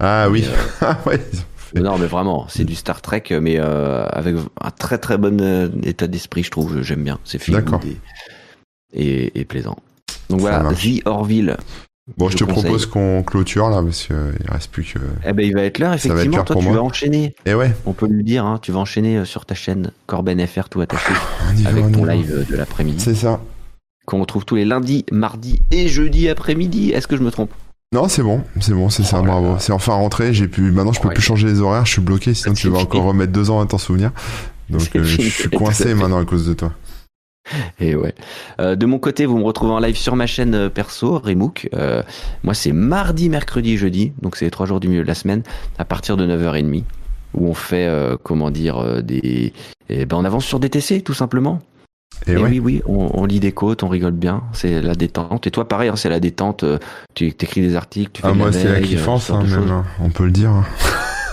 Ah 0.00 0.28
oui. 0.30 0.44
Ah 0.82 0.98
ouais. 1.06 1.18
ils 1.32 1.38
ont 1.38 1.42
fait- 1.56 1.80
non, 1.80 1.96
mais 1.98 2.06
vraiment, 2.06 2.46
c'est 2.48 2.64
du 2.64 2.74
Star 2.74 3.00
Trek, 3.00 3.22
mais 3.40 3.58
avec 3.58 4.36
un 4.60 4.70
très 4.72 4.98
très 4.98 5.16
bon 5.16 5.40
état 5.84 6.06
d'esprit, 6.06 6.42
je 6.42 6.50
trouve. 6.50 6.82
J'aime 6.82 7.02
bien. 7.04 7.18
C'est 7.24 7.42
good 7.50 7.80
et, 8.92 9.02
et, 9.32 9.40
et 9.40 9.44
plaisant. 9.46 9.76
Donc 10.30 10.40
Ça 10.40 10.46
voilà, 10.48 10.62
marche. 10.62 10.82
The 10.86 11.02
Orville. 11.06 11.56
Bon, 12.18 12.26
je, 12.28 12.32
je 12.32 12.36
te 12.38 12.44
conseille. 12.44 12.62
propose 12.64 12.84
qu'on 12.86 13.22
clôture 13.22 13.70
là 13.70 13.82
parce 13.82 14.02
qu'il 14.06 14.16
reste 14.50 14.70
plus 14.70 14.84
que. 14.92 14.98
Eh 15.26 15.32
ben, 15.32 15.46
il 15.46 15.54
va 15.54 15.62
être 15.62 15.78
l'heure, 15.78 15.98
Ça 15.98 16.08
va 16.08 16.14
être 16.16 16.26
effectivement. 16.26 16.36
l'heure 16.36 16.44
Toi, 16.44 16.56
tu 16.56 16.64
moi. 16.64 16.74
vas 16.74 16.82
enchaîner. 16.82 17.34
Eh 17.46 17.54
ouais. 17.54 17.74
On 17.86 17.92
peut 17.94 18.06
le 18.08 18.22
dire, 18.22 18.44
hein, 18.44 18.58
tu 18.60 18.72
vas 18.72 18.80
enchaîner 18.80 19.16
euh, 19.18 19.24
sur 19.24 19.46
ta 19.46 19.54
chaîne 19.54 19.90
Corben 20.06 20.46
FR 20.46 20.68
tout 20.68 20.82
attaché 20.82 21.12
va, 21.12 21.68
avec 21.70 21.90
ton 21.92 22.04
live 22.04 22.46
de 22.50 22.56
l'après-midi 22.56 23.00
C'est 23.02 23.14
ça. 23.14 23.40
qu'on 24.04 24.20
retrouve 24.20 24.44
tous 24.44 24.54
les 24.56 24.66
lundis, 24.66 25.06
mardis 25.12 25.60
et 25.70 25.88
jeudis 25.88 26.28
après-midi. 26.28 26.90
Est-ce 26.90 27.06
que 27.06 27.16
je 27.16 27.22
me 27.22 27.30
trompe? 27.30 27.50
Non, 27.94 28.08
c'est 28.08 28.22
bon, 28.22 28.42
c'est 28.60 28.74
bon, 28.74 28.90
c'est 28.90 29.04
ça, 29.04 29.20
Oh 29.22 29.24
là 29.24 29.30
bravo. 29.32 29.56
C'est 29.60 29.72
enfin 29.72 29.94
rentré. 29.94 30.34
J'ai 30.34 30.48
pu. 30.48 30.72
Maintenant, 30.72 30.92
je 30.92 31.00
peux 31.00 31.08
Ouais. 31.08 31.14
plus 31.14 31.22
changer 31.22 31.46
les 31.46 31.60
horaires. 31.60 31.86
Je 31.86 31.92
suis 31.92 32.02
bloqué. 32.02 32.34
Sinon, 32.34 32.54
tu 32.54 32.68
vas 32.68 32.80
encore 32.80 33.04
remettre 33.04 33.32
deux 33.32 33.48
ans 33.50 33.60
à 33.60 33.66
t'en 33.66 33.78
souvenir. 33.78 34.10
Donc, 34.68 34.82
euh, 34.96 35.04
je 35.04 35.22
suis 35.22 35.48
coincé 35.48 35.94
maintenant 35.94 36.18
à 36.20 36.24
cause 36.26 36.46
de 36.46 36.52
toi. 36.54 36.72
Et 37.78 37.94
ouais. 37.94 38.14
Euh, 38.60 38.74
de 38.76 38.86
mon 38.86 38.98
côté, 38.98 39.26
vous 39.26 39.36
me 39.38 39.44
retrouvez 39.44 39.72
en 39.72 39.78
live 39.78 39.96
sur 39.96 40.16
ma 40.16 40.26
chaîne 40.26 40.54
euh, 40.54 40.68
perso, 40.70 41.18
Remook. 41.18 41.68
Euh, 41.74 42.02
moi, 42.42 42.54
c'est 42.54 42.72
mardi, 42.72 43.28
mercredi, 43.28 43.76
jeudi. 43.76 44.12
Donc, 44.22 44.36
c'est 44.36 44.44
les 44.46 44.50
trois 44.50 44.66
jours 44.66 44.80
du 44.80 44.88
milieu 44.88 45.02
de 45.02 45.08
la 45.08 45.14
semaine 45.14 45.42
à 45.78 45.84
partir 45.84 46.16
de 46.16 46.26
9h30 46.26 46.84
où 47.34 47.48
on 47.48 47.54
fait, 47.54 47.86
euh, 47.86 48.16
comment 48.22 48.50
dire, 48.50 49.02
des. 49.02 49.52
eh 49.88 50.06
ben, 50.06 50.16
on 50.16 50.24
avance 50.24 50.44
sur 50.44 50.60
DTC, 50.60 51.02
tout 51.02 51.14
simplement. 51.14 51.60
Et, 52.28 52.32
Et 52.32 52.36
ouais. 52.36 52.48
oui, 52.48 52.60
oui, 52.60 52.82
on, 52.86 53.10
on 53.12 53.26
lit 53.26 53.40
des 53.40 53.50
côtes, 53.52 53.82
on 53.82 53.88
rigole 53.88 54.12
bien. 54.12 54.44
C'est 54.52 54.80
la 54.80 54.94
détente. 54.94 55.46
Et 55.46 55.50
toi, 55.50 55.66
pareil, 55.68 55.88
hein, 55.90 55.96
c'est 55.96 56.08
la 56.08 56.20
détente. 56.20 56.64
Tu 57.14 57.26
écris 57.26 57.60
des 57.60 57.74
articles, 57.76 58.12
tu 58.12 58.22
fais 58.22 58.28
Ah, 58.28 58.32
de 58.32 58.36
moi, 58.36 58.52
c'est 58.52 58.72
la 58.72 58.80
kiffance, 58.80 59.30
hein, 59.30 59.42
même, 59.42 59.68
hein. 59.70 59.84
on 60.00 60.08
peut 60.10 60.24
le 60.24 60.30
dire. 60.30 60.50
hein. 60.50 60.64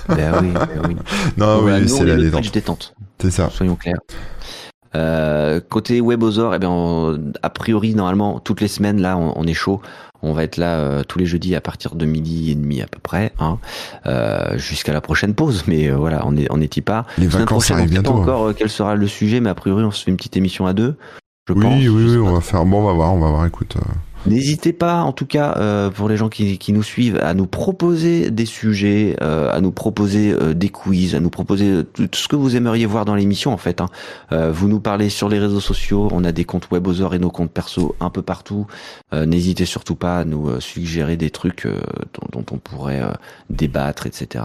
Ben 0.09 0.33
oui, 0.41 0.49
ben 0.51 0.67
oui. 0.89 0.95
Non, 1.37 1.57
Donc 1.61 1.65
oui, 1.67 1.87
c'est 1.87 2.03
la 2.03 2.15
détente. 2.17 2.95
C'est 3.19 3.29
ça. 3.31 3.49
soyons 3.51 3.75
clairs. 3.75 3.99
Euh, 4.95 5.59
côté 5.69 6.01
Webosaur, 6.01 6.53
eh 6.55 6.59
bien, 6.59 6.69
on- 6.69 7.31
a 7.41 7.49
priori, 7.49 7.95
normalement, 7.95 8.39
toutes 8.39 8.61
les 8.61 8.67
semaines, 8.67 9.01
là, 9.01 9.17
on, 9.17 9.33
on 9.37 9.45
est 9.47 9.53
chaud. 9.53 9.81
On 10.23 10.33
va 10.33 10.43
être 10.43 10.57
là 10.57 10.77
euh, 10.77 11.03
tous 11.03 11.17
les 11.17 11.25
jeudis 11.25 11.55
à 11.55 11.61
partir 11.61 11.95
de 11.95 12.05
midi 12.05 12.51
et 12.51 12.55
demi 12.55 12.81
à 12.81 12.85
peu 12.85 12.99
près, 13.01 13.31
hein, 13.39 13.57
euh, 14.05 14.55
jusqu'à 14.57 14.93
la 14.93 15.01
prochaine 15.01 15.33
pause. 15.33 15.63
Mais 15.67 15.89
euh, 15.89 15.95
voilà, 15.95 16.21
on 16.25 16.35
est 16.37 16.45
on 16.51 16.61
est 16.61 16.77
y 16.77 16.81
pas. 16.81 17.05
Les 17.17 17.25
vacances 17.27 17.47
prochaine, 17.65 17.77
arrivent 17.77 17.91
on 17.91 17.95
sait 17.95 18.01
pas 18.03 18.09
bientôt. 18.11 18.19
hein. 18.19 18.21
encore 18.23 18.47
euh, 18.49 18.53
quel 18.55 18.69
sera 18.69 18.95
le 18.95 19.07
sujet, 19.07 19.39
mais 19.39 19.49
a 19.49 19.55
priori, 19.55 19.83
on 19.83 19.89
se 19.91 20.03
fait 20.03 20.11
une 20.11 20.17
petite 20.17 20.37
émission 20.37 20.67
à 20.67 20.73
deux. 20.73 20.95
Je 21.47 21.53
Oui, 21.53 21.61
pense. 21.61 21.73
oui, 21.75 21.87
oui, 21.89 22.17
on 22.17 22.33
va 22.33 22.41
faire. 22.41 22.63
Bon, 22.65 22.81
on 22.83 22.85
va 22.87 22.93
voir, 22.93 23.13
on 23.15 23.19
va 23.19 23.29
voir. 23.29 23.45
Écoute. 23.47 23.75
N'hésitez 24.27 24.71
pas, 24.71 25.01
en 25.01 25.13
tout 25.13 25.25
cas, 25.25 25.55
euh, 25.57 25.89
pour 25.89 26.07
les 26.07 26.15
gens 26.15 26.29
qui, 26.29 26.59
nous 26.71 26.83
suivent, 26.83 27.17
à 27.23 27.33
nous 27.33 27.47
proposer 27.47 28.29
des 28.29 28.45
sujets, 28.45 29.15
euh, 29.21 29.51
à 29.51 29.61
nous 29.61 29.71
proposer 29.71 30.31
euh, 30.31 30.53
des 30.53 30.69
quiz, 30.69 31.15
à 31.15 31.19
nous 31.19 31.31
proposer 31.31 31.83
tout 31.93 32.07
ce 32.13 32.27
que 32.27 32.35
vous 32.35 32.55
aimeriez 32.55 32.85
voir 32.85 33.05
dans 33.05 33.15
l'émission, 33.15 33.51
en 33.51 33.57
fait. 33.57 33.81
hein. 33.81 33.87
Vous 34.51 34.67
nous 34.67 34.79
parlez 34.79 35.09
sur 35.09 35.27
les 35.27 35.39
réseaux 35.39 35.59
sociaux, 35.59 36.07
on 36.11 36.23
a 36.23 36.31
des 36.31 36.45
comptes 36.45 36.69
Webosaur 36.71 37.15
et 37.15 37.19
nos 37.19 37.31
comptes 37.31 37.51
perso 37.51 37.95
un 37.99 38.09
peu 38.09 38.21
partout. 38.21 38.67
N'hésitez 39.11 39.65
surtout 39.65 39.95
pas 39.95 40.19
à 40.19 40.25
nous 40.25 40.59
suggérer 40.61 41.17
des 41.17 41.29
trucs 41.31 41.67
dont, 42.31 42.45
on 42.51 42.57
pourrait 42.57 43.01
débattre, 43.49 44.07
etc. 44.07 44.43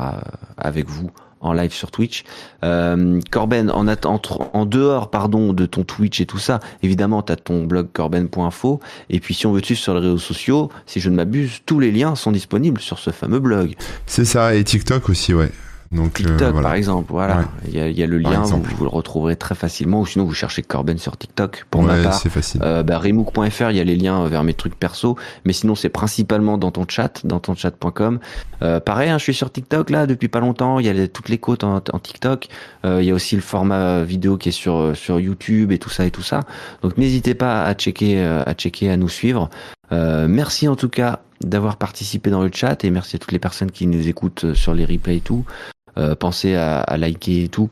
avec 0.56 0.88
vous 0.88 1.10
en 1.46 1.52
live 1.52 1.72
sur 1.72 1.90
Twitch. 1.90 2.24
Euh, 2.64 3.20
Corben, 3.30 3.70
en, 3.70 3.86
en 3.88 4.66
dehors 4.66 5.10
pardon 5.10 5.52
de 5.52 5.66
ton 5.66 5.84
Twitch 5.84 6.20
et 6.20 6.26
tout 6.26 6.38
ça, 6.38 6.60
évidemment, 6.82 7.22
tu 7.22 7.34
ton 7.36 7.64
blog 7.64 7.88
corben.info. 7.92 8.80
Et 9.10 9.20
puis 9.20 9.34
si 9.34 9.46
on 9.46 9.52
veut 9.52 9.62
suivre 9.62 9.80
sur 9.80 9.94
les 9.94 10.00
réseaux 10.00 10.18
sociaux, 10.18 10.70
si 10.86 11.00
je 11.00 11.10
ne 11.10 11.16
m'abuse, 11.16 11.60
tous 11.66 11.80
les 11.80 11.92
liens 11.92 12.14
sont 12.14 12.32
disponibles 12.32 12.80
sur 12.80 12.98
ce 12.98 13.10
fameux 13.10 13.40
blog. 13.40 13.74
C'est 14.06 14.24
ça. 14.24 14.54
Et 14.54 14.64
TikTok 14.64 15.08
aussi, 15.08 15.34
ouais. 15.34 15.50
Donc, 15.96 16.20
euh, 16.20 16.24
TikTok 16.24 16.52
voilà. 16.52 16.68
par 16.68 16.74
exemple, 16.74 17.10
voilà. 17.12 17.38
Ouais. 17.38 17.44
Il 17.68 17.74
y, 17.76 17.80
a, 17.80 17.88
il 17.88 17.98
y 17.98 18.02
a 18.02 18.06
le 18.06 18.20
Par 18.20 18.32
lien, 18.32 18.42
vous, 18.42 18.84
le 18.84 18.88
retrouverez 18.90 19.34
très 19.36 19.54
facilement. 19.54 20.00
Ou 20.02 20.06
sinon, 20.06 20.24
vous 20.24 20.34
cherchez 20.34 20.62
Corben 20.62 20.98
sur 20.98 21.16
TikTok. 21.16 21.66
Pour 21.70 21.82
ma 21.82 21.94
ouais, 21.96 22.02
part, 22.02 22.14
c'est 22.14 22.28
facile. 22.28 22.60
euh, 22.62 22.82
bah, 22.82 22.98
remook.fr, 22.98 23.70
il 23.70 23.76
y 23.76 23.80
a 23.80 23.84
les 23.84 23.96
liens 23.96 24.26
vers 24.28 24.44
mes 24.44 24.54
trucs 24.54 24.76
perso, 24.78 25.16
mais 25.44 25.52
sinon 25.52 25.74
c'est 25.74 25.88
principalement 25.88 26.58
dans 26.58 26.70
ton 26.70 26.84
chat, 26.88 27.24
dans 27.26 27.40
ton 27.40 27.54
chat.com. 27.54 28.20
Euh, 28.62 28.78
pareil, 28.80 29.10
hein, 29.10 29.18
je 29.18 29.24
suis 29.24 29.34
sur 29.34 29.50
TikTok 29.50 29.90
là 29.90 30.06
depuis 30.06 30.28
pas 30.28 30.40
longtemps. 30.40 30.78
Il 30.78 30.86
y 30.86 30.88
a 30.88 30.92
les- 30.92 31.08
toutes 31.08 31.28
les 31.28 31.38
côtes 31.38 31.64
en, 31.64 31.76
en 31.76 31.98
TikTok. 31.98 32.48
Euh, 32.84 33.02
il 33.02 33.06
y 33.08 33.10
a 33.10 33.14
aussi 33.14 33.34
le 33.34 33.42
format 33.42 34.02
vidéo 34.02 34.36
qui 34.36 34.50
est 34.50 34.52
sur 34.52 34.76
euh, 34.76 34.94
sur 34.94 35.18
YouTube 35.18 35.72
et 35.72 35.78
tout 35.78 35.90
ça 35.90 36.04
et 36.06 36.10
tout 36.10 36.22
ça. 36.22 36.40
Donc 36.82 36.96
n'hésitez 36.98 37.34
pas 37.34 37.62
à 37.64 37.74
checker, 37.74 38.22
à 38.22 38.52
checker, 38.54 38.90
à 38.90 38.96
nous 38.96 39.08
suivre. 39.08 39.48
Euh, 39.92 40.26
merci 40.28 40.66
en 40.68 40.76
tout 40.76 40.88
cas 40.88 41.20
d'avoir 41.42 41.76
participé 41.76 42.30
dans 42.30 42.42
le 42.42 42.50
chat 42.52 42.82
et 42.84 42.90
merci 42.90 43.16
à 43.16 43.18
toutes 43.18 43.32
les 43.32 43.38
personnes 43.38 43.70
qui 43.70 43.86
nous 43.86 44.08
écoutent 44.08 44.54
sur 44.54 44.74
les 44.74 44.84
replays 44.84 45.18
et 45.18 45.20
tout. 45.20 45.44
Euh, 45.98 46.14
pensez 46.14 46.54
à, 46.54 46.80
à 46.80 46.96
liker 46.96 47.44
et 47.44 47.48
tout. 47.48 47.70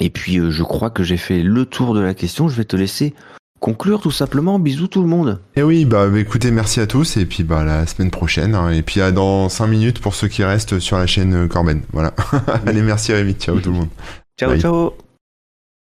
Et 0.00 0.10
puis, 0.10 0.40
je 0.50 0.62
crois 0.62 0.90
que 0.90 1.02
j'ai 1.02 1.16
fait 1.16 1.42
le 1.42 1.64
tour 1.64 1.94
de 1.94 2.00
la 2.00 2.14
question. 2.14 2.48
Je 2.48 2.56
vais 2.56 2.64
te 2.64 2.76
laisser 2.76 3.14
conclure 3.60 4.00
tout 4.00 4.10
simplement. 4.10 4.58
Bisous 4.58 4.88
tout 4.88 5.02
le 5.02 5.08
monde. 5.08 5.40
Et 5.56 5.62
oui, 5.62 5.84
bah, 5.84 6.08
bah 6.08 6.18
écoutez, 6.18 6.50
merci 6.50 6.80
à 6.80 6.86
tous 6.86 7.16
et 7.16 7.26
puis 7.26 7.42
bah 7.42 7.64
la 7.64 7.86
semaine 7.86 8.10
prochaine 8.10 8.54
hein. 8.54 8.70
et 8.70 8.82
puis 8.82 9.00
à 9.00 9.10
dans 9.10 9.48
5 9.48 9.66
minutes 9.66 10.00
pour 10.00 10.14
ceux 10.14 10.28
qui 10.28 10.44
restent 10.44 10.78
sur 10.78 10.98
la 10.98 11.06
chaîne 11.06 11.48
Corben. 11.48 11.82
Voilà. 11.92 12.14
Allez, 12.66 12.82
merci 12.82 13.12
Rémi, 13.12 13.34
ciao 13.34 13.58
tout 13.60 13.70
le 13.70 13.78
monde. 13.78 13.88
Ciao 14.38 14.56
ciao. 14.58 15.05